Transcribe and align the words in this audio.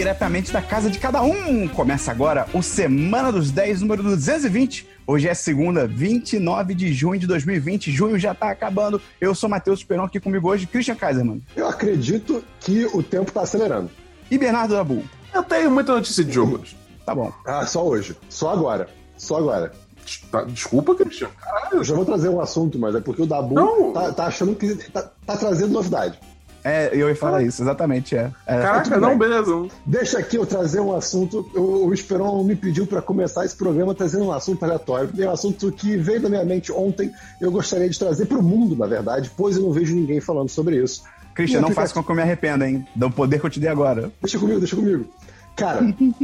diretamente 0.00 0.50
da 0.50 0.62
casa 0.62 0.88
de 0.88 0.98
cada 0.98 1.20
um. 1.20 1.68
Começa 1.68 2.10
agora 2.10 2.46
o 2.54 2.62
Semana 2.62 3.30
dos 3.30 3.50
10, 3.50 3.82
número 3.82 4.02
220. 4.02 4.88
Hoje 5.06 5.28
é 5.28 5.34
segunda, 5.34 5.86
29 5.86 6.74
de 6.74 6.90
junho 6.94 7.20
de 7.20 7.26
2020. 7.26 7.92
Junho 7.92 8.18
já 8.18 8.34
tá 8.34 8.50
acabando. 8.50 8.98
Eu 9.20 9.34
sou 9.34 9.46
Matheus 9.46 9.80
Esperon, 9.80 10.04
aqui 10.04 10.18
comigo 10.18 10.48
hoje, 10.48 10.66
Christian 10.66 10.94
Kaiserman. 10.94 11.42
Eu 11.54 11.68
acredito 11.68 12.42
que 12.60 12.86
o 12.94 13.02
tempo 13.02 13.30
tá 13.30 13.42
acelerando. 13.42 13.90
E 14.30 14.38
Bernardo 14.38 14.72
Dabu. 14.72 15.04
Eu 15.34 15.42
tenho 15.42 15.70
muita 15.70 15.92
notícia 15.92 16.24
de 16.24 16.32
jogo 16.32 16.60
hoje. 16.62 16.74
Tá 17.04 17.14
bom. 17.14 17.30
Ah, 17.46 17.66
só 17.66 17.86
hoje. 17.86 18.16
Só 18.30 18.48
agora. 18.48 18.88
Só 19.18 19.36
agora. 19.36 19.70
Tá, 20.30 20.44
desculpa, 20.44 20.94
Christian. 20.94 21.28
Caralho. 21.38 21.76
Eu 21.76 21.84
já 21.84 21.94
vou 21.94 22.06
trazer 22.06 22.30
um 22.30 22.40
assunto, 22.40 22.78
mas 22.78 22.94
é 22.94 23.00
porque 23.00 23.20
o 23.20 23.26
Dabu 23.26 23.92
tá, 23.92 24.12
tá 24.12 24.26
achando 24.28 24.54
que 24.54 24.76
tá, 24.90 25.10
tá 25.26 25.36
trazendo 25.36 25.74
novidade. 25.74 26.18
É, 26.62 26.90
eu 26.92 27.08
ia 27.08 27.16
falar 27.16 27.42
isso, 27.42 27.62
exatamente, 27.62 28.14
é. 28.14 28.30
é 28.46 28.60
Caraca, 28.60 28.98
não, 28.98 29.10
bem. 29.10 29.18
beleza. 29.18 29.66
Deixa 29.86 30.18
aqui 30.18 30.36
eu 30.36 30.44
trazer 30.44 30.80
um 30.80 30.94
assunto. 30.94 31.48
O, 31.54 31.86
o 31.86 31.94
Esperon 31.94 32.42
me 32.44 32.54
pediu 32.54 32.86
para 32.86 33.00
começar 33.00 33.44
esse 33.44 33.56
programa 33.56 33.94
trazendo 33.94 34.26
um 34.26 34.32
assunto 34.32 34.62
aleatório. 34.62 35.10
É 35.18 35.26
um 35.26 35.32
assunto 35.32 35.72
que 35.72 35.96
veio 35.96 36.20
da 36.20 36.28
minha 36.28 36.44
mente 36.44 36.70
ontem. 36.72 37.10
Eu 37.40 37.50
gostaria 37.50 37.88
de 37.88 37.98
trazer 37.98 38.26
para 38.26 38.38
o 38.38 38.42
mundo, 38.42 38.76
na 38.76 38.86
verdade, 38.86 39.30
pois 39.36 39.56
eu 39.56 39.62
não 39.62 39.72
vejo 39.72 39.94
ninguém 39.94 40.20
falando 40.20 40.48
sobre 40.48 40.82
isso. 40.82 41.02
Christian, 41.34 41.60
não 41.60 41.70
faça 41.70 41.94
com 41.94 42.02
que 42.02 42.10
eu 42.10 42.16
me 42.16 42.22
arrependa, 42.22 42.68
hein? 42.68 42.86
Do 42.94 43.10
poder 43.10 43.40
que 43.40 43.46
eu 43.46 43.50
te 43.50 43.60
dei 43.60 43.70
agora. 43.70 44.10
Deixa 44.20 44.38
comigo, 44.38 44.58
deixa 44.58 44.76
comigo. 44.76 45.06
Cara, 45.56 45.80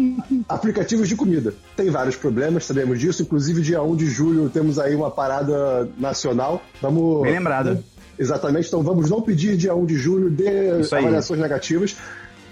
aplicativos 0.49 1.09
de 1.09 1.17
comida. 1.17 1.55
Tem 1.77 1.91
vários 1.91 2.17
problemas, 2.17 2.65
sabemos 2.65 2.99
disso. 2.99 3.23
Inclusive, 3.23 3.63
dia 3.63 3.83
1 3.83 3.97
de 3.97 4.07
julho 4.07 4.51
temos 4.51 4.79
aí 4.79 4.95
uma 4.95 5.11
parada 5.11 5.89
nacional. 5.99 6.63
Vamos. 6.81 7.23
Bem 7.23 7.33
lembrado. 7.33 7.83
Exatamente, 8.19 8.69
então 8.69 8.83
vamos 8.83 9.11
não 9.11 9.21
pedir 9.21 9.57
dia 9.57 9.75
1 9.75 9.85
de 9.87 9.97
julho 9.97 10.31
de 10.31 10.47
avaliações 10.93 11.41
negativas. 11.41 11.97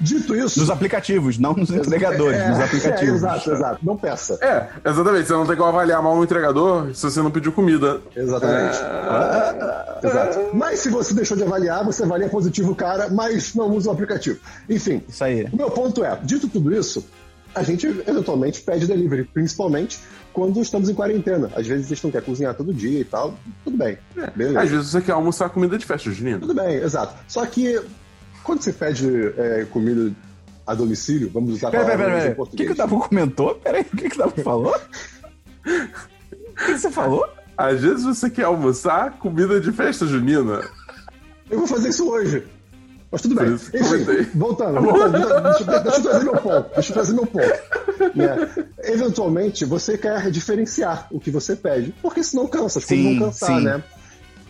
Dito 0.00 0.34
isso. 0.34 0.58
Nos 0.58 0.70
aplicativos, 0.70 1.38
não 1.38 1.54
nos 1.54 1.70
entregadores, 1.74 2.36
É, 2.40 2.48
nos 2.48 2.58
é, 2.58 2.64
aplicativos. 2.64 3.14
exato, 3.14 3.52
exato. 3.52 3.78
Não 3.84 3.96
peça. 3.96 4.36
É, 4.42 4.68
exatamente. 4.90 5.26
Você 5.28 5.32
não 5.32 5.46
tem 5.46 5.54
como 5.56 5.68
avaliar 5.68 6.02
mal 6.02 6.16
um 6.16 6.24
entregador 6.24 6.92
se 6.92 7.02
você 7.08 7.22
não 7.22 7.30
pediu 7.30 7.52
comida. 7.52 8.00
Exatamente. 8.14 8.76
Exato. 10.02 10.38
Mas 10.52 10.80
se 10.80 10.88
você 10.90 11.14
deixou 11.14 11.36
de 11.36 11.44
avaliar, 11.44 11.84
você 11.84 12.02
avalia 12.02 12.28
positivo 12.28 12.72
o 12.72 12.74
cara, 12.74 13.08
mas 13.08 13.54
não 13.54 13.70
usa 13.70 13.88
o 13.88 13.92
aplicativo. 13.92 14.38
Enfim, 14.68 15.00
Isso 15.08 15.22
aí. 15.22 15.44
o 15.52 15.56
meu 15.56 15.70
ponto 15.70 16.04
é, 16.04 16.18
dito 16.22 16.48
tudo 16.48 16.74
isso, 16.74 17.06
a 17.54 17.62
gente 17.62 17.86
eventualmente 17.86 18.60
pede 18.62 18.86
delivery, 18.86 19.24
principalmente 19.32 20.00
quando 20.34 20.60
estamos 20.60 20.88
em 20.88 20.94
quarentena. 20.94 21.50
Às 21.54 21.66
vezes 21.66 21.88
gente 21.88 22.04
não 22.04 22.10
quer 22.10 22.22
cozinhar 22.22 22.54
todo 22.54 22.74
dia 22.74 23.00
e 23.00 23.04
tal. 23.04 23.34
Tudo 23.62 23.76
bem. 23.76 23.96
Beleza. 24.34 24.60
Às 24.60 24.70
vezes 24.70 24.90
você 24.90 25.00
quer 25.00 25.12
almoçar 25.12 25.48
comida 25.48 25.78
de 25.78 25.86
festa 25.86 26.10
junina. 26.10 26.40
Tudo 26.40 26.54
bem, 26.54 26.74
exato. 26.74 27.14
Só 27.28 27.46
que 27.46 27.80
quando 28.42 28.60
você 28.60 28.72
pede 28.72 29.08
é, 29.38 29.64
comida 29.70 30.12
a 30.66 30.74
domicílio, 30.74 31.30
vamos 31.32 31.54
usar 31.54 31.70
Pera, 31.70 31.84
pera, 31.84 31.98
palavras 31.98 32.22
pera, 32.22 32.32
em 32.32 32.34
pera. 32.34 32.42
O 32.42 32.46
que, 32.46 32.50
português. 32.50 32.68
que 32.68 32.74
o 32.74 32.76
Dabu 32.76 32.98
comentou? 33.08 33.54
Pera 33.54 33.78
aí, 33.78 33.86
o 33.90 33.96
que, 33.96 34.08
que 34.10 34.16
o 34.16 34.18
Dabu 34.18 34.42
falou? 34.42 34.74
O 34.74 36.54
que, 36.56 36.64
que 36.66 36.78
você 36.78 36.90
falou? 36.90 37.26
Às 37.56 37.80
vezes 37.80 38.04
você 38.04 38.28
quer 38.28 38.44
almoçar 38.44 39.12
comida 39.18 39.60
de 39.60 39.70
festa 39.70 40.04
junina. 40.04 40.68
Eu 41.48 41.58
vou 41.58 41.66
fazer 41.68 41.90
isso 41.90 42.08
hoje. 42.10 42.44
Mas 43.14 43.22
tudo 43.22 43.34
bem. 43.36 43.52
Enfim, 43.54 44.28
voltando, 44.34 44.80
voltando 44.80 45.12
deixa, 45.12 45.62
eu- 45.62 45.82
deixa 45.82 45.98
eu 45.98 46.02
trazer 46.02 46.24
meu 46.24 46.36
ponto. 46.36 46.70
Deixa 46.74 46.90
eu 46.90 46.94
trazer 46.94 47.12
meu 47.14 47.26
ponto. 47.26 48.14
Né? 48.14 48.48
Eventualmente, 48.82 49.64
você 49.64 49.96
quer 49.96 50.30
diferenciar 50.30 51.06
o 51.10 51.18
que 51.20 51.30
você 51.30 51.54
pede, 51.56 51.94
porque 52.02 52.22
senão 52.22 52.46
cansa, 52.46 52.78
as 52.78 52.84
coisas 52.84 53.04
vão 53.04 53.18
cansar, 53.18 53.58
sim. 53.58 53.64
né? 53.64 53.82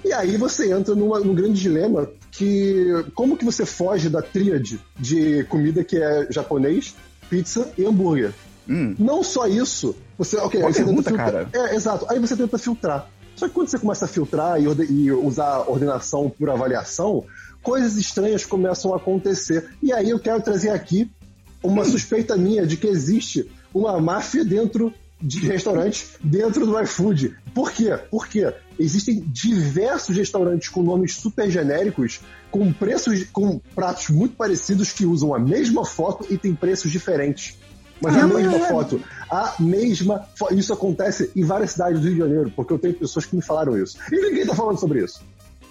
E 0.05 0.13
aí 0.13 0.37
você 0.37 0.73
entra 0.73 0.95
numa- 0.95 1.21
num 1.21 1.35
grande 1.35 1.61
dilema 1.61 2.09
que 2.31 2.87
como 3.15 3.37
que 3.37 3.45
você 3.45 3.65
foge 3.65 4.09
da 4.11 4.21
tríade 4.21 4.79
de 4.99 5.45
comida 5.45 5.83
que 5.83 5.97
é 5.97 6.27
japonês, 6.31 6.95
pizza 7.31 7.71
e 7.79 7.85
hambúrguer? 7.87 8.33
Hum, 8.69 8.95
Não 8.99 9.23
só 9.23 9.47
isso, 9.47 9.95
você, 10.19 10.37
ok, 10.39 10.61
Boa 10.61 10.71
aí 10.71 10.75
você 10.75 10.85
pergunta, 10.85 11.11
tenta 11.11 11.23
filtrar. 11.25 11.49
É, 11.71 11.75
exato. 11.75 12.07
Aí 12.09 12.19
você 12.19 12.35
tenta 12.37 12.57
filtrar. 12.59 13.09
Só 13.37 13.49
que 13.49 13.55
quando 13.55 13.69
você 13.69 13.79
começa 13.79 14.05
a 14.05 14.09
filtrar 14.09 14.61
e, 14.63 14.69
orde- 14.69 14.87
e 14.91 15.11
usar 15.11 15.65
ordenação 15.69 16.31
por 16.31 16.49
avaliação, 16.51 17.25
coisas 17.65 17.97
estranhas 17.97 18.45
começam 18.47 18.93
a 18.95 18.97
acontecer. 18.99 19.71
E 19.83 19.93
aí 19.93 20.11
eu 20.11 20.21
quero 20.21 20.41
trazer 20.41 20.71
aqui 20.71 21.11
uma 21.63 21.85
suspeita 21.85 22.37
minha 22.37 22.65
de 22.67 22.77
que 22.77 22.87
existe 22.87 23.51
uma 23.73 23.99
máfia 24.01 24.45
dentro 24.45 24.93
de 25.21 25.39
restaurantes 25.47 26.11
dentro 26.23 26.67
do 26.67 26.79
iFood. 26.83 27.35
Por 27.55 27.73
quê? 27.73 27.99
Porque 28.11 28.53
existem 28.79 29.21
diversos 29.27 30.15
restaurantes 30.15 30.69
com 30.69 30.83
nomes 30.83 31.15
super 31.17 31.51
genéricos, 31.51 32.21
com 32.51 32.71
preços, 32.73 33.25
com 33.33 33.59
pratos 33.75 34.11
muito 34.11 34.37
parecidos 34.37 34.93
que 34.93 35.07
usam 35.07 35.35
a 35.35 35.39
mesma 35.39 35.85
foto 35.85 36.27
e 36.31 36.37
tem 36.37 36.55
preços 36.55 36.93
diferentes. 36.93 37.57
Mas 38.03 38.17
a 38.17 38.25
Ah, 38.25 38.27
mesma 38.27 38.57
é. 38.57 38.69
foto. 38.69 39.01
A 39.31 39.55
mesma 39.61 40.27
fo- 40.37 40.53
Isso 40.53 40.73
acontece 40.73 41.31
em 41.35 41.45
várias 41.45 41.71
cidades 41.71 42.01
do 42.01 42.07
Rio 42.07 42.15
de 42.15 42.21
Janeiro, 42.21 42.53
porque 42.55 42.73
eu 42.73 42.79
tenho 42.79 42.93
pessoas 42.93 43.25
que 43.25 43.35
me 43.35 43.41
falaram 43.43 43.81
isso. 43.83 43.97
E 44.13 44.17
ninguém 44.21 44.45
tá 44.45 44.55
falando 44.55 44.79
sobre 44.79 45.03
isso. 45.03 45.23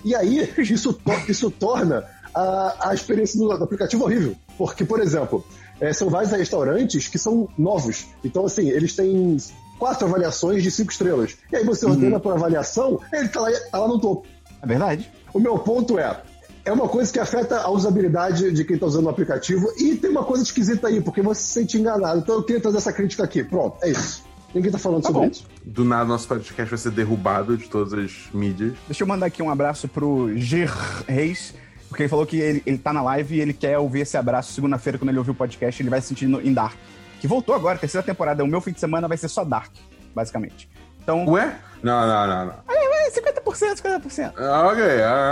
E 0.04 0.16
aí, 0.16 0.50
isso, 0.58 0.94
to- 0.94 1.12
isso 1.30 1.50
torna 1.52 2.04
a, 2.34 2.90
a 2.90 2.94
experiência 2.94 3.40
do, 3.40 3.48
do 3.58 3.64
aplicativo 3.64 4.04
horrível. 4.04 4.36
Porque, 4.58 4.84
por 4.86 5.00
exemplo, 5.00 5.46
eh, 5.80 5.94
são 5.94 6.10
vários 6.10 6.32
restaurantes 6.32 7.08
que 7.08 7.18
são 7.18 7.48
novos. 7.58 8.06
Então, 8.24 8.46
assim, 8.46 8.70
eles 8.70 8.96
têm 8.96 9.38
quatro 9.80 10.08
avaliações 10.08 10.62
de 10.64 10.70
cinco 10.72 10.92
estrelas. 10.92 11.36
E 11.52 11.56
aí 11.58 11.64
você 11.66 11.86
ordena 11.86 12.20
por 12.20 12.34
avaliação, 12.34 13.00
ele 13.12 13.28
tá 13.30 13.42
lá, 13.42 13.50
tá 13.72 13.80
lá 13.80 13.88
no 13.88 14.00
topo. 14.00 14.28
é 14.62 14.68
verdade. 14.68 15.12
O 15.34 15.40
meu 15.40 15.58
ponto 15.58 15.98
é. 16.00 16.22
É 16.66 16.72
uma 16.72 16.88
coisa 16.88 17.12
que 17.12 17.20
afeta 17.20 17.60
a 17.60 17.70
usabilidade 17.70 18.50
de 18.54 18.64
quem 18.64 18.76
está 18.76 18.86
usando 18.86 19.06
o 19.08 19.10
aplicativo 19.10 19.68
e 19.78 19.96
tem 19.98 20.10
uma 20.10 20.24
coisa 20.24 20.44
esquisita 20.44 20.88
aí, 20.88 21.02
porque 21.02 21.22
você 21.22 21.42
se 21.42 21.48
sente 21.48 21.78
enganado. 21.78 22.20
Então 22.20 22.36
eu 22.36 22.44
queria 22.44 22.62
trazer 22.62 22.78
essa 22.78 22.94
crítica 22.94 23.24
aqui. 23.26 23.44
Pronto, 23.44 23.76
é 23.82 23.90
isso. 23.90 24.24
Ninguém 24.54 24.72
tá 24.72 24.78
falando 24.78 25.02
Tá 25.02 25.08
sobre 25.08 25.22
bom. 25.22 25.28
isso. 25.32 25.48
Do 25.66 25.84
nada, 25.84 26.06
nosso 26.06 26.28
podcast 26.28 26.70
vai 26.70 26.78
ser 26.78 26.92
derrubado 26.92 27.58
de 27.58 27.68
todas 27.70 27.94
as 27.94 28.12
mídias. 28.34 28.74
Deixa 28.88 29.04
eu 29.04 29.08
mandar 29.08 29.26
aqui 29.26 29.42
um 29.42 29.50
abraço 29.50 29.88
pro 29.88 30.32
Ger 30.38 30.72
Reis, 31.08 31.54
porque 31.90 32.04
ele 32.04 32.10
falou 32.10 32.26
que 32.26 32.38
ele, 32.38 32.62
ele 32.66 32.78
tá 32.78 32.94
na 32.94 33.02
live 33.02 33.36
e 33.36 33.42
ele 33.42 33.54
quer 33.54 33.78
ouvir 33.80 34.02
esse 34.02 34.16
abraço 34.18 34.54
segunda-feira, 34.54 34.98
quando 35.00 35.10
ele 35.10 35.18
ouvir 35.18 35.32
o 35.32 35.36
podcast, 35.36 35.82
ele 35.82 35.90
vai 35.90 36.02
se 36.02 36.08
sentir 36.10 36.28
no- 36.28 36.40
em 36.42 36.54
Dark. 36.54 36.76
Que 37.20 37.28
voltou 37.28 37.56
agora, 37.56 37.78
terceira 37.80 38.06
temporada. 38.06 38.44
O 38.44 38.48
meu 38.48 38.60
fim 38.62 38.72
de 38.74 38.80
semana 38.80 39.08
vai 39.08 39.18
ser 39.18 39.28
só 39.30 39.44
Dark, 39.44 39.72
basicamente. 40.14 40.70
Então, 41.02 41.26
Ué? 41.30 41.58
Não, 41.82 42.06
não, 42.08 42.28
não, 42.28 42.46
não. 42.46 42.54
é 42.70 43.10
50%, 43.10 43.76
50%. 43.78 44.34
Ah, 44.38 44.68
Ok. 44.72 44.84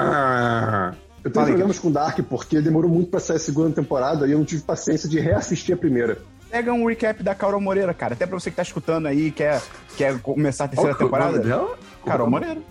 Ah. 0.06 0.94
Eu 1.24 1.30
tenho 1.30 1.34
Fala 1.36 1.48
aí, 1.48 1.52
problemas 1.54 1.78
com 1.80 1.92
Dark 1.92 2.20
porque 2.28 2.60
demorou 2.62 2.90
muito 2.90 3.12
pra 3.12 3.20
sair 3.20 3.36
a 3.36 3.40
segunda 3.40 3.70
temporada 3.76 4.28
e 4.28 4.32
eu 4.32 4.40
não 4.40 4.46
tive 4.46 4.64
paciência 4.64 5.08
de 5.08 5.20
reassistir 5.20 5.76
a 5.76 5.78
primeira. 5.78 6.18
Pega 6.52 6.74
um 6.74 6.86
recap 6.86 7.24
da 7.24 7.34
Carol 7.34 7.62
Moreira, 7.62 7.94
cara. 7.94 8.14
Até 8.14 8.26
pra 8.28 8.38
você 8.38 8.50
que 8.50 8.58
tá 8.58 8.62
escutando 8.62 9.06
aí 9.08 9.28
e 9.28 9.32
quer, 9.32 9.62
quer 9.96 10.20
começar 10.20 10.66
a 10.66 10.68
terceira 10.68 10.92
é 10.92 10.96
o 10.96 11.00
nome 11.00 11.06
temporada. 11.10 11.40
dela? 11.40 11.78
Carol 12.06 12.30
Moreira. 12.30 12.62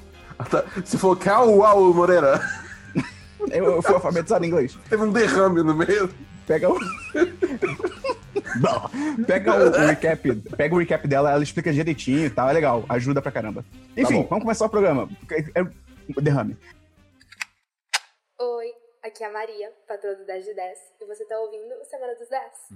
Tá. 0.50 0.64
Você 0.84 0.98
falou 0.98 1.16
Cal 1.16 1.50
Uau 1.50 1.94
Moreira. 1.94 2.40
Eu, 3.50 3.64
eu 3.76 3.82
fui 3.82 3.94
alfabetizado 3.94 4.44
em 4.44 4.48
inglês. 4.48 4.78
Teve 4.90 5.02
um 5.02 5.10
derrame 5.10 5.62
no 5.62 5.74
meio. 5.74 6.10
Pega 6.46 6.68
o. 6.68 6.78
Não. 8.60 9.24
Pega 9.24 9.54
o, 9.54 9.68
o 9.68 9.86
recap, 9.86 10.34
pega 10.56 10.74
o 10.74 10.78
recap 10.78 11.08
dela, 11.08 11.32
ela 11.32 11.42
explica 11.42 11.72
direitinho 11.72 12.26
e 12.26 12.30
tal, 12.30 12.50
é 12.50 12.52
legal, 12.52 12.84
ajuda 12.86 13.22
pra 13.22 13.32
caramba. 13.32 13.64
Enfim, 13.96 14.22
bom. 14.22 14.26
vamos 14.28 14.44
começar 14.44 14.66
o 14.66 14.68
programa. 14.68 15.08
É, 15.30 15.60
é- 15.62 16.20
derrame. 16.20 16.54
Oi, 18.38 18.66
aqui 19.02 19.24
é 19.24 19.26
a 19.26 19.32
Maria, 19.32 19.72
patroa 19.86 20.14
do 20.14 20.24
10 20.24 20.44
de 20.44 20.54
10, 20.54 20.78
e 21.00 21.04
você 21.04 21.24
tá 21.24 21.38
ouvindo 21.40 21.74
o 21.74 21.84
Semana 21.84 22.14
dos 22.14 22.28
10. 22.28 22.70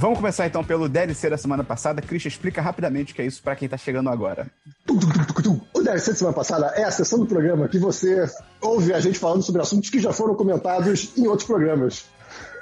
Vamos 0.00 0.16
começar 0.18 0.46
então 0.46 0.64
pelo 0.64 0.88
DLC 0.88 1.28
da 1.28 1.36
semana 1.36 1.62
passada. 1.62 2.00
Christian, 2.00 2.28
explica 2.30 2.62
rapidamente 2.62 3.12
o 3.12 3.14
que 3.16 3.20
é 3.20 3.26
isso 3.26 3.42
pra 3.42 3.54
quem 3.54 3.68
tá 3.68 3.76
chegando 3.76 4.08
agora. 4.08 4.46
O 4.88 5.82
DLC 5.82 6.12
de 6.12 6.18
semana 6.18 6.34
passada 6.34 6.68
é 6.74 6.84
a 6.84 6.90
sessão 6.90 7.18
do 7.18 7.26
programa 7.26 7.68
que 7.68 7.78
você 7.78 8.24
ouve 8.62 8.94
a 8.94 9.00
gente 9.00 9.18
falando 9.18 9.42
sobre 9.42 9.60
assuntos 9.60 9.90
que 9.90 9.98
já 10.00 10.10
foram 10.10 10.34
comentados 10.34 11.12
em 11.18 11.26
outros 11.26 11.46
programas. 11.46 12.06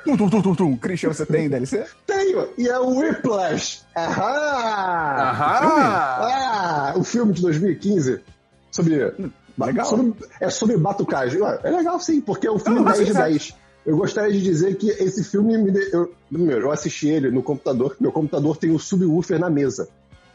Tum, 0.05 0.17
tum, 0.17 0.29
tum, 0.29 0.43
tum, 0.43 0.55
tum. 0.57 0.77
Christian, 0.79 1.13
você 1.13 1.25
tem 1.25 1.49
DLC? 1.49 1.87
Tenho, 2.05 2.49
e 2.59 2.67
é 2.69 2.77
o 2.77 2.97
Whiplash. 2.99 3.83
Ahá! 3.95 5.31
Ahá! 5.31 6.91
Ah, 6.91 6.95
o 6.97 7.05
filme 7.05 7.33
de 7.33 7.41
2015 7.43 8.21
sobre. 8.73 9.13
Legal. 9.57 9.87
sobre- 9.87 10.13
é 10.41 10.51
sobre 10.51 10.77
batucagem. 10.77 11.41
É 11.63 11.71
legal 11.71 12.01
sim, 12.01 12.21
porque 12.21 12.49
é 12.49 12.51
um 12.51 12.59
filme 12.59 12.79
Não, 12.79 12.85
mas 12.85 12.95
10 12.97 13.07
de 13.07 13.13
exato. 13.13 13.29
10. 13.31 13.55
Eu 13.89 13.97
gostaria 13.97 14.31
de 14.31 14.43
dizer 14.43 14.77
que 14.77 14.91
esse 14.91 15.25
filme 15.25 15.57
me. 15.57 15.71
de- 15.71 15.91
Eu, 15.95 16.13
primeiro, 16.31 16.67
eu 16.67 16.71
assisti 16.71 17.09
ele 17.09 17.31
no 17.31 17.43
computador, 17.43 17.97
meu 17.99 18.13
computador 18.13 18.55
tem 18.59 18.71
um 18.71 18.79
subwoofer 18.79 19.39
na 19.41 19.49
mesa. 19.49 19.89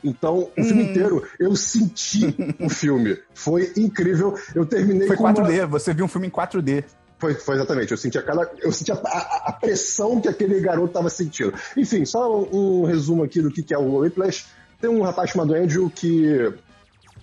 Então, 0.04 0.50
o 0.58 0.64
filme 0.64 0.86
inteiro, 0.86 1.24
eu 1.40 1.56
senti 1.56 2.36
o 2.60 2.68
filme. 2.68 3.16
Foi 3.36 3.72
incrível. 3.78 4.36
Eu 4.56 4.66
terminei 4.66 5.08
Foi 5.08 5.16
com 5.16 5.24
uma- 5.26 5.34
4D, 5.36 5.68
você 5.68 5.94
viu 5.94 6.06
um 6.06 6.08
filme 6.08 6.26
em 6.28 6.32
4D. 6.32 6.84
Foi, 7.20 7.36
foi 7.36 7.56
exatamente. 7.56 7.92
Eu 7.92 7.98
senti, 7.98 8.18
a, 8.18 8.24
cada, 8.24 8.52
eu 8.60 8.72
senti 8.72 8.92
a, 8.92 8.96
a, 8.96 9.44
a 9.50 9.54
pressão 9.54 10.20
que 10.20 10.28
aquele 10.28 10.60
garoto 10.60 10.88
estava 10.88 11.10
sentindo. 11.12 11.54
Enfim, 11.78 12.04
só 12.06 12.42
um, 12.44 12.82
um, 12.82 12.86
resumo 12.86 13.24
aqui 13.24 13.40
do 13.40 13.52
que, 13.52 13.62
que 13.62 13.74
é 13.74 13.78
o 13.78 14.00
Whiplash. 14.00 14.48
Tem 14.82 14.90
um 14.90 15.04
rapaz 15.04 15.30
chamado 15.30 15.54
Andrew 15.54 15.90
que 15.92 16.52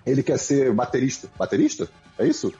ele 0.06 0.22
quer 0.22 0.38
ser 0.38 0.72
baterista. 0.72 1.28
Baterista? 1.36 1.88
É 2.16 2.24
isso? 2.26 2.52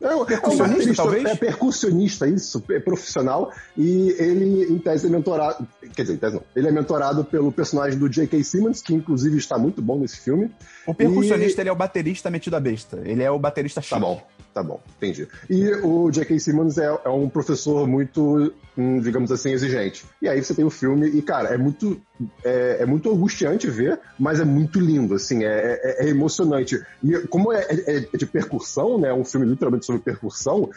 É, 0.00 0.06
é, 0.06 0.24
percussionista, 0.24 0.90
é 0.90 0.94
talvez? 0.94 1.24
É 1.24 1.34
percussionista, 1.36 2.28
isso, 2.28 2.62
é 2.70 2.80
profissional. 2.80 3.52
E 3.76 4.10
ele, 4.18 4.64
em 4.72 4.78
tese, 4.78 5.06
é 5.06 5.10
mentorado. 5.10 5.66
Quer 5.94 6.02
dizer, 6.02 6.14
em 6.14 6.18
tese 6.18 6.34
não. 6.34 6.42
Ele 6.54 6.68
é 6.68 6.72
mentorado 6.72 7.24
pelo 7.24 7.50
personagem 7.50 7.98
do 7.98 8.08
J.K. 8.08 8.42
Simmons, 8.44 8.82
que 8.82 8.94
inclusive 8.94 9.36
está 9.38 9.58
muito 9.58 9.80
bom 9.80 9.98
nesse 9.98 10.18
filme. 10.18 10.50
O 10.86 10.94
percussionista, 10.94 11.60
e... 11.60 11.62
ele 11.62 11.68
é 11.68 11.72
o 11.72 11.76
baterista 11.76 12.30
metido 12.30 12.54
a 12.54 12.60
besta. 12.60 13.00
Ele 13.04 13.22
é 13.22 13.30
o 13.30 13.38
baterista 13.38 13.80
chato. 13.80 14.00
Tá 14.00 14.06
bom. 14.06 14.22
Tá 14.54 14.62
bom, 14.62 14.80
entendi. 14.96 15.26
E 15.50 15.68
o 15.82 16.08
J.K. 16.12 16.38
Simmons 16.38 16.78
é, 16.78 16.84
é, 16.84 17.08
um 17.08 17.28
professor 17.28 17.88
muito, 17.88 18.54
hum, 18.78 19.00
digamos 19.00 19.32
assim, 19.32 19.50
exigente. 19.50 20.04
E 20.22 20.28
aí 20.28 20.40
você 20.40 20.54
tem 20.54 20.64
o 20.64 20.70
filme 20.70 21.08
e, 21.08 21.20
cara, 21.20 21.48
é 21.52 21.58
muito, 21.58 22.00
é, 22.44 22.76
é 22.82 22.86
muito 22.86 23.10
angustiante 23.10 23.68
ver, 23.68 23.98
mas 24.16 24.38
é 24.38 24.44
muito 24.44 24.78
lindo, 24.78 25.16
assim, 25.16 25.42
é, 25.42 25.80
é, 25.82 26.06
é 26.06 26.08
emocionante. 26.08 26.80
E 27.02 27.18
como 27.26 27.52
é, 27.52 27.66
é, 27.68 27.96
é, 27.96 28.16
de 28.16 28.26
percussão, 28.26 28.96
né, 28.96 29.12
um 29.12 29.24
filme 29.24 29.44
literalmente 29.44 29.86
sobre 29.86 30.02
percussão, 30.02 30.70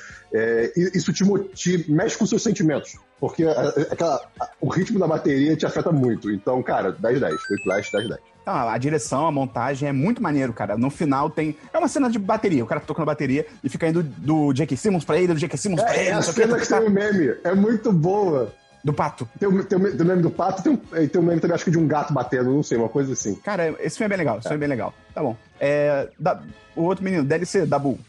isso 0.75 1.13
te, 1.13 1.23
te 1.53 1.91
mexe 1.91 2.17
com 2.17 2.25
seus 2.25 2.41
sentimentos. 2.41 2.97
Porque 3.19 3.43
aquela, 3.45 4.27
o 4.59 4.69
ritmo 4.69 4.97
da 4.97 5.07
bateria 5.07 5.55
te 5.55 5.67
afeta 5.67 5.91
muito. 5.91 6.31
Então, 6.31 6.63
cara, 6.63 6.93
10-10. 6.93 7.37
Foi 7.47 7.57
Flash 7.59 7.91
10-10. 7.91 8.17
Então, 8.47 8.69
a 8.69 8.77
direção, 8.77 9.27
a 9.27 9.31
montagem 9.31 9.89
é 9.89 9.91
muito 9.91 10.23
maneiro, 10.23 10.53
cara. 10.53 10.77
No 10.77 10.89
final 10.89 11.29
tem. 11.29 11.57
É 11.73 11.77
uma 11.77 11.89
cena 11.89 12.09
de 12.09 12.17
bateria. 12.17 12.63
O 12.63 12.67
cara 12.67 12.79
tocando 12.79 13.05
bateria 13.05 13.45
e 13.61 13.67
fica 13.67 13.89
indo 13.89 14.01
do 14.01 14.53
J.K. 14.53 14.77
Simmons 14.77 15.03
pra 15.03 15.17
ele, 15.17 15.33
do 15.33 15.35
J.K. 15.37 15.57
Simmons 15.57 15.81
pra 15.81 15.93
é, 15.93 15.99
ele. 15.99 16.09
É 16.11 16.13
a 16.13 16.21
cena 16.21 16.57
que 16.57 16.65
tem 16.65 16.79
o 16.79 16.89
meme. 16.89 17.35
É 17.43 17.53
muito 17.53 17.91
boa. 17.91 18.53
Do 18.81 18.93
pato. 18.93 19.27
Tem 19.37 19.49
o, 19.49 19.65
tem, 19.65 19.77
o, 19.77 19.97
tem 19.97 20.01
o 20.01 20.05
meme 20.05 20.21
do 20.21 20.29
pato 20.29 20.63
tem, 20.63 20.71
um, 20.71 20.77
tem 20.77 21.19
o 21.19 21.23
meme 21.23 21.41
também, 21.41 21.55
acho 21.55 21.65
que 21.65 21.71
de 21.71 21.77
um 21.77 21.85
gato 21.85 22.13
batendo, 22.13 22.53
não 22.53 22.63
sei, 22.63 22.77
uma 22.77 22.87
coisa 22.87 23.11
assim. 23.11 23.35
Cara, 23.35 23.75
esse 23.81 23.97
filme 23.97 24.05
é 24.05 24.09
bem 24.15 24.17
legal. 24.19 24.37
Esse 24.37 24.47
filme 24.47 24.55
é 24.55 24.65
bem 24.65 24.69
legal. 24.69 24.93
Tá 25.13 25.21
bom. 25.21 25.35
É, 25.59 26.07
da, 26.17 26.41
o 26.73 26.83
outro 26.83 27.03
menino, 27.03 27.25
DLC, 27.25 27.65
Dabu. 27.65 27.99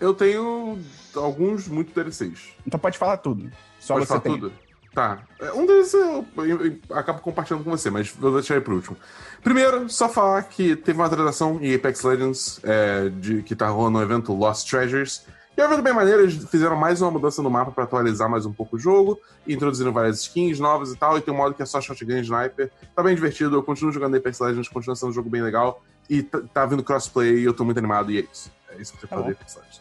Eu 0.00 0.14
tenho 0.14 0.80
alguns 1.14 1.68
muito 1.68 1.94
DLCs. 1.94 2.48
Então 2.66 2.80
pode 2.80 2.98
falar 2.98 3.18
tudo. 3.18 3.52
Só 3.78 3.94
pode 3.94 4.06
você 4.06 4.08
falar 4.08 4.20
tem. 4.20 4.32
tudo? 4.32 4.52
Tá. 4.96 5.18
É, 5.38 5.52
um 5.52 5.66
deles 5.66 5.92
eu, 5.92 6.24
eu, 6.38 6.66
eu, 6.68 6.78
acabo 6.92 7.20
compartilhando 7.20 7.62
com 7.62 7.68
você, 7.68 7.90
mas 7.90 8.08
vou 8.12 8.32
deixar 8.32 8.54
aí 8.54 8.62
pro 8.62 8.76
último. 8.76 8.96
Primeiro, 9.44 9.90
só 9.90 10.08
falar 10.08 10.42
que 10.44 10.74
teve 10.74 10.98
uma 10.98 11.04
atualização 11.04 11.58
em 11.60 11.74
Apex 11.74 12.02
Legends 12.02 12.58
é, 12.62 13.10
de, 13.10 13.42
que 13.42 13.54
tá 13.54 13.68
rolando 13.68 13.98
no 13.98 14.02
evento 14.02 14.32
Lost 14.32 14.66
Treasures. 14.66 15.26
E 15.54 15.60
é 15.60 15.64
um 15.64 15.66
evento 15.66 15.82
bem 15.82 15.92
maneiro, 15.92 16.22
eles 16.22 16.42
fizeram 16.50 16.76
mais 16.76 17.02
uma 17.02 17.10
mudança 17.10 17.42
no 17.42 17.50
mapa 17.50 17.72
para 17.72 17.84
atualizar 17.84 18.26
mais 18.26 18.46
um 18.46 18.54
pouco 18.54 18.76
o 18.76 18.78
jogo, 18.78 19.20
introduziram 19.46 19.92
várias 19.92 20.20
skins 20.20 20.58
novas 20.58 20.90
e 20.92 20.96
tal, 20.96 21.18
e 21.18 21.20
tem 21.20 21.34
um 21.34 21.36
modo 21.36 21.54
que 21.54 21.62
é 21.62 21.66
só 21.66 21.78
shotgun 21.78 22.16
sniper. 22.20 22.70
Tá 22.94 23.02
bem 23.02 23.14
divertido, 23.14 23.54
eu 23.54 23.62
continuo 23.62 23.92
jogando 23.92 24.16
Apex 24.16 24.40
Legends, 24.40 24.66
continua 24.66 24.96
sendo 24.96 25.10
um 25.10 25.12
jogo 25.12 25.28
bem 25.28 25.42
legal, 25.42 25.84
e 26.08 26.22
tá, 26.22 26.40
tá 26.54 26.64
vindo 26.64 26.82
crossplay 26.82 27.40
e 27.40 27.44
eu 27.44 27.52
tô 27.52 27.66
muito 27.66 27.76
animado, 27.76 28.10
e 28.10 28.20
é 28.20 28.24
isso. 28.32 28.50
É 28.70 28.80
isso 28.80 28.96
que 28.96 29.04
eu 29.04 29.08
tenho 29.10 29.20
pra 29.20 29.30
tá 29.30 29.36
Apex 29.38 29.56
Legends. 29.56 29.80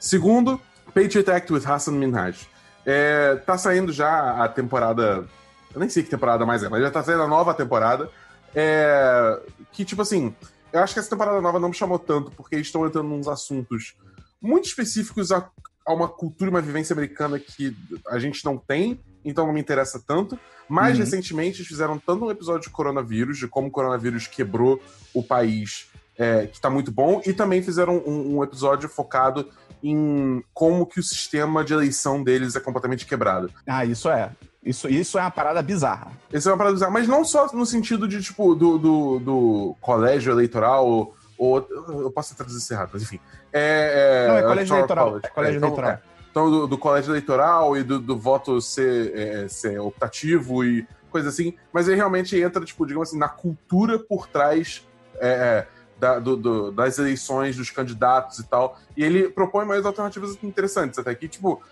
Segundo, 0.00 0.60
Patriot 0.92 1.30
Act 1.30 1.52
with 1.52 1.62
Hassan 1.64 1.92
Minhaj. 1.92 2.55
É, 2.86 3.34
tá 3.44 3.58
saindo 3.58 3.92
já 3.92 4.44
a 4.44 4.48
temporada. 4.48 5.26
Eu 5.74 5.80
nem 5.80 5.88
sei 5.88 6.04
que 6.04 6.08
temporada 6.08 6.46
mais 6.46 6.62
é, 6.62 6.68
mas 6.68 6.80
já 6.80 6.90
tá 6.90 7.02
saindo 7.02 7.22
a 7.22 7.28
nova 7.28 7.52
temporada. 7.52 8.08
É, 8.54 9.40
que, 9.72 9.84
tipo 9.84 10.00
assim, 10.00 10.34
eu 10.72 10.80
acho 10.80 10.94
que 10.94 11.00
essa 11.00 11.10
temporada 11.10 11.40
nova 11.40 11.58
não 11.58 11.68
me 11.68 11.74
chamou 11.74 11.98
tanto, 11.98 12.30
porque 12.30 12.54
eles 12.54 12.68
estão 12.68 12.86
entrando 12.86 13.08
nos 13.08 13.26
assuntos 13.26 13.96
muito 14.40 14.66
específicos 14.66 15.32
a, 15.32 15.50
a, 15.84 15.92
uma 15.92 16.08
cultura 16.08 16.48
e 16.48 16.54
uma 16.54 16.62
vivência 16.62 16.94
americana 16.94 17.38
que 17.38 17.76
a 18.08 18.18
gente 18.18 18.44
não 18.44 18.56
tem, 18.56 19.00
então 19.24 19.46
não 19.46 19.52
me 19.52 19.60
interessa 19.60 20.02
tanto. 20.06 20.38
Mais 20.68 20.96
uhum. 20.96 21.04
recentemente, 21.04 21.58
eles 21.58 21.68
fizeram 21.68 21.98
tanto 21.98 22.24
um 22.24 22.30
episódio 22.30 22.68
de 22.68 22.70
coronavírus, 22.70 23.38
de 23.38 23.48
como 23.48 23.68
o 23.68 23.70
coronavírus 23.70 24.26
quebrou 24.26 24.80
o 25.12 25.22
país, 25.22 25.90
é, 26.16 26.46
que 26.46 26.60
tá 26.60 26.70
muito 26.70 26.92
bom, 26.92 27.20
e 27.26 27.32
também 27.32 27.62
fizeram 27.62 27.98
um, 28.06 28.36
um 28.36 28.44
episódio 28.44 28.88
focado 28.88 29.48
em 29.82 30.42
como 30.52 30.86
que 30.86 31.00
o 31.00 31.02
sistema 31.02 31.64
de 31.64 31.72
eleição 31.72 32.22
deles 32.22 32.56
é 32.56 32.60
completamente 32.60 33.06
quebrado. 33.06 33.50
Ah, 33.66 33.84
isso 33.84 34.10
é. 34.10 34.30
Isso, 34.64 34.88
isso 34.88 35.16
é 35.16 35.20
uma 35.20 35.30
parada 35.30 35.62
bizarra. 35.62 36.10
Isso 36.32 36.48
é 36.48 36.52
uma 36.52 36.58
parada 36.58 36.74
bizarra, 36.74 36.92
mas 36.92 37.06
não 37.06 37.24
só 37.24 37.46
no 37.52 37.64
sentido 37.64 38.08
de, 38.08 38.20
tipo, 38.20 38.54
do, 38.54 38.78
do, 38.78 39.18
do 39.20 39.76
colégio 39.80 40.32
eleitoral, 40.32 41.14
ou, 41.38 41.68
Eu 41.88 42.10
posso 42.10 42.34
traduzir 42.34 42.58
isso 42.58 42.72
errado, 42.72 42.90
mas 42.92 43.02
enfim. 43.02 43.20
É, 43.52 44.24
é, 44.24 44.28
não, 44.28 44.36
é 44.38 44.42
colégio 44.42 44.74
eleitoral. 44.74 45.06
College. 45.06 45.26
É 45.26 45.28
colégio 45.28 45.56
então, 45.58 45.68
eleitoral. 45.68 45.92
É. 45.92 46.00
Então, 46.30 46.50
do, 46.50 46.66
do, 46.66 46.78
colégio 46.78 47.12
eleitoral 47.12 47.76
e 47.76 47.82
do, 47.82 47.98
do 47.98 48.16
voto 48.16 48.60
ser, 48.60 49.16
é, 49.16 49.48
ser 49.48 49.78
optativo 49.78 50.64
e 50.64 50.86
coisa 51.10 51.28
assim. 51.28 51.54
Mas 51.72 51.86
ele 51.86 51.96
realmente 51.96 52.38
entra, 52.38 52.64
tipo, 52.64 52.84
digamos 52.86 53.08
assim, 53.08 53.18
na 53.18 53.28
cultura 53.28 53.98
por 53.98 54.26
trás 54.26 54.86
é, 55.18 55.28
é 55.28 55.66
da, 55.98 56.18
do, 56.18 56.36
do, 56.36 56.72
das 56.72 56.98
eleições, 56.98 57.56
dos 57.56 57.70
candidatos 57.70 58.38
e 58.38 58.44
tal. 58.44 58.78
E 58.96 59.04
ele 59.04 59.28
propõe 59.28 59.64
mais 59.64 59.84
alternativas 59.84 60.38
interessantes, 60.42 60.98
até 60.98 61.14
que, 61.14 61.28
tipo, 61.28 61.62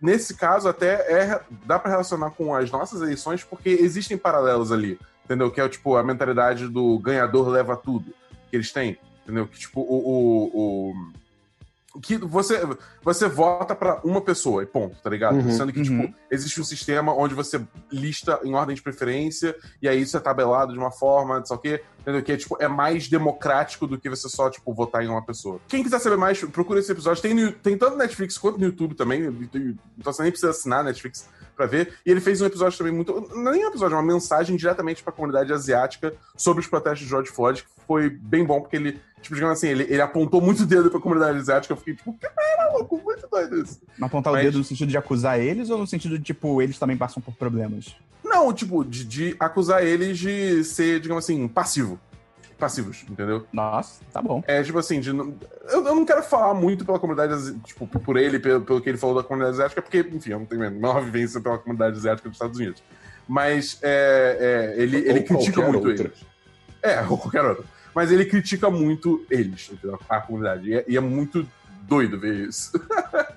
nesse 0.00 0.34
caso, 0.34 0.68
até 0.68 0.94
é, 1.12 1.40
dá 1.64 1.78
para 1.78 1.90
relacionar 1.90 2.30
com 2.30 2.54
as 2.54 2.70
nossas 2.70 3.00
eleições, 3.00 3.44
porque 3.44 3.70
existem 3.70 4.18
paralelos 4.18 4.72
ali, 4.72 4.98
entendeu? 5.24 5.50
Que 5.50 5.60
é, 5.60 5.68
tipo, 5.68 5.96
a 5.96 6.02
mentalidade 6.02 6.68
do 6.68 6.98
ganhador 6.98 7.48
leva 7.48 7.76
tudo 7.76 8.12
que 8.50 8.56
eles 8.56 8.72
têm, 8.72 8.98
entendeu? 9.22 9.46
Que, 9.46 9.58
tipo, 9.58 9.80
o, 9.80 9.84
o, 9.84 10.90
o 10.90 11.12
que 12.00 12.16
você, 12.16 12.60
você 13.02 13.28
vota 13.28 13.74
para 13.74 14.00
uma 14.04 14.20
pessoa 14.20 14.62
e 14.62 14.66
ponto, 14.66 14.96
tá 15.02 15.10
ligado? 15.10 15.36
Uhum, 15.36 15.52
Sendo 15.52 15.72
que, 15.72 15.82
tipo, 15.82 15.94
uhum. 15.94 16.06
tipo, 16.06 16.18
existe 16.30 16.60
um 16.60 16.64
sistema 16.64 17.14
onde 17.14 17.34
você 17.34 17.60
lista 17.90 18.40
em 18.44 18.54
ordem 18.54 18.74
de 18.74 18.82
preferência 18.82 19.54
e 19.80 19.88
aí 19.88 20.00
isso 20.00 20.16
é 20.16 20.20
tabelado 20.20 20.72
de 20.72 20.78
uma 20.78 20.90
forma, 20.90 21.38
não 21.38 21.46
sei 21.46 21.56
o 21.56 21.58
quê, 21.58 21.82
entendeu? 22.00 22.22
Que 22.22 22.32
é, 22.32 22.36
tipo, 22.36 22.56
é 22.60 22.68
mais 22.68 23.08
democrático 23.08 23.86
do 23.86 23.98
que 23.98 24.08
você 24.08 24.28
só, 24.28 24.48
tipo, 24.48 24.72
votar 24.72 25.04
em 25.04 25.08
uma 25.08 25.24
pessoa. 25.24 25.60
Quem 25.68 25.82
quiser 25.82 25.98
saber 25.98 26.16
mais, 26.16 26.42
procura 26.44 26.80
esse 26.80 26.90
episódio. 26.90 27.22
Tem, 27.22 27.34
no, 27.34 27.52
tem 27.52 27.76
tanto 27.76 27.96
Netflix 27.96 28.38
quanto 28.38 28.58
no 28.58 28.66
YouTube 28.66 28.94
também, 28.94 29.24
então 29.24 30.12
você 30.12 30.22
nem 30.22 30.32
precisa 30.32 30.50
assinar 30.50 30.80
a 30.80 30.84
Netflix 30.84 31.28
para 31.56 31.66
ver. 31.66 31.94
E 32.04 32.10
ele 32.10 32.20
fez 32.20 32.40
um 32.40 32.46
episódio 32.46 32.76
também 32.76 32.92
muito. 32.92 33.28
Não 33.34 33.50
é 33.50 33.54
nem 33.54 33.64
um 33.64 33.68
episódio, 33.68 33.94
é 33.94 33.98
uma 33.98 34.12
mensagem 34.12 34.56
diretamente 34.56 35.02
para 35.02 35.12
a 35.12 35.16
comunidade 35.16 35.52
asiática 35.52 36.14
sobre 36.36 36.62
os 36.62 36.66
protestos 36.66 37.00
de 37.00 37.08
George 37.08 37.30
Floyd, 37.30 37.62
que 37.62 37.68
foi 37.86 38.10
bem 38.10 38.44
bom, 38.44 38.60
porque 38.60 38.76
ele, 38.76 39.00
tipo, 39.20 39.34
digamos 39.34 39.58
assim, 39.58 39.68
ele, 39.68 39.84
ele 39.84 40.00
apontou 40.00 40.40
muito 40.40 40.62
o 40.62 40.66
dedo 40.66 40.90
para 40.90 40.98
a 40.98 41.02
comunidade 41.02 41.38
asiática. 41.38 41.72
Eu 41.72 41.76
fiquei, 41.76 41.94
tipo, 41.94 42.16
cara, 42.20 42.72
louco, 42.72 43.00
muito 43.02 43.26
doido 43.28 43.62
isso. 43.62 43.80
Mas 43.98 44.08
apontar 44.08 44.32
Mas... 44.32 44.42
o 44.42 44.44
dedo 44.44 44.58
no 44.58 44.64
sentido 44.64 44.88
de 44.88 44.96
acusar 44.96 45.40
eles 45.40 45.70
ou 45.70 45.78
no 45.78 45.86
sentido 45.86 46.18
de, 46.18 46.24
tipo, 46.24 46.60
eles 46.62 46.78
também 46.78 46.96
passam 46.96 47.22
por 47.22 47.34
problemas? 47.34 47.94
Não, 48.24 48.52
tipo, 48.52 48.84
de, 48.84 49.04
de 49.04 49.36
acusar 49.38 49.84
eles 49.84 50.18
de 50.18 50.64
ser, 50.64 51.00
digamos 51.00 51.24
assim, 51.24 51.46
passivo 51.48 52.00
passivos, 52.62 53.04
entendeu? 53.10 53.44
Nossa, 53.52 54.00
tá 54.12 54.22
bom. 54.22 54.40
É 54.46 54.62
tipo 54.62 54.78
assim, 54.78 55.00
de, 55.00 55.10
eu, 55.10 55.36
eu 55.68 55.94
não 55.96 56.04
quero 56.04 56.22
falar 56.22 56.54
muito 56.54 56.84
pela 56.84 56.96
comunidade, 56.96 57.58
tipo, 57.64 57.88
por 57.88 58.16
ele, 58.16 58.38
pelo, 58.38 58.60
pelo 58.60 58.80
que 58.80 58.88
ele 58.88 58.96
falou 58.96 59.16
da 59.16 59.24
comunidade 59.24 59.56
asiática, 59.56 59.82
porque, 59.82 59.98
enfim, 59.98 60.30
eu 60.30 60.38
não 60.38 60.46
tenho 60.46 60.64
a 60.64 60.70
menor 60.70 61.02
vivência 61.04 61.40
pela 61.40 61.58
comunidade 61.58 61.96
asiática 61.96 62.28
dos 62.28 62.36
Estados 62.36 62.56
Unidos. 62.60 62.80
Mas 63.26 63.80
é, 63.82 64.74
é, 64.76 64.80
ele, 64.80 64.98
ele 64.98 65.22
critica 65.22 65.60
muito 65.62 65.88
outra. 65.88 66.04
eles. 66.04 66.24
É, 66.80 67.00
ou 67.10 67.18
qualquer 67.18 67.44
outro. 67.44 67.64
Mas 67.92 68.12
ele 68.12 68.24
critica 68.26 68.70
muito 68.70 69.26
eles, 69.28 69.68
entendeu? 69.72 69.98
A 70.08 70.20
comunidade. 70.20 70.70
E 70.70 70.74
é, 70.74 70.84
e 70.86 70.96
é 70.96 71.00
muito 71.00 71.44
doido 71.82 72.18
ver 72.18 72.48
isso. 72.48 72.72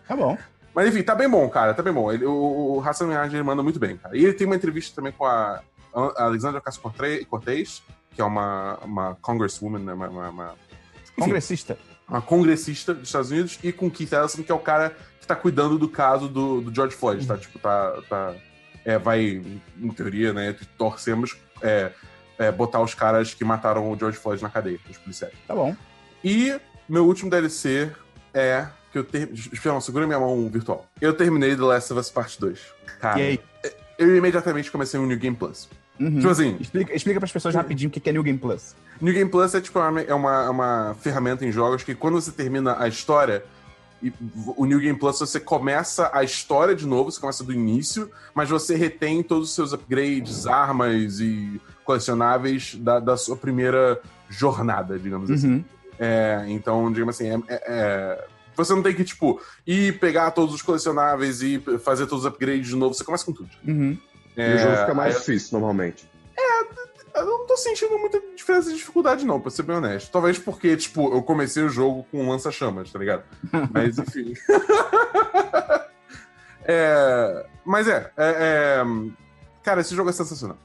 Tá 0.08 0.16
bom. 0.16 0.38
Mas 0.76 0.88
enfim, 0.90 1.02
tá 1.02 1.16
bem 1.16 1.28
bom, 1.28 1.50
cara, 1.50 1.74
tá 1.74 1.82
bem 1.82 1.92
bom. 1.92 2.12
Ele, 2.12 2.26
o, 2.26 2.76
o 2.76 2.82
Hassan 2.88 3.08
Minhaj, 3.08 3.34
ele 3.34 3.42
manda 3.42 3.64
muito 3.64 3.80
bem, 3.80 3.98
cara. 3.98 4.16
E 4.16 4.24
ele 4.24 4.34
tem 4.34 4.46
uma 4.46 4.56
entrevista 4.56 4.96
também 4.96 5.12
com 5.12 5.26
a 5.26 5.62
Alexandra 6.16 6.60
Ocasio-Cortez, 6.60 7.82
que 8.16 8.22
é 8.22 8.26
uma, 8.26 8.78
uma 8.84 9.16
congresswoman, 9.16 9.80
né? 9.80 9.94
Uma, 9.94 10.08
uma, 10.08 10.30
uma 10.30 10.56
enfim, 11.04 11.22
congressista. 11.22 11.78
Uma 12.08 12.22
congressista 12.22 12.94
dos 12.94 13.10
Estados 13.10 13.32
Unidos, 13.32 13.60
e 13.62 13.72
com 13.72 13.92
Keith 13.92 14.14
Ellison, 14.14 14.44
que 14.44 14.52
é 14.52 14.56
o 14.56 14.60
cara 14.60 14.96
que 15.20 15.28
tá 15.28 15.36
cuidando 15.36 15.78
do 15.78 15.90
caso 15.90 16.28
do, 16.28 16.62
do 16.62 16.74
George 16.74 16.96
Floyd, 16.96 17.26
tá? 17.28 17.34
Uhum. 17.34 17.40
Tipo, 17.40 17.60
tá. 17.60 18.02
tá 18.10 18.36
é, 18.86 19.00
vai, 19.00 19.22
em 19.22 19.90
teoria, 19.96 20.32
né? 20.32 20.56
Torcemos 20.78 21.36
é, 21.62 21.92
é, 22.38 22.52
botar 22.52 22.82
os 22.82 22.94
caras 22.94 23.34
que 23.34 23.44
mataram 23.44 23.92
o 23.92 23.98
George 23.98 24.18
Floyd 24.18 24.42
na 24.42 24.50
cadeia, 24.50 24.80
os 24.90 24.98
policiais. 24.98 25.34
Tá 25.48 25.56
bom. 25.56 25.76
E 26.24 26.56
meu 26.88 27.06
último 27.06 27.30
DLC 27.30 27.92
é 28.32 28.68
que 28.92 29.00
eu 29.00 29.04
ter... 29.04 29.32
Espera, 29.34 29.82
segura 29.82 30.06
minha 30.06 30.20
mão 30.20 30.48
virtual. 30.50 30.86
Eu 31.02 31.14
terminei 31.14 31.56
The 31.56 31.64
Last 31.64 31.92
of 31.92 32.00
Us 32.00 32.12
Part 32.12 32.40
2. 32.40 32.60
Cara, 33.00 33.20
e 33.20 33.24
aí? 33.24 33.40
eu 33.98 34.16
imediatamente 34.16 34.72
comecei 34.72 35.00
um 35.00 35.08
New 35.08 35.18
Game 35.18 35.36
Plus. 35.36 35.68
Uhum. 36.00 36.18
Tipo 36.18 36.30
assim. 36.30 36.58
Explica, 36.60 36.96
explica 36.96 37.20
para 37.20 37.26
as 37.26 37.32
pessoas 37.32 37.56
rapidinho 37.56 37.90
o 37.90 37.92
que 37.92 38.10
é 38.10 38.14
New 38.14 38.24
Game 38.24 38.38
Plus. 38.38 38.76
New 39.02 39.14
Game 39.14 39.30
Plus 39.30 39.54
é 39.56 39.62
tipo 39.62 39.80
uma, 39.80 40.02
é 40.02 40.14
uma, 40.14 40.50
uma 40.50 40.96
ferramenta 41.02 41.46
em 41.46 41.52
jogos 41.52 41.84
que 41.84 41.96
quando 41.96 42.16
você 42.16 42.32
termina 42.32 42.76
a 42.80 42.88
história, 42.88 43.44
o 44.58 44.66
New 44.66 44.80
Game 44.80 44.98
Plus 44.98 45.20
você 45.20 45.40
começa 45.40 46.10
a 46.14 46.24
história 46.24 46.76
de 46.76 46.86
novo, 46.86 47.12
você 47.12 47.20
começa 47.20 47.44
do 47.44 47.54
início, 47.54 48.10
mas 48.34 48.50
você 48.50 48.76
retém 48.76 49.24
todos 49.24 49.50
os 49.50 49.56
seus 49.56 49.74
upgrades, 49.74 50.46
armas 50.46 51.20
e 51.20 51.60
colecionáveis 51.84 52.76
da, 52.76 53.00
da 53.00 53.18
sua 53.18 53.38
primeira 53.38 54.02
jornada, 54.30 55.00
digamos 55.00 55.30
assim. 55.30 55.48
uhum. 55.48 55.56
assim. 55.56 55.66
É, 55.98 56.46
então, 56.50 56.92
digamos 56.92 57.16
assim, 57.16 57.30
é, 57.30 57.40
é, 57.48 57.64
é 57.68 58.28
Você 58.56 58.74
não 58.74 58.84
tem 58.84 58.94
que, 58.94 59.04
tipo, 59.04 59.40
ir 59.66 59.98
pegar 60.00 60.32
todos 60.32 60.54
os 60.54 60.62
colecionáveis 60.62 61.42
e 61.42 61.60
fazer 61.80 62.06
todos 62.06 62.26
os 62.26 62.30
upgrades 62.30 62.68
de 62.68 62.76
novo. 62.76 62.94
Você 62.94 63.04
começa 63.04 63.26
com 63.26 63.32
tudo. 63.32 63.50
Uhum. 63.66 63.98
É, 64.36 64.52
e 64.52 64.56
o 64.56 64.60
jogo 64.60 64.78
fica 64.78 64.94
mais 64.94 65.18
difícil, 65.18 65.50
normalmente. 65.54 66.10
É, 66.38 67.20
eu 67.20 67.26
não 67.26 67.48
tô 67.48 67.56
sentindo 67.56 67.98
muita 67.98 68.22
diferença 68.36 68.70
de 68.70 68.76
dificuldade, 68.76 69.26
não, 69.26 69.40
pra 69.40 69.50
ser 69.50 69.64
bem 69.64 69.78
honesto. 69.78 70.12
Talvez 70.12 70.38
porque, 70.38 70.76
tipo, 70.76 71.14
eu 71.14 71.24
comecei 71.24 71.64
o 71.64 71.70
jogo 71.70 72.06
com 72.12 72.30
lança-chamas, 72.30 72.92
tá 72.92 73.00
ligado? 73.00 73.24
Mas, 73.72 73.98
enfim. 73.98 74.34
é, 76.66 77.46
mas 77.64 77.88
é, 77.88 78.12
é, 78.18 78.18
é, 78.18 78.84
Cara, 79.64 79.82
esse 79.82 79.96
jogo 79.96 80.10
é 80.10 80.14
sensacional. 80.14 80.58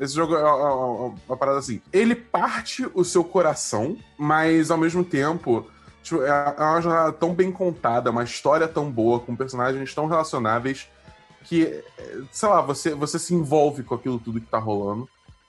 Esse 0.00 0.14
jogo 0.14 0.34
é 0.34 0.42
uma, 0.42 1.14
uma, 1.28 1.36
parada 1.36 1.58
assim. 1.58 1.82
Ele 1.92 2.14
parte 2.14 2.88
o 2.94 3.04
seu 3.04 3.22
coração, 3.22 3.98
mas 4.16 4.70
ao 4.70 4.78
mesmo 4.78 5.04
tempo. 5.04 5.66
Tipo, 6.02 6.22
é, 6.22 6.54
é 6.56 6.62
uma 6.62 6.80
jornada 6.80 7.12
tão 7.12 7.34
bem 7.34 7.52
contada, 7.52 8.10
uma 8.10 8.24
história 8.24 8.66
tão 8.66 8.90
boa, 8.90 9.20
com 9.20 9.36
personagens 9.36 9.94
tão 9.94 10.06
relacionáveis, 10.06 10.88
que, 11.44 11.82
sei 12.30 12.48
lá, 12.48 12.60
você, 12.60 12.94
você 12.94 13.18
se 13.18 13.34
envolve 13.34 13.82
com 13.82 13.94
aquilo 13.94 14.18
tudo 14.18 14.40
que 14.40 14.46
tá 14.46 14.58
rolando. 14.58 15.08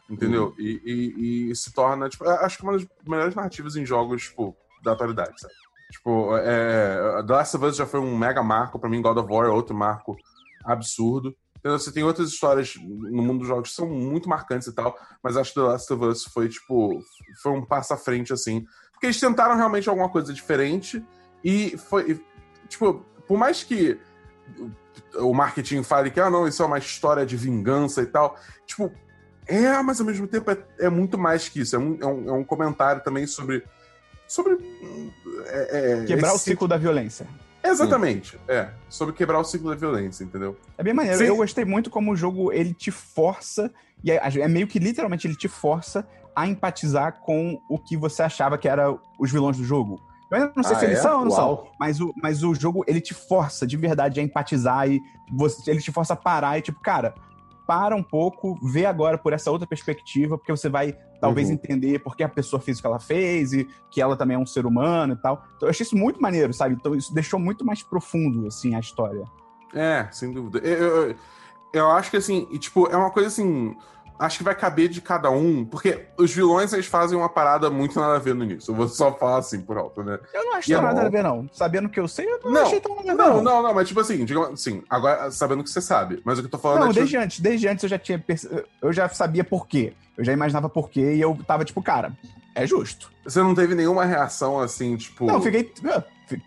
Entendeu? 0.10 0.48
Uhum. 0.48 0.55
E, 0.58 0.81
e, 0.84 1.51
e, 1.51 1.55
se 1.55 1.72
torna, 1.72 2.10
tipo, 2.10 2.27
acho 2.27 2.58
que 2.58 2.63
uma 2.63 2.74
das 2.74 2.88
melhores 3.05 3.36
narrativas 3.36 3.75
em 3.75 3.86
jogos, 3.86 4.24
tipo, 4.24 4.58
da 4.81 4.93
atualidade, 4.93 5.39
sabe? 5.39 5.53
Tipo, 5.91 6.36
é, 6.38 7.24
The 7.27 7.34
Last 7.34 7.58
of 7.58 7.65
Us 7.65 7.75
já 7.75 7.86
foi 7.86 8.00
um 8.00 8.17
mega 8.17 8.41
marco, 8.41 8.79
para 8.79 8.89
mim 8.89 9.01
God 9.01 9.17
of 9.17 9.31
War 9.31 9.46
é 9.46 9.50
outro 9.50 9.75
marco 9.75 10.17
absurdo. 10.63 11.36
Entendeu? 11.58 11.77
Você 11.77 11.91
tem 11.91 12.03
outras 12.03 12.29
histórias 12.29 12.75
no 12.75 13.22
mundo 13.22 13.39
dos 13.39 13.48
jogos 13.48 13.69
que 13.69 13.75
são 13.75 13.88
muito 13.88 14.29
marcantes 14.29 14.67
e 14.67 14.74
tal, 14.74 14.98
mas 15.22 15.36
acho 15.36 15.53
que 15.53 15.60
The 15.60 15.65
Last 15.65 15.93
of 15.93 16.05
Us 16.05 16.24
foi, 16.24 16.48
tipo, 16.50 17.03
foi 17.43 17.51
um 17.51 17.65
passo 17.65 17.93
à 17.93 17.98
frente, 17.98 18.31
assim. 18.34 18.65
Porque 18.93 19.08
eles 19.08 19.19
tentaram 19.19 19.55
realmente 19.55 19.89
alguma 19.89 20.10
coisa 20.10 20.34
diferente 20.34 21.03
e 21.43 21.77
foi, 21.77 22.24
tipo, 22.67 23.05
por 23.27 23.38
mais 23.38 23.63
que 23.63 24.00
o 25.15 25.34
marketing 25.34 25.84
fale 25.84 26.12
que, 26.12 26.20
ah, 26.20 26.29
não, 26.29 26.48
isso 26.48 26.62
é 26.62 26.65
uma 26.65 26.77
história 26.77 27.25
de 27.25 27.36
vingança 27.36 28.01
e 28.01 28.06
tal, 28.06 28.36
tipo, 28.65 28.91
é, 29.50 29.82
mas 29.82 30.00
ao 30.00 30.06
mesmo 30.06 30.27
tempo 30.27 30.51
é, 30.51 30.58
é 30.79 30.89
muito 30.89 31.18
mais 31.18 31.50
que 31.50 31.62
isso. 31.62 31.75
É 31.75 31.79
um, 31.79 31.98
é 32.00 32.06
um, 32.06 32.29
é 32.29 32.34
um 32.34 32.44
comentário 32.44 33.03
também 33.03 33.25
sobre. 33.25 33.63
sobre 34.27 34.58
é, 35.48 36.01
é 36.01 36.06
Quebrar 36.06 36.34
o 36.34 36.38
ciclo 36.38 36.68
da 36.68 36.77
violência. 36.77 37.27
Exatamente, 37.63 38.32
Sim. 38.32 38.44
é. 38.48 38.70
Sobre 38.88 39.13
quebrar 39.13 39.39
o 39.39 39.44
ciclo 39.44 39.70
da 39.70 39.75
violência, 39.75 40.24
entendeu? 40.24 40.58
É 40.77 40.84
bem 40.84 40.94
maneiro. 40.94 41.18
Sim. 41.18 41.25
Eu 41.25 41.36
gostei 41.36 41.65
muito 41.65 41.89
como 41.89 42.12
o 42.12 42.15
jogo 42.15 42.53
ele 42.53 42.74
te 42.74 42.91
força, 42.91 43.72
e 44.03 44.12
é, 44.12 44.22
é, 44.24 44.48
meio 44.48 44.68
que 44.68 44.79
literalmente 44.79 45.27
ele 45.27 45.36
te 45.36 45.48
força 45.48 46.08
a 46.36 46.48
empatizar 46.48 47.20
com 47.20 47.60
o 47.70 47.77
que 47.77 47.98
você 47.98 48.22
achava 48.22 48.58
que 48.58 48.68
era 48.68 48.96
os 49.20 49.32
vilões 49.32 49.58
do 49.58 49.63
jogo. 49.63 50.00
Eu 50.29 50.38
ainda 50.38 50.53
não 50.55 50.63
sei 50.63 50.75
ah, 50.75 50.79
se 50.79 50.86
eles 50.86 51.00
é? 51.00 51.01
são 51.01 51.19
ou 51.19 51.25
não 51.25 51.31
Uau. 51.31 51.57
são, 51.57 51.71
mas 51.79 52.00
o, 52.00 52.13
mas 52.21 52.43
o 52.43 52.53
jogo 52.53 52.83
ele 52.88 53.01
te 53.01 53.13
força 53.13 53.65
de 53.65 53.75
verdade 53.75 54.19
a 54.19 54.24
empatizar 54.24 54.89
e 54.89 55.01
você, 55.31 55.71
ele 55.71 55.81
te 55.81 55.91
força 55.91 56.13
a 56.13 56.15
parar 56.15 56.57
e 56.57 56.62
tipo, 56.62 56.79
cara, 56.81 57.15
para 57.65 57.95
um 57.95 58.03
pouco, 58.03 58.57
vê 58.63 58.86
agora 58.86 59.17
por 59.17 59.31
essa 59.31 59.51
outra 59.51 59.67
perspectiva, 59.67 60.38
porque 60.38 60.51
você 60.51 60.69
vai 60.69 60.98
talvez 61.21 61.50
uhum. 61.50 61.53
entender 61.53 62.00
por 62.00 62.15
que 62.15 62.24
a 62.24 62.29
pessoa 62.29 62.59
fez 62.59 62.79
o 62.79 62.81
que 62.81 62.88
ela 62.88 63.00
fez 63.00 63.53
e 63.53 63.67
que 63.91 64.01
ela 64.01 64.15
também 64.15 64.36
é 64.36 64.39
um 64.39 64.45
ser 64.45 64.65
humano 64.65 65.13
e 65.13 65.17
tal. 65.17 65.43
Então 65.55 65.67
eu 65.67 65.69
achei 65.69 65.83
isso 65.83 65.98
muito 65.98 66.21
maneiro, 66.21 66.53
sabe? 66.53 66.75
Então 66.75 66.95
isso 66.95 67.13
deixou 67.13 67.39
muito 67.39 67.65
mais 67.65 67.83
profundo, 67.83 68.48
assim, 68.48 68.74
a 68.75 68.79
história. 68.79 69.24
É, 69.74 70.07
sem 70.12 70.31
dúvida. 70.31 70.59
Eu, 70.59 71.09
eu, 71.09 71.15
eu 71.74 71.91
acho 71.91 72.09
que, 72.09 72.17
assim, 72.17 72.48
e, 72.51 72.57
tipo, 72.57 72.88
é 72.88 72.98
uma 72.98 73.12
coisa 73.12 73.27
assim 73.27 73.75
acho 74.19 74.38
que 74.38 74.43
vai 74.43 74.53
caber 74.53 74.89
de 74.89 74.99
cada 74.99 75.31
um, 75.31 75.63
porque 75.63 76.05
os 76.17 76.31
vilões 76.31 76.73
eles 76.73 76.85
fazem 76.85 77.17
uma 77.17 77.29
parada 77.29 77.69
muito 77.69 77.97
nada 77.99 78.17
a 78.17 78.19
ver 78.19 78.35
no 78.35 78.43
início. 78.43 78.71
Eu 78.71 78.75
vou 78.75 78.88
só 78.89 79.13
falar 79.13 79.38
assim 79.38 79.61
por 79.61 79.77
alto, 79.77 80.03
né? 80.03 80.19
Eu 80.33 80.45
não 80.45 80.55
acho 80.55 80.69
nada 80.69 81.01
a 81.03 81.09
ver, 81.09 81.23
não. 81.23 81.49
Sabendo 81.53 81.88
que 81.88 81.99
eu 81.99 82.07
sei, 82.07 82.25
eu 82.25 82.39
não, 82.43 82.51
não 82.51 82.61
achei 82.63 82.81
tão 82.81 82.95
nada 82.97 83.11
a 83.11 83.15
ver. 83.15 83.17
Não, 83.17 83.41
não, 83.41 83.63
não, 83.63 83.73
mas 83.73 83.88
tipo 83.88 84.01
assim, 84.01 84.25
digamos 84.25 84.49
assim, 84.49 84.83
agora 84.89 85.31
sabendo 85.31 85.63
que 85.63 85.69
você 85.69 85.81
sabe. 85.81 86.21
Mas 86.25 86.38
o 86.38 86.41
que 86.41 86.47
eu 86.47 86.51
tô 86.51 86.57
falando 86.57 86.79
não, 86.79 86.85
é. 86.85 86.88
Não, 86.89 86.93
desde 86.93 87.11
tipo... 87.11 87.23
antes, 87.23 87.39
desde 87.39 87.67
antes 87.67 87.83
eu 87.83 87.89
já 87.89 87.97
tinha. 87.97 88.23
Eu 88.81 88.91
já 88.91 89.07
sabia 89.07 89.43
por 89.43 89.65
quê. 89.65 89.93
Eu 90.17 90.25
já 90.25 90.33
imaginava 90.33 90.67
por 90.67 90.89
quê 90.89 91.13
e 91.13 91.21
eu 91.21 91.38
tava 91.47 91.63
tipo, 91.63 91.81
cara, 91.81 92.11
é 92.53 92.67
justo. 92.67 93.09
Você 93.23 93.41
não 93.41 93.55
teve 93.55 93.73
nenhuma 93.73 94.03
reação 94.03 94.59
assim, 94.59 94.97
tipo. 94.97 95.25
Não, 95.25 95.41
fiquei. 95.41 95.71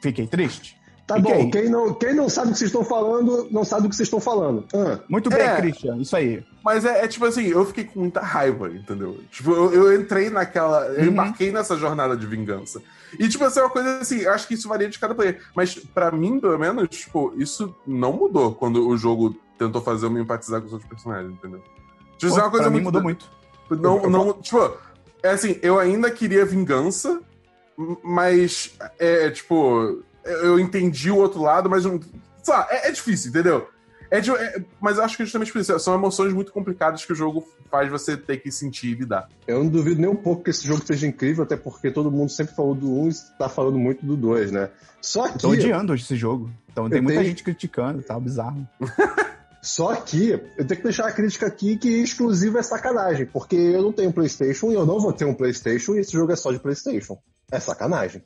Fiquei 0.00 0.26
triste. 0.26 0.76
Tá 1.06 1.18
bom, 1.18 1.50
quem 1.50 1.68
não, 1.68 1.92
quem 1.94 2.14
não 2.14 2.28
sabe 2.28 2.48
o 2.48 2.52
que 2.52 2.58
vocês 2.58 2.70
estão 2.70 2.84
falando, 2.84 3.48
não 3.50 3.64
sabe 3.64 3.86
o 3.86 3.90
que 3.90 3.96
vocês 3.96 4.06
estão 4.06 4.20
falando. 4.20 4.64
Ah. 4.72 5.00
Muito 5.08 5.28
bem, 5.28 5.40
é, 5.40 5.56
Christian, 5.56 5.96
isso 5.96 6.14
aí. 6.14 6.44
Mas 6.64 6.84
é, 6.84 7.04
é, 7.04 7.08
tipo 7.08 7.24
assim, 7.24 7.46
eu 7.46 7.64
fiquei 7.66 7.84
com 7.84 8.00
muita 8.00 8.20
raiva, 8.20 8.70
entendeu? 8.70 9.18
Tipo, 9.30 9.50
eu, 9.50 9.72
eu 9.72 10.00
entrei 10.00 10.30
naquela. 10.30 10.86
Eu 10.86 11.00
uhum. 11.00 11.12
embarquei 11.12 11.50
nessa 11.50 11.76
jornada 11.76 12.16
de 12.16 12.24
vingança. 12.24 12.80
E, 13.18 13.28
tipo, 13.28 13.44
assim, 13.44 13.60
é 13.60 13.62
uma 13.64 13.70
coisa 13.70 13.98
assim, 13.98 14.24
acho 14.26 14.46
que 14.46 14.54
isso 14.54 14.68
varia 14.68 14.88
de 14.88 14.98
cada 14.98 15.14
player. 15.14 15.42
Mas, 15.54 15.74
para 15.74 16.10
mim, 16.12 16.38
pelo 16.38 16.58
menos, 16.58 16.88
tipo, 16.88 17.34
isso 17.36 17.74
não 17.86 18.12
mudou 18.12 18.54
quando 18.54 18.88
o 18.88 18.96
jogo 18.96 19.36
tentou 19.58 19.82
fazer 19.82 20.06
eu 20.06 20.10
me 20.10 20.20
empatizar 20.20 20.60
com 20.60 20.68
os 20.68 20.72
outros 20.72 20.88
personagens, 20.88 21.32
entendeu? 21.32 21.62
Tipo, 22.16 22.32
Pô, 22.32 22.38
é 22.38 22.42
uma 22.42 22.50
coisa 22.50 22.64
pra 22.64 22.70
muito. 22.70 22.78
Mim 22.78 22.84
mudou 22.84 23.02
muito. 23.02 23.30
Não, 23.70 23.96
eu, 23.96 24.02
eu 24.04 24.10
não, 24.10 24.32
tipo, 24.34 24.76
é 25.22 25.30
assim, 25.30 25.58
eu 25.62 25.78
ainda 25.78 26.10
queria 26.10 26.44
vingança, 26.44 27.20
mas 28.02 28.74
é 28.98 29.30
tipo 29.30 30.02
eu 30.24 30.58
entendi 30.58 31.10
o 31.10 31.16
outro 31.16 31.40
lado, 31.42 31.68
mas 31.68 31.84
não. 31.84 32.00
Sabe, 32.42 32.68
é, 32.70 32.88
é 32.88 32.92
difícil, 32.92 33.30
entendeu? 33.30 33.68
É, 34.10 34.20
de, 34.20 34.30
é, 34.30 34.62
mas 34.78 34.98
acho 34.98 35.16
que 35.16 35.24
justamente 35.24 35.50
por 35.50 35.60
isso, 35.60 35.78
são 35.78 35.94
emoções 35.94 36.34
muito 36.34 36.52
complicadas 36.52 37.02
que 37.02 37.12
o 37.12 37.16
jogo 37.16 37.48
faz 37.70 37.90
você 37.90 38.14
ter 38.14 38.36
que 38.36 38.52
sentir 38.52 38.88
e 38.88 38.94
lidar. 38.94 39.26
Eu 39.46 39.64
não 39.64 39.70
duvido 39.70 40.00
nem 40.00 40.10
um 40.10 40.16
pouco 40.16 40.44
que 40.44 40.50
esse 40.50 40.66
jogo 40.66 40.84
seja 40.84 41.06
incrível, 41.06 41.44
até 41.44 41.56
porque 41.56 41.90
todo 41.90 42.10
mundo 42.10 42.30
sempre 42.30 42.54
falou 42.54 42.74
do 42.74 42.92
1 42.92 43.06
e 43.06 43.08
está 43.08 43.48
falando 43.48 43.78
muito 43.78 44.04
do 44.04 44.14
2, 44.14 44.52
né? 44.52 44.68
Só 45.00 45.28
que. 45.28 45.38
Tô 45.38 45.48
odiando 45.48 45.94
hoje 45.94 46.04
esse 46.04 46.16
jogo. 46.16 46.50
Então 46.70 46.90
tem 46.90 47.00
muita 47.00 47.20
tenho... 47.20 47.30
gente 47.30 47.42
criticando, 47.42 48.02
tá 48.02 48.20
bizarro. 48.20 48.68
Só 49.62 49.94
que 49.94 50.30
eu 50.30 50.66
tenho 50.66 50.80
que 50.80 50.82
deixar 50.82 51.06
a 51.06 51.12
crítica 51.12 51.46
aqui 51.46 51.76
que 51.76 51.88
exclusivo 51.88 52.58
é 52.58 52.62
sacanagem, 52.62 53.26
porque 53.26 53.54
eu 53.54 53.80
não 53.80 53.92
tenho 53.92 54.12
PlayStation 54.12 54.72
e 54.72 54.74
eu 54.74 54.84
não 54.84 54.98
vou 54.98 55.12
ter 55.12 55.24
um 55.24 55.34
PlayStation 55.34 55.94
e 55.94 56.00
esse 56.00 56.12
jogo 56.12 56.32
é 56.32 56.36
só 56.36 56.50
de 56.50 56.58
PlayStation. 56.58 57.16
É 57.50 57.60
sacanagem. 57.60 58.24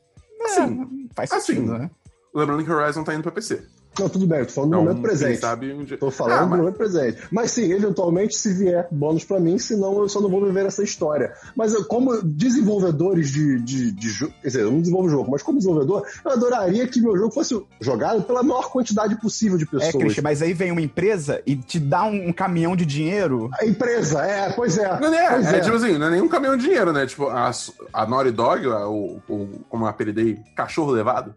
Assim, 0.63 1.09
faz 1.15 1.31
sentido, 1.31 1.73
assim, 1.73 1.83
né? 1.83 1.91
Lembrando 2.35 2.65
que 2.65 2.71
Horizon 2.71 3.05
tá 3.05 3.15
indo 3.15 3.23
pra 3.23 3.33
PC. 3.33 3.67
Não, 3.99 4.09
tudo 4.09 4.27
bem, 4.27 4.41
eu 4.41 4.47
tô 4.47 4.53
falando 4.53 4.71
então, 4.71 4.81
no 4.81 4.89
momento 4.89 5.03
presente. 5.03 5.41
Sabe 5.41 5.73
um 5.73 5.85
Tô 5.85 6.11
falando 6.11 6.33
ah, 6.33 6.41
mas... 6.43 6.51
no 6.51 6.57
momento 6.59 6.77
presente. 6.77 7.19
Mas 7.31 7.51
sim, 7.51 7.73
eventualmente, 7.73 8.37
se 8.37 8.53
vier 8.53 8.87
bônus 8.91 9.25
para 9.25 9.41
mim, 9.41 9.59
senão 9.59 9.99
eu 10.01 10.09
só 10.09 10.21
não 10.21 10.29
vou 10.29 10.45
viver 10.45 10.67
essa 10.67 10.83
história. 10.83 11.33
Mas 11.55 11.73
eu, 11.73 11.85
como 11.85 12.23
desenvolvedores 12.23 13.31
de, 13.31 13.61
de, 13.61 13.93
de 13.93 14.09
jogo, 14.09 14.35
quer 14.43 14.49
dizer, 14.49 14.63
eu 14.63 14.71
não 14.71 14.81
desenvolvo 14.81 15.09
jogo, 15.09 15.31
mas 15.31 15.43
como 15.43 15.59
desenvolvedor, 15.59 16.07
eu 16.25 16.31
adoraria 16.31 16.87
que 16.87 17.01
meu 17.01 17.17
jogo 17.17 17.33
fosse 17.33 17.61
jogado 17.81 18.23
pela 18.23 18.43
maior 18.43 18.71
quantidade 18.71 19.17
possível 19.21 19.57
de 19.57 19.65
é, 19.65 19.67
pessoas. 19.67 19.95
É, 19.95 19.99
Christian, 19.99 20.23
mas 20.23 20.43
aí 20.43 20.53
vem 20.53 20.71
uma 20.71 20.83
empresa 20.83 21.43
e 21.47 21.57
te 21.57 21.79
dá 21.79 22.05
um, 22.05 22.29
um 22.29 22.33
caminhão 22.33 22.77
de 22.77 22.85
dinheiro. 22.85 23.51
A 23.59 23.65
empresa, 23.65 24.21
é, 24.23 24.53
pois 24.53 24.77
é. 24.79 25.01
Não 25.01 25.15
é, 25.15 25.31
pois 25.31 25.47
é, 25.47 25.57
é, 25.57 25.61
tipo 25.61 25.77
assim, 25.77 25.99
não 25.99 26.07
é 26.09 26.11
nenhum 26.11 26.29
caminhão 26.29 26.57
de 26.57 26.65
dinheiro, 26.65 26.93
né? 26.93 27.07
Tipo, 27.07 27.29
a, 27.29 27.51
a 27.93 28.07
Naughty 28.07 28.31
Dog, 28.31 28.67
o, 28.67 29.21
o, 29.29 29.49
como 29.69 29.85
eu 29.85 29.89
apelidei, 29.89 30.39
cachorro 30.55 30.91
levado, 30.91 31.35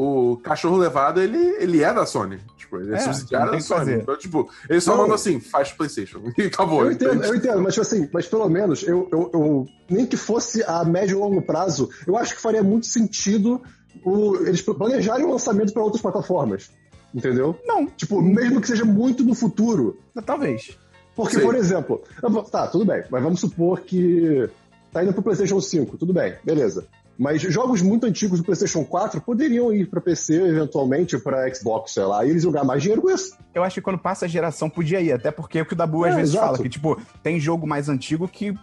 o 0.00 0.36
cachorro 0.36 0.76
levado, 0.76 1.20
ele, 1.20 1.36
ele 1.58 1.82
é 1.82 1.92
da 1.92 2.06
Sony. 2.06 2.38
Tipo, 2.56 2.76
ele 2.76 2.94
é, 2.94 2.98
é 2.98 3.00
subsidiário 3.00 3.50
da 3.50 3.58
Sony. 3.58 3.94
Então, 3.94 4.16
tipo, 4.16 4.48
ele 4.70 4.80
só 4.80 4.96
manda 4.96 5.16
assim, 5.16 5.40
faz 5.40 5.72
Playstation. 5.72 6.20
E 6.38 6.42
acabou. 6.42 6.84
Eu 6.84 6.92
entendo, 6.92 7.24
eu 7.24 7.34
entendo, 7.34 7.60
mas 7.60 7.74
tipo 7.74 7.84
assim, 7.84 8.08
mas 8.12 8.28
pelo 8.28 8.48
menos, 8.48 8.84
eu, 8.84 9.08
eu, 9.10 9.30
eu, 9.34 9.66
nem 9.90 10.06
que 10.06 10.16
fosse 10.16 10.62
a 10.62 10.84
médio 10.84 11.16
e 11.16 11.20
longo 11.20 11.42
prazo, 11.42 11.90
eu 12.06 12.16
acho 12.16 12.36
que 12.36 12.40
faria 12.40 12.62
muito 12.62 12.86
sentido 12.86 13.60
o, 14.04 14.36
eles 14.46 14.62
planejarem 14.62 15.26
o 15.26 15.32
lançamento 15.32 15.72
para 15.72 15.82
outras 15.82 16.00
plataformas. 16.00 16.70
Entendeu? 17.12 17.58
Não. 17.66 17.86
Tipo, 17.86 18.22
mesmo 18.22 18.60
que 18.60 18.68
seja 18.68 18.84
muito 18.84 19.24
no 19.24 19.34
futuro. 19.34 19.98
Talvez. 20.24 20.78
Porque, 21.16 21.36
Sim. 21.36 21.42
por 21.42 21.56
exemplo, 21.56 22.04
tá, 22.52 22.68
tudo 22.68 22.84
bem, 22.84 23.02
mas 23.10 23.20
vamos 23.20 23.40
supor 23.40 23.80
que 23.80 24.48
tá 24.92 25.02
indo 25.02 25.12
pro 25.12 25.22
PlayStation 25.24 25.60
5, 25.60 25.96
tudo 25.96 26.12
bem, 26.12 26.36
beleza. 26.44 26.86
Mas 27.18 27.42
jogos 27.42 27.82
muito 27.82 28.06
antigos 28.06 28.38
do 28.38 28.44
PlayStation 28.44 28.84
4 28.84 29.20
poderiam 29.20 29.72
ir 29.72 29.90
para 29.90 30.00
PC, 30.00 30.40
eventualmente 30.40 31.18
para 31.18 31.52
Xbox, 31.52 31.92
sei 31.92 32.04
lá, 32.04 32.24
e 32.24 32.30
eles 32.30 32.44
jogar 32.44 32.62
mais 32.62 32.80
dinheiro 32.80 33.02
com 33.02 33.10
isso. 33.10 33.36
Eu 33.52 33.64
acho 33.64 33.74
que 33.74 33.80
quando 33.80 33.98
passa 33.98 34.26
a 34.26 34.28
geração 34.28 34.70
podia 34.70 35.00
ir, 35.00 35.12
até 35.12 35.32
porque 35.32 35.58
é 35.58 35.62
o 35.62 35.66
que 35.66 35.72
o 35.72 35.76
Dabu 35.76 36.04
é, 36.04 36.10
às 36.10 36.14
vezes 36.14 36.34
exato. 36.34 36.46
fala, 36.46 36.62
que 36.62 36.68
tipo, 36.68 37.00
tem 37.20 37.40
jogo 37.40 37.66
mais 37.66 37.88
antigo 37.88 38.28
que 38.28 38.54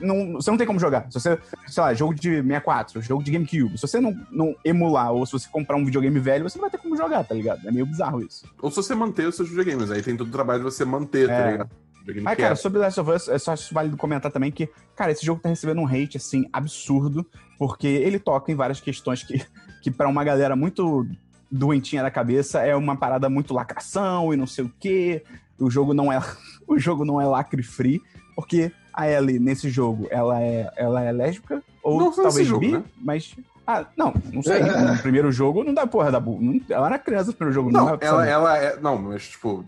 não, 0.00 0.34
você 0.34 0.50
não 0.50 0.58
tem 0.58 0.66
como 0.66 0.78
jogar. 0.78 1.06
Se 1.10 1.20
você, 1.20 1.38
sei 1.66 1.82
lá, 1.82 1.94
jogo 1.94 2.14
de 2.14 2.42
64, 2.42 3.02
jogo 3.02 3.22
de 3.22 3.32
GameCube, 3.32 3.76
se 3.76 3.86
você 3.86 4.00
não, 4.00 4.14
não 4.30 4.54
emular 4.64 5.12
ou 5.12 5.26
se 5.26 5.32
você 5.32 5.48
comprar 5.50 5.76
um 5.76 5.84
videogame 5.84 6.18
velho, 6.18 6.48
você 6.48 6.56
não 6.56 6.62
vai 6.62 6.70
ter 6.70 6.78
como 6.78 6.96
jogar, 6.96 7.24
tá 7.24 7.34
ligado? 7.34 7.66
É 7.66 7.72
meio 7.72 7.86
bizarro 7.86 8.22
isso. 8.22 8.44
Ou 8.60 8.70
se 8.70 8.76
você 8.76 8.94
manter 8.94 9.26
os 9.26 9.34
seus 9.34 9.48
videogames, 9.48 9.90
aí 9.90 10.02
tem 10.02 10.16
todo 10.16 10.28
o 10.28 10.32
trabalho 10.32 10.60
de 10.60 10.64
você 10.64 10.84
manter, 10.84 11.26
tá 11.26 11.34
é. 11.34 11.42
tá 11.42 11.50
ligado? 11.50 11.70
Mas, 12.22 12.36
cara, 12.36 12.54
sobre 12.54 12.78
Last 12.78 13.00
of 13.00 13.10
Us, 13.10 13.28
é 13.28 13.38
só 13.38 13.54
válido 13.72 13.96
comentar 13.96 14.30
também 14.30 14.50
que, 14.50 14.68
cara, 14.94 15.10
esse 15.10 15.24
jogo 15.24 15.40
tá 15.40 15.48
recebendo 15.48 15.80
um 15.80 15.86
hate, 15.86 16.18
assim, 16.18 16.46
absurdo, 16.52 17.26
porque 17.58 17.86
ele 17.86 18.18
toca 18.18 18.52
em 18.52 18.54
várias 18.54 18.80
questões 18.80 19.22
que, 19.22 19.44
que 19.82 19.90
para 19.90 20.08
uma 20.08 20.22
galera 20.22 20.54
muito 20.54 21.06
doentinha 21.50 22.02
da 22.02 22.10
cabeça 22.10 22.60
é 22.60 22.74
uma 22.74 22.96
parada 22.96 23.28
muito 23.30 23.54
lacração 23.54 24.34
e 24.34 24.36
não 24.36 24.46
sei 24.46 24.64
o 24.64 24.72
quê. 24.78 25.24
O 25.58 25.70
jogo 25.70 25.94
não 25.94 26.12
é, 26.12 26.20
o 26.66 26.78
jogo 26.78 27.04
não 27.04 27.20
é 27.20 27.26
lacre 27.26 27.62
free, 27.62 28.02
porque 28.36 28.70
a 28.92 29.08
Ellie 29.08 29.38
nesse 29.38 29.70
jogo, 29.70 30.06
ela 30.10 30.40
é, 30.42 30.70
ela 30.76 31.02
é 31.02 31.10
lésbica 31.10 31.62
ou 31.82 31.98
não 31.98 32.12
talvez 32.12 32.46
jogo, 32.46 32.60
bi, 32.60 32.72
né? 32.72 32.84
mas 32.96 33.34
Ah, 33.66 33.86
não, 33.96 34.12
não 34.32 34.42
sei. 34.42 34.60
No 34.84 34.98
primeiro 34.98 35.32
jogo 35.32 35.64
não 35.64 35.72
dá 35.72 35.86
porra 35.86 36.10
da 36.10 36.20
Bu. 36.20 36.38
Ela 36.68 36.86
era 36.86 36.98
criança 36.98 37.28
no 37.28 37.34
primeiro 37.34 37.54
jogo, 37.54 37.70
Não, 37.70 37.86
não, 37.86 37.94
é 37.94 37.98
ela, 38.00 38.26
ela 38.26 38.58
é. 38.58 38.76
Não, 38.80 38.98
mas, 38.98 39.28
tipo, 39.28 39.64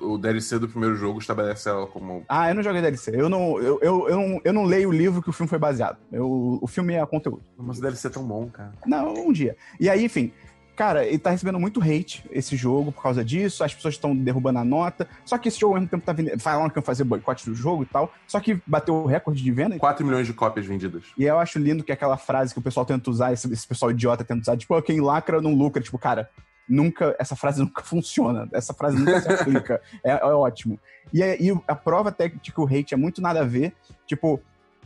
o 0.00 0.18
DLC 0.18 0.58
do 0.58 0.68
primeiro 0.68 0.96
jogo 0.96 1.18
estabelece 1.18 1.68
ela 1.68 1.86
como. 1.86 2.24
Ah, 2.28 2.48
eu 2.50 2.54
não 2.54 2.62
joguei 2.62 2.80
DLC. 2.80 3.12
Eu 3.14 3.28
não, 3.28 3.58
eu, 3.60 3.78
eu, 3.82 4.08
eu, 4.08 4.16
não, 4.16 4.40
eu 4.44 4.52
não 4.52 4.64
leio 4.64 4.88
o 4.88 4.92
livro 4.92 5.22
que 5.22 5.30
o 5.30 5.32
filme 5.32 5.48
foi 5.48 5.58
baseado. 5.58 5.98
Eu, 6.10 6.58
o 6.60 6.66
filme 6.66 6.94
é 6.94 7.04
conteúdo. 7.06 7.42
Mas 7.56 7.78
o 7.78 7.82
DLC 7.82 8.06
é 8.06 8.10
tão 8.10 8.24
bom, 8.24 8.48
cara. 8.48 8.72
Não, 8.86 9.12
um 9.12 9.32
dia. 9.32 9.56
E 9.78 9.88
aí, 9.88 10.04
enfim. 10.04 10.32
Cara, 10.76 11.06
ele 11.06 11.18
tá 11.18 11.30
recebendo 11.30 11.58
muito 11.58 11.80
hate, 11.80 12.22
esse 12.30 12.54
jogo, 12.54 12.92
por 12.92 13.02
causa 13.02 13.24
disso. 13.24 13.64
As 13.64 13.74
pessoas 13.74 13.94
estão 13.94 14.14
derrubando 14.14 14.58
a 14.58 14.64
nota. 14.64 15.08
Só 15.24 15.38
que 15.38 15.48
esse 15.48 15.58
jogo, 15.58 15.72
ao 15.74 15.80
mesmo 15.80 15.90
tempo, 15.90 16.04
tá 16.04 16.12
vendendo. 16.12 16.38
Falaram 16.38 16.68
que 16.68 16.78
iam 16.78 16.82
fazer 16.84 17.02
boicote 17.04 17.46
do 17.48 17.54
jogo 17.54 17.82
e 17.82 17.86
tal. 17.86 18.12
Só 18.28 18.38
que 18.40 18.60
bateu 18.66 18.94
o 18.94 19.06
recorde 19.06 19.42
de 19.42 19.50
venda. 19.50 19.78
4 19.78 20.04
milhões 20.04 20.26
de 20.26 20.34
cópias 20.34 20.66
vendidas. 20.66 21.04
E 21.16 21.24
eu 21.24 21.38
acho 21.38 21.58
lindo 21.58 21.82
que 21.82 21.90
é 21.90 21.94
aquela 21.94 22.18
frase 22.18 22.52
que 22.52 22.60
o 22.60 22.62
pessoal 22.62 22.84
tenta 22.84 23.08
usar, 23.10 23.32
esse, 23.32 23.50
esse 23.50 23.66
pessoal 23.66 23.90
idiota 23.90 24.22
tenta 24.22 24.42
usar, 24.42 24.56
tipo, 24.58 24.74
"Ah, 24.74 24.82
quem 24.82 25.00
lacra 25.00 25.40
não 25.40 25.54
lucra. 25.54 25.82
Tipo, 25.82 25.96
cara, 25.98 26.28
nunca. 26.68 27.16
Essa 27.18 27.34
frase 27.34 27.58
nunca 27.64 27.82
funciona. 27.82 28.46
Essa 28.52 28.74
frase 28.74 28.98
nunca 28.98 29.20
se 29.22 29.32
aplica. 29.32 29.80
É, 30.04 30.10
é 30.10 30.24
ótimo. 30.26 30.78
E, 31.10 31.22
é- 31.22 31.40
e 31.42 31.50
a 31.66 31.74
prova 31.74 32.10
até 32.10 32.28
de 32.28 32.52
que 32.52 32.60
o 32.60 32.66
hate 32.66 32.92
é 32.92 32.96
muito 32.98 33.22
nada 33.22 33.40
a 33.40 33.44
ver. 33.44 33.72
Tipo, 34.06 34.38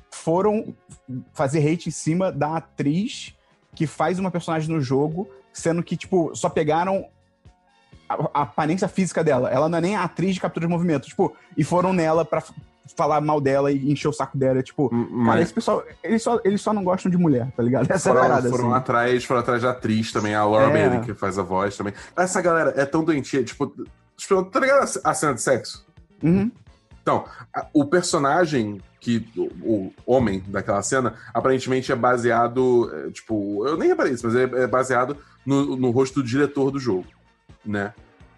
foram 0.09 0.73
fazer 1.33 1.67
hate 1.69 1.89
em 1.89 1.93
cima 1.93 2.31
da 2.31 2.57
atriz 2.59 3.35
que 3.75 3.87
faz 3.87 4.19
uma 4.19 4.31
personagem 4.31 4.69
no 4.73 4.81
jogo, 4.81 5.29
sendo 5.53 5.83
que, 5.83 5.97
tipo, 5.97 6.35
só 6.35 6.49
pegaram 6.49 7.07
a, 8.09 8.15
a 8.35 8.43
aparência 8.43 8.89
física 8.89 9.23
dela. 9.23 9.49
Ela 9.51 9.69
não 9.69 9.79
é 9.79 9.81
nem 9.81 9.97
a 9.97 10.05
atriz 10.05 10.35
de 10.35 10.41
captura 10.41 10.67
de 10.67 10.73
movimento. 10.73 11.07
Tipo, 11.09 11.35
e 11.57 11.63
foram 11.65 11.93
nela 11.93 12.25
pra 12.25 12.41
f- 12.41 12.53
falar 12.97 13.21
mal 13.21 13.41
dela 13.41 13.71
e 13.71 13.93
encher 13.93 14.09
o 14.09 14.13
saco 14.13 14.37
dela. 14.37 14.63
Tipo, 14.63 14.89
Cara, 14.91 15.07
Mas 15.11 15.43
esse 15.43 15.55
pessoal, 15.55 15.85
eles 16.03 16.23
só, 16.23 16.41
eles 16.45 16.61
só 16.61 16.73
não 16.73 16.83
gostam 16.85 17.11
de 17.11 17.17
mulher, 17.17 17.51
tá 17.57 17.63
ligado? 17.63 17.91
Essa 17.91 18.09
é 18.09 18.13
a 18.13 18.15
foram, 18.15 18.29
parada, 18.29 18.51
foram 18.51 18.69
assim. 18.71 18.77
atrás, 18.79 19.25
foram 19.25 19.41
atrás 19.41 19.63
da 19.63 19.71
atriz 19.71 20.13
também, 20.13 20.35
a 20.35 20.45
Laura 20.45 20.67
É. 20.67 20.73
Bailey, 20.89 21.01
que 21.07 21.15
faz 21.15 21.39
a 21.39 21.43
voz 21.43 21.77
também. 21.77 21.95
Essa 22.17 22.41
galera 22.43 22.75
é 22.77 22.85
tão 22.85 23.05
doentia, 23.05 23.45
tipo, 23.45 23.73
tipo, 24.17 24.45
tá 24.45 24.61
ligado 24.61 24.89
a 25.05 25.15
cena 25.15 25.35
de 25.35 25.43
sexo? 25.43 25.87
Uhum. 26.23 26.51
A- 27.53 27.67
O 27.73 27.85
personagem 27.85 28.81
que. 29.01 29.27
O, 29.37 29.45
o 29.65 29.93
homem 30.07 30.43
daquela 30.49 30.83
cena, 30.83 31.15
aparentemente 31.35 31.91
é 31.93 31.97
baseado. 31.97 32.91
é, 32.95 33.11
Tipo, 33.11 33.67
eu 33.67 33.77
nem 33.77 33.89
reparei 33.89 34.13
isso, 34.13 34.27
mas 34.27 34.37
é, 34.37 34.43
é 34.43 34.67
baseado 34.67 35.17
no, 35.45 35.77
no 35.77 35.91
rosto 35.91 36.21
do 36.23 36.27
diretor 36.27 36.71
do 36.71 36.79
jogo, 36.79 37.07
né? 37.65 37.93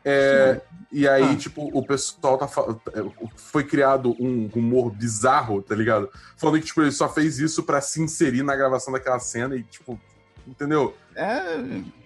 É, 0.05 0.61
e 0.91 1.07
aí, 1.07 1.23
Ah. 1.33 1.37
tipo, 1.37 1.71
o 1.73 1.87
pessoal 1.87 2.37
tá 2.37 2.47
é, 2.93 3.05
Foi 3.37 3.63
criado 3.63 4.17
um 4.19 4.51
humor 4.55 4.91
bizarro, 4.91 5.63
tá 5.63 5.75
ligado? 5.77 6.09
Falando 6.37 6.59
que, 6.59 6.67
tipo, 6.67 6.81
ele 6.83 6.91
só 6.91 7.09
fez 7.09 7.39
isso 7.39 7.63
pra 7.63 7.81
se 7.81 8.03
inserir 8.03 8.43
na 8.43 8.57
gravação 8.57 8.93
daquela 8.93 9.19
cena 9.21 9.55
e, 9.57 9.63
tipo. 9.63 9.99
Entendeu? 10.47 10.97
É, 11.15 11.41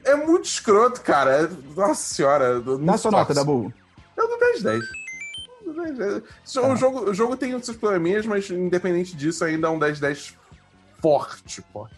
É 0.04 0.14
muito 0.14 0.44
escroto, 0.44 1.00
cara. 1.00 1.44
É- 1.44 1.48
nossa 1.74 2.14
senhora. 2.14 2.44
eu 2.66 2.76
dá 2.78 2.98
sua 2.98 3.10
nota, 3.10 3.26
posso. 3.28 3.40
Dabu. 3.40 3.72
Eu 4.14 4.28
dou 4.28 4.38
10 4.38 4.62
10. 4.62 4.84
O, 5.66 6.76
jogo, 6.76 7.10
o 7.10 7.14
jogo 7.14 7.36
tem 7.36 7.54
os 7.54 7.64
seus 7.64 7.76
probleminhas, 7.76 8.24
mas 8.26 8.48
independente 8.50 9.16
disso, 9.16 9.44
ainda 9.44 9.68
é 9.68 9.70
um 9.70 9.78
10 9.78 10.00
10 10.00 10.36
forte, 11.00 11.62
pô. 11.72 11.88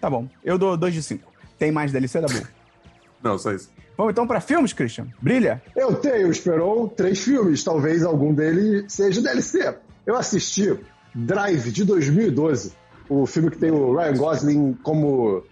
Tá 0.00 0.08
bom. 0.08 0.28
Eu 0.44 0.58
dou 0.58 0.76
2 0.76 0.94
de 0.94 1.02
5. 1.02 1.32
Tem 1.58 1.72
mais 1.72 1.92
DLC, 1.92 2.20
Dabu? 2.20 2.46
Não, 3.22 3.38
só 3.38 3.52
isso. 3.52 3.70
Vamos 3.96 4.12
então 4.12 4.26
pra 4.26 4.40
filmes, 4.40 4.72
Christian? 4.72 5.08
Brilha? 5.20 5.60
Eu 5.74 5.96
tenho, 5.96 6.30
Esperon, 6.30 6.86
três 6.86 7.18
filmes. 7.18 7.64
Talvez 7.64 8.04
algum 8.04 8.32
deles 8.32 8.92
seja 8.92 9.20
DLC. 9.20 9.74
Eu 10.06 10.16
assisti 10.16 10.78
Drive, 11.14 11.72
de 11.72 11.84
2012. 11.84 12.72
O 13.08 13.26
filme 13.26 13.50
que 13.50 13.58
tem 13.58 13.70
o 13.70 13.96
Ryan 13.96 14.16
Gosling 14.16 14.78
como 14.82 15.42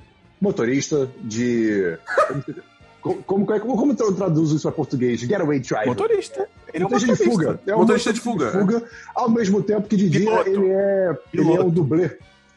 motorista 0.41 1.11
de... 1.23 1.99
Como, 3.07 3.47
como, 3.47 3.61
como, 3.61 3.77
como 3.77 3.97
eu 3.99 4.13
traduzo 4.15 4.57
isso 4.57 4.63
para 4.69 4.73
português? 4.77 5.21
Getaway 5.21 5.61
Driver. 5.61 5.87
Motorista. 5.89 6.49
Ele 6.73 6.85
é 6.85 6.87
um 6.87 6.91
motorista 6.91 7.17
de 7.17 7.31
motorista. 7.31 7.53
fuga. 7.53 7.61
É 7.73 7.75
um 7.75 7.79
Motorista 7.79 8.13
de 8.13 8.21
fuga, 8.21 8.83
Ao 9.15 9.31
mesmo 9.31 9.63
tempo 9.63 9.89
que 9.89 9.97
de 9.97 10.09
dia 10.11 10.41
ele 10.47 10.69
é, 10.71 11.19
ele 11.33 11.53
é 11.55 11.61
um 11.61 11.71
dublê. 11.71 12.11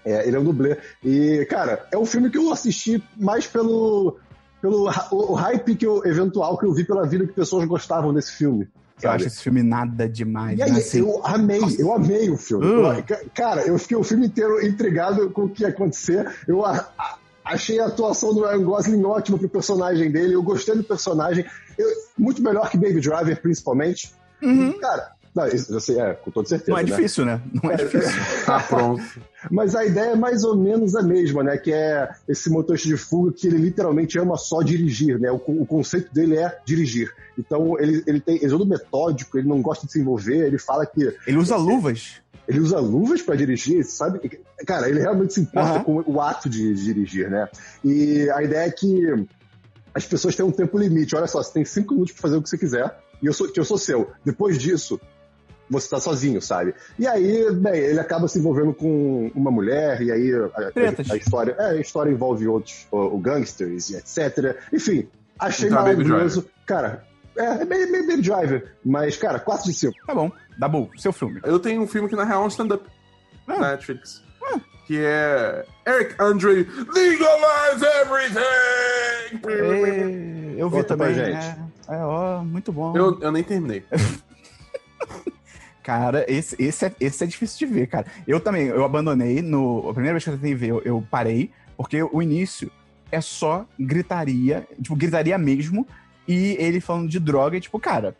É, 0.05 0.27
ele 0.27 0.35
é 0.35 0.39
um 0.39 0.43
dublê. 0.43 0.77
E, 1.03 1.45
cara, 1.49 1.85
é 1.91 1.97
um 1.97 2.05
filme 2.05 2.29
que 2.29 2.37
eu 2.37 2.51
assisti 2.51 3.03
mais 3.17 3.45
pelo, 3.45 4.17
pelo 4.61 4.89
o, 5.11 5.31
o 5.31 5.33
hype 5.35 5.75
que 5.75 5.85
eu, 5.85 6.01
eventual 6.05 6.57
que 6.57 6.65
eu 6.65 6.73
vi 6.73 6.83
pela 6.85 7.05
vida 7.05 7.27
que 7.27 7.33
pessoas 7.33 7.65
gostavam 7.65 8.13
desse 8.13 8.31
filme. 8.33 8.67
Eu 8.97 9.03
sabe? 9.03 9.15
acho 9.15 9.27
esse 9.27 9.41
filme 9.43 9.61
nada 9.63 10.09
demais. 10.09 10.57
E 10.57 10.63
aí, 10.63 10.71
né? 10.71 10.79
Assim, 10.79 10.99
eu 10.99 11.21
amei, 11.25 11.61
eu 11.77 11.93
amei 11.93 12.29
o 12.29 12.37
filme. 12.37 12.65
Uh. 12.65 12.93
Eu- 12.93 13.03
ca- 13.03 13.21
Cara, 13.33 13.61
eu 13.61 13.77
fiquei 13.77 13.95
o 13.95 14.03
filme 14.03 14.25
inteiro 14.27 14.65
intrigado 14.65 15.29
com 15.29 15.43
o 15.43 15.49
que 15.49 15.63
ia 15.63 15.69
acontecer. 15.69 16.29
Eu 16.47 16.65
a- 16.65 16.89
a- 16.97 17.15
achei 17.53 17.79
a 17.79 17.87
atuação 17.87 18.33
do 18.33 18.45
Ryan 18.45 18.63
Gosling 18.63 19.03
ótima 19.03 19.37
pro 19.37 19.49
personagem 19.49 20.11
dele. 20.11 20.33
Eu 20.33 20.43
gostei 20.43 20.75
do 20.75 20.83
personagem. 20.83 21.45
Eu- 21.77 21.89
muito 22.17 22.41
melhor 22.41 22.69
que 22.69 22.77
Baby 22.77 22.99
Driver, 23.01 23.41
principalmente. 23.41 24.13
Uhum. 24.41 24.79
Cara, 24.79 25.11
não, 25.35 25.47
isso, 25.47 25.71
eu 25.71 25.79
sei, 25.79 25.99
é, 25.99 26.13
com 26.13 26.31
toda 26.31 26.47
certeza. 26.47 26.71
Não 26.71 26.77
é 26.79 26.83
né? 26.83 26.89
difícil, 26.89 27.25
né? 27.25 27.41
Não 27.63 27.71
é 27.71 27.75
difícil. 27.75 28.11
Tá 28.45 28.59
pronto. 28.59 29.03
Mas 29.49 29.75
a 29.75 29.85
ideia 29.85 30.11
é 30.11 30.15
mais 30.15 30.43
ou 30.43 30.55
menos 30.57 30.95
a 30.95 31.01
mesma, 31.01 31.43
né? 31.43 31.57
Que 31.57 31.71
é 31.71 32.09
esse 32.27 32.49
motorista 32.49 32.87
de 32.87 32.97
fuga 32.97 33.31
que 33.31 33.47
ele 33.47 33.57
literalmente 33.57 34.17
ama 34.19 34.35
só 34.37 34.61
dirigir, 34.61 35.19
né? 35.19 35.31
O, 35.31 35.35
o 35.35 35.65
conceito 35.65 36.13
dele 36.13 36.37
é 36.37 36.57
dirigir. 36.65 37.13
Então 37.37 37.79
ele, 37.79 38.03
ele 38.05 38.19
tem. 38.19 38.35
Ele 38.37 38.45
é 38.47 38.49
todo 38.49 38.65
metódico, 38.65 39.37
ele 39.37 39.47
não 39.47 39.61
gosta 39.61 39.85
de 39.85 39.93
se 39.93 39.99
envolver, 39.99 40.45
ele 40.45 40.57
fala 40.57 40.85
que 40.85 41.13
Ele 41.25 41.37
usa 41.37 41.55
luvas. 41.55 42.21
Ele 42.49 42.59
usa 42.59 42.79
luvas 42.79 43.21
para 43.21 43.35
dirigir, 43.35 43.85
sabe? 43.85 44.19
Cara, 44.65 44.89
ele 44.89 44.99
realmente 44.99 45.35
se 45.35 45.41
importa 45.41 45.69
Aham. 45.69 45.83
com 45.83 46.03
o 46.07 46.19
ato 46.19 46.49
de 46.49 46.73
dirigir, 46.73 47.29
né? 47.29 47.47
E 47.85 48.27
a 48.31 48.41
ideia 48.41 48.67
é 48.67 48.71
que 48.71 49.27
as 49.93 50.03
pessoas 50.05 50.35
têm 50.35 50.43
um 50.43 50.51
tempo 50.51 50.75
limite. 50.77 51.15
Olha 51.15 51.27
só, 51.27 51.43
você 51.43 51.53
tem 51.53 51.63
cinco 51.63 51.93
minutos 51.93 52.13
para 52.13 52.23
fazer 52.23 52.37
o 52.37 52.41
que 52.41 52.49
você 52.49 52.57
quiser 52.57 52.97
e 53.21 53.27
eu 53.27 53.33
sou, 53.33 53.47
que 53.51 53.59
eu 53.59 53.63
sou 53.63 53.77
seu. 53.77 54.09
Depois 54.25 54.57
disso, 54.57 54.99
você 55.69 55.87
tá 55.87 55.99
sozinho, 55.99 56.41
sabe? 56.41 56.73
E 56.97 57.05
aí, 57.05 57.51
bem, 57.51 57.75
ele 57.75 57.99
acaba 57.99 58.27
se 58.27 58.39
envolvendo 58.39 58.73
com 58.73 59.31
uma 59.35 59.51
mulher 59.51 60.01
e 60.01 60.11
aí 60.11 60.33
a, 60.33 60.71
Tretas. 60.71 61.11
a 61.11 61.15
história, 61.17 61.55
é, 61.59 61.65
a 61.65 61.79
história 61.79 62.09
envolve 62.09 62.47
outros, 62.47 62.87
o, 62.91 62.97
o 62.97 63.19
gangsters 63.19 63.91
e 63.91 63.95
etc. 63.95 64.57
Enfim, 64.73 65.07
achei 65.37 65.67
Então, 65.67 65.83
maravilhoso. 65.83 66.49
Cara, 66.65 67.03
é, 67.37 67.43
é 67.61 67.65
meio, 67.65 67.91
meio 67.91 68.07
Baby 68.07 68.23
Driver, 68.23 68.75
mas, 68.83 69.17
cara, 69.17 69.39
4 69.39 69.65
de 69.65 69.73
5. 69.73 69.93
Tá 70.07 70.15
bom. 70.15 70.31
Dabu, 70.59 70.89
seu 70.97 71.11
filme. 71.13 71.39
Eu 71.43 71.57
tenho 71.57 71.81
um 71.81 71.87
filme 71.87 72.07
que 72.09 72.15
na 72.15 72.23
real 72.25 72.43
é 72.43 72.45
um 72.45 72.49
stand-up 72.49 72.83
Ah. 73.47 73.57
na 73.59 73.71
Netflix. 73.71 74.21
Que 74.85 74.97
é 74.99 75.65
Eric 75.87 76.15
Andre 76.19 76.67
Legalize 76.93 77.85
Everything! 78.01 79.39
É, 79.47 80.55
eu 80.57 80.67
vi 80.69 80.75
Conta 80.77 80.97
pra 80.97 81.07
também. 81.07 81.13
gente. 81.15 81.45
É, 81.87 81.93
é, 81.95 81.97
ó, 82.03 82.43
muito 82.43 82.71
bom. 82.73 82.97
Eu, 82.97 83.19
eu 83.21 83.31
nem 83.31 83.43
terminei. 83.43 83.83
Cara, 85.83 86.25
esse, 86.27 86.55
esse, 86.61 86.85
é, 86.85 86.93
esse 86.99 87.23
é 87.23 87.27
difícil 87.27 87.67
de 87.67 87.73
ver, 87.73 87.87
cara. 87.87 88.05
Eu 88.27 88.39
também, 88.39 88.67
eu 88.67 88.83
abandonei 88.83 89.41
no. 89.41 89.89
A 89.89 89.93
primeira 89.93 90.13
vez 90.13 90.23
que 90.23 90.29
eu 90.29 90.35
tentei 90.35 90.53
ver, 90.53 90.69
eu, 90.69 90.81
eu 90.83 91.07
parei, 91.09 91.51
porque 91.77 92.03
o 92.03 92.21
início 92.21 92.69
é 93.11 93.19
só 93.21 93.65
gritaria, 93.79 94.67
tipo, 94.81 94.95
gritaria 94.95 95.35
mesmo, 95.37 95.87
e 96.27 96.55
ele 96.59 96.79
falando 96.79 97.09
de 97.09 97.19
droga, 97.19 97.57
e 97.57 97.61
tipo, 97.61 97.79
cara, 97.79 98.15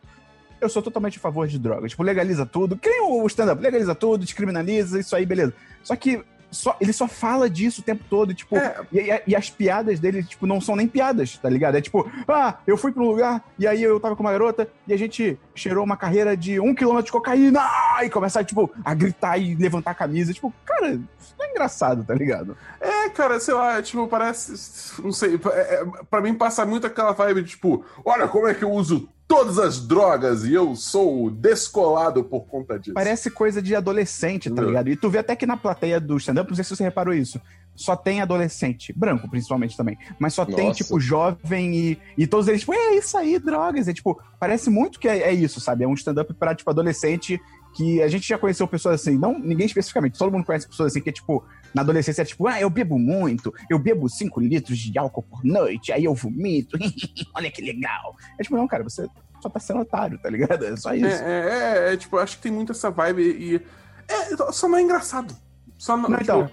eu 0.62 0.70
sou 0.70 0.82
totalmente 0.82 1.18
a 1.18 1.22
favor 1.22 1.48
de 1.48 1.58
droga. 1.60 1.88
Tipo, 1.88 2.04
legaliza 2.04 2.46
tudo. 2.46 2.78
Que 2.78 2.90
nem 2.90 3.02
o 3.02 3.26
stand-up, 3.28 3.62
legaliza 3.62 3.96
tudo, 3.96 4.24
descriminaliza, 4.26 5.00
isso 5.00 5.16
aí, 5.16 5.26
beleza. 5.26 5.54
Só 5.84 5.96
que 5.96 6.22
só, 6.52 6.76
ele 6.82 6.92
só 6.92 7.08
fala 7.08 7.48
disso 7.48 7.82
o 7.82 7.84
tempo 7.84 8.04
todo, 8.10 8.34
tipo, 8.34 8.58
É. 8.58 8.76
e, 8.92 9.22
e- 9.32 9.36
as 9.36 9.52
piadas 9.52 10.00
dele, 10.00 10.24
tipo, 10.24 10.48
não 10.48 10.60
são 10.60 10.76
nem 10.76 10.88
piadas, 10.88 11.38
tá 11.38 11.48
ligado? 11.48 11.76
É 11.78 11.82
tipo, 11.82 12.10
ah, 12.28 12.56
eu 12.66 12.76
fui 12.76 12.92
pra 12.92 13.04
um 13.04 13.06
lugar 13.08 13.44
e 13.60 13.68
aí 13.68 13.84
eu 13.84 14.00
tava 14.00 14.16
com 14.16 14.24
uma 14.24 14.32
garota 14.32 14.68
e 14.88 14.92
a 14.94 14.98
gente 14.98 15.38
cheirou 15.54 15.84
uma 15.84 15.96
carreira 15.96 16.36
de 16.36 16.60
um 16.60 16.74
quilômetro 16.74 17.06
de 17.06 17.12
cocaína 17.12 17.62
e 18.04 18.10
começar, 18.10 18.44
tipo, 18.44 18.68
a 18.84 18.96
gritar 18.96 19.38
e 19.38 19.54
levantar 19.54 19.92
a 19.92 19.94
camisa. 19.94 20.34
Tipo, 20.34 20.52
cara, 20.66 20.94
isso 21.20 21.36
não 21.38 21.46
é 21.46 21.52
engraçado, 21.52 22.04
tá 22.04 22.16
ligado? 22.16 22.58
É, 22.82 23.10
cara, 23.10 23.40
sei 23.40 23.54
lá, 23.54 23.80
tipo, 23.84 24.08
parece. 24.08 25.00
Não 25.04 25.12
sei. 25.12 25.40
É, 25.54 25.60
é, 25.84 25.86
pra 26.10 26.20
mim 26.20 26.34
passa 26.34 26.66
muito 26.66 26.88
aquela 26.88 27.12
vibe 27.12 27.44
tipo, 27.44 27.86
olha 28.04 28.28
como 28.28 28.48
é 28.48 28.56
que 28.56 28.64
eu 28.64 28.72
uso 28.72 29.08
todas 29.30 29.60
as 29.60 29.80
drogas 29.80 30.44
e 30.44 30.56
eu 30.56 30.76
sou 30.76 31.30
descolado 31.30 32.24
por 32.24 32.48
conta 32.48 32.80
disso. 32.80 32.96
Parece 32.96 33.30
coisa 33.30 33.62
de 33.62 33.76
adolescente, 33.76 34.50
tá 34.50 34.64
ligado? 34.64 34.90
E 34.90 34.96
tu 34.96 35.08
vê 35.08 35.20
até 35.20 35.36
que 35.36 35.46
na 35.46 35.56
plateia 35.56 36.00
do 36.00 36.18
stand-up, 36.18 36.50
não 36.50 36.56
sei 36.56 36.64
se 36.64 36.76
você 36.76 36.84
reparou 36.84 37.14
isso, 37.14 37.40
só 37.76 37.96
tem 37.96 38.22
adolescente, 38.22 38.92
branco 38.92 39.30
principalmente 39.30 39.78
também, 39.78 40.00
mas 40.18 40.34
só 40.34 40.46
tem, 40.46 40.70
Nossa. 40.70 40.84
tipo, 40.84 41.00
jovem 41.00 41.76
e, 41.76 42.00
e 42.18 42.26
todos 42.26 42.48
eles, 42.48 42.62
tipo, 42.62 42.74
é 42.74 42.96
isso 42.96 43.16
aí, 43.16 43.38
drogas. 43.38 43.88
É 43.88 43.94
tipo, 43.94 44.20
parece 44.40 44.68
muito 44.68 45.00
que 45.00 45.08
é, 45.08 45.20
é 45.20 45.32
isso, 45.32 45.62
sabe? 45.62 45.84
É 45.84 45.88
um 45.88 45.94
stand-up 45.94 46.34
pra, 46.34 46.56
tipo, 46.56 46.70
adolescente 46.72 47.40
que 47.76 48.02
a 48.02 48.08
gente 48.08 48.28
já 48.28 48.38
conheceu 48.38 48.68
pessoas 48.68 49.02
assim, 49.02 49.18
não 49.18 49.38
ninguém 49.38 49.66
especificamente, 49.66 50.18
todo 50.18 50.32
mundo 50.32 50.46
conhece 50.46 50.68
pessoas 50.68 50.92
assim 50.92 51.02
que 51.02 51.12
tipo, 51.12 51.46
na 51.74 51.82
adolescência 51.82 52.22
é 52.22 52.26
tipo, 52.26 52.48
ah, 52.48 52.60
eu 52.60 52.70
bebo 52.70 52.98
muito, 52.98 53.54
eu 53.70 53.78
bebo 53.78 54.10
5 54.10 54.40
litros 54.40 54.78
de 54.78 54.98
álcool 54.98 55.24
por 55.24 55.44
noite, 55.44 55.92
aí 55.92 56.06
eu 56.06 56.14
vomito, 56.14 56.78
olha 57.36 57.52
que 57.52 57.62
legal. 57.62 58.16
É 58.40 58.44
tipo, 58.44 58.56
não, 58.56 58.68
cara, 58.68 58.84
você 58.84 59.08
só 59.42 59.50
tá 59.50 59.60
sendo 59.60 59.82
otário, 59.82 60.18
tá 60.18 60.30
ligado? 60.30 60.66
É 60.66 60.76
só 60.76 60.94
isso. 60.94 61.06
É, 61.06 61.10
é, 61.10 61.90
é, 61.90 61.94
é, 61.94 61.98
tipo, 61.98 62.18
acho 62.18 62.38
que 62.38 62.44
tem 62.44 62.52
muito 62.52 62.72
essa 62.72 62.92
vibe 62.92 63.22
e. 63.22 63.62
É, 64.08 64.52
só 64.52 64.68
não 64.68 64.78
é 64.78 64.82
engraçado. 64.82 65.36
Só 65.78 65.96
não. 65.96 66.10
Não, 66.10 66.18
tipo, 66.18 66.24
então, 66.24 66.50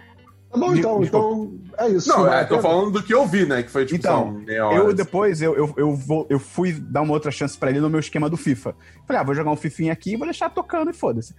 Tá 0.57 0.66
bom, 0.66 0.75
então, 0.75 1.05
então 1.05 1.55
é 1.79 1.88
isso. 1.88 2.09
Não, 2.09 2.33
é, 2.33 2.45
tô 2.45 2.59
falando 2.61 2.90
do 2.90 3.03
que 3.03 3.12
eu 3.12 3.27
vi, 3.27 3.45
né? 3.45 3.62
Que 3.62 3.71
foi 3.71 3.85
tipo 3.85 3.99
Então, 3.99 4.42
só. 4.47 4.53
Eu 4.53 4.87
assim. 4.87 4.97
depois, 4.97 5.42
eu, 5.42 5.55
eu, 5.55 5.75
eu, 5.77 5.95
vou, 5.95 6.27
eu 6.31 6.38
fui 6.38 6.73
dar 6.73 7.03
uma 7.03 7.12
outra 7.12 7.31
chance 7.31 7.57
pra 7.57 7.71
ele 7.71 7.81
no 7.81 7.90
meu 7.90 8.01
esquema 8.01 8.31
do 8.31 8.37
FIFA. 8.37 8.75
Falei, 9.07 9.21
ah, 9.21 9.25
vou 9.25 9.35
jogar 9.35 9.51
um 9.51 9.57
fifinha 9.57 9.92
aqui 9.92 10.12
e 10.12 10.16
vou 10.16 10.27
deixar 10.27 10.49
tocando 10.51 10.90
e 10.90 10.95
foda-se. 10.95 11.35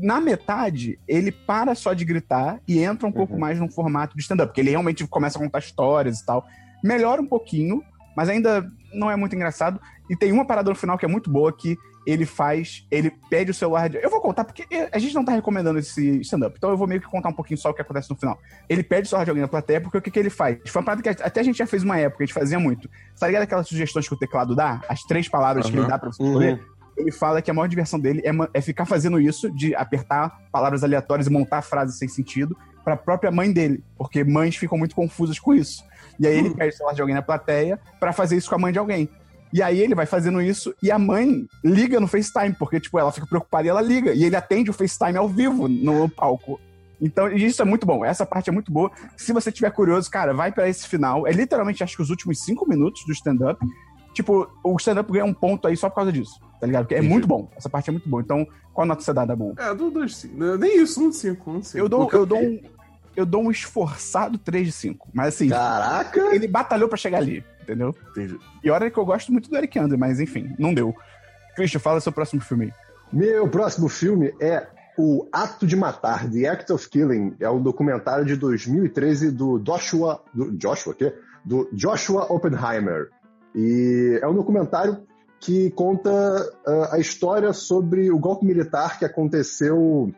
Na 0.00 0.20
metade, 0.20 0.98
ele 1.06 1.30
para 1.30 1.74
só 1.74 1.92
de 1.92 2.04
gritar 2.04 2.60
e 2.66 2.78
entra 2.78 3.06
um 3.06 3.12
pouco 3.12 3.38
mais 3.38 3.58
num 3.58 3.70
formato 3.70 4.16
de 4.16 4.22
stand-up, 4.22 4.48
porque 4.48 4.60
ele 4.60 4.70
realmente 4.70 5.06
começa 5.06 5.38
a 5.38 5.42
contar 5.42 5.58
histórias 5.58 6.20
e 6.20 6.26
tal. 6.26 6.44
Melhora 6.82 7.20
um 7.20 7.26
pouquinho, 7.26 7.82
mas 8.16 8.28
ainda 8.28 8.70
não 8.94 9.10
é 9.10 9.16
muito 9.16 9.36
engraçado. 9.36 9.80
E 10.08 10.16
tem 10.16 10.32
uma 10.32 10.46
parada 10.46 10.70
no 10.70 10.76
final 10.76 10.96
que 10.96 11.04
é 11.04 11.08
muito 11.08 11.30
boa 11.30 11.52
que 11.52 11.76
ele 12.06 12.26
faz, 12.26 12.86
ele 12.90 13.12
pede 13.30 13.50
o 13.50 13.54
celular 13.54 13.88
de. 13.88 13.96
Eu 14.02 14.10
vou 14.10 14.20
contar, 14.20 14.44
porque 14.44 14.66
a 14.92 14.98
gente 14.98 15.14
não 15.14 15.24
tá 15.24 15.32
recomendando 15.32 15.78
esse 15.78 16.20
stand-up, 16.20 16.54
então 16.56 16.70
eu 16.70 16.76
vou 16.76 16.86
meio 16.86 17.00
que 17.00 17.06
contar 17.06 17.28
um 17.28 17.32
pouquinho 17.32 17.58
só 17.58 17.70
o 17.70 17.74
que 17.74 17.82
acontece 17.82 18.10
no 18.10 18.16
final. 18.16 18.38
Ele 18.68 18.82
pede 18.82 19.06
o 19.06 19.08
celular 19.10 19.24
de 19.24 19.30
alguém 19.30 19.42
na 19.42 19.48
plateia, 19.48 19.80
porque 19.80 19.98
o 19.98 20.02
que, 20.02 20.10
que 20.10 20.18
ele 20.18 20.30
faz? 20.30 20.58
Foi 20.66 20.80
uma 20.80 20.86
parada 20.86 21.02
que 21.02 21.08
até 21.22 21.40
a 21.40 21.44
gente 21.44 21.58
já 21.58 21.66
fez 21.66 21.82
uma 21.82 21.98
época, 21.98 22.24
a 22.24 22.26
gente 22.26 22.34
fazia 22.34 22.58
muito. 22.58 22.88
Tá 23.18 23.26
ligado 23.26 23.42
aquelas 23.42 23.68
sugestões 23.68 24.08
que 24.08 24.14
o 24.14 24.18
teclado 24.18 24.54
dá? 24.56 24.80
As 24.88 25.02
três 25.02 25.28
palavras 25.28 25.66
que 25.66 25.72
Aham. 25.76 25.82
ele 25.84 25.88
dá 25.88 25.98
pra 25.98 26.10
você 26.10 26.22
Uhum. 26.22 26.28
escolher? 26.30 26.60
Ele 26.96 27.10
fala 27.12 27.40
que 27.40 27.50
a 27.50 27.54
maior 27.54 27.66
diversão 27.68 27.98
dele 27.98 28.20
é, 28.24 28.30
é 28.58 28.60
ficar 28.60 28.84
fazendo 28.84 29.18
isso, 29.20 29.50
de 29.50 29.74
apertar 29.74 30.30
palavras 30.52 30.84
aleatórias 30.84 31.26
e 31.26 31.30
montar 31.30 31.62
frases 31.62 31.96
sem 31.98 32.06
sentido, 32.08 32.56
pra 32.84 32.96
própria 32.96 33.30
mãe 33.30 33.50
dele, 33.52 33.82
porque 33.96 34.24
mães 34.24 34.56
ficam 34.56 34.76
muito 34.76 34.94
confusas 34.94 35.38
com 35.38 35.54
isso. 35.54 35.82
E 36.18 36.26
aí 36.26 36.36
ele 36.36 36.48
Uhum. 36.48 36.54
pede 36.56 36.74
o 36.74 36.76
celular 36.76 36.94
de 36.94 37.00
alguém 37.00 37.14
na 37.14 37.22
plateia 37.22 37.80
pra 37.98 38.12
fazer 38.12 38.36
isso 38.36 38.48
com 38.50 38.56
a 38.56 38.58
mãe 38.58 38.72
de 38.72 38.78
alguém. 38.78 39.08
E 39.52 39.62
aí 39.62 39.80
ele 39.80 39.94
vai 39.94 40.06
fazendo 40.06 40.40
isso 40.40 40.74
e 40.82 40.90
a 40.90 40.98
mãe 40.98 41.46
liga 41.62 42.00
no 42.00 42.06
FaceTime, 42.06 42.54
porque, 42.58 42.80
tipo, 42.80 42.98
ela 42.98 43.12
fica 43.12 43.26
preocupada 43.26 43.66
e 43.66 43.68
ela 43.68 43.82
liga. 43.82 44.14
E 44.14 44.24
ele 44.24 44.34
atende 44.36 44.70
o 44.70 44.72
FaceTime 44.72 45.18
ao 45.18 45.28
vivo 45.28 45.68
no 45.68 46.08
palco. 46.08 46.58
Então, 47.00 47.30
e 47.30 47.44
isso 47.44 47.60
é 47.60 47.64
muito 47.64 47.84
bom. 47.84 48.04
Essa 48.04 48.24
parte 48.24 48.48
é 48.48 48.52
muito 48.52 48.72
boa. 48.72 48.90
Se 49.16 49.32
você 49.32 49.50
tiver 49.50 49.70
curioso, 49.72 50.08
cara, 50.10 50.32
vai 50.32 50.52
pra 50.52 50.68
esse 50.68 50.86
final. 50.86 51.26
É 51.26 51.32
literalmente, 51.32 51.82
acho 51.82 51.96
que 51.96 52.02
os 52.02 52.10
últimos 52.10 52.38
cinco 52.44 52.66
minutos 52.66 53.04
do 53.04 53.12
stand-up. 53.12 53.60
Tipo, 54.14 54.48
o 54.62 54.76
stand-up 54.76 55.10
ganha 55.10 55.24
um 55.24 55.34
ponto 55.34 55.66
aí 55.66 55.76
só 55.76 55.88
por 55.88 55.96
causa 55.96 56.12
disso, 56.12 56.38
tá 56.60 56.66
ligado? 56.66 56.84
Porque 56.84 56.94
é 56.94 56.98
Entendi. 56.98 57.12
muito 57.12 57.26
bom. 57.26 57.50
Essa 57.56 57.68
parte 57.68 57.88
é 57.88 57.92
muito 57.92 58.08
boa. 58.08 58.22
Então, 58.22 58.46
qual 58.72 58.86
nota 58.86 59.02
você 59.02 59.12
dá, 59.12 59.24
da 59.24 59.34
bom? 59.34 59.54
É, 59.58 59.74
do 59.74 59.90
2 59.90 60.28
Nem 60.58 60.82
isso, 60.82 61.02
um 61.02 61.10
de 61.10 61.16
5. 61.16 61.50
Um 61.50 61.60
de 61.60 61.66
cinco. 61.66 61.78
Eu 61.78 61.88
dou, 61.88 62.00
Porque 62.02 62.16
eu 62.16 62.26
dou 62.26 62.38
um. 62.38 62.60
Eu 63.14 63.26
dou 63.26 63.42
um 63.42 63.50
esforçado 63.50 64.38
3 64.38 64.66
de 64.66 64.72
5. 64.72 65.10
Mas 65.12 65.34
assim, 65.34 65.48
Caraca! 65.48 66.34
ele 66.34 66.46
batalhou 66.46 66.88
pra 66.88 66.96
chegar 66.96 67.18
ali, 67.18 67.44
entendeu? 67.62 67.94
E 68.62 68.70
olha 68.70 68.90
que 68.90 68.98
eu 68.98 69.04
gosto 69.04 69.32
muito 69.32 69.48
do 69.48 69.56
Eric 69.56 69.78
Andre, 69.78 69.96
mas 69.96 70.20
enfim, 70.20 70.54
não 70.58 70.74
deu. 70.74 70.94
Christian, 71.54 71.80
fala 71.80 72.00
seu 72.00 72.12
próximo 72.12 72.40
filme 72.40 72.66
aí. 72.66 72.72
Meu 73.12 73.48
próximo 73.48 73.88
filme 73.88 74.34
é 74.40 74.66
O 74.96 75.28
Ato 75.32 75.66
de 75.66 75.76
Matar, 75.76 76.30
The 76.30 76.48
Act 76.48 76.72
of 76.72 76.88
Killing. 76.88 77.36
É 77.40 77.48
um 77.50 77.62
documentário 77.62 78.24
de 78.24 78.36
2013 78.36 79.30
do 79.30 79.58
Joshua. 79.58 80.22
Do 80.32 80.50
Joshua, 80.52 80.94
quê? 80.94 81.14
Do 81.44 81.68
Joshua 81.72 82.32
Oppenheimer. 82.32 83.10
E 83.54 84.18
é 84.22 84.26
um 84.26 84.34
documentário 84.34 85.02
que 85.38 85.70
conta 85.72 86.10
ah, 86.66 86.90
a 86.92 86.98
história 86.98 87.52
sobre 87.52 88.10
o 88.10 88.18
golpe 88.18 88.46
militar 88.46 88.98
que 88.98 89.04
aconteceu 89.04 90.12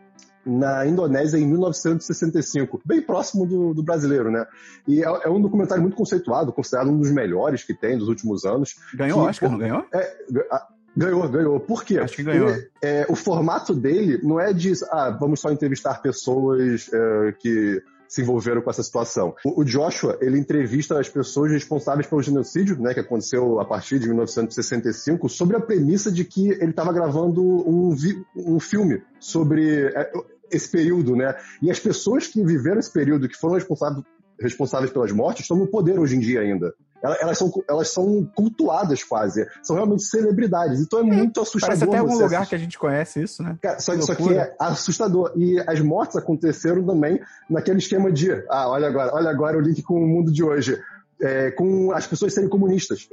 na 0.47 0.87
Indonésia 0.87 1.39
em 1.39 1.47
1965, 1.47 2.81
bem 2.85 3.01
próximo 3.01 3.47
do, 3.47 3.75
do 3.75 3.83
brasileiro, 3.83 4.31
né? 4.31 4.45
E 4.87 5.03
é, 5.03 5.07
é 5.25 5.29
um 5.31 5.41
documentário 5.41 5.83
muito 5.83 5.97
conceituado, 5.97 6.53
considerado 6.53 6.91
um 6.91 6.99
dos 6.99 7.11
melhores 7.11 7.63
que 7.65 7.75
tem 7.75 7.97
dos 7.99 8.09
últimos 8.09 8.45
anos. 8.45 8.77
Ganhou 8.95 9.23
Que- 9.23 9.29
Oscar, 9.31 9.51
não 9.51 9.59
ganhou? 9.59 9.85
É, 9.93 10.17
a- 10.51 10.67
ganhou, 10.97 11.29
ganhou. 11.29 11.61
Por 11.61 11.85
quê? 11.85 11.99
Acho 11.99 12.17
que 12.17 12.23
ganhou. 12.23 12.49
Ele- 12.51 12.69
é, 12.83 13.07
o 13.09 13.15
formato 13.17 13.75
dele 13.75 14.21
não 14.23 14.39
é 14.41 14.53
de, 14.53 14.73
ah, 14.91 15.11
vamos 15.19 15.41
só 15.41 15.51
entrevistar 15.51 16.01
pessoas 16.03 16.91
é, 16.93 17.33
que 17.39 17.83
se 18.07 18.21
envolveram 18.23 18.61
com 18.63 18.71
essa 18.71 18.83
situação. 18.83 19.35
O, 19.45 19.63
o 19.63 19.65
Joshua, 19.65 20.17
ele 20.21 20.39
entrevista 20.39 21.01
as 21.01 21.09
pessoas 21.09 21.51
responsáveis 21.51 22.07
pelo 22.07 22.23
genocídio, 22.23 22.79
né, 22.81 22.95
que 22.95 23.01
aconteceu 23.01 23.59
a 23.59 23.65
partir 23.65 23.99
de 23.99 24.07
1965, 24.07 25.29
sobre 25.29 25.57
a 25.57 25.61
premissa 25.61 26.13
de 26.13 26.25
que 26.25 26.51
ele 26.51 26.71
estava 26.71 26.93
gravando 26.93 27.43
um, 27.43 27.97
um 28.37 28.61
filme 28.61 29.03
sobre 29.19 29.87
é, 29.87 30.13
esse 30.55 30.69
período, 30.71 31.15
né? 31.17 31.35
E 31.63 31.71
as 31.71 31.79
pessoas 31.79 32.27
que 32.27 32.43
viveram 32.45 32.79
esse 32.81 32.93
período, 32.93 33.29
que 33.29 33.37
foram 33.37 33.55
responsáveis 33.55 34.05
responsáveis 34.41 34.91
pelas 34.91 35.13
mortes 35.13 35.43
estão 35.43 35.57
no 35.57 35.69
poder 35.69 35.97
hoje 35.99 36.17
em 36.17 36.21
dia 36.21 36.41
ainda. 36.41 36.75
Ela- 37.03 37.17
Elas 37.21 37.39
são, 37.39 37.53
elas 37.69 37.89
são 37.93 38.29
cultuadas 38.35 39.05
quase. 39.05 39.47
São 39.63 39.77
realmente 39.77 40.03
celebridades. 40.05 40.81
Então 40.81 40.99
é 40.99 41.03
muito 41.05 41.41
assustador. 41.41 41.69
Parece 41.69 41.85
até 41.85 41.99
algum 41.99 42.15
lugar 42.15 42.27
assistir. 42.27 42.49
que 42.49 42.55
a 42.55 42.59
gente 42.59 42.77
conhece 42.79 43.23
isso, 43.23 43.43
né? 43.45 43.57
Cara, 43.63 43.79
só, 43.79 43.95
Que 43.95 44.03
só 44.03 44.15
que 44.17 44.35
é 44.35 44.53
assustador. 44.59 45.33
E 45.37 45.61
as 45.69 45.81
mortes 45.81 46.17
aconteceram 46.17 46.85
também 46.85 47.21
naquele 47.49 47.79
esquema 47.79 48.11
de. 48.11 48.33
Ah, 48.51 48.69
olha 48.69 48.89
agora, 48.89 49.15
olha 49.15 49.31
agora 49.31 49.57
o 49.57 49.61
link 49.61 49.83
com 49.83 49.95
o 50.03 50.07
mundo 50.07 50.33
de 50.33 50.43
hoje. 50.43 50.77
É, 51.23 51.53
com 51.53 51.93
as 51.93 52.05
pessoas 52.07 52.35
serem 52.35 52.49
comunistas. 52.49 53.09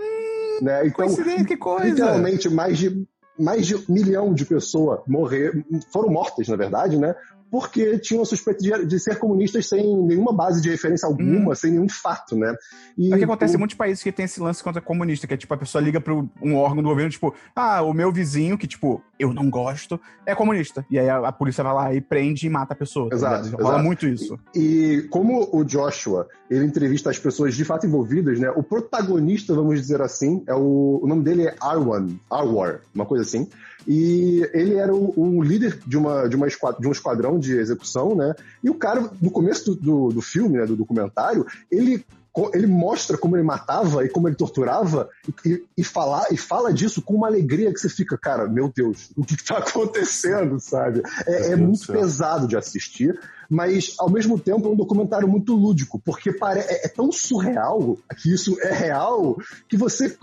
né? 0.61 0.87
Então, 0.87 1.07
que 1.45 1.55
coisa! 1.57 1.85
literalmente, 1.89 2.49
mais 2.49 2.77
de, 2.79 3.05
mais 3.37 3.65
de 3.65 3.75
um 3.75 3.83
milhão 3.89 4.33
de 4.33 4.45
pessoas 4.45 4.99
morrer, 5.07 5.65
foram 5.91 6.09
mortas, 6.09 6.47
na 6.47 6.55
verdade, 6.55 6.97
né? 6.97 7.15
Porque 7.51 7.99
tinham 7.99 8.23
a 8.23 8.25
suspeita 8.25 8.63
de, 8.63 8.85
de 8.85 8.97
ser 8.99 9.19
comunistas 9.19 9.67
sem 9.67 9.85
nenhuma 10.05 10.31
base 10.33 10.61
de 10.61 10.69
referência 10.69 11.05
alguma, 11.05 11.53
sem 11.53 11.71
nenhum 11.71 11.89
fato, 11.89 12.35
né? 12.35 12.55
E 12.97 13.11
É 13.11 13.15
o 13.15 13.17
que 13.17 13.25
acontece 13.25 13.53
o- 13.53 13.57
em 13.57 13.59
muitos 13.59 13.75
países 13.75 14.01
que 14.01 14.11
tem 14.11 14.23
esse 14.23 14.39
lance 14.39 14.63
contra 14.63 14.81
comunista, 14.81 15.27
que 15.27 15.33
é 15.33 15.37
tipo, 15.37 15.53
a 15.53 15.57
pessoa 15.57 15.81
liga 15.83 15.99
para 15.99 16.13
um 16.13 16.55
órgão 16.55 16.81
do 16.81 16.87
governo, 16.89 17.11
tipo, 17.11 17.35
ah, 17.53 17.81
o 17.81 17.93
meu 17.93 18.09
vizinho, 18.11 18.57
que, 18.57 18.65
tipo, 18.67 19.03
eu 19.19 19.33
não 19.33 19.49
gosto, 19.49 19.99
é 20.25 20.33
comunista. 20.33 20.85
E 20.89 20.97
aí 20.97 21.09
a, 21.09 21.17
a 21.27 21.31
polícia 21.31 21.61
vai 21.63 21.73
lá 21.73 21.93
e 21.93 21.99
prende 21.99 22.47
e 22.47 22.49
mata 22.49 22.71
a 22.73 22.75
pessoa. 22.75 23.09
tá 23.09 23.15
Exato? 23.17 23.49
Rola 23.57 23.69
exato. 23.69 23.83
muito 23.83 24.07
isso. 24.07 24.39
E 24.55 25.05
como 25.09 25.49
o 25.51 25.63
Joshua, 25.65 26.27
ele 26.49 26.65
entrevista 26.65 27.09
as 27.09 27.19
pessoas 27.19 27.53
de 27.53 27.65
fato 27.65 27.85
envolvidas, 27.85 28.39
né? 28.39 28.49
O 28.51 28.63
protagonista, 28.63 29.53
vamos 29.53 29.79
dizer 29.81 30.01
assim, 30.01 30.41
é 30.47 30.53
o, 30.55 31.01
o 31.03 31.07
nome 31.07 31.23
dele 31.23 31.47
é 31.47 31.55
Arwan, 31.59 32.07
Arwar, 32.29 32.79
uma 32.95 33.05
coisa 33.05 33.23
assim. 33.25 33.47
E 33.87 34.47
ele 34.53 34.75
era 34.75 34.93
o, 34.93 35.13
o 35.15 35.43
líder 35.43 35.79
de, 35.85 35.97
uma, 35.97 36.27
de, 36.27 36.35
uma 36.35 36.47
esquad- 36.47 36.79
de 36.79 36.87
um 36.87 36.91
esquadrão 36.91 37.39
de 37.39 37.57
execução, 37.57 38.15
né? 38.15 38.35
E 38.63 38.69
o 38.69 38.75
cara, 38.75 39.09
no 39.21 39.31
começo 39.31 39.75
do, 39.75 39.75
do, 39.75 40.09
do 40.15 40.21
filme, 40.21 40.57
né, 40.57 40.65
do 40.65 40.75
documentário, 40.75 41.45
ele 41.71 42.05
ele 42.53 42.65
mostra 42.65 43.17
como 43.17 43.35
ele 43.35 43.43
matava 43.43 44.05
e 44.05 44.09
como 44.09 44.27
ele 44.27 44.37
torturava 44.37 45.09
e, 45.45 45.63
e, 45.77 45.83
falar, 45.83 46.27
e 46.31 46.37
fala 46.37 46.73
disso 46.73 47.01
com 47.01 47.15
uma 47.15 47.27
alegria 47.27 47.73
que 47.73 47.79
você 47.79 47.89
fica, 47.89 48.17
cara, 48.17 48.47
meu 48.47 48.71
Deus, 48.73 49.11
o 49.17 49.25
que 49.25 49.33
está 49.35 49.57
acontecendo, 49.59 50.57
sabe? 50.59 51.01
É, 51.27 51.51
é 51.51 51.55
muito 51.57 51.85
pesado 51.87 52.47
de 52.47 52.55
assistir, 52.55 53.19
mas 53.51 53.95
ao 53.99 54.09
mesmo 54.09 54.39
tempo 54.39 54.65
é 54.65 54.71
um 54.71 54.77
documentário 54.77 55.27
muito 55.27 55.53
lúdico, 55.53 55.99
porque 55.99 56.29
é, 56.29 56.85
é 56.85 56.87
tão 56.87 57.11
surreal 57.11 57.97
que 58.17 58.33
isso 58.33 58.57
é 58.61 58.71
real 58.71 59.37
que 59.67 59.75
você. 59.75 60.15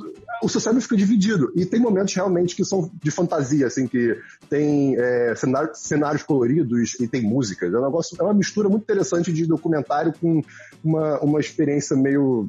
O 0.42 0.48
seu 0.48 0.58
cérebro 0.58 0.80
fica 0.80 0.96
dividido. 0.96 1.52
E 1.54 1.66
tem 1.66 1.78
momentos 1.78 2.14
realmente 2.14 2.56
que 2.56 2.64
são 2.64 2.90
de 3.02 3.10
fantasia, 3.10 3.66
assim, 3.66 3.86
que 3.86 4.16
tem 4.48 4.96
é, 4.98 5.34
cenário- 5.36 5.74
cenários 5.74 6.22
coloridos 6.22 6.98
e 6.98 7.06
tem 7.06 7.20
músicas. 7.20 7.70
É 7.74 7.78
um 7.78 7.84
negócio, 7.84 8.16
é 8.18 8.24
uma 8.24 8.32
mistura 8.32 8.66
muito 8.66 8.84
interessante 8.84 9.30
de 9.30 9.44
documentário 9.44 10.14
com 10.18 10.40
uma, 10.82 11.20
uma 11.20 11.38
experiência 11.38 11.94
meio 11.94 12.48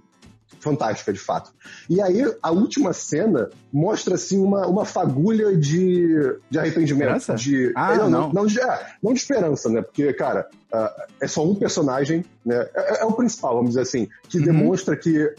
fantástica, 0.59 1.13
de 1.13 1.19
fato. 1.19 1.51
E 1.89 2.01
aí, 2.01 2.21
a 2.41 2.51
última 2.51 2.91
cena 2.93 3.49
mostra, 3.71 4.15
assim, 4.15 4.39
uma, 4.39 4.67
uma 4.67 4.85
fagulha 4.85 5.55
de, 5.55 6.37
de 6.49 6.59
arrependimento. 6.59 7.17
Esperança? 7.17 7.35
De, 7.35 7.71
Ah, 7.75 7.93
é, 7.93 7.97
não, 7.97 8.09
não. 8.09 8.33
não, 8.33 8.45
de, 8.45 8.59
é, 8.59 8.87
não 9.01 9.13
de 9.13 9.19
esperança, 9.19 9.69
né? 9.69 9.81
Porque, 9.81 10.11
cara, 10.13 10.47
ah, 10.73 11.05
é 11.21 11.27
só 11.27 11.45
um 11.45 11.55
personagem, 11.55 12.25
né? 12.45 12.67
É, 12.75 13.01
é 13.01 13.05
o 13.05 13.13
principal, 13.13 13.55
vamos 13.55 13.69
dizer 13.71 13.81
assim, 13.81 14.07
que 14.27 14.39
Uhum. 14.39 14.45
demonstra 14.45 14.95
que 14.97 15.33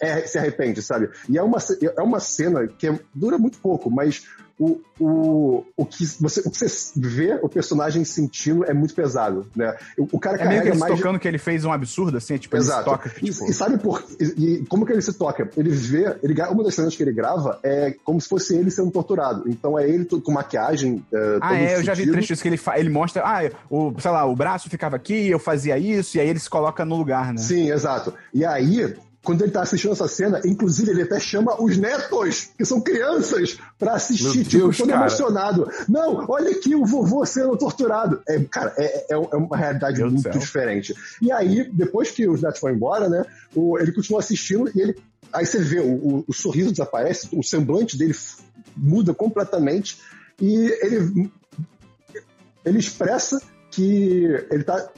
é- 0.00 0.26
se 0.26 0.38
arrepende, 0.38 0.80
sabe? 0.82 1.10
E 1.28 1.36
é 1.36 1.42
uma, 1.42 1.58
é 1.96 2.00
uma 2.02 2.18
cena 2.20 2.66
que 2.66 2.86
é- 2.88 2.98
dura 3.14 3.36
muito 3.36 3.58
pouco, 3.58 3.90
mas 3.90 4.24
o, 4.58 4.80
o, 5.00 5.64
o, 5.76 5.84
que 5.84 6.04
você, 6.20 6.40
o 6.40 6.50
que 6.50 6.58
você 6.58 6.92
vê 6.96 7.38
o 7.42 7.48
personagem 7.48 8.04
sentindo 8.04 8.64
é 8.64 8.72
muito 8.72 8.94
pesado, 8.94 9.46
né? 9.54 9.76
O, 9.98 10.08
o 10.12 10.18
cara 10.20 10.36
É 10.40 10.46
meio 10.48 10.62
que 10.62 10.68
ele 10.68 10.78
mais 10.78 10.94
tocando 10.94 11.18
que 11.18 11.26
ele 11.26 11.38
fez 11.38 11.64
um 11.64 11.72
absurdo, 11.72 12.16
assim, 12.18 12.34
é 12.34 12.38
tipo, 12.38 12.56
Exato. 12.56 12.84
toca, 12.84 13.08
E- 13.20 13.30
tipo... 13.30 13.50
E, 13.50 13.52
sabe 13.54 13.78
por 13.78 14.04
e, 14.20 14.24
e 14.62 14.66
como 14.66 14.86
que 14.86 14.92
ele 14.92 15.02
se 15.02 15.12
toca? 15.12 15.50
Ele 15.56 15.70
vê, 15.70 16.16
ele, 16.22 16.40
uma 16.42 16.62
das 16.64 16.74
cenas 16.74 16.94
que 16.94 17.02
ele 17.02 17.12
grava 17.12 17.58
é 17.62 17.94
como 18.04 18.20
se 18.20 18.28
fosse 18.28 18.54
ele 18.56 18.70
sendo 18.70 18.90
torturado. 18.90 19.44
Então 19.48 19.78
é 19.78 19.88
ele 19.88 20.04
com 20.04 20.32
maquiagem. 20.32 21.04
é, 21.12 21.38
Ah, 21.40 21.56
é, 21.58 21.76
eu 21.76 21.82
já 21.82 21.94
vi 21.94 22.10
trechos 22.10 22.40
que 22.40 22.48
ele, 22.48 22.56
fa- 22.56 22.78
ele 22.78 22.90
mostra, 22.90 23.22
ah, 23.24 23.50
o, 23.68 23.92
sei 24.00 24.10
lá, 24.10 24.24
o 24.24 24.36
braço 24.36 24.70
ficava 24.70 24.96
aqui, 24.96 25.28
eu 25.28 25.38
fazia 25.38 25.76
isso, 25.78 26.16
e 26.16 26.20
aí 26.20 26.28
ele 26.28 26.38
se 26.38 26.48
coloca 26.48 26.84
no 26.84 26.96
lugar, 26.96 27.32
né? 27.32 27.38
Sim, 27.38 27.70
exato. 27.70 28.14
E 28.32 28.44
aí, 28.44 28.94
quando 29.24 29.42
ele 29.42 29.50
tá 29.50 29.62
assistindo 29.62 29.92
essa 29.92 30.06
cena, 30.06 30.40
inclusive 30.44 30.90
ele 30.90 31.02
até 31.02 31.18
chama 31.18 31.60
os 31.60 31.76
netos, 31.76 32.50
que 32.56 32.64
são 32.64 32.80
crianças, 32.80 33.58
pra 33.78 33.94
assistir, 33.94 34.24
Meu 34.24 34.32
tipo, 34.44 34.50
Deus, 34.58 34.78
todo 34.78 34.88
cara. 34.90 35.00
emocionado. 35.00 35.68
Não, 35.88 36.26
olha 36.28 36.50
aqui 36.50 36.74
o 36.74 36.84
vovô 36.84 37.24
sendo 37.24 37.56
torturado. 37.56 38.20
É, 38.28 38.38
cara, 38.44 38.74
é, 38.76 39.06
é, 39.12 39.14
é 39.14 39.16
uma 39.36 39.56
realidade 39.56 39.98
Meu 40.00 40.10
muito 40.10 40.22
céu. 40.22 40.32
diferente. 40.38 40.94
E 41.22 41.32
aí, 41.32 41.68
depois 41.72 42.10
que 42.10 42.28
os 42.28 42.42
netos 42.42 42.60
foram 42.60 42.74
embora, 42.76 43.08
né, 43.08 43.24
o- 43.54 43.78
ele 43.78 43.92
continua 43.92 44.20
assistindo 44.20 44.70
e 44.74 44.80
ele. 44.80 44.96
Aí 45.32 45.44
você 45.46 45.58
vê, 45.58 45.80
o, 45.80 45.86
o- 45.94 46.24
o 46.28 46.32
sorriso 46.32 46.70
desaparece, 46.70 47.28
o 47.32 47.42
semblante 47.42 47.96
dele 47.96 48.14
muda 48.76 49.12
completamente 49.14 49.98
e 50.40 50.54
ele, 50.82 51.30
ele 52.64 52.78
expressa 52.78 53.40
que 53.74 54.24
ele 54.50 54.62
tá. 54.62 54.88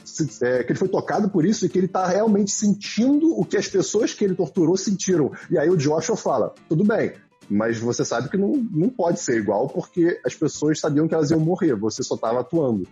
É, 0.41 0.63
que 0.63 0.71
ele 0.71 0.79
foi 0.79 0.87
tocado 0.87 1.29
por 1.29 1.45
isso 1.45 1.65
e 1.65 1.69
que 1.69 1.77
ele 1.77 1.87
tá 1.87 2.05
realmente 2.05 2.51
sentindo 2.51 3.35
o 3.37 3.43
que 3.43 3.57
as 3.57 3.67
pessoas 3.67 4.13
que 4.13 4.23
ele 4.23 4.35
torturou 4.35 4.77
sentiram. 4.77 5.31
E 5.49 5.57
aí 5.57 5.67
o 5.69 5.75
Joshua 5.75 6.15
fala: 6.15 6.53
tudo 6.69 6.83
bem, 6.83 7.13
mas 7.49 7.79
você 7.79 8.05
sabe 8.05 8.29
que 8.29 8.37
não, 8.37 8.53
não 8.71 8.89
pode 8.89 9.19
ser 9.19 9.37
igual 9.37 9.67
porque 9.67 10.19
as 10.23 10.35
pessoas 10.35 10.79
sabiam 10.79 11.07
que 11.07 11.15
elas 11.15 11.31
iam 11.31 11.39
morrer, 11.39 11.75
você 11.75 12.03
só 12.03 12.15
estava 12.15 12.41
atuando. 12.41 12.87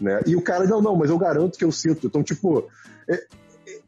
Né? 0.00 0.20
E 0.24 0.36
o 0.36 0.42
cara, 0.42 0.64
não, 0.66 0.80
não, 0.80 0.94
mas 0.94 1.10
eu 1.10 1.18
garanto 1.18 1.58
que 1.58 1.64
eu 1.64 1.72
sinto. 1.72 2.06
Então, 2.06 2.22
tipo, 2.22 2.68
é, 3.08 3.14
é, 3.14 3.80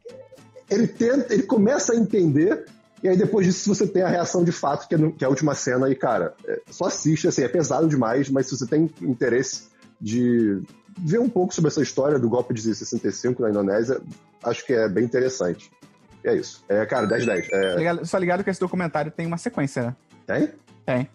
ele 0.69 0.87
tenta, 0.87 1.33
ele 1.33 1.43
começa 1.43 1.93
a 1.93 1.95
entender, 1.95 2.65
e 3.01 3.07
aí 3.07 3.15
depois 3.15 3.45
disso 3.45 3.73
você 3.73 3.87
tem 3.87 4.01
a 4.01 4.09
reação 4.09 4.43
de 4.43 4.51
fato, 4.51 4.87
que 4.87 4.95
é, 4.95 5.11
que 5.11 5.23
é 5.23 5.27
a 5.27 5.29
última 5.29 5.55
cena, 5.55 5.89
e 5.89 5.95
cara, 5.95 6.33
é, 6.45 6.61
só 6.69 6.85
assiste, 6.85 7.27
assim, 7.27 7.43
é 7.43 7.47
pesado 7.47 7.87
demais, 7.87 8.29
mas 8.29 8.47
se 8.47 8.57
você 8.57 8.67
tem 8.67 8.89
interesse 9.01 9.69
de 9.99 10.61
ver 10.97 11.19
um 11.19 11.29
pouco 11.29 11.53
sobre 11.53 11.69
essa 11.69 11.81
história 11.81 12.17
do 12.17 12.29
golpe 12.29 12.53
de 12.53 12.61
65 12.61 13.41
na 13.41 13.49
Indonésia, 13.49 14.01
acho 14.43 14.65
que 14.65 14.73
é 14.73 14.87
bem 14.89 15.03
interessante. 15.03 15.71
E 16.23 16.27
é 16.27 16.35
isso. 16.35 16.63
É, 16.67 16.85
cara, 16.85 17.07
10-10. 17.07 17.47
É... 17.51 18.05
Só 18.05 18.17
ligado 18.17 18.43
que 18.43 18.49
esse 18.49 18.59
documentário 18.59 19.11
tem 19.11 19.25
uma 19.25 19.37
sequência, 19.37 19.83
né? 19.83 19.95
Tem? 20.25 20.49
Tem. 20.85 21.09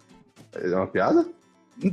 É 0.55 0.77
uma 0.77 0.87
piada? 0.87 1.27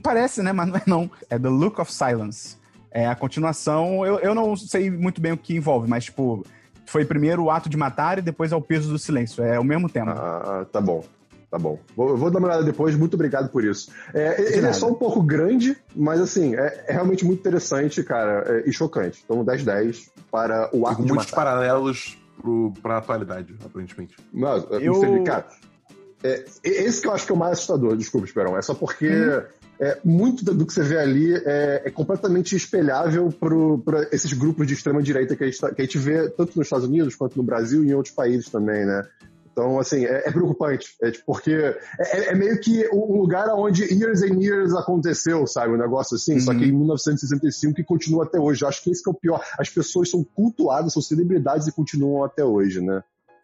Parece, 0.03 0.43
né? 0.43 0.51
Mas 0.51 0.67
não 0.67 0.75
é 0.75 0.81
não. 0.85 1.11
É 1.29 1.39
The 1.39 1.49
Look 1.49 1.79
of 1.81 1.91
Silence. 1.91 2.57
É 2.91 3.07
a 3.07 3.15
continuação. 3.15 4.05
Eu, 4.05 4.19
eu 4.19 4.35
não 4.35 4.55
sei 4.55 4.89
muito 4.89 5.21
bem 5.21 5.31
o 5.31 5.37
que 5.37 5.55
envolve, 5.55 5.89
mas, 5.89 6.05
tipo, 6.05 6.45
foi 6.85 7.05
primeiro 7.05 7.43
o 7.43 7.51
ato 7.51 7.69
de 7.69 7.77
matar 7.77 8.17
e 8.17 8.21
depois 8.21 8.51
é 8.51 8.55
o 8.55 8.61
peso 8.61 8.89
do 8.89 8.99
silêncio. 8.99 9.43
É 9.43 9.59
o 9.59 9.63
mesmo 9.63 9.89
tema. 9.89 10.13
Ah, 10.13 10.65
tá 10.71 10.81
bom. 10.81 11.03
Tá 11.49 11.57
bom. 11.57 11.79
Vou, 11.95 12.15
vou 12.15 12.29
dar 12.29 12.39
uma 12.39 12.47
olhada 12.47 12.63
depois. 12.63 12.95
Muito 12.95 13.15
obrigado 13.15 13.49
por 13.49 13.63
isso. 13.63 13.91
É, 14.13 14.55
ele 14.55 14.67
é 14.67 14.73
só 14.73 14.87
um 14.87 14.93
pouco 14.93 15.21
grande, 15.21 15.75
mas 15.95 16.21
assim, 16.21 16.55
é, 16.55 16.85
é 16.87 16.93
realmente 16.93 17.25
muito 17.25 17.39
interessante, 17.39 18.03
cara, 18.03 18.43
é, 18.45 18.69
e 18.69 18.71
chocante. 18.71 19.21
Então, 19.25 19.43
10-10 19.43 20.09
para 20.29 20.69
o 20.71 20.85
ato 20.85 21.01
de 21.01 21.07
muitos 21.07 21.31
matar. 21.31 21.35
paralelos 21.35 22.17
pro, 22.39 22.71
pra 22.83 22.97
atualidade, 22.97 23.55
aparentemente. 23.65 24.15
Não, 24.31 24.57
eu... 24.57 25.23
cara, 25.23 25.47
é, 26.23 26.45
esse 26.63 27.01
que 27.01 27.07
eu 27.07 27.13
acho 27.13 27.25
que 27.25 27.31
é 27.31 27.35
o 27.35 27.37
mais 27.37 27.53
assustador, 27.53 27.95
desculpa, 27.95 28.27
Esperão. 28.27 28.57
É 28.57 28.61
só 28.61 28.73
porque 28.73 29.09
hum. 29.09 29.41
é, 29.79 29.97
muito 30.03 30.43
do 30.43 30.65
que 30.65 30.73
você 30.73 30.83
vê 30.83 30.97
ali 30.97 31.33
é, 31.33 31.83
é 31.85 31.89
completamente 31.89 32.55
espelhável 32.55 33.31
para 33.31 34.07
esses 34.11 34.33
grupos 34.33 34.67
de 34.67 34.73
extrema-direita 34.73 35.35
que, 35.35 35.49
tá, 35.51 35.73
que, 35.73 35.81
a 35.81 35.85
gente 35.85 35.97
vê 35.97 36.29
tanto 36.29 36.57
nos 36.57 36.67
Estados 36.67 36.85
Unidos 36.85 37.15
quanto 37.15 37.37
no 37.37 37.43
Brasil 37.43 37.83
e 37.83 37.89
em 37.89 37.93
outros 37.93 38.13
países 38.13 38.49
também, 38.49 38.85
né? 38.85 39.03
Então, 39.59 39.77
assim, 39.77 40.05
é, 40.05 40.23
é 40.25 40.31
preocupante. 40.31 40.95
É, 41.01 41.11
tipo, 41.11 41.25
porque 41.25 41.51
é, 41.51 42.29
é, 42.29 42.35
meio 42.35 42.57
que 42.61 42.87
um 42.93 43.17
lugar 43.19 43.49
onde 43.49 43.83
years 43.93 44.23
and 44.23 44.39
years 44.39 44.73
aconteceu, 44.73 45.45
sabe? 45.45 45.73
Um 45.73 45.77
negócio 45.77 46.15
assim, 46.15 46.35
uhum. 46.35 46.39
só 46.39 46.53
que 46.53 46.63
em 46.63 46.71
1965 46.71 47.81
e 47.81 47.83
continua 47.83 48.23
até 48.23 48.39
hoje. 48.39 48.63
Eu 48.63 48.69
acho 48.69 48.81
que 48.81 48.89
esse 48.89 49.03
que 49.03 49.09
é 49.09 49.11
o 49.11 49.15
pior. 49.15 49.43
As 49.59 49.69
pessoas 49.69 50.09
são 50.09 50.23
cultuadas, 50.23 50.93
são 50.93 51.01
celebridades 51.01 51.67
e 51.67 51.73
continuam 51.73 52.23
até 52.23 52.43
hoje, 52.43 52.79
né? 52.79 53.03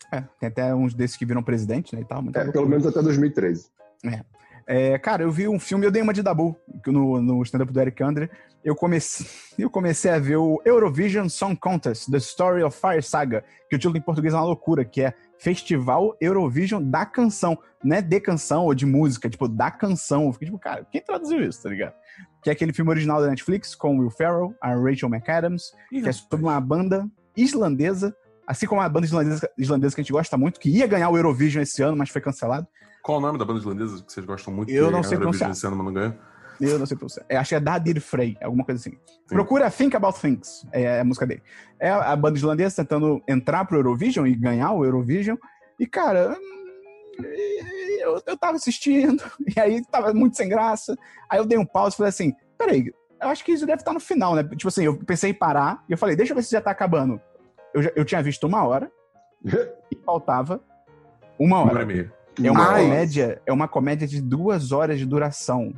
É, 0.09 0.23
tem 0.39 0.47
até 0.47 0.73
uns 0.73 0.93
desses 0.93 1.17
que 1.17 1.25
viram 1.25 1.43
presidente, 1.43 1.93
né, 1.93 2.01
e 2.01 2.05
tal. 2.05 2.23
É, 2.33 2.49
pelo 2.49 2.69
menos 2.69 2.87
até 2.87 3.01
2013. 3.01 3.65
É. 4.05 4.21
É, 4.67 4.97
cara, 4.97 5.21
eu 5.21 5.31
vi 5.31 5.47
um 5.47 5.59
filme, 5.59 5.85
eu 5.85 5.91
dei 5.91 6.01
uma 6.01 6.13
de 6.13 6.23
Dabu 6.23 6.57
no, 6.87 7.21
no 7.21 7.43
stand-up 7.43 7.71
do 7.71 7.79
Eric 7.79 8.01
Andre. 8.03 8.29
Eu 8.63 8.75
comecei, 8.75 9.27
eu 9.59 9.69
comecei 9.69 10.09
a 10.09 10.17
ver 10.17 10.37
o 10.37 10.59
Eurovision 10.65 11.29
Song 11.29 11.55
Contest, 11.55 12.09
The 12.09 12.17
Story 12.17 12.63
of 12.63 12.79
Fire 12.79 13.03
Saga, 13.03 13.43
que 13.69 13.75
o 13.75 13.79
título 13.79 13.97
em 13.97 14.01
português 14.01 14.33
é 14.33 14.37
uma 14.37 14.45
loucura, 14.45 14.83
que 14.83 15.01
é 15.01 15.13
Festival 15.37 16.17
Eurovision 16.19 16.81
da 16.81 17.05
Canção. 17.05 17.57
Não 17.83 17.95
é 17.95 18.01
de 18.01 18.19
canção 18.19 18.65
ou 18.65 18.73
de 18.73 18.85
música, 18.85 19.29
tipo, 19.29 19.47
da 19.47 19.69
canção. 19.69 20.25
Eu 20.25 20.33
fiquei 20.33 20.47
tipo, 20.47 20.57
cara, 20.57 20.83
quem 20.91 21.01
traduziu 21.01 21.43
isso, 21.43 21.61
tá 21.61 21.69
ligado? 21.69 21.93
Que 22.41 22.49
é 22.49 22.53
aquele 22.53 22.73
filme 22.73 22.89
original 22.89 23.21
da 23.21 23.27
Netflix 23.27 23.75
com 23.75 23.99
Will 23.99 24.09
Ferrell, 24.09 24.55
a 24.59 24.73
Rachel 24.73 25.09
McAdams, 25.09 25.71
que 25.89 26.07
é 26.07 26.11
sobre 26.11 26.43
uma 26.43 26.59
banda 26.59 27.07
islandesa, 27.37 28.15
assim 28.47 28.65
como 28.65 28.81
a 28.81 28.89
banda 28.89 29.05
islandesa, 29.05 29.47
islandesa 29.57 29.93
que 29.93 30.01
a 30.01 30.03
gente 30.03 30.11
gosta 30.11 30.35
muito, 30.37 30.59
que 30.59 30.69
ia 30.69 30.87
ganhar 30.87 31.09
o 31.09 31.17
Eurovision 31.17 31.61
esse 31.61 31.83
ano, 31.83 31.95
mas 31.95 32.09
foi 32.09 32.21
cancelado. 32.21 32.67
Qual 33.05 33.19
o 33.19 33.21
nome 33.21 33.37
da 33.37 33.45
banda 33.45 33.59
islandesa 33.59 34.03
que 34.03 34.11
vocês 34.11 34.25
gostam 34.25 34.51
muito? 34.51 34.71
Eu 34.71 34.89
não 34.89 35.03
sei 35.03 35.15
pronunciar. 35.15 35.51
Ano, 35.51 35.75
mas 35.75 35.85
não 35.85 35.93
ganha? 35.93 36.17
Eu 36.59 36.79
não 36.79 36.87
sei 36.87 36.97
pronunciar. 36.97 37.23
É, 37.29 37.37
acho 37.37 37.49
que 37.49 37.55
é 37.55 37.59
Dadir 37.59 38.01
Frey, 38.01 38.35
alguma 38.41 38.65
coisa 38.65 38.81
assim. 38.81 38.97
Sim. 39.27 39.35
Procura 39.35 39.69
Think 39.69 39.95
About 39.95 40.19
Things, 40.19 40.65
é 40.71 41.01
a 41.01 41.03
música 41.03 41.27
dele. 41.27 41.43
É 41.79 41.91
a 41.91 42.15
banda 42.15 42.35
islandesa 42.35 42.77
tentando 42.77 43.21
entrar 43.27 43.63
pro 43.65 43.77
Eurovision 43.77 44.25
e 44.25 44.33
ganhar 44.33 44.71
o 44.71 44.83
Eurovision. 44.83 45.37
E, 45.79 45.85
cara, 45.85 46.35
eu, 47.99 48.23
eu 48.25 48.35
tava 48.35 48.57
assistindo, 48.57 49.23
e 49.55 49.59
aí 49.59 49.85
tava 49.85 50.11
muito 50.11 50.35
sem 50.35 50.49
graça. 50.49 50.97
Aí 51.29 51.37
eu 51.37 51.45
dei 51.45 51.59
um 51.59 51.65
pause 51.65 51.93
e 51.93 51.97
falei 51.97 52.09
assim: 52.09 52.33
peraí, 52.57 52.91
eu 53.21 53.27
acho 53.27 53.45
que 53.45 53.51
isso 53.51 53.67
deve 53.67 53.81
estar 53.83 53.93
no 53.93 53.99
final, 53.99 54.33
né? 54.33 54.43
Tipo 54.43 54.69
assim, 54.69 54.83
eu 54.83 54.97
pensei 54.97 55.29
em 55.29 55.35
parar 55.35 55.83
e 55.87 55.91
eu 55.91 55.97
falei: 55.99 56.15
deixa 56.15 56.33
eu 56.33 56.35
ver 56.35 56.41
se 56.41 56.49
já 56.49 56.59
tá 56.59 56.71
acabando. 56.71 57.21
Eu, 57.71 57.83
já, 57.83 57.91
eu 57.95 58.03
tinha 58.03 58.23
visto 58.23 58.47
uma 58.47 58.65
hora 58.65 58.91
e 59.45 59.95
faltava 60.03 60.59
uma 61.37 61.57
hora. 61.57 61.65
Uma 61.65 61.73
hora 61.73 61.83
e 61.83 61.85
meia. 61.85 62.24
É 62.43 62.51
uma, 62.51 62.73
comédia, 62.73 63.41
é 63.45 63.53
uma 63.53 63.67
comédia 63.67 64.07
de 64.07 64.21
duas 64.21 64.71
horas 64.71 64.99
de 64.99 65.05
duração. 65.05 65.73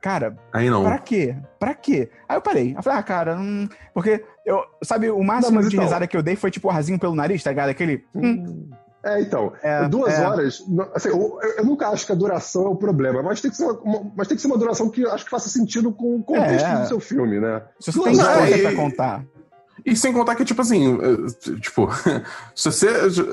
Cara, 0.00 0.36
Aí 0.52 0.68
não. 0.68 0.84
pra 0.84 0.98
quê? 0.98 1.34
Pra 1.58 1.74
quê? 1.74 2.10
Aí 2.28 2.36
eu 2.36 2.42
parei. 2.42 2.74
Eu 2.76 2.82
falei, 2.82 2.98
ah, 2.98 3.02
cara, 3.02 3.36
hum... 3.36 3.66
porque 3.94 4.22
eu, 4.44 4.62
sabe, 4.82 5.10
o 5.10 5.22
máximo 5.22 5.60
não, 5.60 5.68
de 5.68 5.74
então... 5.74 5.84
risada 5.84 6.06
que 6.06 6.14
eu 6.14 6.22
dei 6.22 6.36
foi 6.36 6.50
tipo 6.50 6.68
o 6.68 6.70
rasinho 6.70 6.98
pelo 6.98 7.14
nariz, 7.14 7.42
tá 7.42 7.50
ligado? 7.50 7.70
Aquele. 7.70 8.04
Hum. 8.14 8.68
É, 9.02 9.20
então, 9.20 9.52
é, 9.62 9.86
duas 9.86 10.14
é... 10.14 10.26
horas, 10.26 10.62
assim, 10.94 11.10
eu, 11.10 11.38
eu, 11.58 11.64
nunca 11.64 11.88
acho 11.88 12.06
que 12.06 12.12
a 12.12 12.14
duração 12.14 12.66
é 12.66 12.68
o 12.68 12.76
problema, 12.76 13.22
mas 13.22 13.40
tem 13.40 13.50
que 13.50 13.56
ser 13.56 13.66
uma, 13.66 14.10
mas 14.16 14.26
tem 14.26 14.34
que 14.34 14.40
ser 14.40 14.48
uma 14.48 14.56
duração 14.56 14.88
que 14.88 15.06
acho 15.06 15.24
que 15.24 15.30
faça 15.30 15.50
sentido 15.50 15.92
com 15.92 16.16
o 16.16 16.22
contexto 16.22 16.66
é. 16.66 16.80
do 16.80 16.88
seu 16.88 17.00
filme, 17.00 17.38
né? 17.38 17.62
Se 17.80 17.92
você 17.92 17.98
duas 17.98 18.16
tem 18.16 18.26
história 18.26 18.58
pra 18.62 18.74
contar. 18.74 19.24
E 19.84 19.96
sem 19.96 20.12
contar 20.12 20.34
que, 20.34 20.44
tipo 20.44 20.60
assim, 20.60 20.98
tipo, 21.60 21.88
se 22.54 22.70
você. 22.70 22.88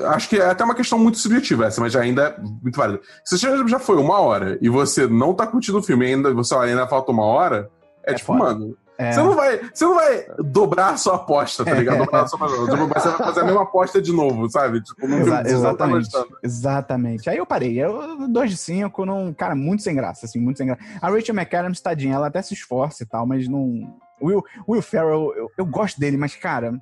Acho 0.06 0.28
que 0.28 0.36
é 0.36 0.50
até 0.50 0.64
uma 0.64 0.74
questão 0.74 0.98
muito 0.98 1.18
subjetiva 1.18 1.66
essa, 1.66 1.80
mas 1.80 1.94
ainda 1.94 2.22
é 2.24 2.40
muito 2.40 2.76
válida. 2.76 3.00
Se 3.24 3.38
você 3.38 3.68
já 3.68 3.78
foi 3.78 3.96
uma 3.96 4.18
hora 4.18 4.58
e 4.60 4.68
você 4.68 5.06
não 5.06 5.34
tá 5.34 5.46
curtindo 5.46 5.78
o 5.78 5.82
filme 5.82 6.06
e 6.06 6.14
ainda, 6.14 6.32
você, 6.32 6.54
ainda 6.54 6.86
falta 6.86 7.12
uma 7.12 7.24
hora, 7.24 7.70
é, 8.04 8.12
é 8.12 8.14
tipo, 8.14 8.26
foda. 8.26 8.38
mano. 8.38 8.76
É. 8.98 9.12
Você, 9.12 9.22
não 9.22 9.34
vai, 9.34 9.60
você 9.72 9.84
não 9.84 9.94
vai 9.94 10.26
dobrar 10.38 10.90
a 10.90 10.96
sua 10.96 11.16
aposta, 11.16 11.64
tá 11.64 11.74
ligado? 11.74 11.98
Dobrar 11.98 12.28
sua 12.28 12.36
aposta. 12.36 12.70
Tipo, 12.70 12.86
você 12.86 13.08
vai 13.08 13.18
fazer 13.18 13.40
a 13.40 13.44
mesma 13.44 13.62
aposta 13.62 14.02
de 14.02 14.12
novo, 14.12 14.48
sabe? 14.48 14.80
Tipo, 14.82 15.08
não 15.08 15.18
Exa 15.18 15.42
exatamente. 15.46 16.10
Tá 16.10 16.24
exatamente. 16.42 17.30
Aí 17.30 17.38
eu 17.38 17.46
parei. 17.46 17.82
Eu, 17.82 18.28
2 18.28 18.50
de 18.50 18.56
5, 18.56 19.06
num, 19.06 19.32
cara, 19.32 19.54
muito 19.54 19.82
sem 19.82 19.94
graça, 19.94 20.26
assim, 20.26 20.38
muito 20.38 20.58
sem 20.58 20.66
graça. 20.66 20.82
A 21.00 21.08
Rachel 21.08 21.34
McAdams, 21.34 21.80
tadinha, 21.80 22.14
ela 22.14 22.26
até 22.26 22.42
se 22.42 22.54
esforça 22.54 23.02
e 23.02 23.06
tal, 23.06 23.26
mas 23.26 23.48
não 23.48 23.92
Will, 24.22 24.42
Will 24.68 24.82
Ferrell, 24.82 25.34
eu, 25.36 25.50
eu 25.56 25.66
gosto 25.66 25.98
dele, 25.98 26.16
mas, 26.16 26.34
cara, 26.36 26.78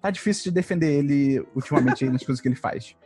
tá 0.00 0.10
difícil 0.10 0.44
de 0.44 0.50
defender 0.50 0.92
ele 0.92 1.44
ultimamente 1.54 2.04
nas 2.04 2.22
coisas 2.26 2.40
que 2.40 2.48
ele 2.48 2.56
faz. 2.56 2.96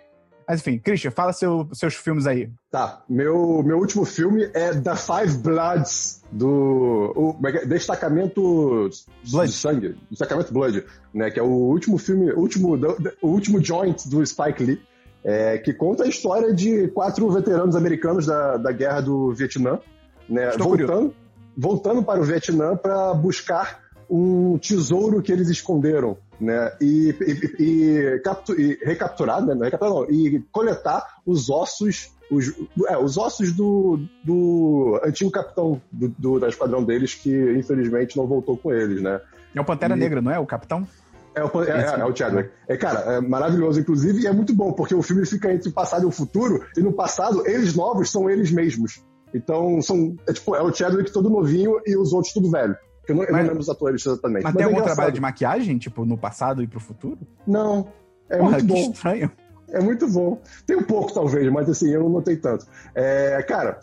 Mas 0.49 0.61
enfim, 0.61 0.79
Christian, 0.79 1.11
fala 1.11 1.33
seu, 1.33 1.69
seus 1.73 1.95
filmes 1.95 2.25
aí. 2.25 2.49
Tá, 2.71 3.03
meu, 3.09 3.65
meu 3.65 3.79
último 3.79 4.05
filme 4.05 4.49
é 4.55 4.73
The 4.75 4.95
Five 4.95 5.39
Bloods, 5.39 6.23
do 6.31 7.13
o, 7.17 7.47
é 7.47 7.57
é? 7.57 7.67
Destacamento 7.67 8.89
Blood. 9.29 9.51
de 9.51 9.57
Sangue, 9.57 9.97
Destacamento 10.09 10.53
Blood, 10.53 10.85
né, 11.13 11.33
que 11.33 11.41
é 11.41 11.43
o 11.43 11.47
último 11.47 11.99
filme, 11.99 12.31
último, 12.33 12.79
o 13.21 13.29
último 13.29 13.63
joint 13.63 14.09
do 14.09 14.25
Spike 14.25 14.63
Lee, 14.63 14.81
é, 15.25 15.59
que 15.59 15.73
conta 15.73 16.05
a 16.05 16.07
história 16.07 16.55
de 16.55 16.87
quatro 16.89 17.29
veteranos 17.29 17.75
americanos 17.75 18.27
da, 18.27 18.57
da 18.57 18.71
Guerra 18.71 19.01
do 19.01 19.33
Vietnã, 19.33 19.81
né, 20.29 20.51
Estou 20.51 20.69
voltando, 20.69 20.87
curioso 20.87 21.26
voltando 21.57 22.03
para 22.03 22.21
o 22.21 22.25
Vietnã 22.25 22.77
para 22.77 23.15
buscar 23.15 23.87
um 24.09 24.59
tesouro 24.59 25.21
que 25.21 25.33
eles 25.33 25.49
esconderam, 25.49 26.17
né? 26.41 26.73
E, 26.81 27.15
e, 27.21 27.63
e, 27.63 28.21
captu 28.21 28.59
e 28.61 28.79
recapturar, 28.85 29.45
né? 29.45 29.55
Não, 29.55 29.63
recapturar 29.63 29.95
não, 29.95 30.11
e 30.11 30.45
coletar 30.53 31.05
os 31.25 31.51
ossos, 31.51 32.13
os, 32.31 32.53
é, 32.89 32.97
os 32.97 33.17
ossos 33.17 33.53
do, 33.53 33.99
do 34.23 35.01
antigo 35.05 35.31
capitão 35.31 35.81
do, 35.91 36.09
do, 36.17 36.41
da 36.41 36.49
esquadrão 36.49 36.85
deles, 36.85 37.15
que 37.15 37.31
infelizmente 37.53 38.17
não 38.17 38.27
voltou 38.27 38.57
com 38.57 38.73
eles, 38.73 39.03
né? 39.03 39.21
É 39.55 39.61
o 39.61 39.65
Pantera. 39.65 39.97
Negra, 39.97 40.21
não 40.21 40.31
é? 40.31 40.39
O 40.39 40.47
capitão? 40.47 40.87
É 41.35 41.45
o, 41.45 41.65
é, 41.65 41.71
é, 41.71 42.01
é 42.01 42.05
o 42.05 42.17
Chadwick. 42.17 42.51
É, 42.67 42.77
cara, 42.79 43.01
é 43.15 43.21
maravilhoso, 43.21 43.79
inclusive, 43.79 44.23
e 44.23 44.27
é 44.27 44.33
muito 44.33 44.55
bom, 44.55 44.73
porque 44.73 44.95
o 44.95 45.03
filme 45.03 45.27
fica 45.27 45.53
entre 45.53 45.69
o 45.69 45.73
passado 45.73 46.05
e 46.05 46.07
o 46.07 46.11
futuro, 46.11 46.65
e 46.75 46.81
no 46.81 46.95
passado, 46.95 47.47
eles 47.47 47.75
novos 47.75 48.11
são 48.11 48.31
eles 48.31 48.51
mesmos. 48.51 49.03
Então, 49.37 49.81
são, 49.83 50.17
é, 50.27 50.33
tipo, 50.33 50.55
é 50.55 50.63
o 50.63 50.73
Chadwick 50.73 51.13
todo 51.13 51.31
novinho 51.31 51.81
e 51.87 51.97
os 51.97 52.13
outros 52.13 52.33
tudo 52.33 52.51
velho. 52.51 52.77
Eu 53.09 53.15
não, 53.15 53.23
mas, 53.23 53.29
eu 53.29 53.37
não 53.37 53.43
lembro 53.43 53.61
os 53.61 53.69
atores 53.69 54.05
exatamente. 54.05 54.45
Mas, 54.45 54.53
mas 54.53 54.55
tem 54.55 54.63
é 54.63 54.65
algum 54.65 54.77
engraçado. 54.77 54.97
trabalho 54.97 55.15
de 55.15 55.21
maquiagem, 55.21 55.79
tipo, 55.79 56.05
no 56.05 56.19
passado 56.19 56.63
e 56.63 56.67
pro 56.67 56.81
futuro? 56.81 57.19
Não. 57.47 57.89
É 58.29 58.39
Porra, 58.39 58.51
muito 58.51 58.67
bom. 58.67 58.91
estranho. 58.93 59.31
É 59.69 59.81
muito 59.81 60.09
bom. 60.09 60.41
Tem 60.67 60.77
um 60.77 60.83
pouco, 60.83 61.13
talvez, 61.13 61.51
mas 61.53 61.69
assim, 61.69 61.91
eu 61.91 62.01
não 62.01 62.09
notei 62.09 62.37
tanto. 62.37 62.67
É, 62.95 63.43
cara, 63.43 63.81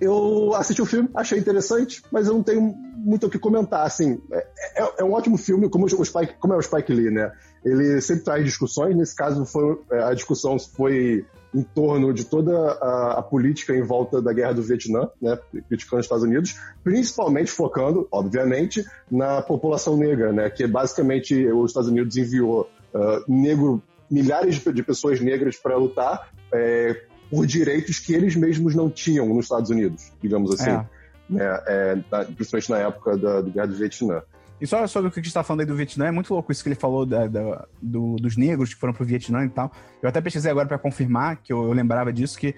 eu 0.00 0.54
assisti 0.54 0.82
o 0.82 0.86
filme, 0.86 1.08
achei 1.14 1.38
interessante, 1.38 2.02
mas 2.10 2.26
eu 2.26 2.34
não 2.34 2.42
tenho 2.42 2.74
muito 2.96 3.26
o 3.26 3.30
que 3.30 3.38
comentar. 3.38 3.86
Assim, 3.86 4.20
é, 4.32 4.46
é, 4.76 4.92
é 4.98 5.04
um 5.04 5.12
ótimo 5.12 5.36
filme, 5.36 5.68
como, 5.68 5.86
o 5.86 6.04
Spike, 6.04 6.34
como 6.38 6.54
é 6.54 6.56
o 6.56 6.62
Spike 6.62 6.92
Lee, 6.92 7.10
né? 7.10 7.32
Ele 7.64 8.00
sempre 8.00 8.24
traz 8.24 8.44
discussões. 8.44 8.96
Nesse 8.96 9.14
caso, 9.14 9.44
foi, 9.44 9.78
é, 9.90 10.02
a 10.02 10.14
discussão 10.14 10.58
foi 10.58 11.24
em 11.54 11.62
torno 11.62 12.12
de 12.12 12.24
toda 12.24 12.52
a, 12.72 13.18
a, 13.18 13.22
política 13.22 13.74
em 13.74 13.82
volta 13.82 14.20
da 14.20 14.32
guerra 14.32 14.54
do 14.54 14.62
Vietnã, 14.62 15.08
né, 15.22 15.38
criticando 15.68 16.00
os 16.00 16.06
Estados 16.06 16.24
Unidos, 16.24 16.58
principalmente 16.82 17.50
focando, 17.50 18.08
obviamente, 18.10 18.84
na 19.08 19.40
população 19.40 19.96
negra, 19.96 20.32
né, 20.32 20.50
que 20.50 20.66
basicamente 20.66 21.46
os 21.46 21.70
Estados 21.70 21.88
Unidos 21.88 22.16
enviou 22.16 22.68
uh, 22.92 23.32
negro, 23.32 23.80
milhares 24.10 24.56
de, 24.56 24.72
de 24.72 24.82
pessoas 24.82 25.20
negras 25.20 25.56
para 25.56 25.76
lutar 25.76 26.28
é, 26.52 27.00
por 27.30 27.46
direitos 27.46 28.00
que 28.00 28.12
eles 28.12 28.34
mesmos 28.34 28.74
não 28.74 28.90
tinham 28.90 29.28
nos 29.28 29.44
Estados 29.44 29.70
Unidos, 29.70 30.12
digamos 30.20 30.52
assim, 30.52 30.70
é. 30.70 30.86
Né, 31.30 31.62
é, 31.66 31.96
principalmente 32.34 32.70
na 32.70 32.78
época 32.78 33.16
da, 33.16 33.40
da 33.40 33.48
guerra 33.48 33.66
do 33.68 33.76
Vietnã. 33.76 34.22
E 34.60 34.66
só 34.66 34.86
sobre 34.86 35.08
o 35.08 35.12
que 35.12 35.20
a 35.20 35.22
gente 35.22 35.32
tá 35.32 35.42
falando 35.42 35.60
aí 35.60 35.66
do 35.66 35.74
Vietnã, 35.74 36.06
é 36.06 36.10
muito 36.10 36.32
louco 36.32 36.50
isso 36.52 36.62
que 36.62 36.68
ele 36.68 36.76
falou 36.76 37.04
da, 37.04 37.26
da, 37.26 37.66
do, 37.82 38.16
dos 38.16 38.36
negros 38.36 38.72
que 38.72 38.80
foram 38.80 38.92
pro 38.92 39.04
Vietnã 39.04 39.44
e 39.44 39.48
tal. 39.48 39.72
Eu 40.02 40.08
até 40.08 40.20
pesquisei 40.20 40.50
agora 40.50 40.66
para 40.66 40.78
confirmar, 40.78 41.36
que 41.36 41.52
eu, 41.52 41.64
eu, 41.64 41.72
lembrava 41.72 42.12
disso, 42.12 42.38
que 42.38 42.54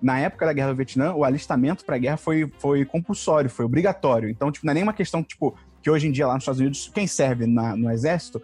na 0.00 0.18
época 0.20 0.46
da 0.46 0.52
guerra 0.52 0.70
do 0.70 0.76
Vietnã, 0.76 1.14
o 1.14 1.24
alistamento 1.24 1.84
pra 1.84 1.98
guerra 1.98 2.16
foi, 2.16 2.50
foi 2.58 2.84
compulsório, 2.84 3.50
foi 3.50 3.64
obrigatório. 3.64 4.28
Então, 4.28 4.52
tipo, 4.52 4.66
não 4.66 4.72
é 4.72 4.74
nenhuma 4.74 4.92
questão, 4.92 5.22
tipo, 5.22 5.56
que 5.82 5.90
hoje 5.90 6.06
em 6.06 6.12
dia 6.12 6.26
lá 6.26 6.34
nos 6.34 6.42
Estados 6.42 6.60
Unidos, 6.60 6.90
quem 6.94 7.06
serve 7.06 7.46
na, 7.46 7.74
no 7.74 7.90
exército 7.90 8.40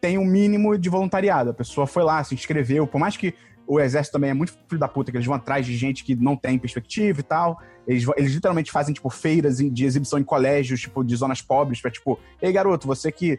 tem 0.00 0.18
um 0.18 0.24
mínimo 0.24 0.76
de 0.78 0.88
voluntariado. 0.88 1.50
A 1.50 1.54
pessoa 1.54 1.86
foi 1.86 2.02
lá, 2.02 2.22
se 2.24 2.34
inscreveu, 2.34 2.86
por 2.86 2.98
mais 2.98 3.16
que 3.16 3.34
o 3.66 3.80
exército 3.80 4.12
também 4.12 4.30
é 4.30 4.34
muito 4.34 4.52
filho 4.68 4.78
da 4.78 4.88
puta, 4.88 5.10
que 5.10 5.16
eles 5.16 5.26
vão 5.26 5.34
atrás 5.34 5.66
de 5.66 5.76
gente 5.76 6.04
que 6.04 6.14
não 6.14 6.36
tem 6.36 6.58
perspectiva 6.58 7.20
e 7.20 7.22
tal. 7.22 7.60
Eles, 7.86 8.06
eles 8.16 8.32
literalmente 8.32 8.70
fazem, 8.70 8.94
tipo, 8.94 9.08
feiras 9.10 9.58
de 9.58 9.84
exibição 9.84 10.18
em 10.18 10.24
colégios, 10.24 10.80
tipo, 10.80 11.04
de 11.04 11.14
zonas 11.16 11.40
pobres, 11.40 11.80
pra, 11.80 11.90
tipo, 11.90 12.18
ei, 12.40 12.52
garoto, 12.52 12.86
você 12.86 13.10
que 13.10 13.38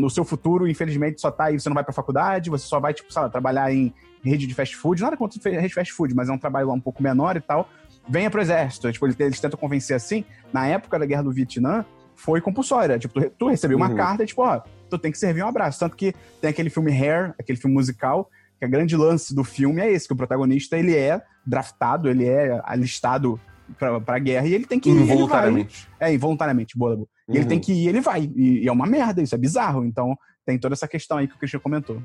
no 0.00 0.10
seu 0.10 0.24
futuro, 0.24 0.66
infelizmente, 0.66 1.20
só 1.20 1.30
tá 1.30 1.44
aí, 1.44 1.58
você 1.58 1.68
não 1.68 1.74
vai 1.74 1.84
pra 1.84 1.92
faculdade, 1.92 2.50
você 2.50 2.66
só 2.66 2.80
vai, 2.80 2.92
tipo, 2.92 3.12
sei 3.12 3.22
lá, 3.22 3.28
trabalhar 3.28 3.72
em 3.72 3.94
rede 4.24 4.46
de 4.46 4.54
fast 4.54 4.76
food. 4.76 5.00
Nada 5.00 5.16
contra 5.16 5.40
rede 5.50 5.68
de 5.68 5.74
fast 5.74 5.92
food, 5.92 6.14
mas 6.14 6.28
é 6.28 6.32
um 6.32 6.38
trabalho 6.38 6.68
lá 6.68 6.74
um 6.74 6.80
pouco 6.80 7.02
menor 7.02 7.36
e 7.36 7.40
tal. 7.40 7.68
Venha 8.08 8.30
pro 8.30 8.40
exército. 8.40 8.90
Tipo, 8.90 9.06
eles 9.06 9.40
tentam 9.40 9.58
convencer 9.58 9.94
assim. 9.94 10.24
Na 10.52 10.66
época 10.66 10.98
da 10.98 11.06
guerra 11.06 11.22
do 11.22 11.30
Vietnã, 11.30 11.84
foi 12.14 12.40
compulsória. 12.40 12.98
Tipo, 12.98 13.20
tu, 13.20 13.30
tu 13.30 13.48
recebeu 13.48 13.76
uma 13.76 13.88
uhum. 13.88 13.96
carta, 13.96 14.26
tipo, 14.26 14.42
ó, 14.42 14.60
tu 14.90 14.98
tem 14.98 15.12
que 15.12 15.18
servir 15.18 15.42
um 15.42 15.48
abraço. 15.48 15.78
Tanto 15.78 15.96
que 15.96 16.12
tem 16.40 16.50
aquele 16.50 16.70
filme 16.70 16.90
Hair, 16.90 17.34
aquele 17.38 17.58
filme 17.58 17.74
musical, 17.74 18.28
que 18.58 18.64
a 18.64 18.68
grande 18.68 18.96
lance 18.96 19.34
do 19.34 19.44
filme 19.44 19.80
é 19.80 19.90
esse, 19.90 20.06
que 20.06 20.12
o 20.12 20.16
protagonista 20.16 20.76
ele 20.76 20.94
é 20.94 21.22
draftado, 21.46 22.08
ele 22.08 22.26
é 22.26 22.60
alistado 22.64 23.40
pra, 23.78 24.00
pra 24.00 24.18
guerra 24.18 24.46
e 24.46 24.54
ele 24.54 24.66
tem 24.66 24.80
que 24.80 24.90
ir. 24.90 24.92
Involuntariamente. 24.92 25.88
É, 26.00 26.12
involuntariamente, 26.12 26.76
boa. 26.76 26.96
Uhum. 26.96 27.06
E 27.28 27.36
ele 27.36 27.46
tem 27.46 27.58
uhum. 27.58 27.64
que 27.64 27.72
ir 27.72 27.88
ele 27.88 28.00
vai. 28.00 28.30
E, 28.34 28.64
e, 28.64 28.68
é 28.68 28.72
uma 28.72 28.86
merda, 28.86 29.22
isso 29.22 29.34
é 29.34 29.38
bizarro. 29.38 29.84
Então 29.84 30.16
tem 30.44 30.58
toda 30.58 30.74
essa 30.74 30.88
questão 30.88 31.18
aí 31.18 31.28
que 31.28 31.34
o 31.34 31.38
Christian 31.38 31.60
comentou. 31.60 32.02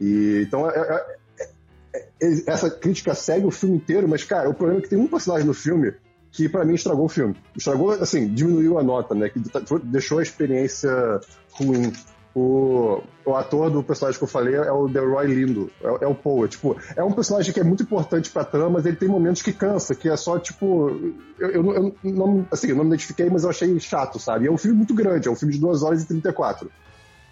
E, 0.00 0.44
então, 0.46 0.68
é, 0.70 0.74
é, 0.74 1.16
é, 1.94 2.00
é 2.22 2.42
essa 2.46 2.70
crítica 2.70 3.14
segue 3.14 3.46
o 3.46 3.50
filme 3.50 3.76
inteiro, 3.76 4.08
mas, 4.08 4.24
cara, 4.24 4.48
o 4.48 4.54
problema 4.54 4.80
é 4.80 4.82
que 4.82 4.88
tem 4.88 4.98
um 4.98 5.08
personagem 5.08 5.46
no 5.46 5.54
filme 5.54 5.92
que 6.32 6.48
para 6.48 6.64
mim 6.64 6.74
estragou 6.74 7.06
o 7.06 7.08
filme. 7.08 7.34
Estragou, 7.56 7.90
assim, 7.90 8.32
diminuiu 8.32 8.78
a 8.78 8.82
nota, 8.82 9.14
né? 9.14 9.28
Que 9.28 9.40
deixou 9.84 10.20
a 10.20 10.22
experiência 10.22 10.90
ruim. 11.52 11.92
O, 12.34 13.02
o 13.24 13.34
ator 13.34 13.70
do 13.70 13.82
personagem 13.82 14.18
que 14.18 14.22
eu 14.22 14.28
falei 14.28 14.54
é 14.54 14.70
o 14.70 14.86
Delroy 14.86 15.26
Lindo, 15.26 15.70
é, 15.82 16.04
é 16.04 16.06
o 16.06 16.14
Poe. 16.14 16.48
Tipo, 16.48 16.76
é 16.94 17.02
um 17.02 17.12
personagem 17.12 17.52
que 17.52 17.58
é 17.58 17.64
muito 17.64 17.82
importante 17.82 18.30
pra 18.30 18.44
trama, 18.44 18.70
mas 18.70 18.86
ele 18.86 18.96
tem 18.96 19.08
momentos 19.08 19.42
que 19.42 19.52
cansa, 19.52 19.94
que 19.94 20.08
é 20.08 20.16
só, 20.16 20.38
tipo. 20.38 20.90
Eu, 21.38 21.50
eu, 21.50 21.74
eu 21.74 21.94
não, 22.04 22.46
assim, 22.52 22.68
eu 22.68 22.76
não 22.76 22.84
me 22.84 22.90
identifiquei, 22.90 23.28
mas 23.28 23.42
eu 23.42 23.50
achei 23.50 23.78
chato, 23.80 24.18
sabe? 24.20 24.46
É 24.46 24.50
um 24.50 24.58
filme 24.58 24.76
muito 24.76 24.94
grande, 24.94 25.26
é 25.26 25.30
um 25.30 25.34
filme 25.36 25.54
de 25.54 25.60
2 25.60 25.82
horas 25.82 26.02
e 26.02 26.06
34. 26.06 26.70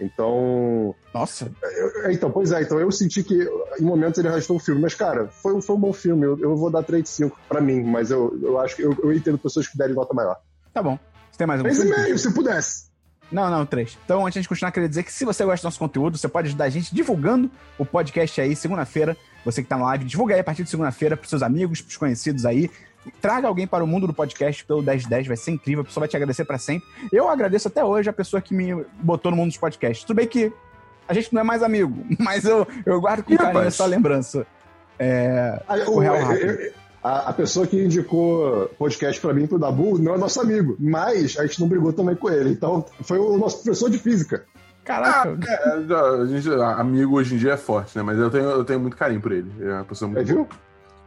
Então. 0.00 0.94
Nossa! 1.12 1.50
Eu, 1.62 2.11
então, 2.11 2.30
pois 2.30 2.50
é, 2.52 2.62
então 2.62 2.80
eu 2.80 2.90
senti 2.90 3.22
que 3.22 3.34
em 3.80 3.84
momentos 3.84 4.18
ele 4.18 4.28
arrastou 4.28 4.56
o 4.56 4.61
filme, 4.61 4.80
mas, 4.80 4.94
cara, 4.94 5.28
foi, 5.28 5.61
foi 5.61 5.76
um 5.76 5.80
bom 5.80 5.92
filme. 5.92 6.26
Eu, 6.26 6.38
eu 6.40 6.56
vou 6.56 6.70
dar 6.70 6.82
3 6.82 7.02
de 7.02 7.08
5 7.08 7.38
pra 7.48 7.61
mim, 7.61 7.82
mas 7.84 8.11
eu, 8.11 8.37
eu 8.42 8.58
acho 8.58 8.76
que 8.76 8.82
eu, 8.82 8.96
eu 9.02 9.12
entendo 9.12 9.38
pessoas 9.38 9.68
que 9.68 9.76
derem 9.76 9.94
nota 9.94 10.14
maior. 10.14 10.37
Tá 10.72 10.82
bom. 10.82 10.98
Você 11.30 11.38
tem 11.38 11.46
mais 11.46 11.61
um 11.61 11.64
3,5, 11.64 12.18
se 12.18 12.34
pudesse. 12.34 12.88
Não, 13.30 13.50
não, 13.50 13.66
três. 13.66 13.98
Então, 14.04 14.26
antes 14.26 14.40
de 14.40 14.48
continuar, 14.48 14.72
queria 14.72 14.88
dizer 14.88 15.02
que 15.02 15.12
se 15.12 15.24
você 15.24 15.44
gosta 15.44 15.62
do 15.62 15.66
nosso 15.66 15.78
conteúdo, 15.78 16.16
você 16.16 16.28
pode 16.28 16.48
ajudar 16.48 16.64
a 16.64 16.70
gente 16.70 16.94
divulgando 16.94 17.50
o 17.78 17.84
podcast 17.84 18.40
aí, 18.40 18.56
segunda-feira. 18.56 19.16
Você 19.44 19.62
que 19.62 19.68
tá 19.68 19.76
na 19.76 19.84
live, 19.86 20.04
divulga 20.04 20.34
aí 20.34 20.40
a 20.40 20.44
partir 20.44 20.64
de 20.64 20.70
segunda-feira 20.70 21.16
pros 21.16 21.28
seus 21.30 21.42
amigos, 21.42 21.80
pros 21.80 21.96
conhecidos 21.96 22.46
aí. 22.46 22.70
Traga 23.20 23.46
alguém 23.46 23.66
para 23.66 23.84
o 23.84 23.86
mundo 23.86 24.06
do 24.06 24.12
podcast 24.12 24.64
pelo 24.64 24.82
1010, 24.82 25.26
vai 25.26 25.36
ser 25.36 25.52
incrível, 25.52 25.82
a 25.82 25.84
pessoa 25.84 26.02
vai 26.02 26.08
te 26.08 26.16
agradecer 26.16 26.44
para 26.44 26.58
sempre. 26.58 26.86
Eu 27.12 27.28
agradeço 27.28 27.68
até 27.68 27.84
hoje 27.84 28.10
a 28.10 28.12
pessoa 28.12 28.40
que 28.40 28.54
me 28.54 28.84
botou 29.00 29.30
no 29.30 29.36
mundo 29.36 29.48
dos 29.48 29.58
podcasts. 29.58 30.04
Tudo 30.04 30.16
bem 30.16 30.26
que 30.26 30.52
a 31.06 31.14
gente 31.14 31.32
não 31.32 31.40
é 31.40 31.44
mais 31.44 31.62
amigo, 31.62 32.04
mas 32.18 32.44
eu, 32.44 32.66
eu 32.84 33.00
guardo 33.00 33.22
com 33.22 33.36
carinho 33.36 33.64
essa 33.64 33.86
lembrança. 33.86 34.46
É, 34.98 35.62
o 35.86 35.98
Real 35.98 36.18
Rápido 36.18 36.72
a, 37.08 37.30
a, 37.30 37.32
pessoa 37.32 37.66
que 37.66 37.82
indicou 37.82 38.68
podcast 38.78 39.20
para 39.20 39.32
mim 39.32 39.46
pro 39.46 39.58
Dabu 39.58 39.98
não 39.98 40.14
é 40.14 40.18
nosso 40.18 40.40
amigo, 40.40 40.76
mas 40.78 41.38
a 41.38 41.46
gente 41.46 41.60
não 41.60 41.68
brigou 41.68 41.92
também 41.92 42.14
com 42.14 42.28
ele. 42.28 42.50
Então, 42.50 42.84
foi 43.02 43.18
o 43.18 43.38
nosso 43.38 43.62
professor 43.62 43.88
de 43.88 43.98
física. 43.98 44.44
Caraca. 44.84 45.38
Ah, 45.42 46.18
é, 46.18 46.22
a 46.22 46.26
gente, 46.26 46.48
amigo 46.50 47.16
hoje 47.16 47.34
em 47.34 47.38
dia 47.38 47.52
é 47.52 47.56
forte, 47.56 47.96
né? 47.96 48.02
Mas 48.02 48.18
eu 48.18 48.30
tenho, 48.30 48.44
eu 48.44 48.64
tenho 48.64 48.80
muito 48.80 48.96
carinho 48.96 49.20
por 49.20 49.32
ele. 49.32 49.50
É 49.60 49.72
uma 49.72 49.84
pessoa 49.84 50.10
muito. 50.10 50.20
É, 50.20 50.24
viu? 50.24 50.46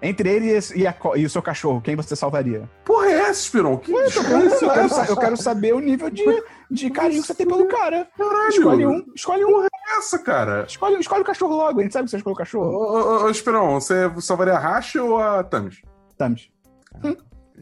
Entre 0.04 0.28
ele 0.30 0.60
e, 0.76 0.88
a, 0.88 0.96
e, 1.16 1.26
o 1.26 1.30
seu 1.30 1.44
cachorro, 1.44 1.80
quem 1.80 1.96
você 1.96 2.16
salvaria? 2.16 2.68
Porra, 2.84 3.06
é 3.06 3.20
essa, 3.20 3.44
Spiron? 3.44 3.78
Que 3.78 3.94
Ué, 3.94 4.06
eu, 4.06 4.12
quero, 4.12 4.24
eu, 4.24 4.70
quero, 4.72 5.10
eu, 5.10 5.18
quero, 5.18 5.38
saber 5.38 5.76
o 5.76 5.80
nível 5.80 6.10
de, 6.10 6.26
de 6.72 6.90
carinho 6.90 7.22
que 7.22 7.28
você 7.28 7.36
tem 7.36 7.46
pelo 7.46 7.68
cara. 7.68 8.08
Caralho. 8.18 8.50
Escolhe 8.50 8.86
um. 8.88 9.06
Escolhe 9.16 9.46
um. 9.46 9.52
Porra, 9.52 9.68
é 9.68 9.98
essa, 9.98 10.18
cara? 10.18 10.66
Escolhe, 10.68 11.00
escolhe 11.00 11.22
o 11.22 11.26
cachorro 11.26 11.56
logo. 11.56 11.80
A 11.80 11.84
gente 11.84 11.94
sabe 11.94 12.06
que 12.06 12.12
você 12.12 12.18
escolheu 12.18 12.34
o 12.34 12.38
cachorro. 12.38 12.68
Ô, 12.68 13.22
ô, 13.22 13.24
ô 13.26 13.30
Esperon, 13.30 13.80
você 13.80 14.12
salvaria 14.20 14.54
a 14.54 14.60
Racha 14.60 15.04
ou 15.04 15.20
a 15.20 15.44
Tamis? 15.44 15.82
Tamis. 16.22 16.50
Hum. 17.04 17.16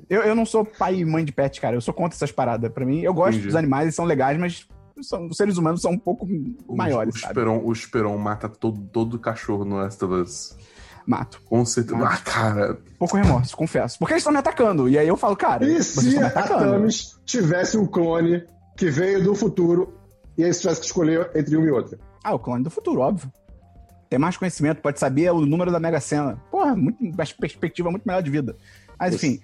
Eu, 0.09 0.21
eu 0.21 0.35
não 0.35 0.45
sou 0.45 0.65
pai 0.65 0.95
e 0.95 1.05
mãe 1.05 1.25
de 1.25 1.31
pet, 1.31 1.59
cara. 1.59 1.75
Eu 1.75 1.81
sou 1.81 1.93
contra 1.93 2.15
essas 2.15 2.31
paradas. 2.31 2.71
Pra 2.71 2.85
mim, 2.85 3.01
eu 3.01 3.13
gosto 3.13 3.33
Entendi. 3.33 3.47
dos 3.47 3.55
animais, 3.55 3.83
eles 3.83 3.95
são 3.95 4.05
legais, 4.05 4.37
mas 4.37 4.67
são, 5.01 5.27
os 5.27 5.37
seres 5.37 5.57
humanos 5.57 5.81
são 5.81 5.91
um 5.91 5.97
pouco 5.97 6.27
maiores, 6.67 7.15
o, 7.15 7.19
sabe? 7.19 7.31
Esperon, 7.31 7.61
o 7.63 7.71
Esperon 7.71 8.17
mata 8.17 8.49
todo, 8.49 8.81
todo 8.91 9.19
cachorro 9.19 9.65
no 9.65 9.77
Last 9.77 10.03
of 10.03 10.13
Us. 10.13 10.57
Mato. 11.05 11.41
Com 11.45 11.65
certeza. 11.65 11.97
Ah, 12.05 12.17
cara. 12.17 12.79
Pouco 12.97 13.17
remorso, 13.17 13.55
confesso. 13.57 13.97
Porque 13.97 14.13
eles 14.13 14.21
estão 14.21 14.33
me 14.33 14.39
atacando. 14.39 14.87
E 14.87 14.97
aí 14.97 15.07
eu 15.07 15.17
falo, 15.17 15.35
cara. 15.35 15.65
E 15.65 15.81
se 15.83 16.17
a 16.19 16.29
Tamis 16.29 17.19
tivesse 17.25 17.77
um 17.77 17.85
clone 17.87 18.43
que 18.77 18.89
veio 18.91 19.23
do 19.23 19.33
futuro 19.33 19.97
e 20.37 20.43
aí 20.43 20.53
tivesse 20.53 20.81
que 20.81 20.85
escolher 20.85 21.31
entre 21.33 21.57
um 21.57 21.65
e 21.65 21.71
outro? 21.71 21.97
Ah, 22.23 22.35
o 22.35 22.39
clone 22.39 22.63
do 22.63 22.69
futuro, 22.69 23.01
óbvio. 23.01 23.31
Tem 24.09 24.17
mais 24.17 24.35
conhecimento, 24.35 24.81
pode 24.81 24.99
saber 24.99 25.31
o 25.31 25.45
número 25.45 25.71
da 25.71 25.79
Mega 25.79 25.99
Sena. 25.99 26.35
Porra, 26.49 26.75
muito, 26.75 26.97
perspectiva 27.39 27.91
muito 27.91 28.07
melhor 28.07 28.23
de 28.23 28.31
vida. 28.31 28.57
Mas 28.97 29.13
enfim, 29.13 29.39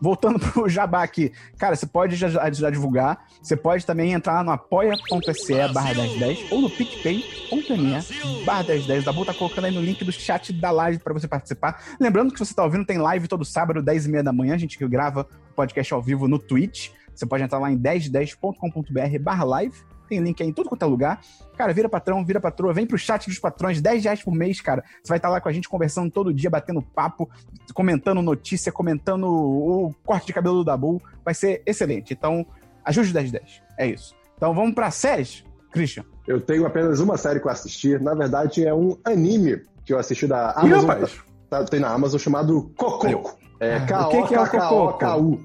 voltando 0.00 0.38
pro 0.52 0.68
Jabá 0.68 1.02
aqui, 1.02 1.32
cara, 1.58 1.74
você 1.74 1.86
pode 1.86 2.14
já, 2.14 2.28
já 2.28 2.70
divulgar, 2.70 3.26
você 3.42 3.56
pode 3.56 3.84
também 3.84 4.12
entrar 4.12 4.34
lá 4.34 4.44
no 4.44 4.52
apoia.se 4.52 5.68
barra 5.72 5.92
1010 5.92 6.52
ou 6.52 6.60
no 6.60 6.70
picpay.me 6.70 8.44
barra 8.44 8.62
1010. 8.62 9.02
O 9.02 9.06
Dabu 9.06 9.24
tá 9.24 9.34
colocando 9.34 9.64
aí 9.64 9.74
no 9.74 9.82
link 9.82 10.04
do 10.04 10.12
chat 10.12 10.52
da 10.52 10.70
live 10.70 11.00
para 11.00 11.12
você 11.12 11.26
participar. 11.26 11.82
Lembrando 11.98 12.32
que 12.32 12.38
se 12.38 12.46
você 12.46 12.54
tá 12.54 12.62
ouvindo, 12.62 12.86
tem 12.86 12.98
live 12.98 13.26
todo 13.26 13.44
sábado, 13.44 13.82
10 13.82 14.06
e 14.06 14.08
meia 14.08 14.22
da 14.22 14.32
manhã, 14.32 14.54
a 14.54 14.58
gente 14.58 14.78
grava 14.86 15.26
o 15.50 15.54
podcast 15.54 15.92
ao 15.92 16.00
vivo 16.00 16.28
no 16.28 16.38
Twitch. 16.38 16.90
Você 17.12 17.26
pode 17.26 17.42
entrar 17.42 17.58
lá 17.58 17.72
em 17.72 17.76
1010.com.br 17.76 19.18
barra 19.20 19.44
live 19.44 19.89
tem 20.10 20.20
link 20.20 20.42
aí 20.42 20.48
em 20.48 20.52
tudo 20.52 20.68
quanto 20.68 20.82
é 20.82 20.86
lugar. 20.86 21.20
Cara, 21.56 21.72
vira 21.72 21.88
patrão, 21.88 22.24
vira 22.24 22.40
patroa, 22.40 22.74
vem 22.74 22.86
pro 22.86 22.98
chat 22.98 23.28
dos 23.28 23.38
patrões, 23.38 23.80
10 23.80 24.04
reais 24.04 24.22
por 24.22 24.34
mês, 24.34 24.60
cara. 24.60 24.82
Você 25.02 25.08
vai 25.08 25.18
estar 25.18 25.28
lá 25.28 25.40
com 25.40 25.48
a 25.48 25.52
gente 25.52 25.68
conversando 25.68 26.10
todo 26.10 26.34
dia, 26.34 26.50
batendo 26.50 26.82
papo, 26.82 27.30
comentando 27.72 28.20
notícia, 28.20 28.72
comentando 28.72 29.24
o 29.24 29.94
corte 30.04 30.26
de 30.26 30.32
cabelo 30.32 30.56
do 30.56 30.64
Dabu. 30.64 31.00
Vai 31.24 31.32
ser 31.32 31.62
excelente. 31.64 32.12
Então, 32.12 32.44
ajude 32.84 33.12
1010. 33.12 33.62
É 33.78 33.86
isso. 33.86 34.14
Então 34.36 34.52
vamos 34.52 34.74
pra 34.74 34.90
séries, 34.90 35.44
Christian. 35.70 36.04
Eu 36.26 36.40
tenho 36.40 36.66
apenas 36.66 36.98
uma 37.00 37.16
série 37.16 37.40
que 37.40 37.46
eu 37.46 37.50
assisti. 37.50 37.98
Na 37.98 38.14
verdade, 38.14 38.66
é 38.66 38.74
um 38.74 38.96
anime 39.04 39.62
que 39.84 39.92
eu 39.92 39.98
assisti 39.98 40.26
da 40.26 40.52
Amazon. 40.52 41.02
Ih, 41.02 41.20
tá, 41.48 41.64
tem 41.64 41.80
na 41.80 41.88
Amazon 41.88 42.18
chamado 42.18 42.72
Cococo. 42.76 43.38
É 43.60 43.80
K-O-K-O-K-U. 43.80 45.32
O 45.32 45.38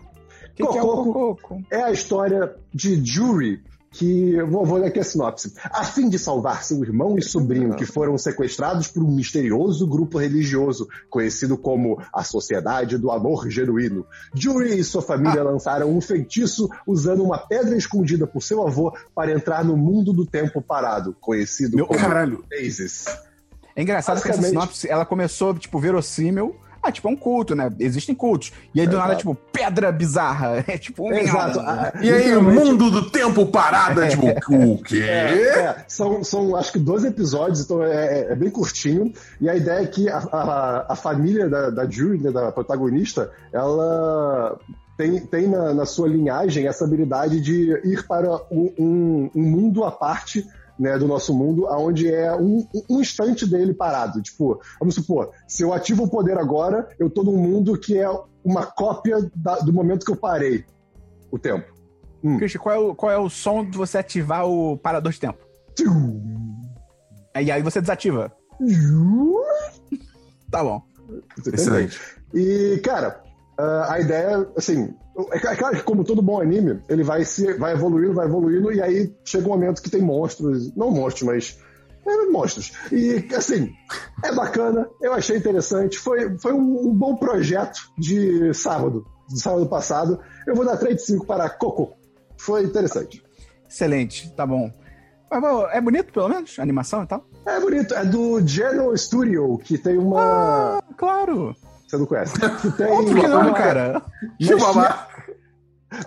que, 0.56 0.66
que 0.66 0.78
é 0.78 0.82
o 0.82 1.04
Cococo? 1.04 1.62
É 1.70 1.84
a 1.84 1.92
história 1.92 2.56
de 2.74 3.04
Jury, 3.06 3.62
que 3.98 4.42
vou, 4.44 4.66
vou 4.66 4.78
ler 4.78 4.88
aqui 4.88 5.00
a 5.00 5.04
sinopse. 5.04 5.54
A 5.72 5.86
fim 5.86 6.10
de 6.10 6.20
salvar 6.20 6.64
seu 6.64 6.84
irmão 6.84 7.18
e 7.18 7.22
sobrinho 7.22 7.76
que 7.76 7.86
foram 7.86 8.18
sequestrados 8.18 8.88
por 8.88 9.02
um 9.02 9.10
misterioso 9.10 9.88
grupo 9.88 10.18
religioso 10.18 10.88
conhecido 11.10 11.58
como 11.58 12.02
a 12.14 12.24
Sociedade 12.24 12.98
do 12.98 13.10
Amor 13.10 13.50
Genuíno, 13.50 14.06
Jury 14.34 14.78
e 14.78 14.84
sua 14.84 15.02
família 15.02 15.42
ah. 15.42 15.46
lançaram 15.46 15.96
um 15.96 16.02
feitiço 16.02 16.70
usando 16.86 17.24
uma 17.24 17.38
pedra 17.38 17.78
escondida 17.78 18.28
por 18.28 18.44
seu 18.44 18.68
avô 18.68 18.94
para 19.14 19.32
entrar 19.32 19.64
no 19.64 19.78
mundo 19.78 20.12
do 20.12 20.26
tempo 20.26 20.62
parado, 20.62 21.16
conhecido 21.22 21.78
Meu 21.78 21.88
como 21.88 22.00
caralho. 22.00 22.44
Phases. 22.50 23.06
É 23.76 23.82
engraçado 23.82 24.22
que 24.22 24.30
essa 24.30 24.42
sinopse 24.42 24.90
ela 24.90 25.06
começou 25.06 25.54
tipo 25.54 25.80
verossímil 25.80 26.56
Ah, 26.86 26.92
tipo, 26.92 27.08
é 27.08 27.12
um 27.12 27.16
culto, 27.16 27.56
né? 27.56 27.72
Existem 27.80 28.14
cultos. 28.14 28.52
E 28.74 28.80
aí, 28.80 28.88
do 28.88 28.98
nada, 28.98 29.16
tipo, 29.16 29.34
pedra 29.52 29.92
bizarra. 29.92 30.64
É 30.68 30.78
tipo 30.78 31.08
um 31.08 31.12
Exato. 31.14 31.60
minhada. 31.60 31.92
Ah, 31.96 32.00
E 32.04 32.12
aí, 32.12 32.36
o 32.36 32.44
mundo 32.44 32.92
do 32.92 33.10
tempo 33.10 33.46
parado 33.48 34.02
é 34.04 34.10
tipo, 34.10 34.28
o 34.28 34.82
quê? 34.84 35.02
É, 35.04 35.84
são, 35.88 36.24
são 36.24 36.56
acho 36.56 36.72
que 36.72 36.80
12 36.80 37.08
episódios, 37.08 37.62
então 37.62 37.82
é, 37.84 38.20
é- 38.20 38.32
é 38.32 38.36
bem 38.36 38.50
curtinho. 38.50 39.12
E 39.42 39.50
a 39.50 39.56
ideia 39.56 39.82
é 39.84 39.88
que 39.88 40.10
a, 40.10 40.18
a, 40.18 40.86
a 40.94 40.96
família 40.96 41.50
da, 41.50 41.70
da 41.70 41.90
Julie, 41.90 42.22
né, 42.22 42.32
da 42.32 42.52
protagonista, 42.52 43.32
ela 43.52 44.58
tem, 44.98 45.20
tem 45.26 45.48
na, 45.48 45.74
na 45.74 45.86
sua 45.86 46.08
linhagem 46.08 46.68
essa 46.68 46.86
habilidade 46.86 47.42
de 47.42 47.72
ir 47.84 48.06
para 48.08 48.30
um, 48.52 48.72
um- 48.78 49.30
um 49.36 49.42
mundo 49.44 49.84
à 49.84 49.92
parte. 49.92 50.46
Né, 50.78 50.98
do 50.98 51.08
nosso 51.08 51.34
mundo, 51.34 51.66
onde 51.70 52.14
é 52.14 52.36
um, 52.36 52.68
um 52.90 53.00
instante 53.00 53.46
dele 53.48 53.74
parado. 53.74 54.22
Tipo, 54.22 54.60
vamos 54.78 54.94
supor, 54.96 55.32
se 55.48 55.64
eu 55.64 55.72
ativo 55.72 56.04
o 56.04 56.10
poder 56.10 56.38
agora, 56.38 56.90
eu 57.00 57.10
tô 57.10 57.24
num 57.24 57.38
mundo 57.38 57.78
que 57.80 57.98
é 57.98 58.10
uma 58.44 58.66
cópia 58.66 59.32
da- 59.34 59.60
do 59.60 59.72
momento 59.72 60.06
que 60.06 60.12
eu 60.12 60.18
parei 60.18 60.66
o 61.32 61.40
tempo. 61.40 61.74
Christian, 62.38 62.60
qual 62.60 62.76
é, 62.76 62.78
o, 62.78 62.94
qual 62.94 63.10
é 63.12 63.18
o 63.18 63.30
som 63.30 63.64
de 63.64 63.78
você 63.78 64.00
ativar 64.00 64.46
o 64.46 64.78
parador 64.78 65.14
de 65.14 65.20
tempo? 65.22 65.40
E 67.40 67.50
aí 67.52 67.62
você 67.62 67.80
desativa. 67.80 68.32
Tá 70.52 70.64
bom. 70.64 70.82
Excelente. 71.54 72.00
E, 72.34 72.82
cara, 72.84 73.24
ah, 73.58 73.94
a 73.94 74.00
ideia, 74.00 74.48
assim, 74.58 74.94
é 75.32 75.38
é 75.38 75.56
claro 75.56 75.76
que 75.78 75.84
como 75.84 76.04
todo 76.04 76.22
bom 76.22 76.42
anime, 76.42 76.82
ele 76.90 77.04
vai 77.04 77.24
se 77.24 77.54
vai 77.54 77.74
evoluindo, 77.74 78.14
vai 78.14 78.26
evoluindo, 78.26 78.72
e 78.72 78.82
aí 78.82 79.14
chega 79.24 79.46
um 79.46 79.52
momento 79.52 79.82
que 79.82 79.90
tem 79.90 80.02
monstros, 80.02 80.76
não 80.76 80.92
monstros, 80.92 81.24
mas 81.24 81.58
é, 82.06 82.26
monstros. 82.30 82.72
E, 82.92 83.28
assim, 83.36 83.74
é 84.24 84.32
bacana, 84.34 84.88
eu 85.02 85.14
achei 85.14 85.38
interessante, 85.38 85.98
foi, 85.98 86.38
foi 86.38 86.54
um, 86.54 86.90
um 86.90 86.94
bom 86.94 87.16
projeto 87.16 87.80
de 87.98 88.54
sábado, 88.54 89.06
de 89.28 89.40
sábado 89.40 89.68
passado. 89.68 90.20
Eu 90.46 90.56
vou 90.56 90.66
dar 90.66 90.78
3 90.78 90.96
de 90.96 91.02
5 91.02 91.26
para 91.26 91.50
Coco. 91.50 91.96
Foi 92.38 92.64
interessante. 92.64 93.24
Excelente, 93.68 94.32
tá 94.36 94.46
bom. 94.46 94.72
É 95.72 95.82
bonito, 95.82 96.14
pelo 96.14 96.30
menos, 96.30 96.58
a 96.60 96.62
animação 96.62 97.04
e 97.04 97.08
tal? 97.08 97.26
É 97.46 97.60
bonito, 97.60 97.94
é 97.94 98.06
do 98.06 98.46
Geno 98.46 98.96
Studio, 98.96 99.58
que 99.58 99.78
tem 99.78 99.98
uma. 99.98 100.78
Ah, 100.78 100.84
claro. 100.96 101.56
Você 101.88 101.98
não 101.98 102.06
conhece? 102.06 102.34
Que 102.62 102.72
tem 102.72 102.88
Óbvio 102.88 103.22
que 103.22 103.28
não, 103.28 103.42
uma- 103.42 103.54
cara. 103.54 104.02
Mas 104.40 104.48
Chibabá. 104.48 105.08
que, 105.26 105.36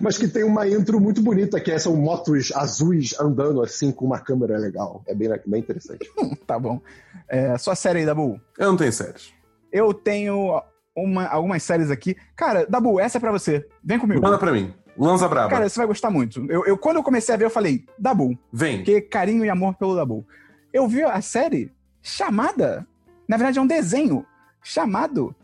mas 0.03 0.19
que 0.19 0.29
tem 0.29 0.45
uma 0.45 0.69
intro 0.69 1.01
muito 1.01 1.23
bonita, 1.23 1.61
que 1.61 1.71
é, 1.71 1.79
são 1.79 1.97
motos 1.97 2.53
azuis 2.55 3.15
andando 3.21 3.63
assim 3.63 3.91
com 3.93 4.05
uma 4.05 4.19
câmera 4.19 4.59
legal. 4.59 5.03
É 5.07 5.15
bem, 5.15 5.29
bem 5.47 5.61
interessante. 5.61 6.09
Tá 6.47 6.59
bom. 6.59 6.81
É, 7.29 7.57
sua 7.59 7.75
série 7.75 8.01
aí, 8.01 8.07
Dabu. 8.07 8.41
Eu 8.59 8.69
não 8.71 8.77
tenho 8.77 8.93
séries. 8.93 9.33
Eu 9.71 9.93
tenho 9.95 10.63
uma- 10.97 11.27
algumas 11.29 11.63
séries 11.63 11.91
aqui. 11.91 12.17
Cara, 12.35 12.67
Dabu, 12.67 12.99
essa 12.99 13.19
é 13.19 13.21
pra 13.21 13.31
você. 13.33 13.67
Vem 13.85 13.99
comigo. 13.99 14.21
Manda 14.23 14.39
pra 14.39 14.51
mim. 14.53 14.73
Lanza 14.97 15.29
Braba. 15.29 15.49
Cara, 15.51 15.69
você 15.69 15.79
vai 15.79 15.87
gostar 15.87 16.11
muito. 16.11 16.45
Eu, 16.51 16.67
eu- 16.67 16.77
quando 16.79 16.97
eu 16.97 17.03
comecei 17.05 17.33
a 17.35 17.39
ver, 17.39 17.45
eu 17.45 17.51
falei, 17.51 17.85
Dabu. 17.99 18.37
Vem. 18.53 18.79
Porque 18.79 19.01
carinho 19.03 19.45
e 19.45 19.51
amor 19.51 19.75
pelo 19.77 19.95
Dabu. 19.95 20.27
Eu 20.73 20.89
vi 20.89 21.03
a 21.03 21.21
série 21.21 21.71
chamada. 22.03 22.87
Na 23.29 23.37
verdade, 23.37 23.59
é 23.59 23.63
um 23.63 23.67
desenho 23.67 24.25
chamado 24.63 25.35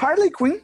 Harley 0.00 0.30
Quinn. 0.30 0.60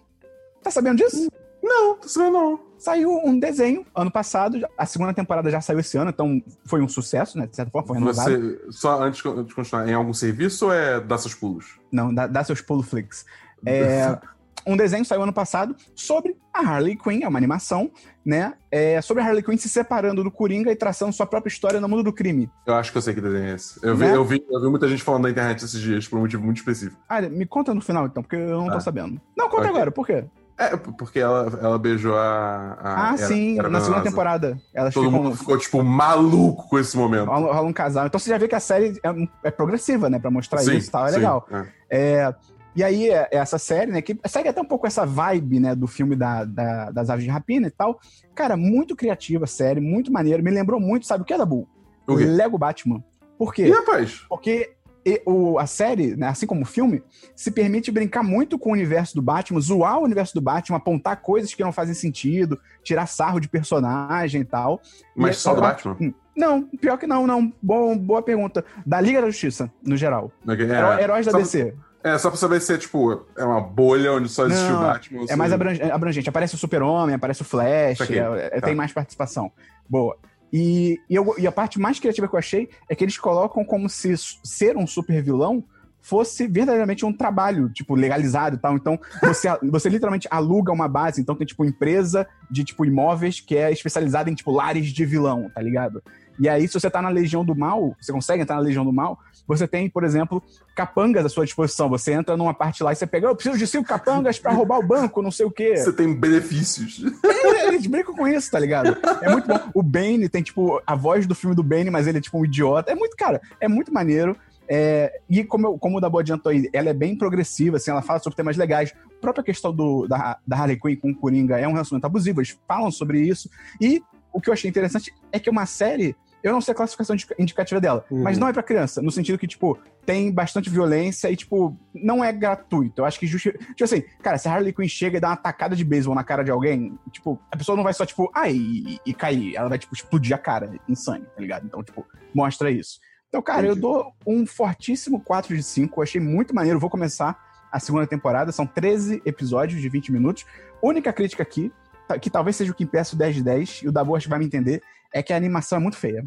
Tá 0.62 0.70
sabendo 0.70 0.96
disso? 0.96 1.28
Não, 1.62 1.96
tô 1.96 2.08
sabendo 2.08 2.32
não. 2.32 2.60
Saiu 2.78 3.10
um 3.24 3.38
desenho 3.38 3.86
ano 3.94 4.10
passado. 4.10 4.60
A 4.76 4.84
segunda 4.84 5.14
temporada 5.14 5.50
já 5.50 5.60
saiu 5.60 5.78
esse 5.78 5.96
ano, 5.96 6.10
então 6.10 6.42
foi 6.66 6.82
um 6.82 6.88
sucesso, 6.88 7.38
né? 7.38 7.46
De 7.46 7.56
certa 7.56 7.70
forma, 7.70 7.86
foi 7.86 7.98
renovado. 7.98 8.30
Você, 8.30 8.72
só 8.72 9.02
antes 9.02 9.22
de 9.22 9.54
continuar, 9.54 9.88
em 9.88 9.94
algum 9.94 10.12
serviço 10.12 10.66
ou 10.66 10.72
é 10.72 11.00
dar 11.00 11.18
seus 11.18 11.34
pulos? 11.34 11.78
Não, 11.90 12.14
dá, 12.14 12.26
dá 12.26 12.44
seus 12.44 12.60
pulo 12.60 12.82
flicks. 12.82 13.24
É, 13.66 14.18
um 14.66 14.76
desenho 14.76 15.04
saiu 15.04 15.22
ano 15.22 15.32
passado 15.32 15.74
sobre 15.94 16.36
a 16.52 16.60
Harley 16.60 16.96
Quinn, 16.96 17.20
é 17.22 17.28
uma 17.28 17.38
animação, 17.38 17.90
né? 18.24 18.54
É, 18.70 19.00
sobre 19.02 19.22
a 19.22 19.26
Harley 19.26 19.42
Quinn 19.42 19.56
se 19.56 19.68
separando 19.68 20.22
do 20.24 20.30
Coringa 20.30 20.70
e 20.70 20.76
traçando 20.76 21.12
sua 21.12 21.26
própria 21.26 21.50
história 21.50 21.80
no 21.80 21.88
mundo 21.88 22.02
do 22.02 22.12
crime. 22.12 22.50
Eu 22.66 22.74
acho 22.74 22.90
que 22.92 22.98
eu 22.98 23.02
sei 23.02 23.14
que 23.14 23.20
desenho 23.20 23.44
é 23.50 23.54
esse. 23.54 23.78
Eu 23.84 23.96
vi, 23.96 24.04
Né? 24.04 24.14
eu, 24.16 24.24
vi, 24.24 24.44
eu 24.50 24.60
vi 24.60 24.68
muita 24.68 24.88
gente 24.88 25.02
falando 25.02 25.24
na 25.24 25.30
internet 25.30 25.64
esses 25.64 25.80
dias 25.80 26.06
por 26.08 26.16
um 26.18 26.22
motivo 26.22 26.44
muito 26.44 26.58
específico. 26.58 27.00
Ah, 27.08 27.20
me 27.22 27.46
conta 27.46 27.74
no 27.74 27.80
final 27.80 28.06
então, 28.06 28.22
porque 28.22 28.36
eu 28.36 28.58
não 28.58 28.68
tô 28.70 28.76
Ah. 28.76 28.80
sabendo. 28.80 29.20
Não, 29.36 29.48
conta 29.48 29.62
Ok. 29.64 29.70
agora, 29.70 29.90
por 29.90 30.06
quê? 30.06 30.24
É, 30.56 30.76
porque 30.76 31.18
ela, 31.18 31.58
ela 31.60 31.76
beijou 31.76 32.16
a. 32.16 32.78
a- 32.80 33.10
Ah, 33.10 33.14
era- 33.18 33.26
sim, 33.26 33.58
era 33.58 33.68
na 33.68 33.80
segunda 33.80 34.02
temporada. 34.04 34.56
Elas 34.72 34.94
Todo 34.94 35.06
ficam. 35.06 35.22
mundo 35.24 35.36
ficou, 35.36 35.58
tipo, 35.58 35.82
maluco 35.82 36.68
com 36.68 36.78
esse 36.78 36.96
momento. 36.96 37.26
Rola, 37.26 37.52
rola 37.52 37.66
um 37.68 37.72
casal. 37.72 38.06
Então 38.06 38.20
você 38.20 38.30
já 38.30 38.38
vê 38.38 38.46
que 38.46 38.54
a 38.54 38.60
série 38.60 38.96
é, 39.02 39.48
é 39.48 39.50
progressiva, 39.50 40.08
né? 40.08 40.20
Pra 40.20 40.30
mostrar 40.30 40.60
Sim, 40.60 40.76
isso 40.76 40.88
e 40.88 40.92
tal. 40.92 41.06
É 41.06 41.08
sim, 41.10 41.16
legal. 41.16 41.48
é. 41.50 41.66
É, 41.90 42.34
e 42.76 42.82
aí, 42.82 43.08
é- 43.10 43.28
é 43.32 43.36
essa 43.36 43.58
série, 43.58 43.90
né? 43.92 44.02
Que 44.02 44.18
segue 44.26 44.48
até 44.48 44.60
um 44.60 44.64
pouco 44.64 44.86
essa 44.86 45.04
vibe, 45.06 45.60
né? 45.60 45.74
Do 45.74 45.86
filme 45.86 46.16
da, 46.16 46.44
da- 46.44 46.90
das 46.90 47.10
aves 47.10 47.24
de 47.24 47.30
rapina 47.30 47.66
e 47.66 47.70
tal. 47.70 48.00
Cara, 48.34 48.56
muito 48.56 48.96
criativa 48.96 49.44
a 49.44 49.48
série, 49.48 49.80
muito 49.80 50.12
maneiro. 50.12 50.42
Me 50.42 50.50
lembrou 50.50 50.80
muito, 50.80 51.06
sabe 51.06 51.22
o 51.22 51.26
que, 51.26 51.36
Dabu? 51.36 51.68
O 52.06 52.16
quê? 52.16 52.24
Lego 52.24 52.58
Batman. 52.58 53.02
Por 53.38 53.52
quê? 53.54 53.66
Ih, 53.66 53.72
rapaz. 53.72 54.22
Porque 54.28 54.72
e- 55.06 55.22
o, 55.26 55.58
a 55.58 55.66
série, 55.66 56.16
né, 56.16 56.28
assim 56.28 56.46
como 56.46 56.62
o 56.62 56.66
filme, 56.66 57.02
se 57.36 57.50
permite 57.50 57.90
brincar 57.90 58.22
muito 58.22 58.58
com 58.58 58.70
o 58.70 58.72
universo 58.72 59.14
do 59.14 59.20
Batman, 59.22 59.60
zoar 59.60 59.98
o 59.98 60.04
universo 60.04 60.34
do 60.34 60.40
Batman, 60.40 60.76
apontar 60.78 61.20
coisas 61.20 61.52
que 61.54 61.62
não 61.62 61.72
fazem 61.72 61.94
sentido, 61.94 62.58
tirar 62.82 63.06
sarro 63.06 63.38
de 63.38 63.48
personagem 63.48 64.40
e 64.40 64.44
tal. 64.44 64.80
Mas 65.14 65.36
E 65.36 65.40
só 65.40 65.54
do 65.54 65.60
Batman? 65.60 65.96
Hum, 66.00 66.14
Não, 66.36 66.62
pior 66.62 66.96
que 66.96 67.06
não, 67.06 67.26
não. 67.26 67.52
Bom, 67.62 67.96
boa 67.96 68.20
pergunta. 68.22 68.64
Da 68.84 69.00
Liga 69.00 69.20
da 69.20 69.28
Justiça, 69.28 69.70
no 69.86 69.96
geral. 69.96 70.32
Ok, 70.48 70.64
Heró- 70.64 70.92
É, 70.94 71.02
Heróis 71.02 71.26
da 71.26 71.32
só, 71.32 71.38
DC. 71.38 71.74
É, 72.04 72.18
só 72.18 72.28
pra 72.30 72.38
saber 72.38 72.60
se 72.60 72.72
é, 72.74 72.78
tipo, 72.78 73.24
é 73.36 73.44
uma 73.44 73.60
bolha 73.60 74.12
onde 74.12 74.28
só 74.28 74.46
existe 74.46 74.68
Não, 74.70 74.78
o 74.78 74.82
Batman. 74.82 75.22
É 75.24 75.26
se- 75.28 75.36
mais 75.36 75.52
abrange- 75.52 75.82
abrangente. 75.82 76.28
Aparece 76.28 76.54
o 76.54 76.58
Super-Homem, 76.58 77.14
aparece 77.14 77.42
o 77.42 77.44
Flash, 77.44 78.00
é- 78.10 78.16
é- 78.52 78.60
Tá. 78.60 78.66
tem 78.66 78.74
mais 78.74 78.92
participação. 78.92 79.50
Boa. 79.88 80.16
E, 80.52 81.00
e, 81.10 81.14
eu- 81.16 81.34
e 81.38 81.46
a 81.46 81.52
parte 81.52 81.80
mais 81.80 81.98
criativa 81.98 82.28
que 82.28 82.34
eu 82.34 82.38
achei 82.38 82.68
é 82.88 82.94
que 82.94 83.02
eles 83.02 83.18
colocam 83.18 83.64
como 83.64 83.88
se 83.88 84.14
ser 84.44 84.76
um 84.76 84.86
super 84.86 85.20
vilão 85.22 85.64
fosse 86.00 86.46
verdadeiramente 86.46 87.04
um 87.06 87.12
trabalho, 87.12 87.70
tipo, 87.70 87.94
legalizado 87.94 88.56
e 88.56 88.58
tal. 88.58 88.76
Então, 88.76 89.00
você, 89.22 89.48
você 89.62 89.88
literalmente 89.88 90.28
aluga 90.30 90.70
uma 90.70 90.86
base, 90.86 91.18
então 91.18 91.34
tem, 91.34 91.46
tipo, 91.46 91.64
empresa 91.64 92.26
de, 92.50 92.62
tipo, 92.62 92.84
imóveis 92.84 93.40
que 93.40 93.56
é 93.56 93.72
especializada 93.72 94.30
em, 94.30 94.34
tipo, 94.34 94.52
lares 94.52 94.88
de 94.88 95.04
vilão, 95.06 95.50
tá 95.54 95.62
ligado? 95.62 96.02
E 96.38 96.48
aí, 96.48 96.66
se 96.66 96.74
você 96.74 96.90
tá 96.90 97.00
na 97.00 97.08
Legião 97.08 97.44
do 97.44 97.54
Mal, 97.54 97.94
você 98.00 98.12
consegue 98.12 98.42
entrar 98.42 98.56
na 98.56 98.62
Legião 98.62 98.84
do 98.84 98.92
Mal, 98.92 99.18
você 99.46 99.68
tem, 99.68 99.88
por 99.90 100.02
exemplo, 100.04 100.42
capangas 100.74 101.24
à 101.24 101.28
sua 101.28 101.44
disposição. 101.44 101.88
Você 101.90 102.12
entra 102.12 102.36
numa 102.36 102.52
parte 102.54 102.82
lá 102.82 102.92
e 102.92 102.96
você 102.96 103.06
pega, 103.06 103.26
eu 103.28 103.34
preciso 103.36 103.56
de 103.58 103.66
cinco 103.66 103.86
capangas 103.86 104.38
pra 104.38 104.52
roubar 104.52 104.78
o 104.78 104.86
banco, 104.86 105.22
não 105.22 105.30
sei 105.30 105.46
o 105.46 105.50
quê. 105.50 105.76
Você 105.76 105.92
tem 105.92 106.12
benefícios. 106.14 107.02
É, 107.24 107.68
Eles 107.68 107.86
brincam 107.86 108.14
com 108.14 108.26
isso, 108.26 108.50
tá 108.50 108.58
ligado? 108.58 108.96
É 109.22 109.30
muito 109.30 109.46
bom. 109.46 109.60
O 109.74 109.82
Bane 109.82 110.28
tem, 110.28 110.42
tipo, 110.42 110.80
a 110.86 110.94
voz 110.94 111.26
do 111.26 111.34
filme 111.34 111.54
do 111.54 111.62
Bane, 111.62 111.90
mas 111.90 112.06
ele 112.06 112.18
é, 112.18 112.20
tipo, 112.20 112.38
um 112.38 112.44
idiota. 112.44 112.90
É 112.90 112.94
muito, 112.94 113.16
cara, 113.16 113.40
é 113.60 113.68
muito 113.68 113.92
maneiro. 113.92 114.36
É, 114.66 115.20
e 115.28 115.44
como, 115.44 115.66
eu- 115.66 115.78
como 115.78 115.98
o 115.98 116.00
Dabu 116.00 116.18
adiantou 116.18 116.50
aí, 116.50 116.68
ela 116.72 116.88
é 116.88 116.94
bem 116.94 117.14
progressiva, 117.14 117.76
assim, 117.76 117.90
ela 117.90 118.00
fala 118.02 118.18
sobre 118.18 118.34
temas 118.36 118.56
legais. 118.56 118.94
A 119.18 119.20
própria 119.20 119.44
questão 119.44 119.74
do, 119.74 120.06
da, 120.08 120.38
da 120.46 120.56
Harley 120.56 120.80
Quinn 120.80 120.96
com 120.96 121.10
o 121.10 121.14
Coringa 121.14 121.58
é 121.58 121.68
um 121.68 121.72
relacionamento 121.72 122.06
abusivo, 122.06 122.40
eles 122.40 122.58
falam 122.66 122.90
sobre 122.90 123.20
isso. 123.20 123.50
E 123.78 124.02
o 124.32 124.40
que 124.40 124.48
eu 124.48 124.54
achei 124.54 124.68
interessante 124.70 125.12
é 125.30 125.38
que 125.38 125.48
é 125.50 125.52
uma 125.52 125.66
série, 125.66 126.16
eu 126.44 126.52
não 126.52 126.60
sei 126.60 126.72
a 126.72 126.74
classificação 126.76 127.14
indica- 127.16 127.34
indicativa 127.38 127.80
dela, 127.80 128.04
Uhum. 128.10 128.22
mas 128.22 128.38
não 128.38 128.46
é 128.46 128.52
pra 128.52 128.62
criança, 128.62 129.02
no 129.02 129.10
sentido 129.10 129.38
que, 129.38 129.46
tipo, 129.48 129.76
tem 130.06 130.30
bastante 130.30 130.70
violência 130.70 131.30
e, 131.30 131.36
tipo, 131.36 131.76
não 131.94 132.22
é 132.22 132.30
gratuito. 132.32 133.00
Eu 133.00 133.04
acho 133.06 133.18
que 133.18 133.26
justi... 133.26 133.50
Tipo 133.52 133.84
assim, 133.84 134.02
cara, 134.22 134.38
se 134.38 134.46
a 134.46 134.52
Harley 134.54 134.72
Quinn 134.72 134.86
chega 134.86 135.16
e 135.16 135.20
dá 135.20 135.28
uma 135.30 135.36
tacada 135.36 135.74
de 135.74 135.84
beisebol 135.84 136.14
na 136.14 136.22
cara 136.22 136.44
de 136.44 136.50
alguém, 136.50 136.96
tipo, 137.10 137.40
a 137.50 137.56
pessoa 137.56 137.74
não 137.74 137.82
vai 137.82 137.94
só, 137.94 138.04
tipo, 138.06 138.30
ai, 138.34 138.52
e, 138.54 139.00
e 139.06 139.14
cair. 139.14 139.56
Ela 139.56 139.68
vai, 139.68 139.78
tipo, 139.78 139.94
explodir 139.94 140.34
a 140.34 140.38
cara 140.38 140.70
em 140.88 140.94
sangue, 140.94 141.26
tá 141.34 141.40
ligado? 141.40 141.66
Então, 141.66 141.82
tipo, 141.82 142.06
mostra 142.34 142.70
isso. 142.70 143.00
Então, 143.28 143.42
cara, 143.42 143.62
eu 143.66 143.72
Entendi. 143.72 143.80
dou 143.80 144.12
um 144.26 144.46
fortíssimo 144.46 145.20
4 145.20 145.56
de 145.56 145.62
5. 145.62 145.98
Eu 145.98 146.02
achei 146.04 146.20
muito 146.20 146.54
maneiro. 146.54 146.78
Vou 146.78 146.88
começar 146.90 147.36
a 147.72 147.80
segunda 147.80 148.06
temporada. 148.06 148.52
São 148.52 148.64
13 148.66 149.20
episódios 149.26 149.80
de 149.80 149.88
20 149.88 150.12
minutos. 150.12 150.44
Única 150.80 151.12
crítica 151.12 151.42
aqui, 151.42 151.72
ta- 152.06 152.16
que 152.18 152.30
talvez 152.30 152.54
seja 152.54 152.70
o 152.70 152.74
que 152.74 152.84
impeça 152.84 153.16
o 153.16 153.18
10 153.18 153.34
de 153.34 153.42
10, 153.42 153.80
e 153.82 153.88
o 153.88 153.92
Dabu 153.92 154.14
acho 154.14 154.26
que 154.26 154.30
vai 154.30 154.38
me 154.38 154.44
entender, 154.44 154.80
é 155.14 155.22
que 155.22 155.32
a 155.32 155.36
animação 155.36 155.78
é 155.78 155.80
muito 155.80 155.96
feia. 155.96 156.22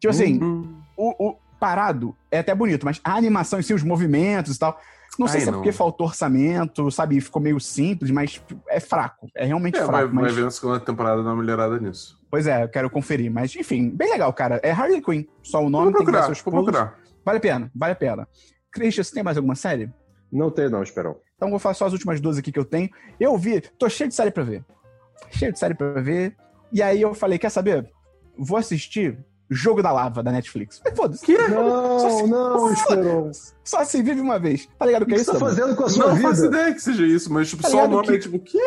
Tipo 0.00 0.10
assim, 0.10 0.42
Hum. 0.42 0.80
o, 0.96 1.28
o 1.28 1.36
parado 1.60 2.16
é 2.30 2.38
até 2.38 2.54
bonito, 2.54 2.84
mas 2.86 3.00
a 3.04 3.14
animação 3.14 3.60
em 3.60 3.62
si, 3.62 3.74
os 3.74 3.82
movimentos 3.82 4.56
e 4.56 4.58
tal. 4.58 4.80
Não 5.18 5.26
sei 5.28 5.38
Ai, 5.40 5.42
se 5.42 5.48
é 5.48 5.52
não. 5.52 5.58
porque 5.58 5.72
faltou 5.72 6.06
orçamento, 6.06 6.90
sabe? 6.90 7.20
Ficou 7.20 7.42
meio 7.42 7.60
simples, 7.60 8.10
mas 8.10 8.32
tipo, 8.32 8.58
é 8.68 8.80
fraco. 8.80 9.28
É 9.36 9.44
realmente 9.44 9.76
É, 9.76 9.80
vai, 9.80 9.88
fraco. 10.02 10.14
vai 10.14 10.24
mas... 10.24 10.34
ver 10.34 10.44
na 10.44 10.50
segunda 10.50 10.80
temporada 10.80 11.22
dar 11.22 11.30
uma 11.30 11.36
melhorada 11.42 11.78
nisso. 11.78 12.18
Pois 12.30 12.46
é, 12.46 12.62
eu 12.64 12.68
quero 12.68 12.88
conferir. 12.88 13.30
Mas, 13.30 13.54
enfim, 13.56 13.90
bem 13.90 14.08
legal, 14.10 14.32
cara. 14.32 14.60
É 14.62 14.70
Harley 14.70 15.02
Quinn. 15.02 15.24
Só 15.42 15.62
o 15.62 15.68
nome 15.68 15.86
Vou 15.90 15.94
tem 15.98 16.06
que 16.06 16.12
dar 16.12 16.18
procurar, 16.20 16.34
seus 16.34 16.40
vou 16.44 16.52
pulos. 16.52 16.70
procurar. 16.70 16.98
Vale 17.24 17.38
a 17.38 17.40
pena, 17.40 17.70
vale 17.74 17.92
a 17.92 17.96
pena. 17.96 18.28
Christian, 18.72 19.02
você 19.04 19.12
tem 19.12 19.22
mais 19.22 19.36
alguma 19.36 19.56
série? 19.56 19.90
Não 20.32 20.48
tem, 20.50 20.70
não, 20.70 20.80
Esperão. 20.82 21.16
Então 21.36 21.50
vou 21.50 21.58
falar 21.58 21.74
só 21.74 21.86
as 21.86 21.92
últimas 21.92 22.20
duas 22.20 22.38
aqui 22.38 22.52
que 22.52 22.58
eu 22.58 22.64
tenho. 22.64 22.88
Eu 23.18 23.36
vi, 23.36 23.60
tô 23.60 23.88
cheio 23.88 24.08
de 24.08 24.14
série 24.14 24.30
pra 24.30 24.44
ver. 24.44 24.64
Cheio 25.30 25.52
de 25.52 25.58
série 25.58 25.74
pra 25.74 26.00
ver. 26.00 26.36
E 26.72 26.80
aí 26.80 27.02
eu 27.02 27.12
falei, 27.14 27.36
quer 27.38 27.50
saber? 27.50 27.90
Vou 28.42 28.56
assistir 28.56 29.18
Jogo 29.50 29.82
da 29.82 29.92
Lava 29.92 30.22
da 30.22 30.32
Netflix. 30.32 30.80
Foda-se. 30.96 31.30
Não, 31.30 32.10
se... 32.10 32.26
não, 32.26 32.72
Esperon. 32.72 33.30
Só 33.62 33.84
se 33.84 34.02
vive 34.02 34.20
uma 34.20 34.38
vez. 34.38 34.66
Tá 34.78 34.86
ligado 34.86 35.02
o 35.02 35.06
que, 35.06 35.12
que 35.12 35.18
é 35.18 35.22
isso? 35.22 35.32
Você 35.32 35.38
tá 35.38 35.44
fazendo 35.44 35.76
com 35.76 35.84
a 35.84 35.88
sua 35.90 36.06
não 36.06 36.14
vida? 36.14 36.28
Não 36.28 36.34
faço 36.36 36.46
ideia 36.46 36.72
que 36.72 36.80
seja 36.80 37.06
isso, 37.06 37.30
mas 37.32 37.50
tipo, 37.50 37.62
tá 37.62 37.68
só 37.68 37.84
o 37.84 37.88
nome 37.88 38.06
que... 38.06 38.14
é 38.14 38.18
tipo, 38.18 38.36
o 38.36 38.40
quê? 38.40 38.58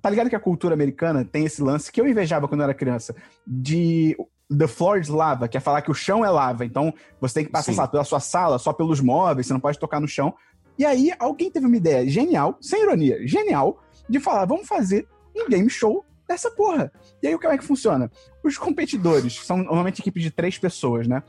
Tá 0.00 0.10
ligado 0.10 0.28
que 0.28 0.36
a 0.36 0.40
cultura 0.40 0.74
americana 0.74 1.24
tem 1.24 1.46
esse 1.46 1.60
lance 1.60 1.90
que 1.90 2.00
eu 2.00 2.06
invejava 2.06 2.46
quando 2.46 2.60
eu 2.60 2.64
era 2.64 2.74
criança, 2.74 3.16
de 3.44 4.16
The 4.56 4.68
Floor 4.68 4.98
is 4.98 5.08
Lava, 5.08 5.48
que 5.48 5.56
é 5.56 5.60
falar 5.60 5.82
que 5.82 5.90
o 5.90 5.94
chão 5.94 6.24
é 6.24 6.30
lava. 6.30 6.64
Então, 6.64 6.94
você 7.20 7.34
tem 7.34 7.44
que 7.46 7.50
passar 7.50 7.74
lá, 7.74 7.88
pela 7.88 8.04
sua 8.04 8.20
sala, 8.20 8.58
só 8.58 8.72
pelos 8.72 9.00
móveis, 9.00 9.46
você 9.46 9.52
não 9.52 9.60
pode 9.60 9.78
tocar 9.78 10.00
no 10.00 10.06
chão. 10.06 10.32
E 10.78 10.84
aí, 10.84 11.10
alguém 11.18 11.50
teve 11.50 11.66
uma 11.66 11.76
ideia 11.76 12.08
genial, 12.08 12.58
sem 12.60 12.82
ironia, 12.82 13.26
genial, 13.26 13.82
de 14.08 14.20
falar, 14.20 14.44
vamos 14.44 14.68
fazer 14.68 15.08
um 15.34 15.48
game 15.48 15.68
show 15.68 16.04
dessa 16.28 16.50
porra. 16.50 16.90
E 17.22 17.28
aí, 17.28 17.38
como 17.38 17.52
é 17.52 17.58
que 17.58 17.64
funciona? 17.64 18.10
Os 18.42 18.58
competidores 18.58 19.40
são 19.44 19.58
normalmente 19.58 20.00
equipe 20.00 20.20
de 20.20 20.30
três 20.30 20.58
pessoas, 20.58 21.06
né? 21.06 21.22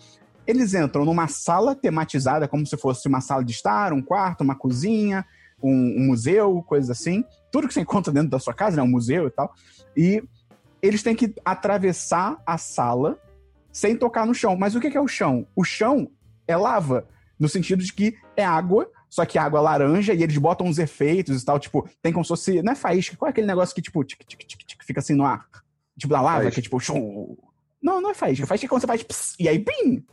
Eles 0.46 0.74
entram 0.74 1.04
numa 1.04 1.28
sala 1.28 1.76
tematizada, 1.76 2.48
como 2.48 2.66
se 2.66 2.78
fosse 2.78 3.08
uma 3.08 3.20
sala 3.20 3.44
de 3.44 3.52
estar, 3.52 3.92
um 3.92 4.02
quarto, 4.02 4.42
uma 4.42 4.56
cozinha, 4.56 5.26
um, 5.62 6.02
um 6.02 6.08
museu, 6.08 6.64
coisas 6.64 6.90
assim. 6.90 7.24
Tudo 7.52 7.68
que 7.68 7.74
você 7.74 7.82
encontra 7.82 8.14
dentro 8.14 8.30
da 8.30 8.40
sua 8.40 8.54
casa, 8.54 8.78
né? 8.78 8.84
Um 8.84 8.88
museu 8.88 9.28
e 9.28 9.32
tal. 9.32 9.54
E 9.96 10.24
eles 10.82 11.04
têm 11.04 11.16
que 11.16 11.34
atravessar 11.44 12.42
a 12.46 12.58
sala 12.58 13.20
sem 13.72 13.96
tocar 13.96 14.26
no 14.26 14.34
chão. 14.34 14.56
Mas 14.56 14.76
o 14.76 14.80
que 14.80 14.96
é 14.96 15.02
o 15.02 15.08
chão? 15.08 15.46
O 15.56 15.64
chão 15.64 16.10
é 16.48 16.56
lava, 16.56 17.08
no 17.40 17.50
sentido 17.50 17.84
de 17.84 17.92
que 17.94 18.16
é 18.36 18.44
água, 18.44 18.90
só 19.10 19.26
que 19.26 19.38
água 19.38 19.62
laranja, 19.62 20.14
e 20.14 20.24
eles 20.24 20.38
botam 20.38 20.68
uns 20.68 20.80
efeitos 20.80 21.42
e 21.42 21.46
tal, 21.46 21.60
tipo, 21.60 21.88
tem 22.02 22.12
como 22.12 22.26
se 22.26 22.30
fosse. 22.30 22.62
Não 22.62 22.74
é 22.74 22.76
faísca, 22.76 23.16
qual 23.16 23.28
é 23.28 23.32
aquele 23.32 23.48
negócio 23.48 23.74
que, 23.74 23.82
tipo, 23.82 24.04
tic, 24.04 24.24
tic, 24.26 24.40
tic, 24.46 24.67
fica 24.88 25.00
assim 25.00 25.14
no 25.14 25.26
ar? 25.26 25.46
Tipo, 26.00 26.14
da 26.14 26.22
lava, 26.22 26.38
faísca. 26.38 26.52
que 26.54 26.60
é 26.60 26.64
tipo, 26.64 26.80
chum. 26.80 27.36
Não, 27.82 28.02
não 28.02 28.12
é 28.12 28.14
faísca. 28.14 28.48
Faísca 28.48 28.66
é 28.66 28.70
quando 28.70 28.82
você 28.82 28.88
faz, 28.88 29.04
pss, 29.04 29.36
e 29.40 29.48
aí, 29.48 29.60
bim! 29.60 30.04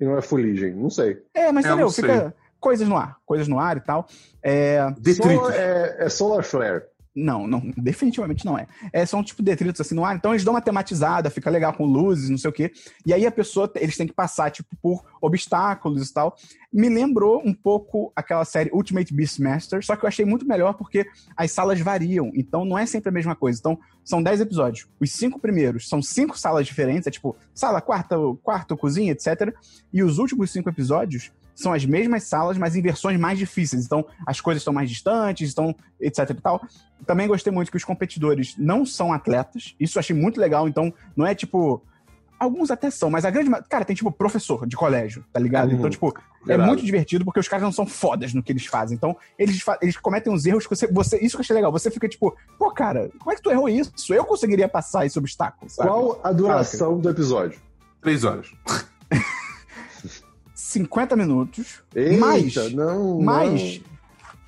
E 0.00 0.04
não 0.04 0.16
é 0.16 0.22
fuligem, 0.22 0.74
não 0.74 0.90
sei. 0.90 1.20
É, 1.34 1.50
mas 1.50 1.64
entendeu? 1.64 1.90
Fica 1.90 2.34
coisas 2.60 2.86
no 2.86 2.96
ar, 2.96 3.16
coisas 3.24 3.48
no 3.48 3.58
ar 3.58 3.76
e 3.76 3.80
tal. 3.80 4.06
É... 4.42 4.80
Solar, 5.14 5.54
é, 5.54 5.96
é 5.98 6.08
solar 6.08 6.44
flare. 6.44 6.84
Não, 7.18 7.46
não, 7.46 7.60
definitivamente 7.76 8.44
não 8.46 8.56
é. 8.56 8.66
é. 8.92 9.04
São 9.04 9.22
tipo 9.22 9.42
detritos 9.42 9.80
assim 9.80 9.94
no 9.94 10.04
ar, 10.04 10.16
então 10.16 10.32
eles 10.32 10.44
dão 10.44 10.54
uma 10.54 10.60
tematizada, 10.60 11.30
fica 11.30 11.50
legal 11.50 11.72
com 11.72 11.84
luzes, 11.84 12.30
não 12.30 12.38
sei 12.38 12.50
o 12.50 12.52
quê. 12.52 12.72
E 13.04 13.12
aí 13.12 13.26
a 13.26 13.32
pessoa, 13.32 13.70
eles 13.76 13.96
têm 13.96 14.06
que 14.06 14.12
passar, 14.12 14.50
tipo, 14.50 14.68
por 14.80 15.04
obstáculos 15.20 16.08
e 16.08 16.14
tal. 16.14 16.36
Me 16.72 16.88
lembrou 16.88 17.42
um 17.44 17.52
pouco 17.52 18.12
aquela 18.14 18.44
série 18.44 18.70
Ultimate 18.72 19.12
Beastmaster, 19.12 19.84
só 19.84 19.96
que 19.96 20.04
eu 20.04 20.08
achei 20.08 20.24
muito 20.24 20.46
melhor 20.46 20.74
porque 20.74 21.06
as 21.36 21.50
salas 21.50 21.80
variam, 21.80 22.30
então 22.34 22.64
não 22.64 22.78
é 22.78 22.86
sempre 22.86 23.08
a 23.08 23.12
mesma 23.12 23.34
coisa. 23.34 23.58
Então, 23.58 23.78
são 24.04 24.22
10 24.22 24.40
episódios. 24.40 24.86
Os 25.00 25.10
cinco 25.10 25.38
primeiros 25.38 25.88
são 25.88 26.00
cinco 26.00 26.38
salas 26.38 26.66
diferentes, 26.66 27.06
é 27.06 27.10
tipo, 27.10 27.36
sala, 27.54 27.80
quarto, 27.80 28.38
quarto, 28.42 28.76
cozinha, 28.76 29.12
etc. 29.12 29.54
E 29.92 30.02
os 30.02 30.18
últimos 30.18 30.50
cinco 30.50 30.68
episódios 30.68 31.32
são 31.58 31.72
as 31.72 31.84
mesmas 31.84 32.22
salas, 32.22 32.56
mas 32.56 32.76
em 32.76 32.80
versões 32.80 33.18
mais 33.18 33.36
difíceis. 33.36 33.84
Então, 33.84 34.06
as 34.24 34.40
coisas 34.40 34.60
estão 34.60 34.72
mais 34.72 34.88
distantes, 34.88 35.48
estão, 35.48 35.74
etc 36.00 36.30
e 36.30 36.34
tal. 36.34 36.62
Também 37.04 37.26
gostei 37.26 37.52
muito 37.52 37.68
que 37.68 37.76
os 37.76 37.82
competidores 37.82 38.54
não 38.56 38.86
são 38.86 39.12
atletas. 39.12 39.74
Isso 39.78 39.98
eu 39.98 40.00
achei 40.00 40.14
muito 40.14 40.40
legal. 40.40 40.68
Então, 40.68 40.94
não 41.16 41.26
é 41.26 41.34
tipo. 41.34 41.82
Alguns 42.38 42.70
até 42.70 42.88
são, 42.88 43.10
mas 43.10 43.24
a 43.24 43.30
grande. 43.30 43.50
Cara, 43.68 43.84
tem 43.84 43.96
tipo 43.96 44.12
professor 44.12 44.64
de 44.64 44.76
colégio, 44.76 45.24
tá 45.32 45.40
ligado? 45.40 45.70
Uhum. 45.70 45.78
Então, 45.78 45.90
tipo, 45.90 46.14
é 46.46 46.56
muito 46.56 46.84
divertido 46.84 47.24
porque 47.24 47.40
os 47.40 47.48
caras 47.48 47.64
não 47.64 47.72
são 47.72 47.84
fodas 47.84 48.32
no 48.32 48.40
que 48.40 48.52
eles 48.52 48.64
fazem. 48.64 48.94
Então, 48.94 49.16
eles, 49.36 49.60
eles 49.82 49.96
cometem 49.96 50.32
uns 50.32 50.46
erros 50.46 50.64
que 50.64 50.76
você, 50.76 50.86
você. 50.86 51.18
Isso 51.18 51.36
que 51.36 51.40
eu 51.40 51.44
achei 51.44 51.56
legal. 51.56 51.72
Você 51.72 51.90
fica 51.90 52.08
tipo, 52.08 52.36
pô, 52.56 52.70
cara, 52.70 53.10
como 53.18 53.32
é 53.32 53.34
que 53.34 53.42
tu 53.42 53.50
errou 53.50 53.68
isso? 53.68 54.14
Eu 54.14 54.24
conseguiria 54.24 54.68
passar 54.68 55.04
esse 55.04 55.18
obstáculo. 55.18 55.68
Sabe? 55.68 55.88
Qual 55.88 56.20
a 56.22 56.30
duração 56.30 56.90
Caraca. 56.90 57.02
do 57.02 57.10
episódio? 57.10 57.60
Três 58.00 58.22
horas. 58.22 58.52
50 60.68 61.16
minutos. 61.16 61.82
Eita, 61.94 62.20
mas, 62.20 62.72
não, 62.74 63.20
mas 63.20 63.78
não. 63.78 63.84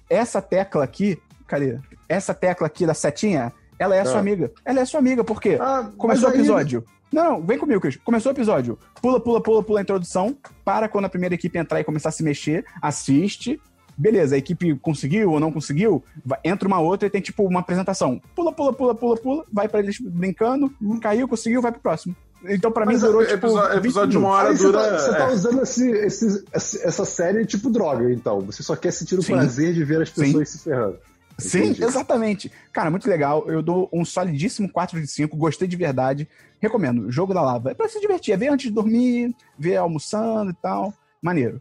essa 0.09 0.43
tecla 0.43 0.85
aqui, 0.85 1.18
cadê? 1.47 1.79
Essa 2.09 2.35
tecla 2.35 2.66
aqui 2.66 2.85
da 2.85 2.93
setinha, 2.93 3.53
ela 3.79 3.97
é 3.97 4.01
ah. 4.01 4.05
sua 4.05 4.18
amiga. 4.18 4.53
Ela 4.64 4.81
é 4.81 4.85
sua 4.85 5.01
amiga, 5.01 5.25
por 5.25 5.41
quê? 5.41 5.57
Ah, 5.59 5.91
Começou 5.97 6.29
o 6.29 6.35
episódio. 6.35 6.85
Aí... 6.87 7.01
Não, 7.11 7.25
não, 7.25 7.43
vem 7.43 7.59
comigo, 7.59 7.81
Cris. 7.81 7.97
Começou 7.97 8.31
o 8.31 8.35
episódio. 8.35 8.79
Pula, 9.01 9.18
pula, 9.18 9.43
pula, 9.43 9.62
pula 9.62 9.81
a 9.81 9.83
introdução. 9.83 10.37
Para 10.62 10.89
quando 10.89 11.07
a 11.07 11.09
primeira 11.09 11.35
equipe 11.35 11.59
entrar 11.59 11.81
e 11.81 11.85
começar 11.85 12.11
a 12.11 12.12
se 12.12 12.23
mexer. 12.23 12.64
Assiste. 12.83 13.59
Beleza, 13.97 14.35
a 14.35 14.39
equipe 14.39 14.77
conseguiu 14.77 15.33
ou 15.33 15.41
não 15.41 15.51
conseguiu. 15.51 16.05
Vai, 16.25 16.39
entra 16.45 16.68
uma 16.68 16.79
outra 16.79 17.09
e 17.09 17.11
tem 17.11 17.21
tipo 17.21 17.45
uma 17.45 17.61
apresentação. 17.61 18.21
Pula, 18.37 18.53
pula, 18.53 18.73
pula, 18.73 18.95
pula, 18.95 19.16
pula. 19.16 19.45
Vai 19.51 19.68
para 19.68 19.81
eles 19.81 19.99
brincando. 19.99 20.73
Caiu, 21.01 21.27
conseguiu, 21.27 21.62
vai 21.62 21.73
pro 21.73 21.81
próximo. 21.81 22.14
Então, 22.45 22.72
pra 22.72 22.86
Mas 22.86 23.03
mim, 23.03 23.07
durou, 23.07 23.26
tipo... 23.26 23.59
Episódio, 23.74 24.11
de 24.11 24.18
uma 24.18 24.28
hora 24.30 24.55
dura... 24.55 24.78
Você 24.78 24.88
tá, 24.88 24.99
você 24.99 25.18
tá 25.18 25.24
é. 25.24 25.32
usando 25.32 25.62
esse, 25.62 25.91
esse, 25.91 26.45
essa 26.55 27.05
série 27.05 27.45
tipo 27.45 27.70
droga, 27.70 28.11
então. 28.11 28.41
Você 28.41 28.62
só 28.62 28.74
quer 28.74 28.93
sentir 28.93 29.18
o 29.18 29.22
Sim. 29.22 29.32
prazer 29.32 29.74
de 29.74 29.84
ver 29.84 30.03
as 30.03 30.11
pessoas 30.11 30.49
Sim. 30.49 30.59
se 30.59 30.64
ferrando. 30.64 30.99
Sim, 31.38 31.70
exatamente. 31.70 32.53
Cara, 32.72 32.91
muito 32.91 33.09
legal. 33.09 33.49
Eu 33.49 33.62
dou 33.62 33.88
um 33.93 34.05
solidíssimo 34.05 34.70
4 34.70 35.01
de 35.01 35.07
5. 35.07 35.36
Gostei 35.36 35.66
de 35.66 35.76
verdade. 35.76 36.28
Recomendo. 36.61 37.11
Jogo 37.11 37.32
da 37.32 37.41
Lava. 37.41 37.70
É 37.70 37.74
pra 37.74 37.88
se 37.88 38.01
divertir. 38.01 38.32
É 38.32 38.36
ver 38.36 38.49
antes 38.49 38.68
de 38.68 38.74
dormir, 38.74 39.34
ver 39.59 39.76
almoçando 39.76 40.51
e 40.51 40.55
tal. 40.55 40.93
Maneiro. 41.20 41.61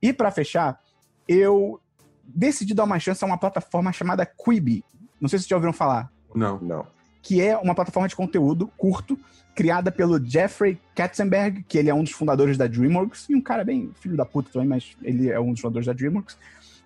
E 0.00 0.12
para 0.12 0.30
fechar, 0.30 0.80
eu 1.26 1.80
decidi 2.24 2.74
dar 2.74 2.84
uma 2.84 2.98
chance 2.98 3.22
a 3.22 3.26
uma 3.26 3.38
plataforma 3.38 3.92
chamada 3.92 4.26
Quibi. 4.26 4.84
Não 5.20 5.28
sei 5.28 5.38
se 5.38 5.44
vocês 5.44 5.50
já 5.50 5.56
ouviram 5.56 5.72
falar. 5.72 6.10
Não. 6.34 6.60
Não. 6.60 6.86
Que 7.26 7.42
é 7.42 7.58
uma 7.58 7.74
plataforma 7.74 8.06
de 8.06 8.14
conteúdo 8.14 8.68
curto, 8.76 9.18
criada 9.52 9.90
pelo 9.90 10.24
Jeffrey 10.24 10.80
Katzenberg, 10.94 11.64
que 11.66 11.76
ele 11.76 11.90
é 11.90 11.94
um 11.94 12.04
dos 12.04 12.12
fundadores 12.12 12.56
da 12.56 12.68
DreamWorks, 12.68 13.28
e 13.28 13.34
um 13.34 13.40
cara 13.40 13.64
bem 13.64 13.90
filho 14.00 14.16
da 14.16 14.24
puta 14.24 14.48
também, 14.52 14.68
mas 14.68 14.96
ele 15.02 15.28
é 15.28 15.40
um 15.40 15.50
dos 15.50 15.60
fundadores 15.60 15.86
da 15.86 15.92
DreamWorks. 15.92 16.38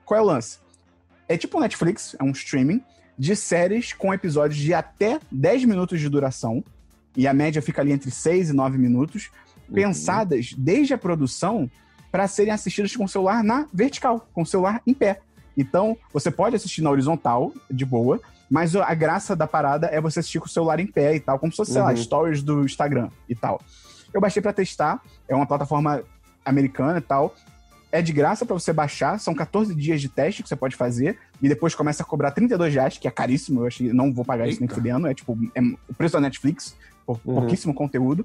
Qual 0.03 0.19
é 0.19 0.23
o 0.23 0.27
lance? 0.27 0.59
É 1.29 1.37
tipo 1.37 1.59
um 1.59 1.61
Netflix, 1.61 2.17
é 2.19 2.25
um 2.25 2.31
streaming 2.31 2.83
de 3.19 3.37
séries 3.37 3.93
com 3.93 4.15
episódios 4.15 4.59
de 4.59 4.73
até 4.73 5.21
10 5.31 5.67
minutos 5.67 6.01
de 6.01 6.09
duração, 6.09 6.65
e 7.15 7.29
a 7.29 7.35
média 7.35 7.61
fica 7.61 7.83
ali 7.83 7.93
entre 7.93 8.11
6 8.11 8.49
e 8.49 8.53
9 8.55 8.79
minutos, 8.79 9.31
uhum. 9.69 9.75
pensadas 9.75 10.55
desde 10.57 10.95
a 10.95 10.99
produção 10.99 11.71
para 12.11 12.27
serem 12.27 12.51
assistidas 12.51 12.97
com 12.97 13.05
o 13.05 13.09
celular 13.09 13.45
na 13.45 13.69
vertical, 13.75 14.27
com 14.33 14.41
o 14.41 14.47
celular 14.47 14.81
em 14.87 14.95
pé. 14.95 15.21
Então, 15.55 15.99
você 16.15 16.31
pode 16.31 16.57
assistir 16.57 16.81
na 16.81 16.91
horizontal, 16.91 17.53
de 17.71 17.85
boa, 17.85 18.21
mas 18.51 18.75
a 18.75 18.95
graça 18.95 19.37
da 19.37 19.47
parada 19.47 19.87
é 19.87 20.01
você 20.01 20.19
assistir 20.19 20.41
com 20.41 20.47
o 20.47 20.49
celular 20.49 20.81
em 20.81 20.87
pé 20.87 21.15
e 21.15 21.21
tal, 21.21 21.39
como 21.39 21.53
se 21.53 21.57
fosse, 21.57 21.71
uhum. 21.71 21.75
sei 21.75 21.83
lá, 21.83 21.91
uhum. 21.91 21.97
stories 21.97 22.43
do 22.43 22.65
Instagram 22.65 23.09
e 23.29 23.35
tal. 23.35 23.61
Eu 24.13 24.21
baixei 24.21 24.43
para 24.43 24.53
testar, 24.53 25.01
é 25.29 25.35
uma 25.35 25.47
plataforma 25.47 26.03
americana 26.45 26.99
e 26.99 27.03
tal. 27.03 27.35
É 27.93 28.03
de 28.03 28.13
graça 28.13 28.45
para 28.45 28.55
você 28.55 28.73
baixar, 28.73 29.19
são 29.19 29.35
14 29.35 29.75
dias 29.75 30.01
de 30.01 30.09
teste 30.09 30.43
que 30.43 30.49
você 30.49 30.57
pode 30.57 30.77
fazer, 30.77 31.19
e 31.43 31.49
depois 31.49 31.75
começa 31.75 32.03
a 32.03 32.07
cobrar 32.07 32.31
32 32.31 32.75
reais, 32.75 32.99
que 32.99 33.09
é 33.09 33.11
caríssimo, 33.11 33.63
eu 33.63 33.67
achei, 33.67 33.93
não 33.93 34.13
vou 34.13 34.25
pagar 34.25 34.45
Eita. 34.45 34.53
isso 34.53 34.61
nem 34.61 34.69
fudendo, 34.69 35.09
é 35.09 35.15
tipo, 35.15 35.37
é 35.55 35.61
o 35.61 35.95
preço 35.95 36.15
da 36.15 36.21
Netflix, 36.21 36.77
por 37.05 37.19
uhum. 37.25 37.41
pouquíssimo 37.41 37.75
conteúdo. 37.75 38.25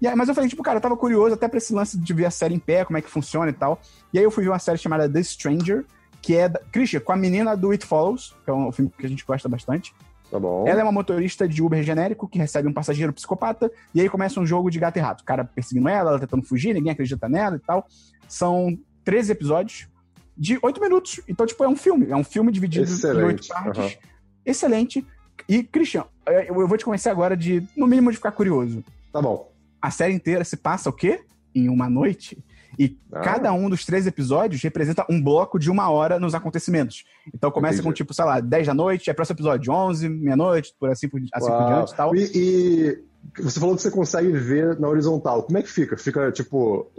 E 0.00 0.06
aí, 0.06 0.16
mas 0.16 0.28
eu 0.28 0.34
falei, 0.34 0.50
tipo, 0.50 0.62
cara, 0.62 0.78
eu 0.78 0.82
tava 0.82 0.96
curioso 0.96 1.34
até 1.34 1.46
pra 1.46 1.58
esse 1.58 1.72
lance 1.72 1.96
de 1.96 2.12
ver 2.12 2.26
a 2.26 2.30
série 2.30 2.54
em 2.54 2.58
pé, 2.58 2.84
como 2.84 2.98
é 2.98 3.00
que 3.00 3.08
funciona 3.08 3.50
e 3.50 3.54
tal. 3.54 3.80
E 4.12 4.18
aí 4.18 4.24
eu 4.24 4.30
fui 4.30 4.42
ver 4.42 4.50
uma 4.50 4.58
série 4.58 4.78
chamada 4.78 5.08
The 5.08 5.22
Stranger, 5.22 5.84
que 6.24 6.34
é, 6.34 6.48
da, 6.48 6.58
Christian, 6.72 7.00
com 7.00 7.12
a 7.12 7.16
menina 7.16 7.54
do 7.54 7.70
It 7.70 7.84
Follows, 7.84 8.34
que 8.42 8.50
é 8.50 8.52
um 8.54 8.72
filme 8.72 8.90
que 8.98 9.04
a 9.04 9.08
gente 9.08 9.22
gosta 9.26 9.46
bastante. 9.46 9.94
Tá 10.30 10.40
bom. 10.40 10.66
Ela 10.66 10.80
é 10.80 10.82
uma 10.82 10.90
motorista 10.90 11.46
de 11.46 11.62
Uber 11.62 11.82
genérico 11.82 12.26
que 12.26 12.38
recebe 12.38 12.66
um 12.66 12.72
passageiro 12.72 13.12
psicopata, 13.12 13.70
e 13.94 14.00
aí 14.00 14.08
começa 14.08 14.40
um 14.40 14.46
jogo 14.46 14.70
de 14.70 14.78
gato 14.78 14.96
e 14.96 15.00
rato. 15.00 15.20
O 15.20 15.24
cara 15.24 15.44
perseguindo 15.44 15.86
ela, 15.86 16.12
ela 16.12 16.18
tentando 16.18 16.42
fugir, 16.42 16.72
ninguém 16.72 16.92
acredita 16.92 17.28
nela 17.28 17.56
e 17.56 17.58
tal. 17.58 17.86
São 18.26 18.74
13 19.04 19.32
episódios 19.32 19.86
de 20.34 20.58
8 20.62 20.80
minutos. 20.80 21.20
Então, 21.28 21.44
tipo, 21.44 21.62
é 21.62 21.68
um 21.68 21.76
filme. 21.76 22.10
É 22.10 22.16
um 22.16 22.24
filme 22.24 22.50
dividido 22.50 22.84
Excelente. 22.84 23.20
em 23.20 23.26
8 23.26 23.48
partes. 23.48 23.84
Uhum. 23.84 24.00
Excelente. 24.46 25.06
E, 25.46 25.62
Christian, 25.62 26.06
eu 26.46 26.66
vou 26.66 26.78
te 26.78 26.86
convencer 26.86 27.12
agora 27.12 27.36
de, 27.36 27.62
no 27.76 27.86
mínimo, 27.86 28.10
de 28.10 28.16
ficar 28.16 28.32
curioso. 28.32 28.82
Tá 29.12 29.20
bom. 29.20 29.52
A 29.80 29.90
série 29.90 30.14
inteira 30.14 30.42
se 30.42 30.56
passa 30.56 30.88
o 30.88 30.92
quê? 30.92 31.20
Em 31.54 31.68
uma 31.68 31.90
noite. 31.90 32.42
E 32.78 32.98
ah. 33.12 33.20
cada 33.20 33.52
um 33.52 33.68
dos 33.68 33.84
três 33.84 34.06
episódios 34.06 34.62
representa 34.62 35.04
um 35.08 35.22
bloco 35.22 35.58
de 35.58 35.70
uma 35.70 35.90
hora 35.90 36.18
nos 36.18 36.34
acontecimentos. 36.34 37.04
Então 37.32 37.50
começa 37.50 37.74
Entendi. 37.74 37.88
com, 37.88 37.92
tipo, 37.92 38.14
sei 38.14 38.24
lá, 38.24 38.40
10 38.40 38.66
da 38.66 38.74
noite, 38.74 39.10
é 39.10 39.14
próximo 39.14 39.36
episódio 39.36 39.72
11, 39.72 40.08
meia-noite, 40.08 40.74
por 40.78 40.90
assim, 40.90 41.08
por, 41.08 41.20
assim 41.32 41.50
por 41.50 41.66
diante 41.66 41.92
e 41.92 41.96
tal. 41.96 42.14
E, 42.14 42.30
e, 42.34 43.42
você 43.42 43.58
falou 43.58 43.74
que 43.76 43.82
você 43.82 43.90
consegue 43.90 44.30
ver 44.32 44.78
na 44.78 44.88
horizontal. 44.88 45.42
Como 45.42 45.58
é 45.58 45.62
que 45.62 45.70
fica? 45.70 45.96
Fica, 45.96 46.30
tipo... 46.32 46.90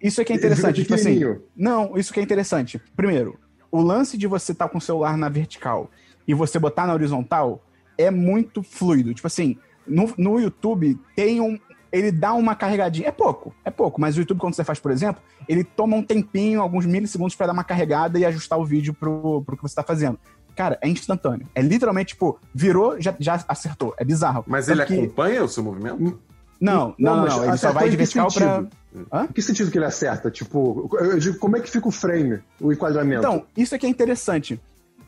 Isso 0.00 0.20
é 0.20 0.24
que 0.24 0.32
é 0.32 0.36
interessante. 0.36 0.82
Tipo 0.82 0.94
assim, 0.94 1.20
não, 1.56 1.96
isso 1.96 2.12
que 2.12 2.20
é 2.20 2.22
interessante. 2.22 2.80
Primeiro, 2.94 3.38
o 3.70 3.80
lance 3.82 4.16
de 4.16 4.26
você 4.26 4.52
estar 4.52 4.66
tá 4.66 4.70
com 4.70 4.78
o 4.78 4.80
celular 4.80 5.16
na 5.16 5.28
vertical 5.28 5.90
e 6.26 6.34
você 6.34 6.58
botar 6.58 6.86
na 6.86 6.94
horizontal 6.94 7.64
é 7.96 8.10
muito 8.10 8.62
fluido. 8.62 9.12
Tipo 9.12 9.26
assim, 9.26 9.58
no, 9.86 10.12
no 10.16 10.38
YouTube 10.38 10.98
tem 11.16 11.40
um, 11.40 11.58
ele 11.92 12.12
dá 12.12 12.32
uma 12.34 12.54
carregadinha. 12.54 13.08
É 13.08 13.12
pouco, 13.12 13.54
é 13.64 13.70
pouco, 13.70 14.00
mas 14.00 14.16
o 14.16 14.20
YouTube, 14.20 14.38
quando 14.38 14.54
você 14.54 14.64
faz, 14.64 14.78
por 14.78 14.90
exemplo, 14.90 15.22
ele 15.48 15.64
toma 15.64 15.96
um 15.96 16.02
tempinho, 16.02 16.60
alguns 16.60 16.86
milissegundos 16.86 17.34
para 17.34 17.46
dar 17.48 17.52
uma 17.52 17.64
carregada 17.64 18.18
e 18.18 18.24
ajustar 18.24 18.58
o 18.58 18.64
vídeo 18.64 18.94
pro, 18.94 19.42
pro 19.42 19.56
que 19.56 19.62
você 19.62 19.74
tá 19.74 19.82
fazendo. 19.82 20.18
Cara, 20.54 20.76
é 20.82 20.88
instantâneo. 20.88 21.46
É 21.54 21.62
literalmente, 21.62 22.14
tipo, 22.14 22.38
virou, 22.52 23.00
já, 23.00 23.14
já 23.18 23.44
acertou. 23.46 23.94
É 23.96 24.04
bizarro. 24.04 24.44
Mas 24.46 24.68
ele 24.68 24.84
que... 24.84 24.94
acompanha 24.94 25.44
o 25.44 25.48
seu 25.48 25.62
movimento? 25.62 26.18
Não, 26.60 26.94
não, 26.98 27.16
não, 27.16 27.26
não. 27.26 27.44
Ele 27.44 27.56
só 27.56 27.72
vai 27.72 27.88
de 27.88 27.96
vertical 27.96 28.28
pra. 28.32 28.64
Hã? 29.12 29.24
Em 29.24 29.32
que 29.32 29.40
sentido 29.40 29.70
que 29.70 29.78
ele 29.78 29.84
acerta? 29.84 30.30
Tipo, 30.30 30.90
eu 30.98 31.18
digo, 31.18 31.38
como 31.38 31.56
é 31.56 31.60
que 31.60 31.70
fica 31.70 31.86
o 31.86 31.92
frame, 31.92 32.40
o 32.60 32.72
enquadramento? 32.72 33.20
Então, 33.20 33.44
isso 33.56 33.74
aqui 33.74 33.86
é 33.86 33.88
interessante. 33.88 34.60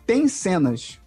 Tem 0.07 0.29
cenas 0.29 1.01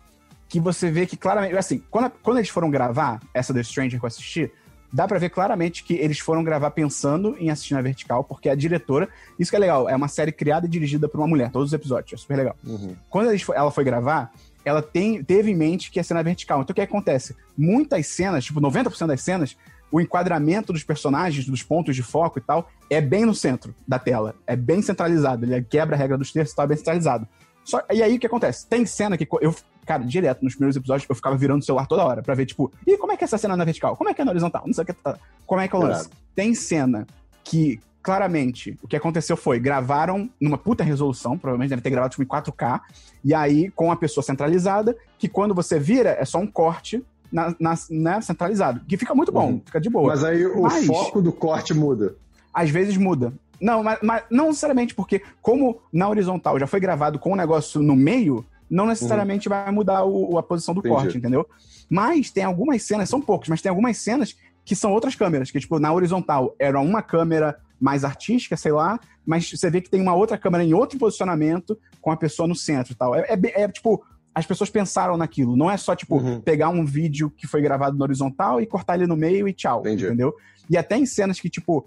que 0.49 0.59
você 0.59 0.91
vê 0.91 1.05
que 1.05 1.15
claramente. 1.15 1.55
Assim, 1.55 1.81
quando, 1.89 2.11
quando 2.21 2.37
eles 2.37 2.49
foram 2.49 2.69
gravar 2.69 3.21
essa 3.33 3.53
The 3.53 3.63
Stranger 3.63 3.99
que 3.99 4.05
eu 4.05 4.07
assisti, 4.07 4.51
dá 4.93 5.07
pra 5.07 5.17
ver 5.17 5.29
claramente 5.29 5.83
que 5.83 5.95
eles 5.95 6.19
foram 6.19 6.43
gravar 6.43 6.69
pensando 6.71 7.35
em 7.39 7.49
assistir 7.49 7.73
na 7.73 7.81
vertical, 7.81 8.23
porque 8.23 8.47
a 8.47 8.53
diretora. 8.53 9.09
Isso 9.39 9.49
que 9.49 9.55
é 9.55 9.59
legal, 9.59 9.89
é 9.89 9.95
uma 9.95 10.07
série 10.07 10.31
criada 10.31 10.67
e 10.67 10.69
dirigida 10.69 11.09
por 11.09 11.19
uma 11.19 11.27
mulher, 11.27 11.51
todos 11.51 11.69
os 11.69 11.73
episódios, 11.73 12.13
é 12.13 12.17
super 12.17 12.37
legal. 12.37 12.55
Uhum. 12.63 12.95
Quando 13.09 13.31
ela 13.55 13.71
foi 13.71 13.83
gravar, 13.83 14.31
ela 14.63 14.81
tem, 14.83 15.23
teve 15.23 15.51
em 15.51 15.55
mente 15.55 15.89
que 15.89 15.99
ia 15.99 16.03
ser 16.03 16.13
na 16.13 16.21
vertical. 16.21 16.61
Então 16.61 16.71
o 16.71 16.75
que 16.75 16.81
acontece? 16.81 17.35
Muitas 17.57 18.05
cenas, 18.07 18.45
tipo 18.45 18.61
90% 18.61 19.07
das 19.07 19.21
cenas, 19.21 19.57
o 19.91 19.99
enquadramento 19.99 20.71
dos 20.71 20.83
personagens, 20.83 21.45
dos 21.45 21.63
pontos 21.63 21.95
de 21.95 22.03
foco 22.03 22.37
e 22.37 22.41
tal, 22.41 22.69
é 22.89 23.01
bem 23.01 23.25
no 23.25 23.33
centro 23.33 23.75
da 23.87 23.97
tela. 23.97 24.35
É 24.45 24.55
bem 24.55 24.81
centralizado. 24.81 25.45
Ele 25.45 25.61
quebra 25.63 25.95
a 25.95 25.99
regra 25.99 26.17
dos 26.17 26.31
terços 26.31 26.53
e 26.53 26.55
tal, 26.55 26.65
é 26.65 26.67
bem 26.67 26.77
centralizado. 26.77 27.27
Só, 27.63 27.81
e 27.91 28.01
aí 28.03 28.15
o 28.15 28.19
que 28.19 28.27
acontece? 28.27 28.67
Tem 28.67 28.85
cena 28.85 29.17
que 29.17 29.27
eu, 29.41 29.55
cara, 29.85 30.03
direto 30.03 30.43
nos 30.43 30.53
primeiros 30.53 30.75
episódios, 30.75 31.07
eu 31.09 31.15
ficava 31.15 31.35
virando 31.37 31.61
o 31.61 31.65
celular 31.65 31.85
toda 31.87 32.03
hora 32.03 32.21
pra 32.21 32.33
ver, 32.35 32.45
tipo, 32.45 32.71
e 32.85 32.97
como 32.97 33.11
é 33.11 33.17
que 33.17 33.23
é 33.23 33.25
essa 33.25 33.37
cena 33.37 33.55
na 33.57 33.63
vertical? 33.65 33.95
Como 33.97 34.09
é 34.09 34.13
que 34.13 34.21
é 34.21 34.25
na 34.25 34.31
horizontal? 34.31 34.63
Não 34.65 34.73
sei 34.73 34.83
o 34.83 34.85
que. 34.87 34.93
Tá. 34.93 35.17
Como 35.45 35.61
é 35.61 35.67
que 35.67 35.75
é 35.75 35.79
o 35.79 35.81
lance? 35.81 36.05
Irado. 36.05 36.15
Tem 36.35 36.53
cena 36.55 37.05
que, 37.43 37.79
claramente, 38.01 38.77
o 38.83 38.87
que 38.87 38.95
aconteceu 38.95 39.35
foi, 39.37 39.59
gravaram 39.59 40.29
numa 40.39 40.57
puta 40.57 40.83
resolução, 40.83 41.37
provavelmente 41.37 41.69
deve 41.69 41.81
ter 41.81 41.89
gravado 41.89 42.11
tipo, 42.11 42.23
em 42.23 42.27
4K, 42.27 42.81
e 43.23 43.33
aí 43.33 43.69
com 43.71 43.91
a 43.91 43.95
pessoa 43.95 44.23
centralizada, 44.23 44.95
que 45.17 45.27
quando 45.27 45.53
você 45.55 45.79
vira, 45.79 46.11
é 46.19 46.25
só 46.25 46.37
um 46.39 46.47
corte 46.47 47.03
na, 47.31 47.55
na, 47.59 47.75
na 47.89 48.21
centralizado. 48.21 48.81
Que 48.87 48.97
fica 48.97 49.15
muito 49.15 49.31
bom, 49.31 49.51
Uhum. 49.53 49.61
fica 49.65 49.79
de 49.81 49.89
boa. 49.89 50.07
Mas 50.07 50.23
aí 50.23 50.45
o 50.45 50.63
Mas- 50.63 50.85
foco 50.85 51.21
do 51.21 51.31
corte 51.31 51.73
muda. 51.73 52.15
Às 52.53 52.69
vezes 52.69 52.95
muda. 52.97 53.33
Não, 53.59 53.81
mas, 53.81 53.97
mas 54.03 54.23
não 54.29 54.47
necessariamente, 54.47 54.93
porque 54.93 55.21
como 55.41 55.79
na 55.91 56.07
horizontal 56.09 56.59
já 56.59 56.67
foi 56.67 56.79
gravado 56.79 57.17
com 57.17 57.31
o 57.31 57.35
negócio 57.35 57.81
no 57.81 57.95
meio, 57.95 58.45
não 58.73 58.87
necessariamente 58.87 59.47
vai 59.47 59.69
mudar 59.71 60.03
o- 60.03 60.37
a 60.37 60.43
posição 60.43 60.73
do 60.73 60.79
Entendi. 60.79 60.95
corte, 60.95 61.17
entendeu? 61.17 61.45
Mas 61.89 62.31
tem 62.31 62.43
algumas 62.43 62.81
cenas, 62.83 63.07
são 63.09 63.21
poucas, 63.21 63.47
mas 63.49 63.61
tem 63.61 63.69
algumas 63.69 63.97
cenas 63.97 64.35
que 64.65 64.75
são 64.75 64.91
outras 64.91 65.13
câmeras, 65.15 65.51
que 65.51 65.59
tipo, 65.59 65.77
na 65.79 65.93
horizontal 65.93 66.55
era 66.57 66.79
uma 66.79 67.01
câmera 67.01 67.57
mais 67.79 68.03
artística, 68.03 68.55
sei 68.57 68.71
lá, 68.71 68.99
mas 69.25 69.49
você 69.51 69.69
vê 69.69 69.81
que 69.81 69.89
tem 69.89 70.01
uma 70.01 70.15
outra 70.15 70.37
câmera 70.37 70.63
em 70.63 70.73
outro 70.73 70.97
posicionamento 70.97 71.77
com 72.01 72.09
a 72.11 72.17
pessoa 72.17 72.47
no 72.47 72.55
centro 72.55 72.93
e 72.93 72.95
tal. 72.95 73.13
É, 73.13 73.21
é 73.29 73.61
é, 73.63 73.67
tipo, 73.67 74.03
as 74.33 74.45
pessoas 74.45 74.69
pensaram 74.69 75.17
naquilo, 75.17 75.55
não 75.55 75.69
é 75.69 75.77
só 75.77 75.95
tipo 75.95 76.15
Uhum. 76.17 76.41
pegar 76.41 76.69
um 76.69 76.83
vídeo 76.85 77.29
que 77.29 77.45
foi 77.45 77.61
gravado 77.61 77.97
na 77.97 78.03
horizontal 78.05 78.59
e 78.59 78.65
cortar 78.65 78.95
ele 78.95 79.05
no 79.05 79.15
meio 79.17 79.47
e 79.47 79.53
tchau, 79.53 79.81
Entendi. 79.81 80.05
entendeu? 80.05 80.33
E 80.69 80.77
até 80.77 80.97
em 80.97 81.05
cenas 81.05 81.39
que 81.39 81.49
tipo 81.49 81.85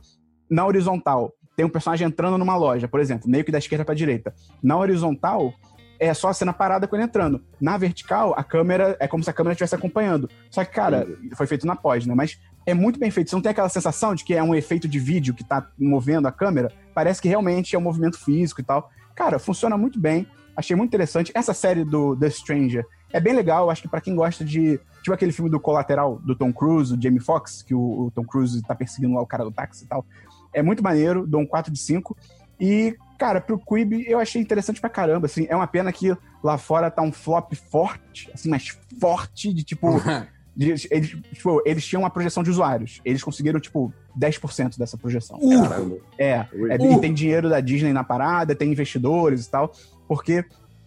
na 0.48 0.64
horizontal 0.66 1.32
tem 1.56 1.64
um 1.64 1.70
personagem 1.70 2.06
entrando 2.06 2.36
numa 2.38 2.54
loja, 2.56 2.86
por 2.86 3.00
exemplo, 3.00 3.28
meio 3.28 3.42
que 3.44 3.50
da 3.50 3.58
esquerda 3.58 3.84
pra 3.84 3.94
direita. 3.94 4.32
Na 4.62 4.76
horizontal, 4.76 5.52
é 5.98 6.12
só 6.14 6.28
a 6.28 6.34
cena 6.34 6.52
parada 6.52 6.86
com 6.86 6.96
ele 6.96 7.04
entrando. 7.04 7.42
Na 7.60 7.76
vertical, 7.76 8.34
a 8.36 8.44
câmera 8.44 8.96
é 9.00 9.08
como 9.08 9.22
se 9.22 9.30
a 9.30 9.32
câmera 9.32 9.52
estivesse 9.52 9.74
acompanhando. 9.74 10.28
Só 10.50 10.64
que, 10.64 10.72
cara, 10.72 11.06
foi 11.34 11.46
feito 11.46 11.66
na 11.66 11.76
pós, 11.76 12.06
né? 12.06 12.14
Mas 12.14 12.38
é 12.64 12.74
muito 12.74 12.98
bem 12.98 13.10
feito. 13.10 13.30
Você 13.30 13.36
não 13.36 13.42
tem 13.42 13.50
aquela 13.50 13.68
sensação 13.68 14.14
de 14.14 14.24
que 14.24 14.34
é 14.34 14.42
um 14.42 14.54
efeito 14.54 14.88
de 14.88 14.98
vídeo 14.98 15.34
que 15.34 15.44
tá 15.44 15.68
movendo 15.78 16.26
a 16.26 16.32
câmera. 16.32 16.72
Parece 16.94 17.22
que 17.22 17.28
realmente 17.28 17.74
é 17.74 17.78
um 17.78 17.82
movimento 17.82 18.18
físico 18.18 18.60
e 18.60 18.64
tal. 18.64 18.90
Cara, 19.14 19.38
funciona 19.38 19.76
muito 19.78 19.98
bem. 19.98 20.26
Achei 20.56 20.74
muito 20.74 20.90
interessante. 20.90 21.30
Essa 21.34 21.54
série 21.54 21.84
do 21.84 22.16
The 22.16 22.30
Stranger 22.30 22.86
é 23.12 23.20
bem 23.20 23.34
legal. 23.34 23.70
Acho 23.70 23.82
que 23.82 23.88
pra 23.88 24.00
quem 24.00 24.14
gosta 24.14 24.44
de. 24.44 24.80
Tipo 25.02 25.14
aquele 25.14 25.30
filme 25.30 25.48
do 25.48 25.60
Colateral, 25.60 26.18
do 26.24 26.34
Tom 26.34 26.52
Cruise, 26.52 26.92
o 26.92 27.00
Jamie 27.00 27.20
Foxx, 27.20 27.62
que 27.62 27.72
o, 27.72 28.06
o 28.06 28.10
Tom 28.10 28.24
Cruise 28.24 28.60
tá 28.62 28.74
perseguindo 28.74 29.14
lá 29.14 29.22
o 29.22 29.26
cara 29.26 29.44
do 29.44 29.52
táxi 29.52 29.84
e 29.84 29.86
tal. 29.86 30.04
É 30.52 30.62
muito 30.62 30.82
maneiro, 30.82 31.24
dou 31.26 31.40
um 31.40 31.46
4 31.46 31.72
de 31.72 31.78
5. 31.78 32.16
E, 32.60 32.96
cara, 33.18 33.40
pro 33.40 33.58
Quibi 33.58 34.04
eu 34.08 34.18
achei 34.18 34.40
interessante 34.40 34.80
pra 34.80 34.90
caramba, 34.90 35.26
assim. 35.26 35.46
É 35.48 35.56
uma 35.56 35.66
pena 35.66 35.92
que 35.92 36.16
lá 36.42 36.58
fora 36.58 36.90
tá 36.90 37.02
um 37.02 37.12
flop 37.12 37.52
forte, 37.54 38.30
assim, 38.32 38.48
mas 38.48 38.76
forte, 39.00 39.52
de 39.52 39.62
tipo. 39.62 39.88
de- 40.56 40.86
eles, 40.90 41.10
tipo, 41.32 41.62
eles 41.66 41.86
tinham 41.86 42.02
uma 42.02 42.10
projeção 42.10 42.42
de 42.42 42.50
usuários. 42.50 43.00
Eles 43.04 43.22
conseguiram, 43.22 43.60
tipo, 43.60 43.92
10% 44.18 44.78
dessa 44.78 44.96
projeção. 44.96 45.38
Caramba. 45.38 45.98
É, 46.18 46.30
é, 46.32 46.46
e 46.80 47.00
tem 47.00 47.12
dinheiro 47.12 47.48
da 47.48 47.60
Disney 47.60 47.92
na 47.92 48.02
parada, 48.02 48.54
tem 48.54 48.72
investidores 48.72 49.46
e 49.46 49.50
tal, 49.50 49.72
porque 50.08 50.44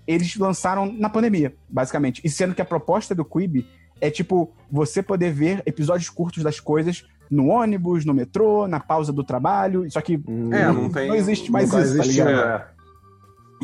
eles 0.08 0.36
lançaram 0.36 0.92
na 0.92 1.08
pandemia, 1.08 1.54
basicamente. 1.70 2.20
E 2.24 2.30
sendo 2.30 2.56
que 2.56 2.62
a 2.62 2.66
proposta 2.66 3.14
do 3.14 3.24
Quibi 3.24 3.68
é, 4.02 4.10
tipo, 4.10 4.52
você 4.72 5.04
poder 5.04 5.32
ver 5.32 5.62
episódios 5.66 6.10
curtos 6.10 6.44
das 6.44 6.60
coisas 6.60 7.06
no 7.30 7.48
ônibus, 7.48 8.06
no 8.06 8.14
metrô, 8.14 8.68
na 8.68 8.80
pausa 8.80 9.14
do 9.14 9.24
trabalho, 9.24 9.90
só 9.92 10.02
que 10.02 10.16
É, 10.52 10.66
não 10.72 10.90
tem- 10.90 11.08
não 11.10 11.16
existe 11.16 11.52
mais 11.52 11.70
Nunca 11.70 11.84
isso, 11.84 11.94
tá 11.96 12.00
existiu, 12.04 12.26
ligado? 12.26 12.48
é. 12.48 12.68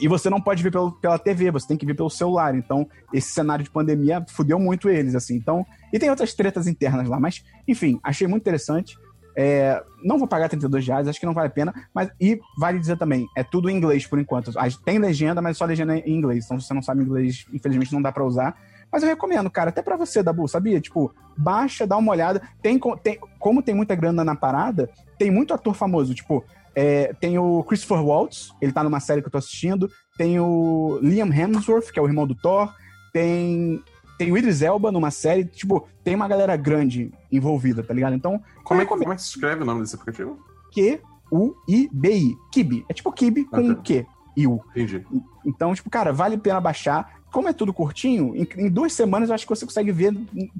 E 0.02 0.08
você 0.10 0.30
não 0.30 0.42
pode 0.42 0.62
ver 0.62 0.72
pelo, 0.72 0.92
pela 0.92 1.18
TV, 1.18 1.52
você 1.52 1.68
tem 1.70 1.78
que 1.78 1.86
ver 1.86 1.94
pelo 1.94 2.10
celular. 2.10 2.54
Então, 2.54 2.86
esse 3.14 3.30
cenário 3.30 3.64
de 3.64 3.72
pandemia 3.72 4.26
fudeu 4.30 4.60
muito 4.60 4.90
eles, 4.90 5.16
assim. 5.16 5.36
Então, 5.36 5.66
e 5.94 5.98
tem 5.98 6.10
outras 6.10 6.34
tretas 6.34 6.68
internas 6.68 7.08
lá, 7.08 7.18
mas, 7.18 7.46
enfim, 7.66 7.98
achei 8.04 8.28
muito 8.28 8.44
interessante. 8.44 8.98
É, 9.38 9.82
não 10.04 10.18
vou 10.18 10.28
pagar 10.28 10.50
32 10.50 10.86
reais, 10.86 11.08
acho 11.08 11.20
que 11.20 11.26
não 11.26 11.34
vale 11.34 11.48
a 11.48 11.52
pena. 11.52 11.74
Mas, 11.94 12.10
e 12.20 12.40
vale 12.58 12.78
dizer 12.78 12.98
também, 12.98 13.26
é 13.38 13.44
tudo 13.44 13.70
em 13.70 13.76
inglês 13.78 14.06
por 14.06 14.20
enquanto. 14.20 14.52
Tem 14.84 15.00
legenda, 15.00 15.42
mas 15.42 15.58
só 15.58 15.64
legenda 15.66 15.98
em 15.98 16.14
inglês. 16.14 16.44
Então, 16.46 16.60
se 16.60 16.68
você 16.68 16.74
não 16.74 16.82
sabe 16.82 17.02
inglês, 17.02 17.46
infelizmente 17.54 17.94
não 17.94 18.02
dá 18.02 18.12
pra 18.12 18.24
usar. 18.26 18.54
Mas 18.92 19.04
eu 19.04 19.10
recomendo, 19.10 19.50
cara, 19.50 19.70
até 19.70 19.82
pra 19.82 19.98
você, 19.98 20.24
Dabu, 20.24 20.48
sabia? 20.48 20.80
Tipo, 20.80 21.14
baixa, 21.38 21.86
dá 21.86 21.98
uma 21.98 22.12
olhada. 22.12 22.42
Tem, 22.62 22.80
tem, 23.04 23.20
como 23.40 23.62
tem 23.62 23.76
muita 23.76 23.94
grana 23.96 24.24
na 24.24 24.36
parada, 24.36 24.90
tem 25.18 25.30
muito 25.30 25.54
ator 25.54 25.74
famoso. 25.74 26.14
Tipo, 26.14 26.44
é, 26.74 27.14
tem 27.20 27.38
o 27.38 27.64
Christopher 27.64 28.04
Waltz, 28.04 28.54
ele 28.62 28.72
tá 28.72 28.84
numa 28.84 29.00
série 29.00 29.22
que 29.22 29.28
eu 29.28 29.32
tô 29.32 29.38
assistindo. 29.38 29.90
Tem 30.18 30.40
o 30.40 31.00
Liam 31.02 31.28
Hemsworth, 31.32 31.92
que 31.92 32.00
é 32.00 32.02
o 32.02 32.08
irmão 32.08 32.26
do 32.26 32.36
Thor. 32.36 32.74
Tem, 33.12 33.82
tem 34.18 34.32
o 34.32 34.38
Idris 34.38 34.62
Elba 34.62 34.92
numa 34.92 35.12
série. 35.12 35.44
Tipo, 35.46 35.88
tem 36.04 36.16
uma 36.16 36.28
galera 36.28 36.56
grande 36.56 37.12
envolvida, 37.32 37.84
tá 37.84 37.94
ligado? 37.94 38.16
Então, 38.16 38.42
Como 38.64 38.82
é, 38.82 38.86
como 38.86 39.12
é 39.12 39.16
que 39.16 39.22
se 39.22 39.30
escreve 39.30 39.64
o 39.64 39.66
nome 39.66 39.82
desse 39.82 39.96
aplicativo? 39.96 40.40
Q-U-I-B-I. 40.74 42.36
Kibi. 42.52 42.86
É 42.90 42.94
tipo 42.94 43.12
Kibi 43.12 43.46
com 43.46 43.72
Ah, 43.72 43.76
tá. 43.76 43.82
Q 43.82 44.06
e 44.38 44.48
U. 44.48 44.62
Entendi. 44.72 45.06
Então, 45.46 45.74
tipo, 45.74 45.90
cara, 45.90 46.12
vale 46.12 46.36
a 46.36 46.40
pena 46.40 46.60
baixar. 46.60 47.22
Como 47.36 47.50
é 47.50 47.54
tudo 47.54 47.74
curtinho, 47.74 48.34
em, 48.34 48.48
em 48.58 48.70
duas 48.70 48.94
semanas 48.94 49.28
eu 49.28 49.36
acho 49.36 49.46
que 49.46 49.50
você 49.54 49.66
consegue 49.66 49.92
ver 49.92 50.14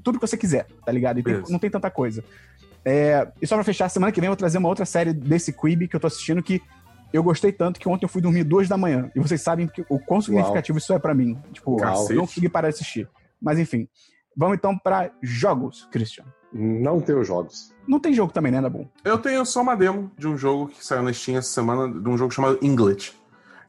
tudo 0.04 0.18
que 0.20 0.26
você 0.26 0.36
quiser, 0.36 0.66
tá 0.84 0.92
ligado? 0.92 1.18
E 1.18 1.22
tem- 1.22 1.42
não 1.48 1.58
tem 1.58 1.70
tanta 1.70 1.90
coisa. 1.90 2.22
É, 2.84 3.26
e 3.40 3.46
só 3.46 3.54
pra 3.54 3.64
fechar, 3.64 3.88
semana 3.88 4.12
que 4.12 4.20
vem 4.20 4.26
eu 4.28 4.32
vou 4.32 4.36
trazer 4.36 4.58
uma 4.58 4.68
outra 4.68 4.84
série 4.84 5.14
desse 5.14 5.54
Quibi 5.54 5.88
que 5.88 5.96
eu 5.96 6.00
tô 6.00 6.06
assistindo 6.06 6.42
que 6.42 6.60
eu 7.14 7.22
gostei 7.22 7.50
tanto 7.50 7.80
que 7.80 7.88
ontem 7.88 8.04
eu 8.04 8.10
fui 8.10 8.20
dormir 8.20 8.44
duas 8.44 8.68
da 8.68 8.76
manhã. 8.76 9.10
E 9.16 9.18
vocês 9.20 9.40
sabem 9.40 9.66
que, 9.66 9.86
o 9.88 9.98
quão 9.98 10.20
significativo 10.20 10.76
isso 10.76 10.92
é 10.92 10.98
pra 10.98 11.14
mim. 11.14 11.38
Tipo, 11.50 11.78
Cacete. 11.78 12.10
eu 12.10 12.16
não 12.18 12.26
consegui 12.26 12.48
parar 12.50 12.68
de 12.68 12.74
assistir. 12.74 13.08
Mas 13.40 13.58
enfim. 13.58 13.88
Vamos 14.36 14.58
então 14.58 14.76
pra 14.76 15.10
jogos, 15.22 15.88
Christian. 15.90 16.26
Não 16.52 17.00
tem 17.00 17.16
os 17.16 17.26
jogos. 17.26 17.72
Não 17.88 17.98
tem 17.98 18.12
jogo 18.12 18.34
também, 18.34 18.52
né, 18.52 18.60
Dabu? 18.60 18.86
Eu 19.02 19.16
tenho 19.16 19.46
só 19.46 19.62
uma 19.62 19.74
demo 19.74 20.10
de 20.18 20.28
um 20.28 20.36
jogo 20.36 20.68
que 20.68 20.84
saiu 20.84 21.02
na 21.02 21.10
Steam 21.10 21.38
essa 21.38 21.48
semana, 21.48 21.88
de 21.88 22.06
um 22.06 22.18
jogo 22.18 22.34
chamado 22.34 22.58
Inglet. 22.60 23.14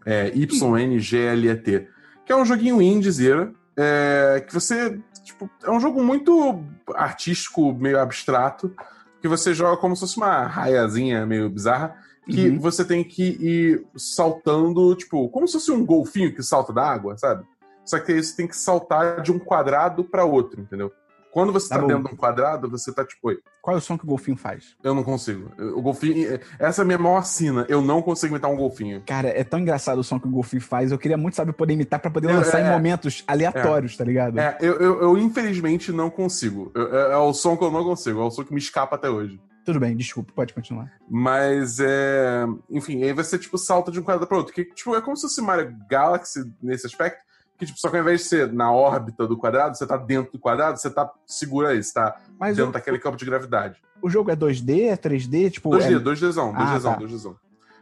É, 0.05 0.27
Y-N-G-L-E-T. 0.35 1.87
Que 2.27 2.33
é 2.33 2.35
um 2.35 2.45
joguinho 2.45 2.81
indiezeira, 2.81 3.51
é, 3.75 4.43
que 4.45 4.53
você. 4.53 4.99
Tipo, 5.23 5.49
é 5.63 5.71
um 5.71 5.79
jogo 5.79 6.03
muito 6.03 6.63
artístico, 6.93 7.73
meio 7.73 7.99
abstrato, 7.99 8.73
que 9.21 9.27
você 9.27 9.53
joga 9.53 9.77
como 9.77 9.95
se 9.95 10.01
fosse 10.01 10.17
uma 10.17 10.45
raiazinha 10.45 11.25
meio 11.25 11.49
bizarra, 11.49 11.95
que 12.25 12.49
Uhum. 12.49 12.59
você 12.59 12.83
tem 12.85 13.03
que 13.03 13.23
ir 13.39 13.85
saltando, 13.95 14.93
tipo, 14.95 15.29
como 15.29 15.47
se 15.47 15.53
fosse 15.53 15.71
um 15.71 15.85
golfinho 15.85 16.33
que 16.35 16.43
salta 16.43 16.73
da 16.73 16.85
água, 16.85 17.17
sabe? 17.17 17.45
Só 17.85 17.99
que 17.99 18.11
aí 18.11 18.21
você 18.21 18.35
tem 18.35 18.47
que 18.47 18.55
saltar 18.57 19.21
de 19.21 19.31
um 19.31 19.39
quadrado 19.39 20.03
para 20.03 20.25
outro, 20.25 20.61
entendeu? 20.61 20.91
Quando 21.37 21.53
você 21.53 21.69
Tá 21.69 21.77
tá, 21.77 21.85
dentro 21.85 22.07
de 22.07 22.13
um 22.15 22.17
quadrado, 22.17 22.67
você 22.67 22.91
tá 22.91 23.05
tipo, 23.05 23.27
"Oi, 23.27 23.37
Qual 23.61 23.75
é 23.75 23.77
o 23.77 23.81
som 23.81 23.95
que 23.95 24.03
o 24.03 24.07
golfinho 24.07 24.35
faz? 24.35 24.75
eu 24.83 24.95
não 24.95 25.03
consigo. 25.03 25.51
O 25.75 25.83
golfinho. 25.83 26.39
Essa 26.57 26.81
é 26.81 26.83
a 26.83 26.85
minha 26.85 26.97
maior 26.97 27.23
sina. 27.23 27.63
Eu 27.69 27.79
não 27.79 28.01
consigo 28.01 28.33
imitar 28.33 28.49
um 28.49 28.55
golfinho. 28.55 29.03
Cara, 29.05 29.27
é 29.27 29.43
tão 29.43 29.59
engraçado 29.59 29.99
o 29.99 30.03
som 30.03 30.19
que 30.19 30.27
o 30.27 30.31
golfinho 30.31 30.63
faz. 30.63 30.91
Eu 30.91 30.97
queria 30.97 31.15
muito 31.15 31.35
saber 31.35 31.53
poder 31.53 31.73
imitar 31.73 31.99
pra 31.99 32.09
poder 32.09 32.31
Eu- 32.31 32.37
lançar 32.37 32.59
é, 32.59 32.67
em 32.67 32.71
momentos 32.71 33.23
aleatórios, 33.27 33.95
tá 33.95 34.03
ligado? 34.03 34.39
É, 34.39 34.57
eu, 34.61 34.77
eu, 34.79 35.01
eu, 35.03 35.17
infelizmente 35.19 35.91
não 35.91 36.09
consigo. 36.09 36.71
É, 36.75 37.13
é 37.13 37.17
o 37.17 37.31
som 37.33 37.55
que 37.55 37.63
eu 37.63 37.69
não 37.69 37.83
consigo. 37.83 38.19
É 38.19 38.23
o 38.23 38.31
som 38.31 38.43
que 38.43 38.51
me 38.51 38.59
escapa 38.59 38.95
até 38.95 39.07
hoje. 39.07 39.39
Tudo 39.63 39.79
bem, 39.79 39.95
desculpa, 39.95 40.31
pode 40.33 40.55
continuar. 40.55 40.91
Mas 41.07 41.77
é. 41.79 42.45
Enfim, 42.69 43.03
aí 43.03 43.13
você, 43.13 43.37
tipo, 43.37 43.59
salta 43.59 43.91
de 43.91 43.99
um 43.99 44.03
quadrado 44.03 44.25
para 44.25 44.37
outro. 44.37 44.53
Que, 44.53 44.65
tipo, 44.65 44.95
é 44.95 45.01
como 45.01 45.15
se 45.15 45.23
fosse 45.23 45.39
Mario 45.41 45.75
Galaxy 45.87 46.39
nesse 46.63 46.87
aspecto. 46.87 47.27
Que, 47.57 47.65
tipo, 47.65 47.79
só 47.79 47.89
que 47.89 47.95
ao 47.97 48.01
invés 48.03 48.21
de 48.21 48.27
ser 48.27 48.53
na 48.53 48.71
órbita 48.71 49.25
do 49.25 49.35
quadrado, 49.37 49.75
você 49.75 49.87
tá 49.87 49.97
dentro 49.97 50.31
do 50.33 50.39
quadrado, 50.39 50.77
você 50.77 50.89
tá. 50.89 51.11
Segura 51.25 51.69
aí, 51.69 51.81
você 51.83 51.93
tá 51.93 52.15
Mas 52.39 52.55
dentro 52.55 52.69
o, 52.69 52.73
daquele 52.73 52.99
campo 52.99 53.17
de 53.17 53.25
gravidade. 53.25 53.81
o 54.01 54.09
jogo 54.09 54.29
é 54.29 54.35
2D, 54.35 54.89
é 54.89 54.95
3D? 54.97 55.49
Tipo, 55.51 55.71
2D, 55.71 55.95
é... 55.95 55.99
2Dzão, 55.99 56.53
Ah, 56.55 56.75
2Dzão, 56.77 56.93
tá. 56.93 56.99
2Dzão. 56.99 57.35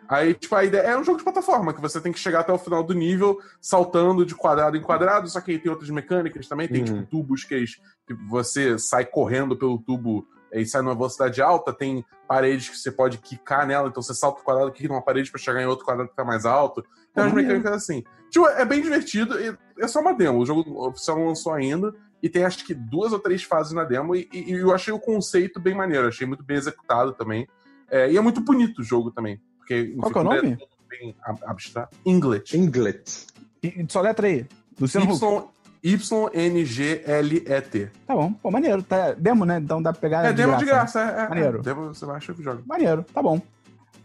Aí, 0.08 0.36
tipo, 0.36 0.56
a 0.56 0.64
ideia 0.64 0.82
é 0.84 0.98
um 0.98 1.04
jogo 1.04 1.18
de 1.18 1.24
plataforma, 1.24 1.74
que 1.74 1.82
você 1.82 2.00
tem 2.00 2.12
que 2.14 2.20
chegar 2.20 2.42
até 2.42 2.54
o 2.54 2.60
final 2.60 2.84
do 2.84 2.94
nível, 2.94 3.40
saltando 3.60 4.24
de 4.24 4.36
quadrado 4.36 4.78
em 4.78 4.82
quadrado, 4.82 5.28
só 5.28 5.42
que 5.42 5.52
aí 5.52 5.58
tem 5.60 5.72
outras 5.72 5.90
mecânicas 5.90 6.48
também, 6.48 6.68
tem, 6.68 6.82
Uhum. 6.82 6.86
tipo, 6.86 7.06
tubos 7.08 7.44
que, 7.44 7.66
que 8.08 8.14
você 8.30 8.78
sai 8.78 9.04
correndo 9.04 9.58
pelo 9.58 9.80
tubo 9.80 10.28
e 10.54 10.64
sai 10.64 10.84
numa 10.84 10.94
velocidade 10.94 11.42
alta, 11.42 11.74
tem 11.74 12.06
paredes 12.28 12.70
que 12.70 12.78
você 12.78 12.92
pode 12.92 13.18
quicar 13.18 13.66
nela, 13.66 13.88
então 13.90 14.02
você 14.02 14.14
salta 14.14 14.42
o 14.42 14.44
quadrado, 14.44 14.72
quica 14.72 14.88
numa 14.88 15.02
parede 15.02 15.32
para 15.32 15.42
chegar 15.42 15.62
em 15.62 15.66
outro 15.66 15.84
quadrado 15.84 16.10
que 16.10 16.16
tá 16.16 16.24
mais 16.24 16.46
alto. 16.46 16.86
Tem 17.16 17.24
umas 17.24 17.34
mecânicas 17.34 17.74
assim. 17.74 18.04
Tipo, 18.30 18.48
é 18.50 18.66
bem 18.66 18.82
divertido, 18.82 19.36
é 19.80 19.88
só 19.88 20.02
uma 20.02 20.14
demo, 20.14 20.40
o 20.40 20.46
jogo 20.46 20.88
oficial 20.88 21.18
não 21.18 21.28
lançou 21.28 21.54
ainda, 21.54 21.94
e 22.22 22.30
tem 22.30 22.44
acho 22.44 22.66
que 22.66 22.74
duas 22.74 23.14
ou 23.14 23.20
três 23.20 23.44
fases 23.44 23.72
na 23.72 23.84
demo, 23.84 24.16
e, 24.16 24.28
e 24.34 24.52
eu 24.52 24.74
achei 24.74 24.94
o 24.94 25.00
conceito 25.00 25.60
bem 25.60 25.74
maneiro, 25.74 26.08
achei 26.08 26.28
muito 26.28 26.44
bem 26.44 26.58
executado 26.58 27.14
também. 27.14 27.48
É, 27.90 28.12
e 28.12 28.18
é 28.18 28.22
muito 28.22 28.42
bonito 28.42 28.80
o 28.80 28.84
jogo 28.84 29.12
também. 29.12 29.40
Porque, 29.58 29.96
Qual 30.00 30.12
que 30.12 30.18
é 30.18 30.22
o 30.22 30.24
nome? 30.24 30.58
É 30.60 30.68
bem 30.90 31.16
abstrato. 31.24 31.96
Inglet. 32.06 32.58
Inglet. 32.58 33.28
E, 33.64 33.86
só 33.88 34.02
letra 34.02 34.28
aí. 34.28 34.46
Luciano 34.80 35.14
Huck. 35.14 35.56
Y-N-G-L-E-T. 35.86 37.92
Tá 38.08 38.16
bom. 38.16 38.34
Pô, 38.34 38.50
maneiro. 38.50 38.82
Tá, 38.82 39.14
demo, 39.14 39.46
né? 39.46 39.60
Então 39.60 39.84
dá 39.84 39.94
pra 39.94 40.02
pegar. 40.02 40.26
É, 40.26 40.32
de 40.32 40.38
demo 40.38 40.50
graça, 40.50 40.66
de 40.66 40.72
graça. 40.72 41.00
É, 41.00 41.26
é, 41.26 41.30
maneiro. 41.30 41.60
É, 41.60 41.62
demo 41.62 41.94
você 41.94 42.08
baixa 42.08 42.34
e 42.38 42.42
joga. 42.42 42.64
Maneiro. 42.66 43.06
Tá 43.14 43.22
bom. 43.22 43.40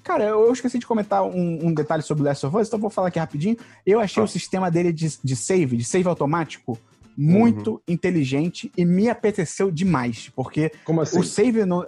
Cara, 0.02 0.24
eu 0.24 0.52
esqueci 0.52 0.78
de 0.78 0.86
comentar 0.86 1.22
um, 1.22 1.66
um, 1.66 1.74
detalhe 1.74 2.02
sobre 2.02 2.22
o 2.22 2.26
Last 2.26 2.44
of 2.46 2.56
Us, 2.56 2.68
então 2.68 2.80
vou 2.80 2.90
falar 2.90 3.08
aqui 3.08 3.18
rapidinho. 3.18 3.56
Eu 3.86 4.00
achei 4.00 4.22
ah. 4.22 4.24
o 4.24 4.28
sistema 4.28 4.70
dele 4.70 4.92
de, 4.92 5.18
de 5.22 5.36
save, 5.36 5.76
de 5.76 5.84
save 5.84 6.08
automático, 6.08 6.78
muito 7.16 7.72
uhum. 7.72 7.80
inteligente 7.86 8.72
e 8.76 8.84
me 8.84 9.08
apeteceu 9.08 9.70
demais. 9.70 10.30
Porque 10.34 10.72
Como 10.84 11.02
assim? 11.02 11.18
o 11.18 11.22
save, 11.22 11.64
no, 11.64 11.84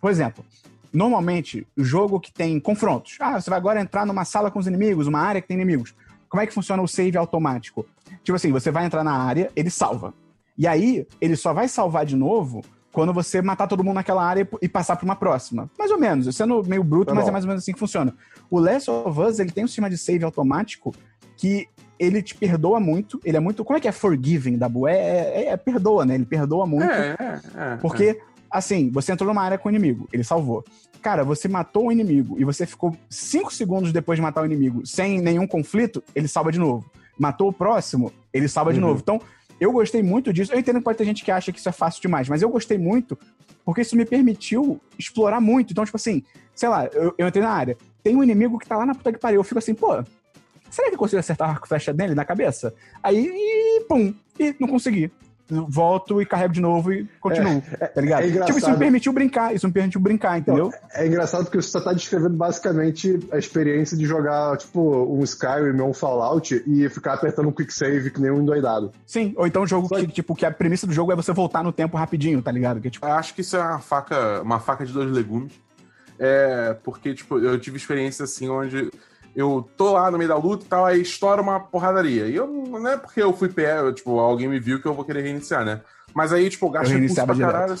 por 0.00 0.10
exemplo, 0.10 0.44
normalmente, 0.92 1.66
o 1.76 1.84
jogo 1.84 2.20
que 2.20 2.32
tem 2.32 2.58
confrontos. 2.58 3.16
Ah, 3.20 3.40
você 3.40 3.48
vai 3.48 3.58
agora 3.58 3.80
entrar 3.80 4.04
numa 4.04 4.24
sala 4.24 4.50
com 4.50 4.58
os 4.58 4.66
inimigos, 4.66 5.06
uma 5.06 5.20
área 5.20 5.40
que 5.40 5.48
tem 5.48 5.56
inimigos. 5.56 5.94
Como 6.28 6.42
é 6.42 6.46
que 6.46 6.54
funciona 6.54 6.82
o 6.82 6.88
save 6.88 7.16
automático? 7.16 7.86
Tipo 8.24 8.36
assim, 8.36 8.50
você 8.50 8.70
vai 8.70 8.84
entrar 8.84 9.04
na 9.04 9.12
área, 9.12 9.50
ele 9.54 9.70
salva. 9.70 10.12
E 10.56 10.66
aí, 10.66 11.06
ele 11.20 11.36
só 11.36 11.52
vai 11.52 11.68
salvar 11.68 12.04
de 12.04 12.16
novo 12.16 12.62
quando 12.92 13.12
você 13.12 13.40
matar 13.40 13.66
todo 13.66 13.82
mundo 13.82 13.94
naquela 13.94 14.24
área 14.24 14.46
e 14.60 14.68
passar 14.68 14.96
para 14.96 15.04
uma 15.04 15.16
próxima. 15.16 15.68
Mais 15.78 15.90
ou 15.90 15.98
menos, 15.98 16.34
sendo 16.36 16.62
meio 16.62 16.84
bruto, 16.84 17.06
tá 17.06 17.14
mas 17.14 17.26
é 17.26 17.30
mais 17.30 17.44
ou 17.44 17.48
menos 17.48 17.62
assim 17.62 17.72
que 17.72 17.78
funciona. 17.78 18.14
O 18.50 18.60
Last 18.60 18.90
of 18.90 19.18
Us, 19.18 19.38
ele 19.38 19.50
tem 19.50 19.64
um 19.64 19.66
sistema 19.66 19.88
de 19.88 19.96
save 19.96 20.24
automático 20.24 20.94
que 21.36 21.66
ele 21.98 22.22
te 22.22 22.34
perdoa 22.34 22.78
muito. 22.78 23.20
Ele 23.24 23.36
é 23.36 23.40
muito. 23.40 23.64
Como 23.64 23.76
é 23.76 23.80
que 23.80 23.88
é 23.88 23.92
forgiving, 23.92 24.58
Dabu? 24.58 24.86
É, 24.86 24.94
é, 24.94 25.44
é 25.48 25.56
perdoa, 25.56 26.04
né? 26.04 26.14
Ele 26.16 26.26
perdoa 26.26 26.66
muito. 26.66 26.90
É, 26.90 27.16
é, 27.18 27.40
é 27.56 27.76
porque, 27.76 28.04
é. 28.04 28.18
assim, 28.50 28.90
você 28.90 29.12
entrou 29.12 29.28
numa 29.28 29.42
área 29.42 29.56
com 29.56 29.68
o 29.68 29.72
inimigo, 29.72 30.08
ele 30.12 30.22
salvou. 30.22 30.64
Cara, 31.00 31.24
você 31.24 31.48
matou 31.48 31.86
o 31.86 31.92
inimigo 31.92 32.36
e 32.38 32.44
você 32.44 32.66
ficou 32.66 32.96
cinco 33.08 33.52
segundos 33.52 33.92
depois 33.92 34.16
de 34.16 34.22
matar 34.22 34.42
o 34.42 34.46
inimigo 34.46 34.86
sem 34.86 35.20
nenhum 35.20 35.46
conflito, 35.46 36.02
ele 36.14 36.28
salva 36.28 36.52
de 36.52 36.58
novo. 36.58 36.88
Matou 37.18 37.48
o 37.48 37.52
próximo, 37.52 38.12
ele 38.32 38.48
salva 38.48 38.70
uhum. 38.70 38.74
de 38.74 38.80
novo. 38.80 39.00
Então, 39.00 39.20
eu 39.62 39.72
gostei 39.72 40.02
muito 40.02 40.32
disso. 40.32 40.52
Eu 40.52 40.58
entendo 40.58 40.78
que 40.78 40.84
pode 40.84 40.98
ter 40.98 41.04
gente 41.04 41.24
que 41.24 41.30
acha 41.30 41.52
que 41.52 41.58
isso 41.58 41.68
é 41.68 41.72
fácil 41.72 42.02
demais, 42.02 42.28
mas 42.28 42.42
eu 42.42 42.48
gostei 42.48 42.78
muito 42.78 43.18
porque 43.64 43.82
isso 43.82 43.96
me 43.96 44.04
permitiu 44.04 44.80
explorar 44.98 45.40
muito. 45.40 45.72
Então, 45.72 45.84
tipo 45.84 45.96
assim, 45.96 46.22
sei 46.54 46.68
lá, 46.68 46.86
eu, 46.86 47.14
eu 47.16 47.28
entrei 47.28 47.42
na 47.42 47.50
área, 47.50 47.76
tem 48.02 48.16
um 48.16 48.22
inimigo 48.22 48.58
que 48.58 48.66
tá 48.66 48.76
lá 48.76 48.84
na 48.84 48.94
puta 48.94 49.12
que 49.12 49.18
pariu. 49.18 49.40
Eu 49.40 49.44
fico 49.44 49.58
assim, 49.58 49.74
pô, 49.74 50.02
será 50.70 50.88
que 50.88 50.94
eu 50.94 50.98
consigo 50.98 51.20
acertar 51.20 51.50
arco 51.50 51.68
flecha 51.68 51.92
dele 51.92 52.14
na 52.14 52.24
cabeça? 52.24 52.74
Aí, 53.02 53.26
e, 53.26 53.84
pum, 53.88 54.14
e 54.38 54.54
não 54.58 54.68
consegui 54.68 55.10
volto 55.68 56.20
e 56.20 56.26
carrego 56.26 56.54
de 56.54 56.60
novo 56.60 56.92
e 56.92 57.08
continuo, 57.20 57.62
é, 57.80 57.86
tá 57.86 58.00
ligado? 58.00 58.24
É 58.24 58.44
tipo, 58.44 58.58
isso 58.58 58.70
me 58.70 58.78
permitiu 58.78 59.12
brincar, 59.12 59.54
isso 59.54 59.66
me 59.66 59.72
permitiu 59.72 60.00
brincar, 60.00 60.38
entendeu? 60.38 60.72
é 60.92 61.06
engraçado 61.06 61.44
porque 61.44 61.60
você 61.60 61.68
só 61.68 61.80
tá 61.80 61.92
descrevendo 61.92 62.36
basicamente 62.36 63.18
a 63.30 63.38
experiência 63.38 63.96
de 63.96 64.04
jogar, 64.04 64.56
tipo, 64.56 64.80
um 64.80 65.22
Skyrim 65.22 65.80
ou 65.80 65.90
um 65.90 65.94
Fallout 65.94 66.62
e 66.66 66.88
ficar 66.88 67.14
apertando 67.14 67.48
um 67.48 67.52
quick 67.52 67.72
save 67.72 68.10
que 68.10 68.20
nem 68.20 68.30
um 68.30 68.40
endoidado. 68.40 68.92
Sim, 69.06 69.34
ou 69.36 69.46
então 69.46 69.62
um 69.62 69.66
jogo 69.66 69.88
que, 69.88 70.06
tipo, 70.08 70.34
que 70.34 70.46
a 70.46 70.50
premissa 70.50 70.86
do 70.86 70.92
jogo 70.92 71.12
é 71.12 71.16
você 71.16 71.32
voltar 71.32 71.62
no 71.62 71.72
tempo 71.72 71.96
rapidinho, 71.96 72.40
tá 72.42 72.50
ligado? 72.50 72.80
Que, 72.80 72.90
tipo... 72.90 73.06
Eu 73.06 73.12
acho 73.12 73.34
que 73.34 73.40
isso 73.40 73.56
é 73.56 73.60
uma 73.60 73.78
faca, 73.78 74.42
uma 74.42 74.60
faca 74.60 74.84
de 74.84 74.92
dois 74.92 75.10
legumes. 75.10 75.52
É, 76.18 76.76
porque, 76.84 77.14
tipo, 77.14 77.38
eu 77.38 77.58
tive 77.58 77.76
experiência 77.76 78.24
assim 78.24 78.48
onde 78.48 78.90
eu 79.34 79.68
tô 79.76 79.92
lá 79.92 80.10
no 80.10 80.18
meio 80.18 80.28
da 80.28 80.36
luta 80.36 80.64
e 80.64 80.68
tal, 80.68 80.84
aí 80.84 81.00
estoura 81.00 81.40
uma 81.40 81.60
porradaria. 81.60 82.26
E 82.26 82.36
eu 82.36 82.46
não 82.46 82.88
é 82.88 82.96
porque 82.96 83.22
eu 83.22 83.32
fui 83.32 83.48
pé, 83.48 83.92
tipo, 83.92 84.18
alguém 84.18 84.48
me 84.48 84.60
viu 84.60 84.80
que 84.80 84.86
eu 84.86 84.94
vou 84.94 85.04
querer 85.04 85.22
reiniciar, 85.22 85.64
né? 85.64 85.80
Mas 86.14 86.32
aí, 86.32 86.50
tipo, 86.50 86.66
eu 86.66 86.70
gasto 86.70 86.92
recurso 86.92 87.24
pra 87.24 87.36
caralho, 87.36 87.74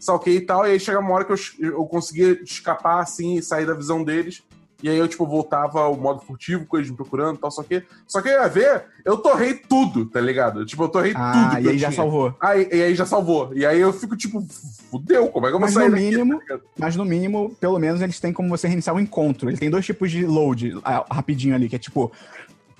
salquei 0.00 0.36
e 0.36 0.40
tal, 0.40 0.66
e 0.66 0.70
aí 0.70 0.80
chega 0.80 0.98
uma 0.98 1.12
hora 1.12 1.24
que 1.24 1.32
eu, 1.32 1.38
eu 1.58 1.84
conseguia 1.84 2.42
escapar 2.42 3.00
assim 3.00 3.36
e 3.36 3.42
sair 3.42 3.66
da 3.66 3.74
visão 3.74 4.02
deles. 4.02 4.42
E 4.80 4.88
aí 4.88 4.96
eu, 4.96 5.08
tipo, 5.08 5.26
voltava 5.26 5.80
ao 5.80 5.96
modo 5.96 6.20
furtivo, 6.20 6.64
com 6.64 6.76
eles 6.76 6.88
me 6.88 6.96
procurando 6.96 7.36
e 7.36 7.40
tal, 7.40 7.50
só 7.50 7.64
que. 7.64 7.82
Só 8.06 8.22
que 8.22 8.28
eu 8.28 8.40
ia 8.40 8.48
ver, 8.48 8.84
eu 9.04 9.16
torrei 9.16 9.54
tudo, 9.54 10.06
tá 10.06 10.20
ligado? 10.20 10.64
Tipo, 10.64 10.84
eu 10.84 10.88
torrei 10.88 11.12
ah, 11.16 11.50
tudo. 11.50 11.66
E 11.66 11.70
aí 11.70 11.78
já 11.78 11.90
salvou. 11.90 12.34
Aí, 12.40 12.68
e 12.70 12.82
aí 12.82 12.94
já 12.94 13.04
salvou. 13.04 13.50
E 13.54 13.66
aí 13.66 13.80
eu 13.80 13.92
fico, 13.92 14.16
tipo, 14.16 14.40
fudeu, 14.88 15.28
como 15.28 15.46
é 15.46 15.50
que 15.50 15.56
eu 15.56 15.58
vou 15.58 15.66
mas 15.66 15.74
sair 15.74 15.90
no 15.90 15.96
mínimo, 15.96 16.38
daqui, 16.38 16.46
tá 16.48 16.60
Mas 16.78 16.94
no 16.94 17.04
mínimo, 17.04 17.56
pelo 17.60 17.78
menos, 17.78 18.00
eles 18.00 18.20
têm 18.20 18.32
como 18.32 18.48
você 18.48 18.68
reiniciar 18.68 18.94
o 18.94 19.00
encontro. 19.00 19.50
Ele 19.50 19.56
tem 19.56 19.68
dois 19.68 19.84
tipos 19.84 20.12
de 20.12 20.24
load 20.24 20.78
ah, 20.84 21.04
rapidinho 21.10 21.54
ali, 21.54 21.68
que 21.68 21.76
é 21.76 21.78
tipo. 21.78 22.12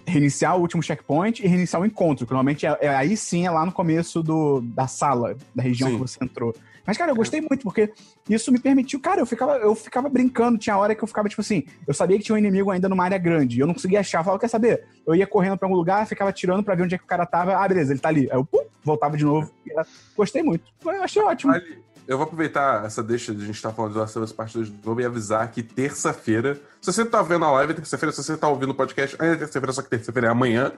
Reiniciar 0.06 0.56
o 0.56 0.60
último 0.62 0.82
checkpoint 0.82 1.44
e 1.44 1.46
reiniciar 1.46 1.82
o 1.82 1.84
encontro, 1.84 2.24
que 2.24 2.32
normalmente 2.32 2.64
é, 2.64 2.78
é 2.80 2.88
aí 2.88 3.14
sim 3.14 3.44
é 3.44 3.50
lá 3.50 3.66
no 3.66 3.72
começo 3.72 4.22
do, 4.22 4.62
da 4.62 4.86
sala, 4.86 5.36
da 5.54 5.62
região 5.62 5.90
sim. 5.90 5.96
que 5.96 6.00
você 6.00 6.24
entrou. 6.24 6.54
Mas, 6.88 6.96
cara, 6.96 7.10
eu 7.10 7.14
gostei 7.14 7.38
muito, 7.38 7.64
porque 7.64 7.92
isso 8.30 8.50
me 8.50 8.58
permitiu. 8.58 8.98
Cara, 8.98 9.20
eu 9.20 9.26
ficava, 9.26 9.58
eu 9.58 9.74
ficava 9.74 10.08
brincando. 10.08 10.56
Tinha 10.56 10.74
hora 10.74 10.94
que 10.94 11.04
eu 11.04 11.06
ficava, 11.06 11.28
tipo 11.28 11.42
assim, 11.42 11.64
eu 11.86 11.92
sabia 11.92 12.16
que 12.16 12.24
tinha 12.24 12.34
um 12.34 12.38
inimigo 12.38 12.70
ainda 12.70 12.88
numa 12.88 13.04
área 13.04 13.18
grande. 13.18 13.58
E 13.58 13.60
eu 13.60 13.66
não 13.66 13.74
conseguia 13.74 14.00
achar. 14.00 14.20
Eu 14.20 14.24
falava, 14.24 14.40
quer 14.40 14.48
saber? 14.48 14.86
Eu 15.06 15.14
ia 15.14 15.26
correndo 15.26 15.58
pra 15.58 15.68
algum 15.68 15.76
lugar, 15.76 16.06
ficava 16.06 16.32
tirando 16.32 16.64
pra 16.64 16.74
ver 16.74 16.84
onde 16.84 16.94
é 16.94 16.98
que 16.98 17.04
o 17.04 17.06
cara 17.06 17.26
tava. 17.26 17.54
Ah, 17.54 17.68
beleza, 17.68 17.92
ele 17.92 18.00
tá 18.00 18.08
ali. 18.08 18.26
Aí 18.30 18.38
eu, 18.38 18.42
pum, 18.42 18.64
voltava 18.82 19.18
de 19.18 19.24
novo. 19.26 19.52
Gostei 20.16 20.42
muito. 20.42 20.64
Eu 20.82 21.02
achei 21.02 21.20
ótimo. 21.20 21.52
Eu 22.06 22.16
vou 22.16 22.24
aproveitar 22.24 22.86
essa 22.86 23.02
deixa 23.02 23.34
de 23.34 23.42
a 23.42 23.44
gente 23.44 23.56
estar 23.56 23.68
tá 23.68 23.74
falando 23.74 23.92
de 23.92 23.98
Last 23.98 24.18
of 24.18 24.24
Us 24.24 24.32
Part 24.32 24.54
2 24.54 24.68
de 24.70 24.86
novo 24.86 24.98
e 24.98 25.04
avisar 25.04 25.46
que 25.50 25.62
terça-feira, 25.62 26.54
se 26.80 26.90
você 26.90 27.04
tá 27.04 27.20
vendo 27.20 27.44
a 27.44 27.50
live, 27.50 27.72
é 27.72 27.76
terça-feira, 27.76 28.12
se 28.12 28.24
você 28.24 28.34
tá 28.34 28.48
ouvindo 28.48 28.70
o 28.70 28.74
podcast, 28.74 29.14
ainda 29.20 29.34
é 29.34 29.38
terça-feira, 29.40 29.72
só 29.74 29.82
que 29.82 29.90
terça-feira 29.90 30.28
é 30.28 30.30
amanhã, 30.30 30.72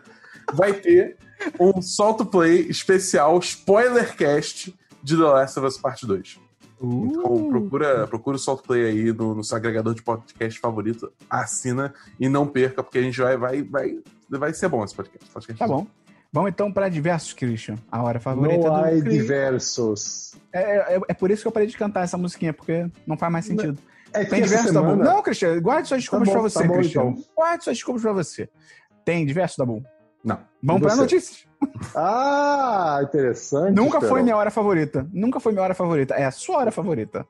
vai 0.53 0.73
ter 0.73 1.17
um 1.61 1.81
solto 1.81 2.27
play 2.27 2.63
especial 2.63 3.39
spoilercast 3.39 4.77
de 5.03 5.17
The 5.17 5.23
Last 5.23 5.59
of 5.59 5.67
Us 5.67 5.79
Part 5.79 6.07
2. 6.07 6.41
Uh. 6.81 7.07
Então 7.07 7.49
procura, 7.49 8.07
procura 8.07 8.37
o 8.37 8.39
Salt 8.39 8.63
Play 8.63 8.87
aí 8.87 9.13
no, 9.13 9.35
no 9.35 9.45
seu 9.45 9.57
agregador 9.57 9.95
de 9.95 10.03
podcast 10.03 10.59
favorito, 10.59 11.13
assina 11.29 11.93
e 12.19 12.29
não 12.29 12.47
perca, 12.47 12.83
porque 12.83 12.99
a 12.99 13.03
gente 13.03 13.21
vai, 13.21 13.37
vai, 13.37 13.63
vai, 13.63 13.99
vai 14.29 14.55
ser 14.55 14.69
bom 14.69 14.83
esse 14.83 14.95
podcast. 14.95 15.31
podcast 15.31 15.59
tá 15.59 15.69
bom. 15.69 15.87
Vamos 16.33 16.51
então 16.51 16.73
para 16.73 16.89
diversos, 16.89 17.33
Christian. 17.33 17.77
A 17.91 18.03
hora 18.03 18.21
favorita 18.21 18.69
não 18.69 18.77
do 18.77 18.89
Christian. 18.89 19.11
diversos. 19.11 20.37
É, 20.53 20.95
é, 20.95 21.01
é, 21.09 21.15
por 21.15 21.31
isso 21.31 21.43
que 21.43 21.49
eu 21.49 21.53
parei 21.53 21.67
de 21.67 21.77
cantar 21.77 22.05
essa 22.05 22.17
musiquinha, 22.17 22.53
porque 22.53 22.89
não 23.07 23.17
faz 23.17 23.33
mais 23.33 23.45
sentido. 23.45 23.77
É 24.13 24.25
Tem 24.25 24.43
diversos 24.43 24.73
semana... 24.73 25.05
da 25.05 25.13
Não, 25.13 25.23
Christian, 25.23 25.61
guarde 25.61 25.89
suas 25.89 26.01
desculpas 26.01 26.29
tá 26.29 26.35
bom, 26.35 26.41
pra 26.41 26.51
você, 26.51 26.59
tá 26.59 26.69
bom, 26.69 26.75
Christian. 26.75 27.03
Então. 27.03 27.25
Guarde 27.37 27.65
suas 27.65 27.77
desculpas 27.77 28.03
pra 28.03 28.13
você. 28.13 28.49
Tem 29.05 29.27
diversos 29.27 29.57
da 29.57 29.65
bom? 29.65 29.83
Vamos 30.63 30.83
para 30.83 30.97
notícias. 30.97 31.49
Ah, 31.95 33.01
interessante. 33.03 33.75
Nunca 33.75 33.99
Esperão. 33.99 34.09
foi 34.09 34.23
minha 34.23 34.37
hora 34.37 34.51
favorita. 34.51 35.07
Nunca 35.13 35.41
foi 35.41 35.53
minha 35.53 35.63
hora 35.63 35.75
favorita. 35.75 36.15
É 36.15 36.25
a 36.25 36.31
sua 36.31 36.59
hora 36.59 36.71
favorita. 36.71 37.27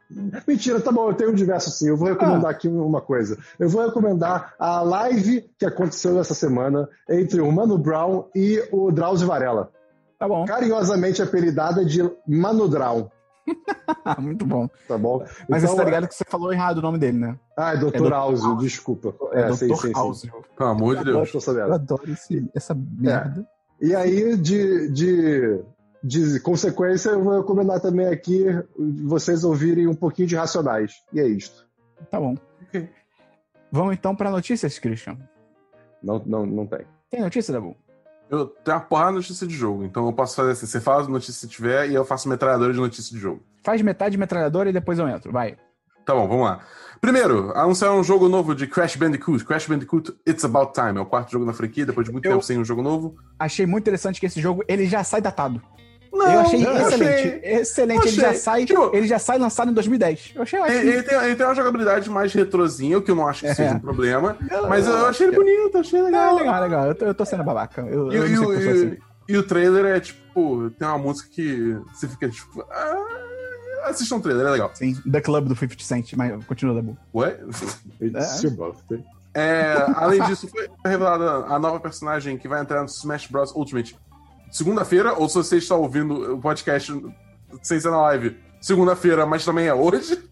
Mentira, 0.47 0.81
tá 0.81 0.93
bom, 0.93 1.09
eu 1.09 1.15
tenho 1.15 1.31
um 1.31 1.35
diverso 1.35 1.71
sim. 1.71 1.89
Eu 1.89 1.97
vou 1.97 2.09
recomendar 2.09 2.47
ah. 2.47 2.51
aqui 2.51 2.69
uma 2.69 3.01
coisa. 3.01 3.39
Eu 3.59 3.69
vou 3.69 3.85
recomendar 3.85 4.55
a 4.59 4.83
live 4.83 5.49
que 5.59 5.67
aconteceu 5.67 6.21
essa 6.21 6.35
semana 6.35 6.89
entre 7.09 7.41
o 7.41 7.51
Mano 7.51 7.79
Brown 7.79 8.27
e 8.35 8.63
o 8.73 8.91
Drauzio 8.91 9.27
Varela. 9.27 9.71
Tá 10.19 10.29
bom. 10.29 10.45
Carinhosamente 10.45 11.23
apelidada 11.23 11.85
de 11.85 12.09
Mano 12.27 12.69
Brown. 12.69 13.09
Muito 14.19 14.47
bom. 14.47 14.69
Tá 14.87 14.97
bom. 14.97 15.25
Mas 15.49 15.63
então, 15.63 15.75
você 15.75 15.77
tá 15.77 15.85
ligado 15.85 16.09
que 16.09 16.15
você 16.15 16.25
falou 16.27 16.53
errado 16.53 16.79
o 16.79 16.83
nome 16.83 16.99
dele, 16.99 17.19
né? 17.19 17.39
Ah, 17.57 17.75
é 17.75 17.77
Dr. 17.77 18.13
É 18.13 18.15
Áuzio, 18.15 18.57
desculpa. 18.57 19.15
É, 19.33 19.43
é 19.43 19.51
Dr. 19.51 19.91
Áuzio. 19.95 20.33
Pelo 20.57 20.71
amor 20.71 20.97
de 20.97 21.05
Deus. 21.05 21.47
Eu, 21.47 21.59
eu 21.59 21.75
adoro 21.75 22.11
esse, 22.11 22.49
essa 22.55 22.75
merda. 22.75 23.47
É. 23.81 23.87
E 23.87 23.95
aí, 23.95 24.37
de, 24.37 24.91
de, 24.91 25.61
de 26.03 26.41
consequência, 26.41 27.11
eu 27.11 27.25
vou 27.25 27.39
recomendar 27.39 27.81
também 27.81 28.07
aqui 28.07 28.45
vocês 29.05 29.43
ouvirem 29.43 29.87
um 29.87 29.95
pouquinho 29.95 30.29
de 30.29 30.37
Racionais. 30.37 30.93
E 31.13 31.21
é 31.21 31.27
isto. 31.27 31.67
Tá 32.11 32.21
bom. 32.21 32.35
Okay. 32.69 32.89
Vamos 33.73 33.95
então 33.95 34.15
para 34.15 34.31
notícias, 34.31 34.79
Christian? 34.79 35.17
Não, 36.03 36.23
não, 36.25 36.47
não 36.47 36.67
tem. 36.67 36.81
Tem 37.11 37.21
notícia, 37.21 37.53
Dabu? 37.53 37.77
Eu 38.31 38.47
tenho 38.47 38.77
uma 38.77 38.85
porrada 38.85 39.11
de 39.11 39.17
notícia 39.17 39.47
de 39.47 39.55
jogo, 39.55 39.85
então 39.85 40.07
eu 40.07 40.13
posso 40.13 40.37
fazer 40.37 40.53
assim: 40.53 40.67
você 40.67 40.81
fala 40.81 41.03
as 41.03 41.09
notícias 41.09 41.37
se 41.37 41.49
tiver 41.49 41.91
e 41.91 41.95
eu 41.95 42.05
faço 42.05 42.29
metralhadora 42.29 42.73
de 42.73 42.79
notícia 42.79 43.15
de 43.15 43.21
jogo. 43.21 43.43
Faz 43.65 43.83
metade 43.83 44.13
de 44.13 44.19
metralhadora 44.19 44.71
e 44.71 44.73
depois 44.73 44.99
eu 44.99 45.09
entro, 45.09 45.33
vai. 45.33 45.57
Tá 46.07 46.15
bom, 46.15 46.29
vamos 46.29 46.45
lá. 46.45 46.61
Primeiro, 47.01 47.53
anunciaram 47.57 47.99
um 47.99 48.05
jogo 48.05 48.29
novo 48.29 48.55
de 48.55 48.67
Crash 48.67 48.97
Bandicoot. 48.97 49.45
Crash 49.45 49.67
Bandicoot 49.67 50.15
It's 50.29 50.45
About 50.45 50.73
Time. 50.73 50.99
É 50.99 51.01
o 51.01 51.07
quarto 51.07 51.33
jogo 51.33 51.45
na 51.45 51.53
franquia, 51.53 51.87
depois 51.87 52.07
de 52.07 52.13
muito 52.13 52.25
eu 52.27 52.33
tempo 52.33 52.45
sem 52.45 52.59
um 52.59 52.65
jogo 52.65 52.83
novo. 52.83 53.17
Achei 53.39 53.67
muito 53.67 53.85
interessante 53.85 54.21
que 54.21 54.27
esse 54.27 54.41
jogo 54.41 54.63
ele 54.69 54.87
já 54.87 55.03
sai 55.03 55.21
datado. 55.21 55.61
Não, 56.13 56.33
eu 56.33 56.41
achei 56.41 56.61
excelente. 56.61 57.05
Achei... 57.05 57.41
Excelente. 57.43 57.99
Achei. 57.99 58.13
Ele, 58.13 58.21
já 58.21 58.35
sai, 58.35 58.65
tipo, 58.65 58.91
ele 58.97 59.07
já 59.07 59.19
sai 59.19 59.39
lançado 59.39 59.71
em 59.71 59.75
2010. 59.75 60.33
Eu 60.35 60.43
achei 60.43 60.61
ótimo. 60.61 60.79
Ele, 60.79 60.91
ele, 60.91 61.03
tem, 61.03 61.19
ele 61.19 61.37
tem 61.37 61.47
uma 61.47 61.55
jogabilidade 61.55 62.11
mais 62.11 62.33
retrozinha, 62.33 62.99
o 62.99 63.03
que 63.03 63.11
eu 63.11 63.15
não 63.15 63.29
acho 63.29 63.41
que 63.41 63.47
é. 63.47 63.55
seja 63.55 63.75
um 63.75 63.79
problema. 63.79 64.37
mas 64.69 64.87
eu 64.87 65.07
achei 65.07 65.29
ele 65.29 65.37
bonito, 65.37 65.79
achei 65.79 66.03
legal. 66.03 66.31
Não, 66.31 66.39
legal, 66.39 66.63
legal. 66.63 66.87
Eu 66.87 66.95
tô, 66.95 67.05
eu 67.05 67.15
tô 67.15 67.25
sendo 67.25 67.45
babaca. 67.45 67.83
Eu, 67.83 68.13
e, 68.13 68.17
eu 68.17 68.27
e, 68.27 68.31
e, 68.33 68.69
assim. 68.69 68.97
e, 69.29 69.37
o 69.37 69.43
trailer 69.43 69.87
é 69.87 70.01
tipo, 70.01 70.71
tem 70.71 70.89
uma 70.89 70.99
música 70.99 71.29
que 71.33 71.79
você 71.93 72.09
fica 72.09 72.29
tipo. 72.29 72.65
Ah, 72.71 73.07
assistam 73.85 74.17
o 74.17 74.21
trailer, 74.21 74.47
é 74.47 74.51
legal. 74.51 74.71
Sim, 74.75 74.95
The 75.09 75.21
Club 75.21 75.47
do 75.47 75.55
50 75.55 75.85
Cent, 75.85 76.15
mas 76.15 76.45
continua 76.45 76.75
da 76.75 76.83
boa. 76.83 76.97
Ué? 77.15 77.39
Your 78.01 78.53
birthday. 78.53 79.05
É, 79.33 79.77
além 79.95 80.21
disso, 80.23 80.49
foi 80.49 80.69
revelada 80.85 81.47
a 81.47 81.57
nova 81.57 81.79
personagem 81.79 82.37
que 82.37 82.49
vai 82.49 82.61
entrar 82.61 82.81
no 82.81 82.87
Smash 82.87 83.29
Bros. 83.29 83.53
Ultimate 83.55 83.97
segunda-feira, 84.51 85.15
ou 85.15 85.29
se 85.29 85.37
você 85.37 85.59
está 85.59 85.77
ouvindo 85.77 86.35
o 86.35 86.41
podcast 86.41 86.93
sem 87.63 87.81
ser 87.81 87.91
na 87.91 88.01
live, 88.03 88.37
segunda-feira, 88.61 89.25
mas 89.27 89.45
também 89.45 89.67
é 89.67 89.75
hoje. 89.75 90.23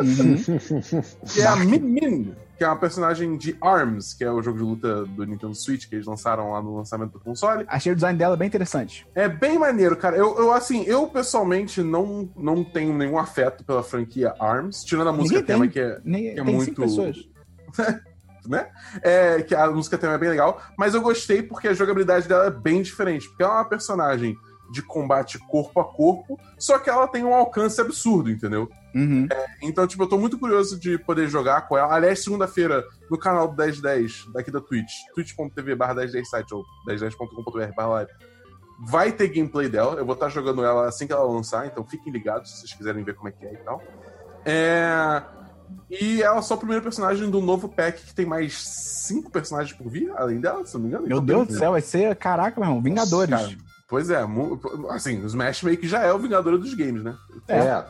Uhum. 0.00 0.36
que 1.26 1.40
é 1.40 1.46
a 1.46 1.56
Min 1.56 1.80
Min, 1.80 2.34
que 2.56 2.64
é 2.64 2.66
uma 2.66 2.76
personagem 2.76 3.36
de 3.36 3.56
ARMS, 3.60 4.14
que 4.14 4.24
é 4.24 4.30
o 4.30 4.42
jogo 4.42 4.58
de 4.58 4.64
luta 4.64 5.04
do 5.06 5.24
Nintendo 5.24 5.54
Switch 5.54 5.88
que 5.88 5.94
eles 5.94 6.06
lançaram 6.06 6.50
lá 6.52 6.62
no 6.62 6.76
lançamento 6.76 7.12
do 7.12 7.20
console. 7.20 7.64
Achei 7.68 7.92
o 7.92 7.94
design 7.94 8.18
dela 8.18 8.36
bem 8.36 8.48
interessante. 8.48 9.06
É 9.14 9.28
bem 9.28 9.58
maneiro, 9.58 9.96
cara. 9.96 10.16
Eu, 10.16 10.36
eu 10.36 10.52
assim, 10.52 10.82
eu 10.82 11.06
pessoalmente 11.06 11.82
não, 11.82 12.28
não 12.36 12.62
tenho 12.62 12.92
nenhum 12.96 13.18
afeto 13.18 13.64
pela 13.64 13.82
franquia 13.82 14.34
ARMS, 14.38 14.84
tirando 14.84 15.08
a 15.08 15.12
música 15.12 15.40
Ninguém 15.40 15.46
tema, 15.46 15.64
tem. 15.64 15.70
que 15.70 15.80
é, 15.80 16.00
Nem, 16.04 16.34
que 16.34 16.40
é 16.40 16.42
muito. 16.42 16.64
cinco 16.64 16.82
pessoas. 16.82 17.28
né? 18.48 18.68
É, 19.02 19.42
que 19.42 19.54
a 19.54 19.70
música 19.70 19.98
tema 19.98 20.14
é 20.14 20.18
bem 20.18 20.30
legal, 20.30 20.60
mas 20.76 20.94
eu 20.94 21.02
gostei 21.02 21.42
porque 21.42 21.68
a 21.68 21.74
jogabilidade 21.74 22.28
dela 22.28 22.46
é 22.46 22.50
bem 22.50 22.82
diferente, 22.82 23.28
porque 23.28 23.42
ela 23.42 23.54
é 23.54 23.56
uma 23.58 23.68
personagem 23.68 24.36
de 24.70 24.82
combate 24.82 25.38
corpo 25.38 25.80
a 25.80 25.84
corpo, 25.84 26.38
só 26.58 26.78
que 26.78 26.90
ela 26.90 27.08
tem 27.08 27.24
um 27.24 27.34
alcance 27.34 27.80
absurdo, 27.80 28.30
entendeu? 28.30 28.68
Uhum. 28.94 29.26
Então, 29.62 29.86
tipo, 29.86 30.02
eu 30.02 30.08
tô 30.08 30.18
muito 30.18 30.38
curioso 30.38 30.78
de 30.78 30.98
poder 30.98 31.28
jogar 31.28 31.62
com 31.62 31.76
ela. 31.76 31.94
Aliás, 31.94 32.22
segunda-feira, 32.22 32.84
no 33.10 33.18
canal 33.18 33.48
do 33.48 33.56
1010, 33.56 34.26
daqui 34.32 34.50
da 34.50 34.60
Twitch, 34.60 34.92
twitch.tv 35.14 35.74
barra 35.74 35.94
1010site 35.94 36.52
ou 36.52 36.64
1010.com.br 36.86 37.74
barra 37.74 37.88
live, 37.88 38.10
vai 38.80 39.12
ter 39.12 39.28
gameplay 39.28 39.68
dela. 39.68 39.96
Eu 39.96 40.04
vou 40.04 40.14
estar 40.14 40.28
jogando 40.28 40.64
ela 40.64 40.86
assim 40.86 41.06
que 41.06 41.12
ela 41.12 41.24
lançar, 41.24 41.66
então 41.66 41.84
fiquem 41.84 42.12
ligados 42.12 42.50
se 42.50 42.60
vocês 42.60 42.74
quiserem 42.74 43.02
ver 43.04 43.14
como 43.14 43.28
é 43.28 43.32
que 43.32 43.46
é 43.46 43.52
e 43.54 43.58
tal. 43.58 43.82
É... 44.44 45.22
E 45.90 46.22
ela 46.22 46.38
é 46.38 46.42
só 46.42 46.54
a 46.54 46.58
primeira 46.58 46.82
personagem 46.82 47.30
do 47.30 47.40
novo 47.40 47.68
pack 47.68 48.02
que 48.04 48.14
tem 48.14 48.26
mais 48.26 48.58
cinco 48.62 49.30
personagens 49.30 49.76
por 49.76 49.88
vir, 49.88 50.10
além 50.16 50.40
dela, 50.40 50.64
se 50.66 50.74
não 50.74 50.82
me 50.82 50.88
engano. 50.88 51.06
Meu 51.06 51.18
Então, 51.18 51.26
Deus 51.26 51.48
do 51.48 51.58
céu, 51.58 51.72
vai 51.72 51.80
ser, 51.80 52.14
caraca, 52.16 52.60
meu 52.60 52.68
irmão, 52.68 52.82
Vingadores. 52.82 53.30
Cara, 53.30 53.56
pois 53.88 54.10
é, 54.10 54.24
assim, 54.90 55.22
o 55.22 55.26
Smash 55.26 55.62
meio 55.62 55.78
que 55.78 55.88
já 55.88 56.02
é 56.02 56.12
o 56.12 56.18
Vingador 56.18 56.58
dos 56.58 56.74
games, 56.74 57.02
né? 57.02 57.16
É. 57.48 57.58
É. 57.58 57.84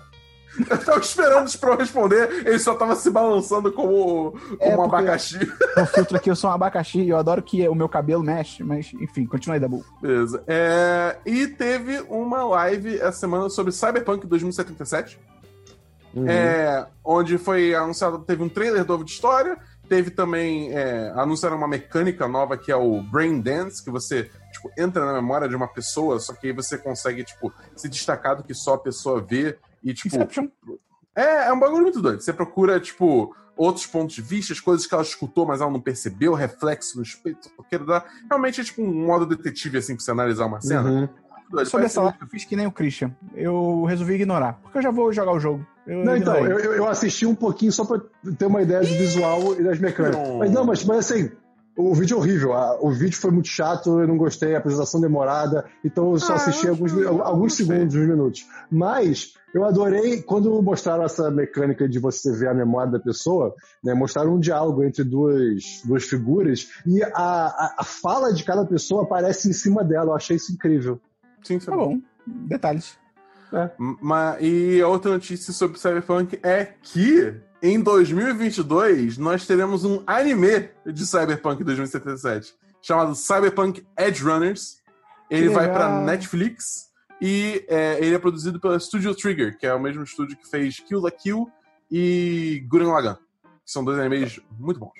Eu 0.70 0.78
tava 0.78 0.98
esperando 0.98 1.44
o 1.44 1.48
Sproul 1.48 1.76
responder, 1.76 2.46
ele 2.46 2.58
só 2.58 2.74
tava 2.74 2.96
se 2.96 3.10
balançando 3.10 3.70
como, 3.70 4.32
como 4.32 4.56
É, 4.60 4.76
um 4.76 4.82
abacaxi. 4.82 5.38
O 5.76 5.86
filtro 5.86 6.16
aqui, 6.16 6.30
eu 6.30 6.34
sou 6.34 6.50
um 6.50 6.52
abacaxi, 6.52 7.06
eu 7.06 7.16
adoro 7.16 7.42
que 7.42 7.68
o 7.68 7.74
meu 7.74 7.88
cabelo 7.88 8.22
mexe, 8.24 8.64
mas 8.64 8.90
enfim, 8.94 9.26
continua 9.26 9.54
aí, 9.56 9.60
Dabu. 9.60 9.84
Beleza. 10.00 10.42
É, 10.48 11.18
e 11.24 11.46
teve 11.46 12.00
uma 12.08 12.44
live 12.44 12.98
essa 12.98 13.18
semana 13.18 13.48
sobre 13.50 13.70
Cyberpunk 13.72 14.26
2077, 14.26 15.20
Uhum. 16.14 16.28
é, 16.28 16.86
onde 17.04 17.36
foi 17.38 17.74
anunciado, 17.74 18.18
teve 18.20 18.42
um 18.42 18.48
trailer 18.48 18.86
novo 18.86 19.04
de 19.04 19.10
história, 19.10 19.58
teve 19.88 20.10
também, 20.10 20.72
é, 20.76 21.12
anunciaram 21.16 21.56
uma 21.56 21.68
mecânica 21.68 22.26
nova 22.28 22.56
que 22.56 22.70
é 22.70 22.76
o 22.76 23.02
Brain 23.02 23.40
Dance, 23.40 23.82
que 23.82 23.90
você, 23.90 24.30
tipo, 24.52 24.70
entra 24.76 25.04
na 25.04 25.12
memória 25.12 25.48
de 25.48 25.56
uma 25.56 25.68
pessoa, 25.68 26.18
só 26.18 26.32
que 26.32 26.48
aí 26.48 26.52
você 26.52 26.76
consegue, 26.78 27.24
tipo, 27.24 27.52
se 27.76 27.88
destacar 27.88 28.36
do 28.36 28.42
que 28.42 28.54
só 28.54 28.74
a 28.74 28.78
pessoa 28.78 29.20
vê 29.20 29.58
e, 29.82 29.94
tipo... 29.94 30.16
Inception. 30.16 30.48
É, 31.14 31.48
é 31.48 31.52
um 31.52 31.58
bagulho 31.58 31.82
muito 31.82 32.00
doido. 32.00 32.20
Você 32.20 32.32
procura, 32.32 32.78
tipo, 32.78 33.34
outros 33.56 33.86
pontos 33.86 34.14
de 34.14 34.22
vista, 34.22 34.52
as 34.52 34.60
coisas 34.60 34.86
que 34.86 34.94
ela 34.94 35.02
escutou, 35.02 35.44
mas 35.44 35.60
ela 35.60 35.70
não 35.70 35.80
percebeu, 35.80 36.32
reflexo 36.32 36.96
no 36.96 37.02
espelho, 37.02 37.36
dá. 37.84 38.04
Realmente 38.28 38.60
é 38.60 38.64
tipo 38.64 38.82
um 38.82 39.06
modo 39.06 39.26
detetive, 39.26 39.78
assim, 39.78 39.96
pra 39.96 40.04
você 40.04 40.10
analisar 40.12 40.46
uma 40.46 40.60
cena. 40.60 40.88
Uhum. 40.88 41.08
Sobre 41.64 41.86
essa 41.86 42.02
live, 42.02 42.18
eu 42.20 42.26
fiz 42.28 42.44
que 42.44 42.54
nem 42.54 42.66
o 42.66 42.72
Christian. 42.72 43.10
Eu 43.34 43.84
resolvi 43.84 44.14
ignorar, 44.14 44.60
porque 44.62 44.78
eu 44.78 44.82
já 44.82 44.90
vou 44.90 45.12
jogar 45.12 45.32
o 45.32 45.40
jogo. 45.40 45.66
Eu 45.88 46.04
Não, 46.04 46.14
então, 46.16 46.46
eu, 46.46 46.58
eu- 46.74 46.86
assisti 46.86 47.24
um 47.24 47.34
pouquinho 47.34 47.72
só 47.72 47.82
pra 47.84 47.98
ter 48.38 48.44
uma 48.44 48.60
ideia 48.60 48.80
do 48.80 48.94
visual 48.94 49.58
e 49.58 49.64
das 49.64 49.78
mecânicas. 49.78 50.28
Não. 50.28 50.38
Mas 50.38 50.50
não, 50.52 50.64
mas, 50.64 50.84
mas 50.84 50.98
assim, 50.98 51.30
o 51.76 51.94
vídeo 51.94 52.16
é 52.16 52.18
horrível. 52.20 52.52
a- 52.52 52.78
o 52.80 52.90
vídeo 52.90 53.16
foi 53.18 53.30
muito 53.30 53.48
chato, 53.48 53.98
eu 53.98 54.06
não 54.06 54.18
gostei, 54.18 54.54
a 54.54 54.58
apresentação 54.58 55.00
demorada, 55.00 55.64
então 55.82 56.12
eu 56.12 56.18
só 56.18 56.34
Ah, 56.34 56.36
assisti 56.36 56.66
eu 56.66 56.72
alguns, 56.74 56.92
alguns 57.22 57.54
segundos, 57.54 57.94
uns 57.94 58.06
minutos. 58.06 58.46
Mas 58.70 59.32
eu 59.54 59.64
adorei 59.64 60.20
quando 60.20 60.60
mostraram 60.62 61.04
essa 61.04 61.30
mecânica 61.30 61.88
de 61.88 61.98
você 61.98 62.30
ver 62.36 62.48
a 62.48 62.54
memória 62.54 62.92
da 62.92 63.00
pessoa, 63.00 63.54
né? 63.82 63.94
Mostraram 63.94 64.34
um 64.34 64.38
diálogo 64.40 64.84
entre 64.84 65.02
duas, 65.04 65.80
duas 65.86 66.04
figuras 66.04 66.68
e 66.86 67.02
a, 67.02 67.08
a, 67.14 67.74
a 67.78 67.84
fala 67.84 68.30
de 68.34 68.44
cada 68.44 68.66
pessoa 68.66 69.04
aparece 69.04 69.48
em 69.48 69.54
cima 69.54 69.82
dela. 69.82 70.10
Eu 70.10 70.16
achei 70.16 70.36
isso 70.36 70.52
incrível. 70.52 71.00
Sim, 71.42 71.58
Tá 71.58 71.74
bom, 71.74 71.98
detalhes. 72.26 72.98
Ma- 73.78 74.36
e 74.40 74.80
a 74.80 74.88
outra 74.88 75.10
notícia 75.12 75.52
sobre 75.52 75.78
Cyberpunk 75.78 76.38
é 76.42 76.74
que 76.82 77.34
em 77.62 77.80
2022 77.80 79.18
nós 79.18 79.46
teremos 79.46 79.84
um 79.84 80.02
anime 80.06 80.68
de 80.86 81.06
Cyberpunk 81.06 81.64
2077 81.64 82.54
chamado 82.80 83.14
Cyberpunk 83.14 83.84
Edge 83.98 84.22
Runners. 84.22 84.78
Ele 85.30 85.48
vai 85.48 85.70
pra 85.70 86.00
Netflix 86.02 86.88
e 87.20 87.64
é, 87.68 87.98
ele 88.04 88.14
é 88.14 88.18
produzido 88.18 88.60
pela 88.60 88.78
Studio 88.78 89.14
Trigger, 89.14 89.58
que 89.58 89.66
é 89.66 89.74
o 89.74 89.80
mesmo 89.80 90.02
estúdio 90.02 90.36
que 90.36 90.48
fez 90.48 90.78
Kill 90.80 91.00
la 91.00 91.10
Kill 91.10 91.50
e 91.90 92.64
Gurren 92.68 92.88
Lagann, 92.88 93.16
que 93.42 93.70
são 93.72 93.84
dois 93.84 93.98
animes 93.98 94.40
muito 94.58 94.78
bons. 94.80 94.92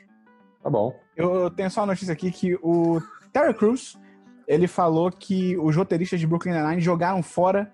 Tá 0.63 0.69
bom. 0.69 0.99
Eu 1.17 1.51
tenho 1.51 1.71
só 1.71 1.81
uma 1.83 1.89
notícia 1.89 2.13
aqui 2.13 2.31
que 2.31 2.59
o 2.63 3.01
Terry 3.33 3.55
Crews, 3.55 3.97
ele 4.47 4.67
falou 4.67 5.11
que 5.11 5.57
os 5.57 5.75
roteiristas 5.77 6.19
de 6.19 6.27
Brooklyn 6.27 6.53
Nine-Nine 6.55 6.81
jogaram 6.81 7.23
fora 7.23 7.73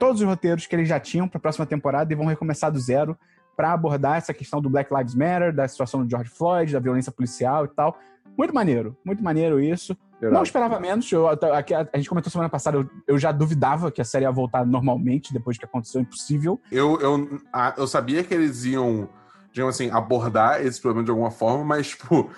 todos 0.00 0.20
os 0.22 0.26
roteiros 0.26 0.66
que 0.66 0.74
eles 0.74 0.88
já 0.88 0.98
tinham 0.98 1.28
para 1.28 1.36
a 1.36 1.40
próxima 1.40 1.66
temporada 1.66 2.10
e 2.10 2.16
vão 2.16 2.24
recomeçar 2.26 2.72
do 2.72 2.80
zero 2.80 3.16
para 3.54 3.72
abordar 3.72 4.16
essa 4.16 4.32
questão 4.32 4.60
do 4.60 4.70
Black 4.70 4.92
Lives 4.92 5.14
Matter, 5.14 5.54
da 5.54 5.68
situação 5.68 6.02
do 6.02 6.08
George 6.10 6.30
Floyd, 6.30 6.72
da 6.72 6.80
violência 6.80 7.12
policial 7.12 7.66
e 7.66 7.68
tal. 7.68 7.98
Muito 8.36 8.54
maneiro, 8.54 8.96
muito 9.04 9.22
maneiro 9.22 9.60
isso. 9.60 9.94
Não 10.22 10.42
esperava 10.42 10.80
menos. 10.80 11.10
Eu, 11.12 11.28
a, 11.28 11.32
a- 11.32 11.88
a 11.92 11.96
gente 11.98 12.08
comentou 12.08 12.30
semana 12.32 12.48
passada, 12.48 12.78
eu, 12.78 12.88
eu 13.06 13.18
já 13.18 13.30
duvidava 13.32 13.90
que 13.90 14.00
a 14.00 14.04
série 14.04 14.24
ia 14.24 14.30
voltar 14.30 14.64
normalmente 14.64 15.32
depois 15.34 15.58
que 15.58 15.64
aconteceu, 15.66 16.00
impossível. 16.00 16.58
Eu, 16.72 16.98
eu, 17.00 17.38
a- 17.52 17.74
eu 17.76 17.86
sabia 17.86 18.24
que 18.24 18.32
eles 18.32 18.64
iam, 18.64 19.06
digamos 19.52 19.74
assim, 19.74 19.90
abordar 19.90 20.64
esse 20.64 20.80
problema 20.80 21.04
de 21.04 21.10
alguma 21.10 21.30
forma, 21.30 21.62
mas, 21.62 21.88
tipo, 21.88 22.30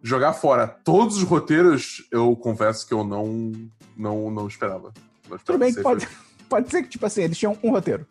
jogar 0.00 0.32
fora 0.34 0.68
todos 0.68 1.16
os 1.16 1.22
roteiros, 1.24 2.06
eu 2.12 2.36
confesso 2.36 2.86
que 2.86 2.94
eu 2.94 3.02
não, 3.02 3.50
não, 3.96 4.30
não 4.30 4.46
esperava. 4.46 4.92
Não 5.28 5.36
esperava 5.36 5.44
Tudo 5.44 5.58
bem 5.58 5.74
que 5.74 5.82
pode, 5.82 6.08
pode 6.48 6.70
ser 6.70 6.82
que, 6.82 6.88
tipo 6.88 7.06
assim, 7.06 7.22
eles 7.22 7.38
tinham 7.38 7.56
um 7.62 7.70
roteiro. 7.70 8.06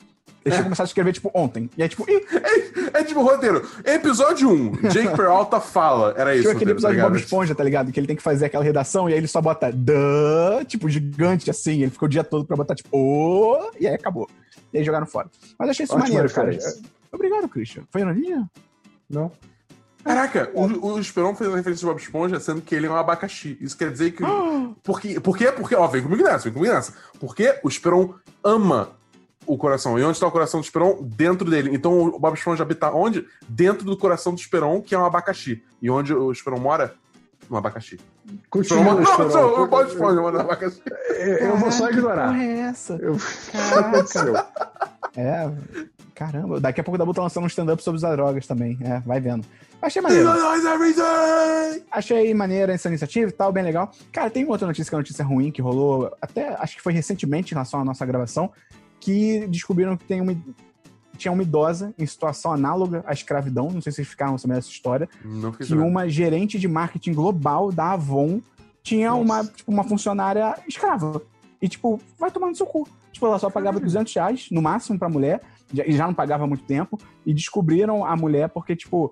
Eles 0.45 0.55
tinham 0.55 0.63
começado 0.63 0.85
a 0.85 0.87
escrever, 0.87 1.11
tipo, 1.11 1.29
ontem. 1.33 1.69
E 1.77 1.83
aí, 1.83 1.89
tipo, 1.89 2.05
ih, 2.09 2.21
É 2.93 3.03
tipo 3.03 3.21
roteiro. 3.21 3.67
Episódio 3.83 4.49
1, 4.49 4.71
Jake 4.89 5.15
Peralta 5.15 5.59
fala. 5.59 6.13
Era 6.17 6.33
isso. 6.33 6.43
Tinha 6.43 6.53
aquele 6.53 6.71
roteiro, 6.71 6.81
tá 6.81 6.89
episódio 6.89 6.95
de 6.97 7.03
Bob? 7.03 7.17
Esponja, 7.17 7.55
tá 7.55 7.63
ligado? 7.63 7.91
Que 7.91 7.99
ele 7.99 8.07
tem 8.07 8.15
que 8.15 8.23
fazer 8.23 8.45
aquela 8.45 8.63
redação 8.63 9.09
e 9.09 9.13
aí 9.13 9.19
ele 9.19 9.27
só 9.27 9.41
bota 9.41 9.71
the, 9.73 10.63
tipo, 10.65 10.89
gigante 10.89 11.49
assim. 11.49 11.81
Ele 11.81 11.91
ficou 11.91 12.05
o 12.07 12.09
dia 12.09 12.23
todo 12.23 12.45
pra 12.45 12.55
botar, 12.55 12.75
tipo, 12.75 12.89
o, 12.91 13.71
e 13.79 13.87
aí 13.87 13.93
acabou. 13.95 14.29
E 14.73 14.77
aí 14.77 14.83
jogaram 14.83 15.05
fora. 15.05 15.29
Mas 15.59 15.69
achei 15.69 15.83
isso 15.83 15.93
Ótima 15.93 16.07
maneiro, 16.07 16.33
cara. 16.33 16.49
referência. 16.49 16.81
Obrigado, 17.11 17.49
Christian. 17.49 17.83
Foi 17.91 18.01
ironia? 18.01 18.43
Não? 19.09 19.31
Caraca, 20.07 20.49
o, 20.53 20.93
o 20.93 20.99
Esperon 20.99 21.35
fez 21.35 21.49
uma 21.49 21.57
referência 21.57 21.81
de 21.81 21.85
Bob 21.85 22.01
Esponja, 22.01 22.39
sendo 22.39 22.61
que 22.61 22.73
ele 22.73 22.87
é 22.87 22.89
um 22.89 22.95
abacaxi. 22.95 23.57
Isso 23.59 23.77
quer 23.77 23.91
dizer 23.91 24.11
que. 24.11 24.23
Por 24.83 25.01
quê? 25.01 25.19
Por 25.19 25.37
quê? 25.37 25.51
Porque, 25.51 25.75
ó, 25.75 25.85
vem 25.87 26.01
comigo 26.01 26.23
nessa, 26.23 26.45
vem 26.45 26.53
comigo 26.53 26.73
nessa. 26.73 26.93
Porque 27.19 27.59
o 27.63 27.67
Esperon 27.67 28.13
ama 28.43 28.91
o 29.45 29.57
coração. 29.57 29.97
E 29.97 30.03
onde 30.03 30.13
está 30.13 30.27
o 30.27 30.31
coração 30.31 30.59
do 30.59 30.63
Esperon? 30.63 30.97
Dentro 31.01 31.49
dele. 31.49 31.71
Então 31.73 31.99
o 31.99 32.19
Bob 32.19 32.35
Esponja 32.35 32.63
habita 32.63 32.91
onde? 32.91 33.25
Dentro 33.47 33.85
do 33.85 33.97
coração 33.97 34.33
do 34.33 34.39
Esperon, 34.39 34.81
que 34.81 34.95
é 34.95 34.97
um 34.97 35.05
abacaxi. 35.05 35.63
E 35.81 35.89
onde 35.89 36.13
o 36.13 36.31
Esperon 36.31 36.59
mora? 36.59 36.93
No 37.49 37.57
abacaxi. 37.57 37.97
Continua. 38.49 38.95
Não, 38.95 39.01
Esperon. 39.01 39.29
não, 39.29 39.63
o 39.63 39.67
Bob 39.67 39.87
Esponja 39.87 40.21
mora 40.21 40.35
no 40.35 40.41
abacaxi. 40.41 40.81
Eu 41.39 41.57
vou 41.57 41.71
só 41.71 41.89
ignorar. 41.89 42.27
Que 42.27 42.39
porra 42.39 42.43
é 42.43 42.59
essa? 42.59 42.93
Eu... 42.95 43.17
Caraca. 43.51 44.47
É, 45.15 45.49
caramba. 46.17 46.59
Daqui 46.59 46.81
a 46.81 46.83
pouco 46.83 46.95
o 46.95 46.97
Dabu 46.97 47.13
tá 47.13 47.21
lançando 47.21 47.43
um 47.43 47.47
stand-up 47.47 47.81
sobre 47.83 48.03
as 48.03 48.11
drogas 48.15 48.47
também. 48.47 48.77
É, 48.81 48.99
vai 49.01 49.19
vendo. 49.19 49.45
Achei 49.79 50.01
maneiro. 50.01 50.27
Achei 51.91 52.33
maneira 52.33 52.73
essa 52.73 52.87
iniciativa 52.89 53.29
e 53.29 53.31
tal, 53.31 53.51
bem 53.51 53.63
legal. 53.63 53.91
Cara, 54.11 54.29
tem 54.29 54.43
outra 54.49 54.65
notícia 54.65 54.89
que 54.89 54.95
é 54.95 54.97
uma 54.97 55.01
notícia 55.01 55.23
ruim 55.23 55.51
que 55.51 55.61
rolou, 55.61 56.11
até 56.19 56.55
acho 56.59 56.75
que 56.75 56.81
foi 56.81 56.91
recentemente 56.91 57.51
em 57.51 57.55
relação 57.55 57.79
à 57.79 57.85
nossa 57.85 58.03
gravação, 58.05 58.51
que 58.99 59.45
descobriram 59.47 59.95
que 59.95 60.05
tem 60.05 60.19
uma, 60.19 60.35
tinha 61.17 61.31
uma 61.31 61.43
idosa 61.43 61.93
em 61.99 62.05
situação 62.05 62.51
análoga 62.51 63.03
à 63.05 63.13
escravidão, 63.13 63.65
não 63.69 63.81
sei 63.81 63.91
se 63.91 63.97
vocês 63.97 64.07
ficaram 64.07 64.37
sabendo 64.39 64.57
essa 64.57 64.69
história, 64.69 65.07
Não 65.23 65.51
que 65.51 65.63
sabendo. 65.63 65.85
uma 65.85 66.09
gerente 66.09 66.57
de 66.57 66.67
marketing 66.67 67.13
global 67.13 67.71
da 67.71 67.91
Avon 67.91 68.41
tinha 68.81 69.11
Nossa. 69.11 69.21
uma, 69.21 69.45
tipo, 69.45 69.71
uma 69.71 69.83
funcionária 69.83 70.55
escrava. 70.67 71.21
E, 71.61 71.67
tipo, 71.67 71.99
vai 72.17 72.31
tomar 72.31 72.47
no 72.47 72.55
seu 72.55 72.65
cu. 72.65 72.87
Tipo, 73.11 73.27
ela 73.27 73.39
só 73.39 73.49
pagava 73.49 73.79
200 73.79 74.13
reais, 74.13 74.47
no 74.51 74.61
máximo, 74.61 74.97
pra 74.97 75.09
mulher, 75.09 75.41
já- 75.73 75.83
e 75.85 75.91
já 75.93 76.05
não 76.07 76.13
pagava 76.13 76.43
há 76.43 76.47
muito 76.47 76.63
tempo, 76.63 76.97
e 77.25 77.33
descobriram 77.33 78.05
a 78.05 78.15
mulher 78.15 78.49
porque, 78.49 78.75
tipo, 78.75 79.11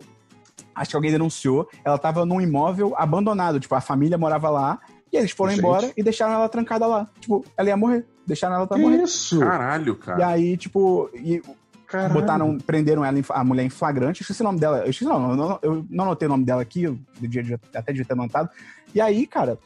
acho 0.74 0.90
que 0.90 0.96
alguém 0.96 1.12
denunciou, 1.12 1.68
ela 1.84 1.98
tava 1.98 2.26
num 2.26 2.42
imóvel 2.42 2.94
abandonado, 2.98 3.60
tipo, 3.60 3.76
a 3.76 3.82
família 3.82 4.18
morava 4.18 4.50
lá, 4.50 4.80
e 5.12 5.18
eles 5.18 5.32
foram 5.32 5.52
Gente. 5.52 5.60
embora 5.60 5.92
e 5.96 6.04
deixaram 6.04 6.34
ela 6.34 6.50
trancada 6.50 6.86
lá. 6.88 7.08
Tipo, 7.20 7.46
ela 7.56 7.70
ia 7.70 7.78
morrer, 7.78 8.06
deixaram 8.28 8.56
ela 8.56 8.68
pra 8.68 8.78
Que 8.78 8.84
morrer. 8.84 9.04
isso? 9.04 9.40
Caralho, 9.40 9.94
E 9.94 9.96
cara. 9.98 10.28
aí, 10.28 10.58
tipo, 10.58 11.10
e 11.14 11.42
Caralho. 11.88 12.14
Botaram, 12.16 12.58
prenderam 12.58 13.06
ela, 13.06 13.18
a 13.30 13.44
mulher 13.44 13.64
em 13.64 13.70
flagrante. 13.70 14.20
Eu 14.22 14.24
esqueci 14.24 14.42
o 14.42 14.44
nome 14.44 14.60
dela. 14.60 14.80
Eu 14.80 14.90
esqueci, 14.90 15.06
não, 15.08 15.36
não, 15.36 15.60
eu 15.62 15.86
não 15.88 16.06
anotei 16.06 16.26
o 16.28 16.32
nome 16.32 16.44
dela 16.44 16.62
aqui, 16.64 16.84
eu 16.84 16.98
devia, 17.22 17.60
até 17.74 17.92
devia 17.94 18.04
ter 18.04 18.14
anotado. 18.14 18.50
E 18.94 19.00
aí, 19.00 19.28
cara, 19.28 19.60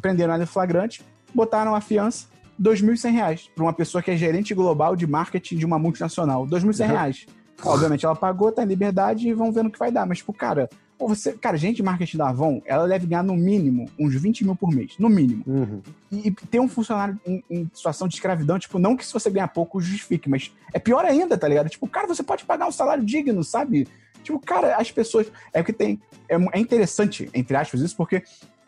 prenderam 0.00 0.32
ela 0.32 0.42
em 0.42 0.46
flagrante, 0.46 1.04
botaram 1.34 1.74
a 1.74 1.80
fiança, 1.82 2.26
R$ 2.58 2.64
2.100 2.64 3.50
para 3.54 3.64
uma 3.64 3.72
pessoa 3.72 4.02
que 4.02 4.10
é 4.10 4.16
gerente 4.16 4.54
global 4.54 4.96
de 4.96 5.06
marketing 5.06 5.56
de 5.56 5.66
uma 5.66 5.78
multinacional. 5.78 6.44
R$ 6.44 6.50
2.100. 6.50 7.26
Uhum. 7.28 7.34
Obviamente 7.64 8.04
ela 8.04 8.14
pagou, 8.14 8.52
tá 8.52 8.62
em 8.62 8.66
liberdade 8.66 9.28
e 9.28 9.34
vão 9.34 9.52
vendo 9.52 9.66
o 9.66 9.70
que 9.70 9.78
vai 9.78 9.90
dar. 9.90 10.06
Mas, 10.06 10.18
tipo, 10.18 10.32
cara, 10.32 10.68
você, 10.98 11.32
cara, 11.32 11.56
gente 11.56 11.76
de 11.76 11.82
marketing 11.82 12.16
da 12.16 12.28
Avon, 12.28 12.60
ela 12.66 12.88
deve 12.88 13.06
ganhar 13.06 13.22
no 13.22 13.36
mínimo 13.36 13.88
uns 13.98 14.14
20 14.14 14.44
mil 14.44 14.56
por 14.56 14.70
mês. 14.70 14.94
No 14.98 15.08
mínimo. 15.08 15.44
Uhum. 15.46 15.80
E, 16.10 16.28
e, 16.28 16.30
ter 16.30 16.60
um 16.60 16.68
funcionário 16.68 17.18
em, 17.24 17.42
em, 17.48 17.70
situação 17.72 18.08
de 18.08 18.14
escravidão, 18.14 18.58
tipo, 18.58 18.78
não 18.78 18.96
que 18.96 19.06
se 19.06 19.12
você 19.12 19.30
ganhar 19.30 19.48
pouco 19.48 19.80
justifique, 19.80 20.28
mas 20.28 20.52
é 20.72 20.78
pior 20.78 21.04
ainda, 21.04 21.38
tá 21.38 21.46
ligado? 21.46 21.68
Tipo, 21.68 21.86
cara, 21.86 22.06
você 22.06 22.22
pode 22.22 22.44
pagar 22.44 22.66
um 22.66 22.72
salário 22.72 23.04
digno, 23.04 23.44
sabe? 23.44 23.86
Tipo, 24.24 24.40
cara, 24.40 24.76
as 24.76 24.90
pessoas. 24.90 25.30
É 25.52 25.62
que 25.62 25.72
tem. 25.72 26.00
É, 26.28 26.34
é 26.34 26.58
interessante, 26.58 27.30
entre 27.32 27.56
aspas, 27.56 27.80
isso, 27.80 27.96
porque 27.96 28.22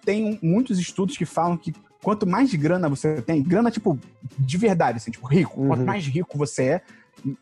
tem 0.04 0.38
muitos 0.42 0.78
estudos 0.78 1.16
que 1.16 1.24
falam 1.24 1.56
que 1.56 1.72
quanto 2.02 2.26
mais 2.26 2.54
grana 2.54 2.88
você 2.88 3.20
tem, 3.22 3.42
grana, 3.42 3.70
tipo, 3.70 3.98
de 4.38 4.56
verdade, 4.56 4.98
assim, 4.98 5.10
tipo, 5.10 5.26
rico, 5.26 5.60
uhum. 5.60 5.68
quanto 5.68 5.84
mais 5.84 6.06
rico 6.06 6.36
você 6.36 6.64
é, 6.64 6.82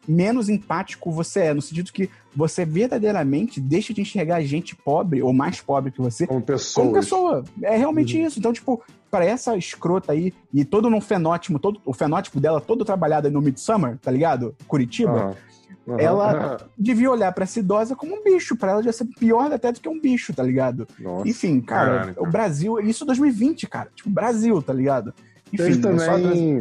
menos 0.06 0.48
empático 0.48 1.12
você 1.12 1.40
é, 1.40 1.54
no 1.54 1.62
sentido 1.62 1.92
que 1.92 2.10
você 2.34 2.64
verdadeiramente 2.64 3.60
deixa 3.60 3.94
de 3.94 4.00
enxergar 4.00 4.40
gente 4.42 4.74
pobre 4.74 5.22
ou 5.22 5.32
mais 5.32 5.60
pobre 5.60 5.92
que 5.92 6.00
você 6.00 6.26
como, 6.26 6.42
pessoa. 6.42 6.86
como 6.86 6.96
pessoa. 6.96 7.44
É 7.62 7.76
realmente 7.76 8.16
uhum. 8.16 8.26
isso. 8.26 8.38
Então, 8.38 8.52
tipo, 8.52 8.82
para 9.10 9.24
essa 9.24 9.56
escrota 9.56 10.12
aí, 10.12 10.32
e 10.52 10.64
todo 10.64 10.90
no 10.90 11.00
fenótipo, 11.00 11.58
todo, 11.58 11.80
o 11.84 11.92
fenótipo 11.92 12.40
dela 12.40 12.60
todo 12.60 12.84
trabalhado 12.84 13.30
no 13.30 13.40
Midsummer, 13.40 13.96
tá 13.98 14.10
ligado? 14.10 14.54
Curitiba. 14.66 15.28
Uhum 15.28 15.47
Uhum. 15.88 15.98
Ela 15.98 16.58
devia 16.76 17.10
olhar 17.10 17.32
para 17.32 17.44
essa 17.44 17.58
idosa 17.58 17.96
como 17.96 18.14
um 18.14 18.22
bicho, 18.22 18.54
para 18.54 18.72
ela 18.72 18.82
já 18.82 18.92
ser 18.92 19.06
pior 19.18 19.50
até 19.50 19.72
do 19.72 19.80
que 19.80 19.88
um 19.88 19.98
bicho, 19.98 20.34
tá 20.34 20.42
ligado? 20.42 20.86
Nossa, 21.00 21.26
Enfim, 21.26 21.60
cara, 21.62 22.14
o 22.18 22.26
Brasil, 22.26 22.78
isso 22.80 23.06
2020, 23.06 23.66
cara, 23.66 23.88
tipo, 23.94 24.10
Brasil, 24.10 24.60
tá 24.60 24.72
ligado? 24.72 25.14
Enfim, 25.50 25.56
teve 25.56 25.78
também, 25.78 26.58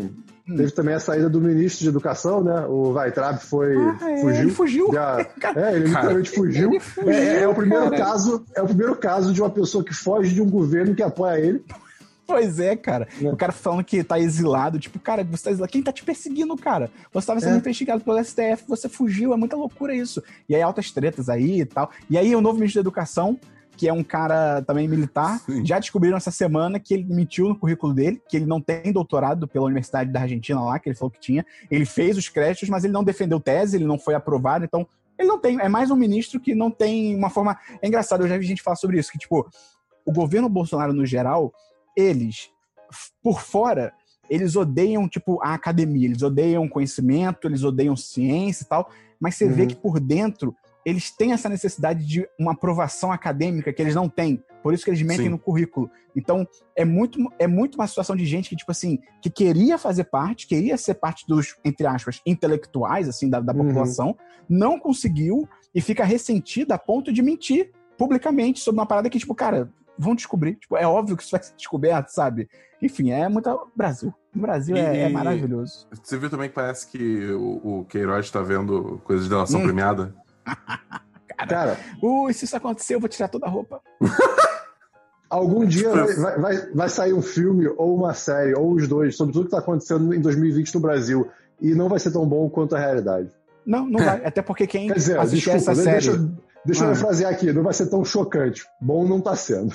hum. 0.48 0.56
teve 0.56 0.72
também 0.72 0.96
a 0.96 1.00
saída 1.00 1.30
do 1.30 1.42
ministro 1.42 1.84
de 1.84 1.90
Educação, 1.90 2.42
né? 2.42 2.66
O 2.68 2.94
Weitraub 2.94 3.38
foi 3.40 3.76
ah, 3.76 4.12
é, 4.12 4.22
fugiu. 4.22 4.42
Ele 4.42 4.52
fugiu. 4.52 4.94
Já, 4.94 5.18
é, 5.58 5.76
ele 5.76 5.88
literalmente 5.88 6.30
fugiu. 6.32 6.70
Ele 6.70 6.80
fugiu 6.80 7.12
é, 7.12 7.42
é, 7.42 7.48
o 7.50 7.54
primeiro 7.54 7.90
cara. 7.90 7.98
caso, 7.98 8.46
é 8.56 8.62
o 8.62 8.66
primeiro 8.66 8.96
caso 8.96 9.34
de 9.34 9.42
uma 9.42 9.50
pessoa 9.50 9.84
que 9.84 9.94
foge 9.94 10.34
de 10.34 10.42
um 10.42 10.50
governo 10.50 10.96
que 10.96 11.04
apoia 11.04 11.38
ele. 11.38 11.66
Pois 12.28 12.60
é, 12.60 12.76
cara. 12.76 13.08
É. 13.24 13.30
O 13.30 13.38
cara 13.38 13.54
falando 13.54 13.84
que 13.86 14.04
tá 14.04 14.20
exilado. 14.20 14.78
Tipo, 14.78 15.00
cara, 15.00 15.24
você 15.24 15.46
tá 15.46 15.52
exilado. 15.52 15.72
Quem 15.72 15.82
tá 15.82 15.94
te 15.94 16.04
perseguindo, 16.04 16.56
cara? 16.58 16.92
Você 17.14 17.26
tava 17.26 17.40
sendo 17.40 17.56
é. 17.56 17.58
investigado 17.58 18.04
pelo 18.04 18.22
STF, 18.22 18.66
você 18.68 18.90
fugiu. 18.90 19.34
É 19.34 19.38
muita 19.38 19.56
loucura 19.56 19.96
isso. 19.96 20.22
E 20.50 20.54
aí, 20.54 20.62
altas 20.62 20.92
tretas 20.92 21.30
aí 21.30 21.62
e 21.62 21.66
tal. 21.66 21.90
E 22.10 22.18
aí, 22.18 22.36
o 22.36 22.42
novo 22.42 22.60
ministro 22.60 22.84
da 22.84 22.88
Educação, 22.88 23.40
que 23.78 23.88
é 23.88 23.94
um 23.94 24.04
cara 24.04 24.62
também 24.64 24.88
militar, 24.88 25.40
Sim. 25.40 25.66
já 25.66 25.80
descobriram 25.80 26.18
essa 26.18 26.32
semana 26.32 26.80
que 26.80 26.94
ele 26.94 27.06
mentiu 27.06 27.48
no 27.48 27.58
currículo 27.58 27.94
dele, 27.94 28.22
que 28.28 28.36
ele 28.36 28.46
não 28.46 28.60
tem 28.60 28.92
doutorado 28.92 29.48
pela 29.48 29.66
Universidade 29.66 30.12
da 30.12 30.22
Argentina 30.22 30.60
lá, 30.60 30.80
que 30.80 30.90
ele 30.90 30.96
falou 30.96 31.12
que 31.12 31.20
tinha. 31.20 31.46
Ele 31.72 31.86
fez 31.86 32.18
os 32.18 32.28
créditos, 32.28 32.68
mas 32.68 32.84
ele 32.84 32.94
não 32.94 33.04
defendeu 33.04 33.40
tese, 33.40 33.78
ele 33.78 33.86
não 33.86 33.98
foi 33.98 34.16
aprovado, 34.16 34.66
então 34.66 34.86
ele 35.18 35.30
não 35.30 35.40
tem. 35.40 35.62
É 35.62 35.70
mais 35.70 35.90
um 35.90 35.96
ministro 35.96 36.40
que 36.40 36.54
não 36.54 36.70
tem 36.70 37.16
uma 37.16 37.30
forma. 37.30 37.58
É 37.82 37.88
engraçado, 37.88 38.24
eu 38.24 38.28
já 38.28 38.38
vi 38.38 38.46
gente 38.46 38.62
falar 38.62 38.76
sobre 38.76 39.00
isso, 39.00 39.12
que, 39.12 39.18
tipo, 39.18 39.48
o 40.06 40.12
governo 40.12 40.50
Bolsonaro, 40.50 40.94
no 40.94 41.06
geral, 41.06 41.54
eles, 41.98 42.52
por 43.24 43.42
fora, 43.42 43.92
eles 44.30 44.56
odeiam, 44.56 45.10
tipo, 45.10 45.42
a 45.42 45.56
academia, 45.56 46.08
eles 46.08 46.22
odeiam 46.22 46.70
conhecimento, 46.70 47.48
eles 47.48 47.64
odeiam 47.64 47.96
ciência 47.96 48.64
e 48.64 48.68
tal, 48.68 48.90
mas 49.20 49.36
você 49.36 49.46
uhum. 49.46 49.54
vê 49.54 49.66
que 49.66 49.76
por 49.76 50.00
dentro 50.00 50.56
eles 50.86 51.12
têm 51.12 51.34
essa 51.34 51.50
necessidade 51.50 52.06
de 52.06 52.26
uma 52.40 52.54
aprovação 52.54 53.12
acadêmica 53.12 53.74
que 53.74 53.82
eles 53.82 53.94
não 53.94 54.08
têm. 54.08 54.42
Por 54.64 54.74
isso 54.74 54.86
que 54.86 54.90
eles 54.90 55.02
mentem 55.02 55.26
Sim. 55.26 55.32
no 55.32 55.40
currículo. 55.40 55.92
Então, 56.16 56.48
é 56.78 56.86
muito, 56.86 57.20
é 57.38 57.46
muito 57.46 57.76
uma 57.76 57.88
situação 57.88 58.16
de 58.16 58.26
gente 58.26 58.48
que, 58.48 58.56
tipo 58.56 58.72
assim, 58.72 59.00
que 59.22 59.30
queria 59.30 59.78
fazer 59.78 60.06
parte, 60.06 60.48
queria 60.48 60.78
ser 60.78 60.94
parte 60.94 61.26
dos, 61.28 61.58
entre 61.66 61.86
aspas, 61.86 62.22
intelectuais, 62.26 63.10
assim, 63.10 63.30
da, 63.30 63.42
da 63.42 63.52
uhum. 63.52 63.68
população, 63.68 64.18
não 64.48 64.80
conseguiu 64.80 65.48
e 65.76 65.82
fica 65.82 66.06
ressentida 66.06 66.76
a 66.76 66.80
ponto 66.80 67.12
de 67.12 67.22
mentir 67.22 67.72
publicamente 67.98 68.62
sobre 68.62 68.80
uma 68.80 68.86
parada 68.86 69.10
que, 69.10 69.20
tipo, 69.20 69.36
cara, 69.36 69.70
vão 69.98 70.16
descobrir. 70.16 70.56
Tipo, 70.56 70.78
é 70.78 70.88
óbvio 70.88 71.18
que 71.18 71.24
isso 71.24 71.32
vai 71.32 71.42
ser 71.42 71.56
descoberto, 71.56 72.10
sabe? 72.10 72.50
Enfim, 72.82 73.12
é 73.12 73.28
muito. 73.28 73.68
Brasil. 73.76 74.14
O 74.36 74.40
Brasil 74.40 74.76
e, 74.76 74.80
é, 74.80 75.02
é, 75.04 75.10
maravilhoso. 75.10 75.88
Você 75.92 76.18
viu 76.18 76.30
também 76.30 76.50
que 76.50 76.56
parece 76.56 76.88
que 76.88 77.32
o, 77.32 77.80
o 77.80 77.86
Queiroz 77.86 78.30
tá 78.30 78.42
vendo 78.42 79.02
coisas 79.04 79.26
de 79.26 79.30
delação 79.30 79.60
hum. 79.60 79.64
premiada? 79.64 80.14
Cara, 81.38 81.48
Cara, 81.48 81.80
ui, 82.02 82.34
se 82.34 82.46
isso 82.46 82.58
acontecer, 82.58 82.96
eu 82.96 83.00
vou 83.00 83.10
tirar 83.10 83.28
toda 83.28 83.46
a 83.46 83.50
roupa. 83.50 83.80
Algum 85.30 85.66
dia 85.66 85.90
vai, 85.92 86.40
vai, 86.40 86.58
vai, 86.74 86.90
sair 86.90 87.14
um 87.14 87.22
filme 87.22 87.68
ou 87.78 87.96
uma 87.96 88.14
série, 88.14 88.56
ou 88.56 88.74
os 88.74 88.88
dois, 88.88 89.16
sobre 89.16 89.34
tudo 89.34 89.44
que 89.44 89.48
está 89.50 89.60
acontecendo 89.60 90.14
em 90.14 90.22
2020 90.22 90.74
no 90.74 90.82
Brasil. 90.82 91.30
E 91.62 91.76
não 91.76 91.90
vai 91.90 92.00
ser 92.00 92.12
tão 92.12 92.26
bom 92.26 92.50
quanto 92.50 92.76
a 92.76 92.80
realidade. 92.80 93.30
Não, 93.66 93.86
não 93.86 94.04
vai. 94.04 94.24
Até 94.26 94.42
porque 94.42 94.66
quem 94.66 94.88
Quer 94.88 94.94
dizer, 94.94 95.20
assistir 95.20 95.52
desculpa, 95.52 95.72
essa 95.72 95.84
série. 95.84 96.18
Deixa, 96.18 96.32
Deixa 96.66 96.86
ah. 96.86 96.90
eu 96.90 96.96
frasear 96.96 97.32
aqui, 97.32 97.52
não 97.52 97.64
vai 97.64 97.74
ser 97.74 97.88
tão 97.88 98.04
chocante. 98.04 98.66
Bom 98.80 99.08
não 99.08 99.22
tá 99.22 99.36
sendo. 99.36 99.74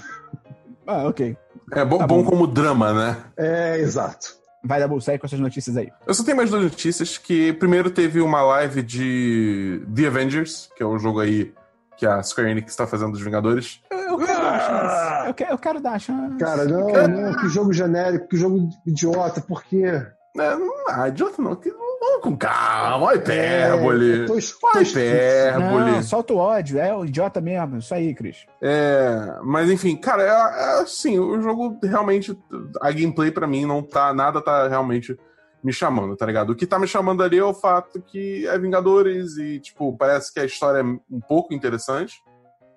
Ah, 0.86 1.06
ok. 1.06 1.36
É 1.72 1.84
bom, 1.84 1.98
tá 1.98 2.06
bom. 2.06 2.22
bom 2.22 2.30
como 2.30 2.46
drama, 2.46 2.92
né? 2.92 3.16
É, 3.36 3.78
exato. 3.78 4.36
Vai 4.64 4.78
dar 4.78 4.88
bolsa 4.88 5.12
aí 5.12 5.18
com 5.18 5.26
essas 5.26 5.40
notícias 5.40 5.76
aí. 5.76 5.90
Eu 6.06 6.14
só 6.14 6.22
tenho 6.22 6.36
mais 6.36 6.50
duas 6.50 6.62
notícias, 6.62 7.18
que 7.18 7.52
primeiro 7.54 7.90
teve 7.90 8.20
uma 8.20 8.42
live 8.42 8.82
de 8.82 9.82
The 9.92 10.06
Avengers, 10.06 10.70
que 10.76 10.82
é 10.82 10.86
o 10.86 10.94
um 10.94 10.98
jogo 10.98 11.20
aí 11.20 11.52
que 11.96 12.06
a 12.06 12.22
Square 12.22 12.50
Enix 12.50 12.70
está 12.70 12.86
fazendo 12.86 13.12
dos 13.12 13.20
Vingadores. 13.20 13.80
Eu, 13.90 14.18
quero 14.18 14.32
ah! 14.32 14.40
dar 14.40 14.54
a 14.54 14.60
chance. 14.60 15.28
Eu 15.28 15.34
quero, 15.34 15.50
eu 15.52 15.58
quero 15.58 15.80
dar 15.80 15.92
a 15.92 15.98
chance. 15.98 16.36
Cara, 16.38 16.64
não, 16.64 16.88
não, 16.88 17.36
que 17.36 17.48
jogo 17.48 17.72
genérico, 17.72 18.28
que 18.28 18.36
jogo 18.36 18.68
idiota, 18.86 19.40
por 19.40 19.64
quê? 19.64 19.84
É, 19.84 20.56
não, 20.56 20.72
ah, 20.88 21.08
idiota 21.08 21.42
não, 21.42 21.56
que 21.56 21.70
Vamos 22.02 22.20
com 22.20 22.36
calma, 22.36 23.06
olha 23.06 23.16
hipérbole. 23.16 24.24
É, 24.24 24.26
tô, 24.26 24.34
tô 24.34 24.80
hipérbole. 24.80 25.90
Não, 25.92 26.02
solta 26.02 26.32
o 26.32 26.36
ódio, 26.36 26.76
é 26.76 26.92
o 26.92 27.04
idiota 27.04 27.40
mesmo. 27.40 27.78
Isso 27.78 27.94
aí, 27.94 28.12
Cris. 28.12 28.44
É, 28.60 29.38
mas 29.44 29.70
enfim, 29.70 29.94
cara, 29.94 30.24
é, 30.24 30.26
é, 30.26 30.80
assim, 30.80 31.16
o 31.20 31.40
jogo 31.40 31.78
realmente, 31.80 32.36
a 32.80 32.90
gameplay 32.90 33.30
para 33.30 33.46
mim 33.46 33.64
não 33.64 33.84
tá, 33.84 34.12
nada 34.12 34.42
tá 34.42 34.66
realmente 34.66 35.16
me 35.62 35.72
chamando, 35.72 36.16
tá 36.16 36.26
ligado? 36.26 36.50
O 36.50 36.56
que 36.56 36.66
tá 36.66 36.76
me 36.76 36.88
chamando 36.88 37.22
ali 37.22 37.38
é 37.38 37.44
o 37.44 37.54
fato 37.54 38.02
que 38.02 38.48
é 38.48 38.58
Vingadores 38.58 39.36
e, 39.36 39.60
tipo, 39.60 39.96
parece 39.96 40.34
que 40.34 40.40
a 40.40 40.44
história 40.44 40.80
é 40.80 40.82
um 40.82 41.20
pouco 41.20 41.54
interessante, 41.54 42.20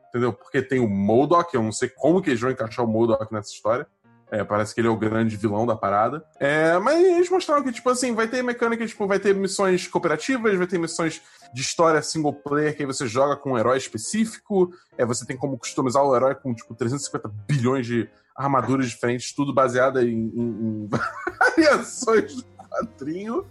entendeu? 0.10 0.34
Porque 0.34 0.62
tem 0.62 0.80
o 0.80 0.88
Modok, 0.88 1.52
eu 1.56 1.64
não 1.64 1.72
sei 1.72 1.90
como 1.90 2.22
que 2.22 2.30
eles 2.30 2.42
vão 2.42 2.52
encaixar 2.52 2.86
o 2.86 2.88
Modok 2.88 3.34
nessa 3.34 3.50
história. 3.50 3.88
É, 4.36 4.44
parece 4.44 4.76
que 4.76 4.82
ele 4.82 4.90
é 4.90 4.92
o 4.92 4.98
grande 4.98 5.38
vilão 5.38 5.66
da 5.66 5.78
parada. 5.78 6.26
É, 6.38 6.78
mas 6.80 7.02
eles 7.02 7.30
mostraram 7.30 7.64
que, 7.64 7.72
tipo 7.72 7.90
assim, 7.90 8.14
vai 8.14 8.28
ter 8.28 8.44
mecânica, 8.44 8.86
tipo, 8.86 9.08
vai 9.08 9.18
ter 9.18 9.34
missões 9.34 9.88
cooperativas, 9.88 10.58
vai 10.58 10.68
ter 10.68 10.78
missões 10.78 11.22
de 11.54 11.62
história 11.62 12.02
single 12.02 12.34
player 12.34 12.76
que 12.76 12.84
aí 12.84 12.86
você 12.86 13.08
joga 13.08 13.38
com 13.38 13.54
um 13.54 13.58
herói 13.58 13.78
específico. 13.78 14.74
É, 14.98 15.06
você 15.06 15.26
tem 15.26 15.38
como 15.38 15.58
customizar 15.58 16.04
o 16.04 16.14
herói 16.14 16.36
com, 16.36 16.54
tipo, 16.54 16.76
350 16.76 17.30
bilhões 17.48 17.88
de 17.88 18.10
armaduras 18.36 18.90
diferentes, 18.90 19.34
tudo 19.34 19.54
baseado 19.54 20.02
em, 20.02 20.30
em, 20.36 20.50
em 20.50 20.90
variações 21.40 22.36
do 22.36 22.44
quadrinho. 22.44 23.46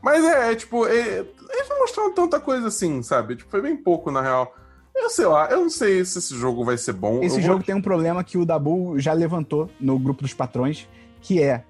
Mas 0.00 0.24
é, 0.24 0.52
é 0.52 0.56
tipo, 0.56 0.86
é, 0.86 1.18
eles 1.18 1.68
não 1.68 1.80
mostraram 1.80 2.14
tanta 2.14 2.40
coisa 2.40 2.68
assim, 2.68 3.02
sabe? 3.02 3.36
Tipo, 3.36 3.50
foi 3.50 3.60
bem 3.60 3.76
pouco, 3.76 4.10
na 4.10 4.22
real. 4.22 4.56
Eu 4.94 5.10
sei 5.10 5.26
lá, 5.26 5.50
eu 5.50 5.60
não 5.60 5.70
sei 5.70 6.04
se 6.04 6.18
esse 6.18 6.36
jogo 6.36 6.64
vai 6.64 6.76
ser 6.76 6.92
bom. 6.92 7.22
Esse 7.22 7.38
eu 7.38 7.42
jogo 7.42 7.58
vou... 7.58 7.64
tem 7.64 7.74
um 7.74 7.82
problema 7.82 8.22
que 8.22 8.38
o 8.38 8.44
Dabu 8.44 8.98
já 8.98 9.12
levantou 9.12 9.70
no 9.80 9.98
grupo 9.98 10.22
dos 10.22 10.34
patrões, 10.34 10.88
que 11.20 11.42
é 11.42 11.64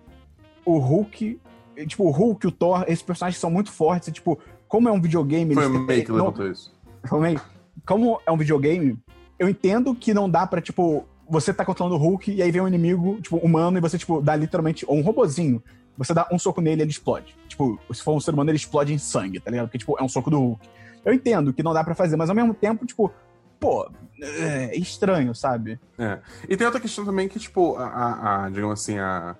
o 0.64 0.78
Hulk. 0.78 1.40
Tipo, 1.86 2.04
o 2.04 2.10
Hulk, 2.10 2.46
o 2.46 2.52
Thor, 2.52 2.84
esses 2.86 3.02
personagens 3.02 3.40
são 3.40 3.50
muito 3.50 3.70
fortes. 3.70 4.08
E, 4.08 4.12
tipo, 4.12 4.38
como 4.68 4.88
é 4.88 4.92
um 4.92 5.00
videogame. 5.00 5.54
Foi 5.54 5.66
o 5.66 5.86
May 5.86 6.02
que 6.02 6.12
levantou 6.12 6.50
isso. 6.50 6.72
Foi. 7.08 7.38
Como 7.86 8.20
é 8.26 8.30
um 8.30 8.36
videogame, 8.36 8.98
eu 9.38 9.48
entendo 9.48 9.94
que 9.94 10.12
não 10.12 10.28
dá 10.28 10.46
pra, 10.46 10.60
tipo, 10.60 11.04
você 11.28 11.52
tá 11.52 11.64
controlando 11.64 11.96
o 11.96 11.98
Hulk 11.98 12.30
e 12.30 12.42
aí 12.42 12.50
vem 12.50 12.60
um 12.60 12.68
inimigo, 12.68 13.20
tipo, 13.20 13.38
humano, 13.38 13.78
e 13.78 13.80
você, 13.80 13.96
tipo, 13.96 14.20
dá 14.20 14.36
literalmente. 14.36 14.84
Ou 14.86 14.96
um 14.96 15.02
robozinho. 15.02 15.62
Você 15.96 16.14
dá 16.14 16.26
um 16.32 16.38
soco 16.38 16.60
nele 16.60 16.80
e 16.80 16.84
ele 16.84 16.90
explode. 16.90 17.36
Tipo, 17.48 17.78
se 17.92 18.02
for 18.02 18.14
um 18.14 18.20
ser 18.20 18.32
humano, 18.32 18.50
ele 18.50 18.56
explode 18.56 18.92
em 18.92 18.98
sangue, 18.98 19.40
tá 19.40 19.50
ligado? 19.50 19.66
Porque, 19.66 19.78
tipo, 19.78 19.96
é 19.98 20.02
um 20.02 20.08
soco 20.08 20.30
do 20.30 20.38
Hulk. 20.38 20.68
Eu 21.04 21.12
entendo 21.12 21.52
que 21.52 21.62
não 21.62 21.72
dá 21.72 21.82
para 21.82 21.94
fazer, 21.94 22.16
mas 22.16 22.28
ao 22.28 22.36
mesmo 22.36 22.54
tempo, 22.54 22.86
tipo, 22.86 23.12
pô, 23.58 23.90
é 24.20 24.76
estranho, 24.76 25.34
sabe? 25.34 25.80
É. 25.98 26.18
E 26.48 26.56
tem 26.56 26.66
outra 26.66 26.80
questão 26.80 27.04
também 27.04 27.28
que, 27.28 27.38
tipo, 27.38 27.76
a, 27.76 27.86
a, 27.86 28.44
a 28.44 28.50
digamos 28.50 28.80
assim, 28.80 28.98
a, 28.98 29.36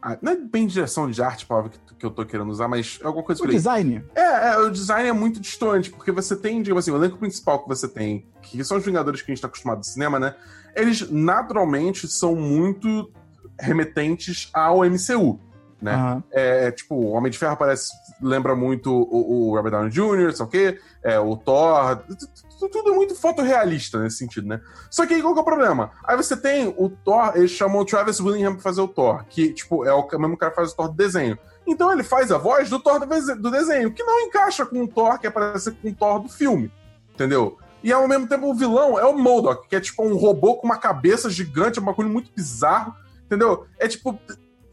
a, 0.00 0.18
Não 0.20 0.32
é 0.32 0.36
bem 0.36 0.66
direção 0.66 1.10
de 1.10 1.22
arte, 1.22 1.46
palavra 1.46 1.70
que, 1.70 1.94
que 1.94 2.06
eu 2.06 2.10
tô 2.10 2.24
querendo 2.24 2.50
usar, 2.50 2.68
mas 2.68 2.98
é 3.02 3.06
alguma 3.06 3.24
coisa 3.24 3.42
O 3.42 3.46
design? 3.46 4.04
É, 4.14 4.50
é, 4.50 4.58
o 4.58 4.70
design 4.70 5.08
é 5.08 5.12
muito 5.12 5.40
distante, 5.40 5.90
porque 5.90 6.12
você 6.12 6.36
tem, 6.36 6.62
digamos 6.62 6.84
assim, 6.84 6.90
o 6.90 6.96
elenco 6.96 7.18
principal 7.18 7.62
que 7.62 7.68
você 7.68 7.88
tem, 7.88 8.26
que 8.42 8.62
são 8.64 8.76
os 8.76 8.84
Vingadores 8.84 9.22
que 9.22 9.30
a 9.30 9.34
gente 9.34 9.42
tá 9.42 9.48
acostumado 9.48 9.78
no 9.78 9.84
cinema, 9.84 10.18
né? 10.18 10.34
Eles 10.74 11.10
naturalmente 11.10 12.06
são 12.06 12.34
muito 12.34 13.10
remetentes 13.58 14.50
ao 14.52 14.80
MCU. 14.84 15.40
Né? 15.80 15.92
Aham. 15.94 16.22
É, 16.32 16.66
é, 16.66 16.70
tipo, 16.72 16.94
o 16.94 17.10
Homem 17.12 17.30
de 17.30 17.38
Ferro 17.38 17.56
parece, 17.56 17.92
lembra 18.20 18.54
muito 18.56 18.90
o, 18.92 19.48
o 19.50 19.54
Robert 19.56 19.72
Downey 19.72 19.90
Jr., 19.90 20.32
sei 20.34 20.46
o 20.46 20.48
quê, 20.48 20.78
é, 21.02 21.18
o 21.20 21.36
Thor, 21.36 21.96
tu- 21.96 22.16
tu- 22.60 22.68
tudo 22.70 22.94
muito 22.94 23.14
fotorrealista 23.14 23.98
nesse 23.98 24.16
sentido, 24.18 24.48
né? 24.48 24.60
Só 24.90 25.06
que 25.06 25.14
aí 25.14 25.20
qual 25.22 25.34
que 25.34 25.38
é 25.40 25.42
o 25.42 25.44
problema? 25.44 25.90
Aí 26.04 26.16
você 26.16 26.36
tem 26.36 26.74
o 26.78 26.88
Thor, 26.88 27.32
ele 27.34 27.48
chamou 27.48 27.82
o 27.82 27.84
Travis 27.84 28.18
Willingham 28.20 28.54
pra 28.54 28.62
fazer 28.62 28.80
o 28.80 28.88
Thor, 28.88 29.24
que, 29.28 29.52
tipo, 29.52 29.84
é 29.84 29.92
o 29.92 30.06
mesmo 30.18 30.36
cara 30.36 30.50
que 30.50 30.56
faz 30.56 30.72
o 30.72 30.76
Thor 30.76 30.88
do 30.88 30.94
desenho. 30.94 31.38
Então 31.66 31.92
ele 31.92 32.02
faz 32.02 32.30
a 32.32 32.38
voz 32.38 32.70
do 32.70 32.78
Thor 32.80 32.98
do 33.00 33.06
dese- 33.06 33.34
do 33.34 33.50
desenho, 33.50 33.92
que 33.92 34.02
não 34.02 34.20
encaixa 34.22 34.64
com 34.64 34.82
o 34.82 34.88
Thor 34.88 35.18
que 35.18 35.26
aparece 35.26 35.72
com 35.72 35.88
o 35.88 35.94
Thor 35.94 36.20
do 36.20 36.28
filme, 36.28 36.72
entendeu? 37.12 37.58
E 37.82 37.92
ao 37.92 38.08
mesmo 38.08 38.26
tempo 38.26 38.48
o 38.50 38.54
vilão 38.54 38.98
é 38.98 39.04
o 39.04 39.16
Modok, 39.16 39.68
que 39.68 39.76
é 39.76 39.80
tipo 39.80 40.02
um 40.02 40.16
robô 40.16 40.56
com 40.56 40.66
uma 40.66 40.78
cabeça 40.78 41.28
gigante, 41.28 41.78
um 41.78 41.84
bagulho 41.84 42.08
muito 42.08 42.30
bizarro, 42.34 42.94
entendeu? 43.26 43.66
É 43.78 43.86
tipo, 43.86 44.18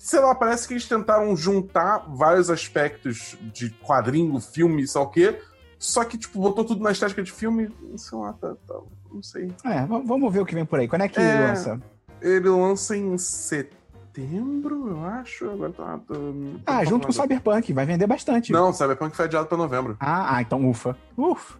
sei 0.06 0.20
lá, 0.20 0.36
parece 0.36 0.68
que 0.68 0.74
eles 0.74 0.86
tentaram 0.86 1.34
juntar 1.34 2.00
vários 2.10 2.50
aspectos 2.50 3.38
de 3.54 3.70
quadrinho, 3.70 4.38
filme, 4.42 4.86
sei 4.86 5.00
lá 5.00 5.08
o 5.08 5.10
quê, 5.10 5.40
só 5.80 6.04
que, 6.04 6.18
tipo, 6.18 6.40
botou 6.42 6.66
tudo 6.66 6.84
na 6.84 6.92
estética 6.92 7.24
de 7.24 7.32
filme, 7.32 7.70
sei 7.96 8.18
lá, 8.18 8.34
tá, 8.34 8.54
tá- 8.68 8.80
não 9.12 9.24
sei. 9.24 9.50
É, 9.64 9.86
vamos 9.86 10.34
ver 10.34 10.42
o 10.42 10.46
que 10.46 10.54
vem 10.56 10.66
por 10.66 10.78
aí. 10.80 10.88
Quando 10.90 11.04
é 11.04 11.08
que 11.08 11.20
É. 11.22 11.48
lança? 11.48 11.80
Ele 12.22 12.50
lança 12.50 12.98
em 12.98 13.18
setembro, 13.18 14.90
eu 14.90 15.06
acho. 15.06 15.50
Agora 15.50 15.72
tá. 15.72 16.00
tô- 16.08 16.14
tô 16.16 16.34
Ah, 16.66 16.84
junto 16.84 17.06
com 17.08 17.12
o. 17.12 17.14
Cyberpunk, 17.14 17.72
vai 17.74 17.86
vender 17.86 18.08
bastante. 18.08 18.52
Não, 18.52 18.74
Cyberpunk 18.74 19.16
foi 19.16 19.26
adiado 19.26 19.48
pra 19.48 19.58
novembro. 19.58 19.96
Ah, 20.00 20.36
ah, 20.36 20.42
então 20.42 20.68
ufa. 20.70 20.98
Ufa. 21.18 21.58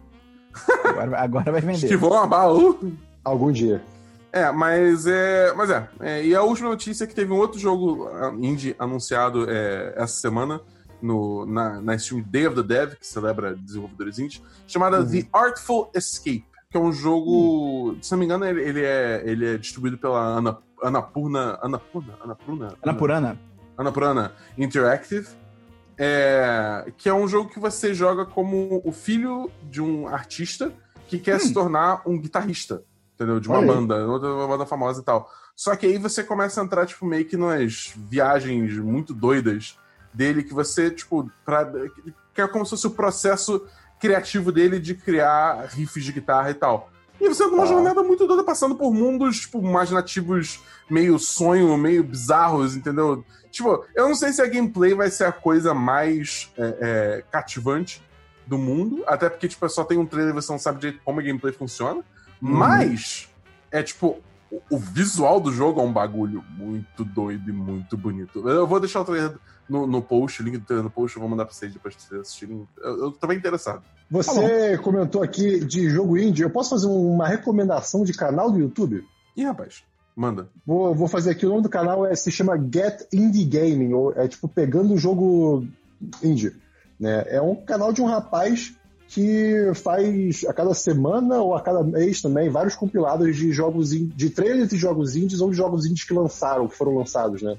Agora, 0.84 1.20
agora 1.20 1.52
vai 1.52 1.60
vender. 1.60 1.78
Esquivou 1.86 2.12
uma 2.12 2.26
bala. 2.26 2.58
uh. 2.58 2.92
Algum 3.24 3.50
dia. 3.50 3.82
É, 4.34 4.50
mas 4.50 5.06
é. 5.06 5.54
Mas 5.54 5.70
é, 5.70 5.88
é, 6.00 6.26
E 6.26 6.34
a 6.34 6.42
última 6.42 6.68
notícia 6.70 7.04
é 7.04 7.06
que 7.06 7.14
teve 7.14 7.32
um 7.32 7.36
outro 7.36 7.56
jogo 7.56 8.08
ah, 8.08 8.34
indie 8.36 8.74
anunciado 8.80 9.48
é, 9.48 9.94
essa 9.96 10.14
semana 10.14 10.60
no, 11.00 11.46
na, 11.46 11.80
na 11.80 11.96
Steam 11.96 12.20
Day 12.20 12.48
of 12.48 12.56
the 12.56 12.62
Dev, 12.64 12.96
que 12.96 13.06
celebra 13.06 13.54
desenvolvedores 13.54 14.18
indie, 14.18 14.42
chamada 14.66 14.98
Uhum. 14.98 15.08
The 15.08 15.28
Artful 15.32 15.88
Escape, 15.94 16.44
que 16.68 16.76
é 16.76 16.80
um 16.80 16.92
jogo. 16.92 17.96
Se 18.02 18.10
não 18.10 18.18
me 18.18 18.24
engano, 18.24 18.44
ele, 18.44 18.60
ele 18.60 18.82
é, 18.82 19.22
ele 19.24 19.54
é 19.54 19.56
distribuído 19.56 19.98
pela 19.98 20.18
Ana, 20.18 20.58
Anapurna. 20.82 21.56
Anapurna? 21.62 22.18
Anapurna? 22.20 22.76
Ana 22.82 22.94
Purana. 22.94 23.38
Annapurna 23.78 24.32
Interactive, 24.58 25.28
é, 25.96 26.92
que 26.96 27.08
é 27.08 27.14
um 27.14 27.28
jogo 27.28 27.50
que 27.50 27.60
você 27.60 27.94
joga 27.94 28.26
como 28.26 28.82
o 28.84 28.90
filho 28.90 29.48
de 29.70 29.80
um 29.80 30.08
artista 30.08 30.72
que 31.06 31.18
quer 31.18 31.38
se 31.38 31.52
tornar 31.52 32.02
um 32.04 32.18
guitarrista, 32.18 32.82
entendeu? 33.14 33.40
De 33.40 33.48
uma 33.48 33.58
Olha 33.58 33.66
banda, 33.66 34.06
outra 34.06 34.32
uma 34.32 34.46
banda 34.48 34.66
famosa 34.66 35.00
e 35.00 35.04
tal. 35.04 35.30
Só 35.56 35.74
que 35.76 35.86
aí 35.86 35.98
você 35.98 36.22
começa 36.24 36.60
a 36.60 36.64
entrar, 36.64 36.84
tipo, 36.86 37.06
meio 37.06 37.24
que 37.24 37.36
nas 37.36 37.92
viagens 37.96 38.76
muito 38.78 39.14
doidas 39.14 39.78
dele, 40.12 40.42
que 40.42 40.52
você, 40.54 40.90
tipo, 40.90 41.30
pra, 41.44 41.64
que 42.34 42.40
é 42.40 42.46
como 42.48 42.64
se 42.64 42.70
fosse 42.70 42.86
o 42.86 42.90
processo 42.90 43.64
criativo 44.00 44.50
dele 44.52 44.78
de 44.80 44.94
criar 44.94 45.66
riffs 45.70 46.04
de 46.04 46.12
guitarra 46.12 46.50
e 46.50 46.54
tal. 46.54 46.90
E 47.20 47.28
você 47.28 47.46
numa 47.46 47.62
Ah. 47.62 47.66
jornada 47.66 48.02
muito 48.02 48.26
doida, 48.26 48.42
passando 48.42 48.74
por 48.74 48.92
mundos, 48.92 49.40
tipo, 49.40 49.58
imaginativos 49.60 50.60
meio 50.90 51.18
sonho, 51.18 51.76
meio 51.78 52.02
bizarros, 52.02 52.74
entendeu? 52.76 53.24
Tipo, 53.50 53.84
eu 53.94 54.08
não 54.08 54.14
sei 54.16 54.32
se 54.32 54.42
a 54.42 54.46
gameplay 54.46 54.94
vai 54.94 55.08
ser 55.10 55.24
a 55.24 55.32
coisa 55.32 55.72
mais 55.72 56.52
é, 56.58 56.76
é, 56.80 57.24
cativante 57.30 58.02
do 58.46 58.58
mundo, 58.58 59.04
até 59.06 59.30
porque, 59.30 59.46
tipo, 59.48 59.66
só 59.68 59.84
tem 59.84 59.96
um 59.96 60.04
trailer 60.04 60.32
e 60.32 60.34
você 60.34 60.50
não 60.50 60.58
sabe 60.58 60.80
direito 60.80 61.00
como 61.04 61.20
a 61.20 61.22
gameplay 61.22 61.52
funciona, 61.52 62.02
mas 62.40 63.28
é, 63.70 63.82
tipo, 63.82 64.18
o, 64.50 64.60
o 64.70 64.78
visual 64.78 65.40
do 65.40 65.52
jogo 65.52 65.80
é 65.80 65.84
um 65.84 65.92
bagulho 65.92 66.44
muito 66.56 67.04
doido 67.04 67.50
e 67.50 67.52
muito 67.52 67.96
bonito. 67.96 68.48
Eu 68.48 68.66
vou 68.66 68.78
deixar 68.78 69.00
o 69.00 69.04
trailer 69.04 69.36
no, 69.68 69.86
no 69.86 70.02
post, 70.02 70.40
o 70.40 70.44
link 70.44 70.58
do 70.58 70.64
trailer 70.64 70.84
no 70.84 70.90
post, 70.90 71.16
eu 71.16 71.20
vou 71.20 71.28
mandar 71.28 71.44
pra 71.44 71.54
vocês 71.54 71.72
depois 71.72 71.96
de 71.96 72.02
vocês 72.02 72.20
assistirem. 72.20 72.66
Eu, 72.78 73.04
eu 73.04 73.12
tô 73.12 73.26
bem 73.26 73.38
interessado. 73.38 73.82
Você 74.10 74.78
comentou 74.78 75.22
aqui 75.22 75.64
de 75.64 75.88
jogo 75.88 76.18
indie. 76.18 76.42
Eu 76.42 76.50
posso 76.50 76.70
fazer 76.70 76.86
uma 76.86 77.26
recomendação 77.26 78.04
de 78.04 78.12
canal 78.12 78.50
do 78.50 78.58
YouTube? 78.58 79.04
Ih, 79.36 79.44
rapaz, 79.44 79.82
manda. 80.14 80.48
Vou, 80.64 80.94
vou 80.94 81.08
fazer 81.08 81.30
aqui. 81.30 81.46
O 81.46 81.48
nome 81.48 81.62
do 81.62 81.68
canal 81.68 82.06
é, 82.06 82.14
se 82.14 82.30
chama 82.30 82.56
Get 82.56 83.08
Indie 83.12 83.44
Gaming, 83.44 83.92
ou 83.92 84.12
é 84.12 84.28
tipo 84.28 84.46
pegando 84.46 84.94
o 84.94 84.98
jogo 84.98 85.66
indie. 86.22 86.54
Né? 87.00 87.24
É 87.28 87.40
um 87.40 87.56
canal 87.56 87.92
de 87.92 88.02
um 88.02 88.06
rapaz 88.06 88.74
que 89.14 89.72
faz 89.76 90.44
a 90.44 90.52
cada 90.52 90.74
semana 90.74 91.36
ou 91.40 91.54
a 91.54 91.60
cada 91.60 91.84
mês 91.84 92.20
também 92.20 92.50
vários 92.50 92.74
compilados 92.74 93.36
de 93.36 93.52
jogos 93.52 93.90
de 93.90 94.30
trailers 94.30 94.70
de 94.70 94.76
jogos 94.76 95.14
indies 95.14 95.40
ou 95.40 95.52
de 95.52 95.56
jogos 95.56 95.86
indies 95.86 96.02
que 96.02 96.12
lançaram, 96.12 96.66
que 96.66 96.76
foram 96.76 96.96
lançados, 96.96 97.40
né? 97.40 97.56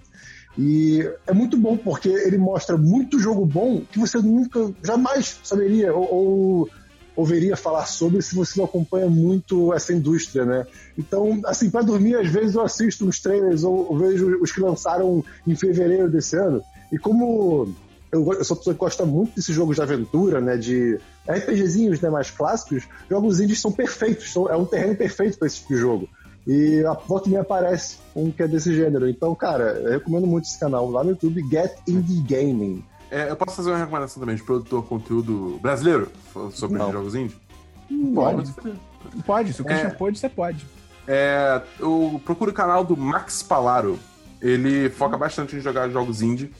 E 0.58 1.10
é 1.26 1.34
muito 1.34 1.56
bom 1.56 1.78
porque 1.78 2.10
ele 2.10 2.38
mostra 2.38 2.76
muito 2.76 3.20
jogo 3.20 3.46
bom 3.46 3.82
que 3.90 3.98
você 3.98 4.18
nunca, 4.18 4.70
jamais 4.84 5.40
saberia 5.44 5.94
ou, 5.94 6.14
ou 6.14 6.70
ouviria 7.16 7.56
falar 7.56 7.86
sobre 7.86 8.22
se 8.22 8.36
você 8.36 8.60
não 8.60 8.66
acompanha 8.66 9.08
muito 9.08 9.74
essa 9.74 9.94
indústria, 9.94 10.44
né? 10.44 10.68
Então, 10.98 11.40
assim, 11.46 11.70
para 11.70 11.84
dormir, 11.84 12.16
às 12.16 12.28
vezes 12.28 12.56
eu 12.56 12.64
assisto 12.64 13.08
uns 13.08 13.22
trailers 13.22 13.64
ou 13.64 13.98
vejo 13.98 14.42
os 14.42 14.52
que 14.52 14.60
lançaram 14.60 15.24
em 15.48 15.56
fevereiro 15.56 16.10
desse 16.10 16.36
ano. 16.36 16.62
E 16.92 16.98
como 16.98 17.74
eu, 18.16 18.34
eu 18.34 18.44
sou 18.44 18.56
uma 18.56 18.60
pessoa 18.60 18.74
que 18.74 18.80
gosta 18.80 19.06
muito 19.06 19.36
desses 19.36 19.54
jogos 19.54 19.76
de 19.76 19.82
aventura, 19.82 20.40
né? 20.40 20.56
De 20.58 21.00
RPGzinhos 21.28 22.00
né, 22.00 22.10
mais 22.10 22.32
clássicos, 22.32 22.88
jogos 23.10 23.40
indies 23.40 23.60
são 23.60 23.72
perfeitos, 23.72 24.32
são, 24.32 24.50
é 24.50 24.56
um 24.56 24.66
terreno 24.66 24.96
perfeito 24.96 25.38
para 25.38 25.48
esse 25.48 25.58
tipo 25.58 25.74
de 25.74 25.80
jogo. 25.80 26.10
E 26.48 26.84
a 26.86 26.94
volta 26.94 27.28
e 27.28 27.32
meia 27.32 27.42
aparece 27.42 27.98
um 28.16 28.32
que 28.32 28.44
é 28.44 28.48
desse 28.48 28.74
gênero. 28.74 29.10
Então, 29.10 29.34
cara, 29.36 29.64
eu 29.84 29.92
recomendo 29.92 30.28
muito 30.28 30.46
esse 30.46 30.60
canal 30.60 30.90
lá 30.90 31.04
no 31.04 31.12
YouTube, 31.12 31.44
Get 31.50 31.74
Indie 31.88 32.22
Gaming. 32.22 32.84
É, 33.10 33.30
eu 33.30 33.36
posso 33.36 33.56
fazer 33.58 33.72
uma 33.72 33.80
recomendação 33.80 34.20
também 34.20 34.36
de 34.36 34.44
produtor 34.44 34.82
de 34.84 34.88
conteúdo 34.88 35.60
brasileiro 35.62 36.10
sobre 36.52 36.78
Não. 36.78 36.92
jogos 36.92 37.16
indie? 37.16 37.36
Pode. 38.14 38.54
Pode, 39.26 39.54
se 39.54 39.62
o 39.62 39.66
Christian 39.66 39.90
É. 39.90 39.92
pode, 39.94 40.20
você 40.20 40.30
pode. 40.30 40.66
É, 41.08 41.62
eu 41.80 42.20
procuro 42.24 42.52
o 42.52 42.54
canal 42.54 42.84
do 42.84 42.96
Max 42.98 43.44
Palaro. 43.44 44.00
Ele 44.42 44.90
foca 44.90 45.18
bastante 45.18 45.56
em 45.56 45.60
jogar 45.60 45.90
jogos 45.90 46.22
indie. 46.22 46.52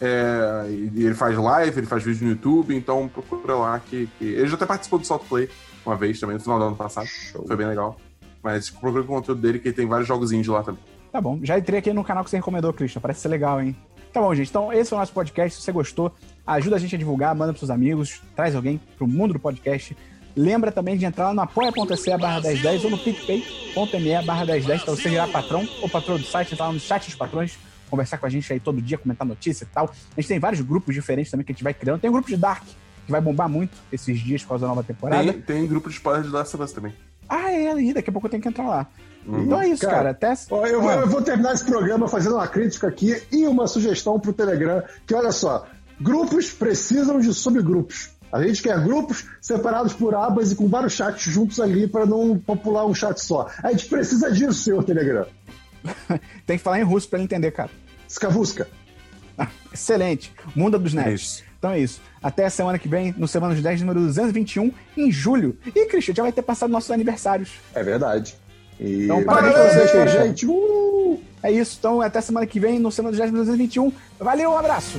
É, 0.00 0.66
e 0.68 1.04
ele 1.04 1.14
faz 1.14 1.36
live, 1.36 1.78
ele 1.78 1.86
faz 1.86 2.02
vídeo 2.02 2.24
no 2.24 2.30
YouTube, 2.32 2.74
então 2.74 3.08
procura 3.08 3.54
lá 3.54 3.78
que, 3.80 4.08
que- 4.18 4.24
Ele 4.24 4.48
já 4.48 4.56
até 4.56 4.66
participou 4.66 4.98
do 4.98 5.06
Salt 5.06 5.22
Play 5.28 5.48
uma 5.86 5.96
vez 5.96 6.18
também, 6.18 6.34
no 6.36 6.42
final 6.42 6.58
do 6.58 6.64
ano 6.66 6.76
passado. 6.76 7.06
Foi 7.46 7.56
bem 7.56 7.66
legal. 7.66 7.96
Mas 8.42 8.68
procura 8.70 9.02
o 9.02 9.06
conteúdo 9.06 9.40
dele, 9.40 9.58
que 9.60 9.72
tem 9.72 9.86
vários 9.86 10.08
jogos 10.08 10.32
indie 10.32 10.50
lá 10.50 10.62
também. 10.62 10.80
Tá 11.12 11.20
bom, 11.20 11.38
já 11.42 11.58
entrei 11.58 11.78
aqui 11.78 11.92
no 11.92 12.02
canal 12.02 12.24
que 12.24 12.30
você 12.30 12.36
recomendou, 12.36 12.72
Christian. 12.72 13.00
Parece 13.00 13.20
ser 13.20 13.28
legal, 13.28 13.60
hein? 13.60 13.76
Tá 14.12 14.20
bom, 14.20 14.34
gente. 14.34 14.48
Então, 14.50 14.72
esse 14.72 14.90
foi 14.90 14.96
o 14.96 15.00
nosso 15.00 15.12
podcast. 15.12 15.56
Se 15.58 15.62
você 15.64 15.72
gostou, 15.72 16.12
ajuda 16.46 16.76
a 16.76 16.78
gente 16.78 16.94
a 16.94 16.98
divulgar, 16.98 17.34
manda 17.34 17.52
pros 17.52 17.60
seus 17.60 17.70
amigos, 17.70 18.20
traz 18.34 18.54
alguém 18.56 18.80
pro 18.98 19.06
mundo 19.06 19.32
do 19.34 19.38
podcast. 19.40 19.96
Lembra 20.34 20.72
também 20.72 20.96
de 20.96 21.04
entrar 21.04 21.28
lá 21.28 21.34
no 21.34 21.40
apoia.se 21.42 22.16
barra 22.16 22.40
1010 22.40 22.84
ou 22.84 22.90
no 22.90 22.98
picpay.me 22.98 24.22
barra 24.24 24.44
1010 24.46 24.82
pra 24.84 24.94
você 24.94 25.08
virar 25.08 25.28
patrão 25.28 25.66
ou 25.82 25.88
patrão 25.88 26.16
do 26.16 26.24
site, 26.24 26.52
entrar 26.54 26.66
lá 26.66 26.72
no 26.72 26.80
chat 26.80 27.04
dos 27.06 27.14
patrões, 27.14 27.58
conversar 27.92 28.16
com 28.16 28.24
a 28.26 28.30
gente 28.30 28.50
aí 28.52 28.58
todo 28.58 28.80
dia, 28.80 28.96
comentar 28.96 29.26
notícia 29.26 29.64
e 29.64 29.66
tal. 29.66 29.92
A 30.16 30.20
gente 30.20 30.28
tem 30.28 30.38
vários 30.40 30.62
grupos 30.62 30.94
diferentes 30.94 31.30
também 31.30 31.44
que 31.44 31.52
a 31.52 31.54
gente 31.54 31.62
vai 31.62 31.74
criando. 31.74 32.00
Tem 32.00 32.08
um 32.08 32.12
grupo 32.14 32.26
de 32.28 32.36
Dark, 32.38 32.64
que 33.04 33.12
vai 33.12 33.20
bombar 33.20 33.48
muito 33.50 33.76
esses 33.92 34.18
dias 34.18 34.42
por 34.42 34.48
causa 34.50 34.62
da 34.62 34.68
nova 34.68 34.82
temporada. 34.82 35.30
Tem, 35.32 35.42
tem 35.42 35.66
grupo 35.66 35.88
de 35.90 35.94
spoiler 35.96 36.22
de 36.22 36.30
Last 36.30 36.56
of 36.56 36.64
Us 36.64 36.72
também. 36.72 36.94
Ah, 37.28 37.52
é, 37.52 37.78
e 37.80 37.92
daqui 37.92 38.08
a 38.08 38.12
pouco 38.12 38.26
eu 38.26 38.30
tenho 38.30 38.42
que 38.42 38.48
entrar 38.48 38.66
lá. 38.66 38.86
Uhum. 39.26 39.42
Então 39.44 39.60
é 39.60 39.68
isso, 39.68 39.82
Cara, 39.82 39.96
cara. 39.96 40.10
Até. 40.10 40.34
Ó, 40.50 40.66
Eu, 40.66 40.80
vou- 40.80 40.90
Ah. 40.90 40.94
eu 40.94 41.08
vou 41.08 41.22
terminar 41.22 41.52
esse 41.52 41.64
programa 41.64 42.08
fazendo 42.08 42.34
uma 42.36 42.48
crítica 42.48 42.88
aqui 42.88 43.22
e 43.30 43.46
uma 43.46 43.66
sugestão 43.66 44.18
pro 44.18 44.32
Telegram, 44.32 44.82
que 45.06 45.14
olha 45.14 45.30
só, 45.32 45.66
grupos 46.00 46.50
precisam 46.50 47.20
de 47.20 47.32
subgrupos. 47.34 48.10
A 48.32 48.42
gente 48.42 48.62
quer 48.62 48.82
grupos 48.82 49.26
separados 49.42 49.92
por 49.92 50.14
abas 50.14 50.50
e 50.52 50.56
com 50.56 50.66
vários 50.66 50.94
chats 50.94 51.22
juntos 51.30 51.60
ali 51.60 51.86
para 51.86 52.06
não 52.06 52.38
popular 52.38 52.86
um 52.86 52.94
chat 52.94 53.18
só. 53.18 53.46
A 53.62 53.70
gente 53.72 53.86
precisa 53.86 54.32
disso, 54.32 54.54
senhor 54.54 54.82
Telegram. 54.84 55.26
Tem 56.46 56.56
que 56.56 56.62
falar 56.64 56.80
em 56.80 56.84
russo 56.84 57.08
pra 57.08 57.18
ele 57.18 57.24
entender, 57.24 57.50
cara. 57.50 57.70
Skavusca. 58.12 58.68
Excelente. 59.72 60.32
Mundo 60.54 60.78
dos 60.78 60.92
É 60.94 60.96
Nerds. 60.96 61.22
isso. 61.22 61.44
Então 61.58 61.70
é 61.70 61.78
isso. 61.80 62.00
Até 62.22 62.44
a 62.44 62.50
semana 62.50 62.78
que 62.78 62.88
vem, 62.88 63.14
no 63.16 63.26
Semana 63.26 63.54
dos 63.54 63.62
10, 63.62 63.80
número 63.80 64.00
221, 64.00 64.72
em 64.96 65.10
julho. 65.10 65.56
E, 65.66 65.86
Christian, 65.86 66.14
já 66.14 66.22
vai 66.22 66.32
ter 66.32 66.42
passado 66.42 66.70
nossos 66.70 66.90
aniversários. 66.90 67.52
É 67.74 67.82
verdade. 67.82 68.36
E 68.80 69.04
Então, 69.04 69.22
parabéns 69.24 69.54
pra 69.54 69.68
vocês, 69.70 69.90
Christian. 69.90 70.24
gente. 70.26 70.46
Uh! 70.46 71.20
É 71.42 71.50
isso. 71.50 71.76
Então, 71.78 72.00
até 72.00 72.18
a 72.18 72.22
semana 72.22 72.46
que 72.46 72.58
vem, 72.60 72.78
no 72.78 72.90
Semana 72.92 73.12
dos 73.12 73.18
10, 73.18 73.30
número 73.30 73.46
221. 73.46 73.92
Valeu, 74.18 74.50
um 74.50 74.58
abraço. 74.58 74.98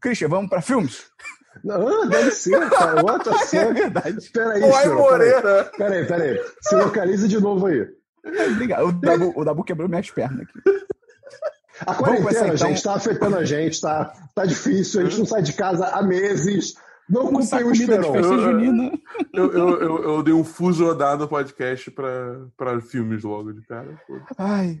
Christian, 0.00 0.28
vamos 0.28 0.48
pra 0.48 0.62
filmes? 0.62 1.06
Ah, 1.70 2.06
deve 2.06 2.30
ser, 2.30 2.70
cara. 2.70 3.02
What 3.04 3.24
the 3.28 3.30
É 3.30 3.38
fuck? 3.64 3.74
verdade. 3.74 4.30
Peraí, 4.32 4.62
Uai, 4.62 4.82
senhor. 4.82 4.96
Moreira! 4.96 5.70
Peraí, 5.76 6.06
peraí. 6.06 6.40
Se 6.62 6.74
localiza 6.76 7.28
de 7.28 7.40
novo 7.40 7.66
aí. 7.66 7.86
Obrigado. 8.52 8.86
O 8.88 8.92
Dabu, 8.92 9.32
o 9.36 9.44
Dabu 9.44 9.64
quebrou 9.64 9.88
minhas 9.88 10.10
pernas 10.10 10.40
aqui. 10.42 10.78
A 11.86 11.94
quarentena, 11.94 12.46
então. 12.48 12.56
gente, 12.56 12.82
tá 12.82 12.94
afetando 12.94 13.36
a 13.36 13.44
gente, 13.44 13.80
tá, 13.80 14.12
tá 14.34 14.44
difícil, 14.44 15.00
a 15.00 15.04
gente 15.04 15.18
não 15.20 15.26
sai 15.26 15.42
de 15.42 15.52
casa 15.52 15.86
há 15.86 16.02
meses. 16.02 16.74
Não 17.08 17.26
comprei 17.28 17.62
o 17.62 17.66
comida 17.70 17.98
de 17.98 18.04
Esperon. 18.06 18.12
festa 18.12 18.34
Eu-. 18.34 19.52
Eu, 19.52 19.52
eu, 19.52 19.80
eu, 19.80 20.02
eu 20.16 20.22
dei 20.22 20.34
um 20.34 20.42
fuso 20.44 20.92
dado 20.94 21.20
no 21.20 21.28
podcast 21.28 21.88
pra, 21.92 22.40
pra 22.56 22.80
filmes 22.80 23.22
logo 23.22 23.52
de 23.52 23.64
cara. 23.66 23.96
Pô. 24.08 24.18
Ai, 24.36 24.80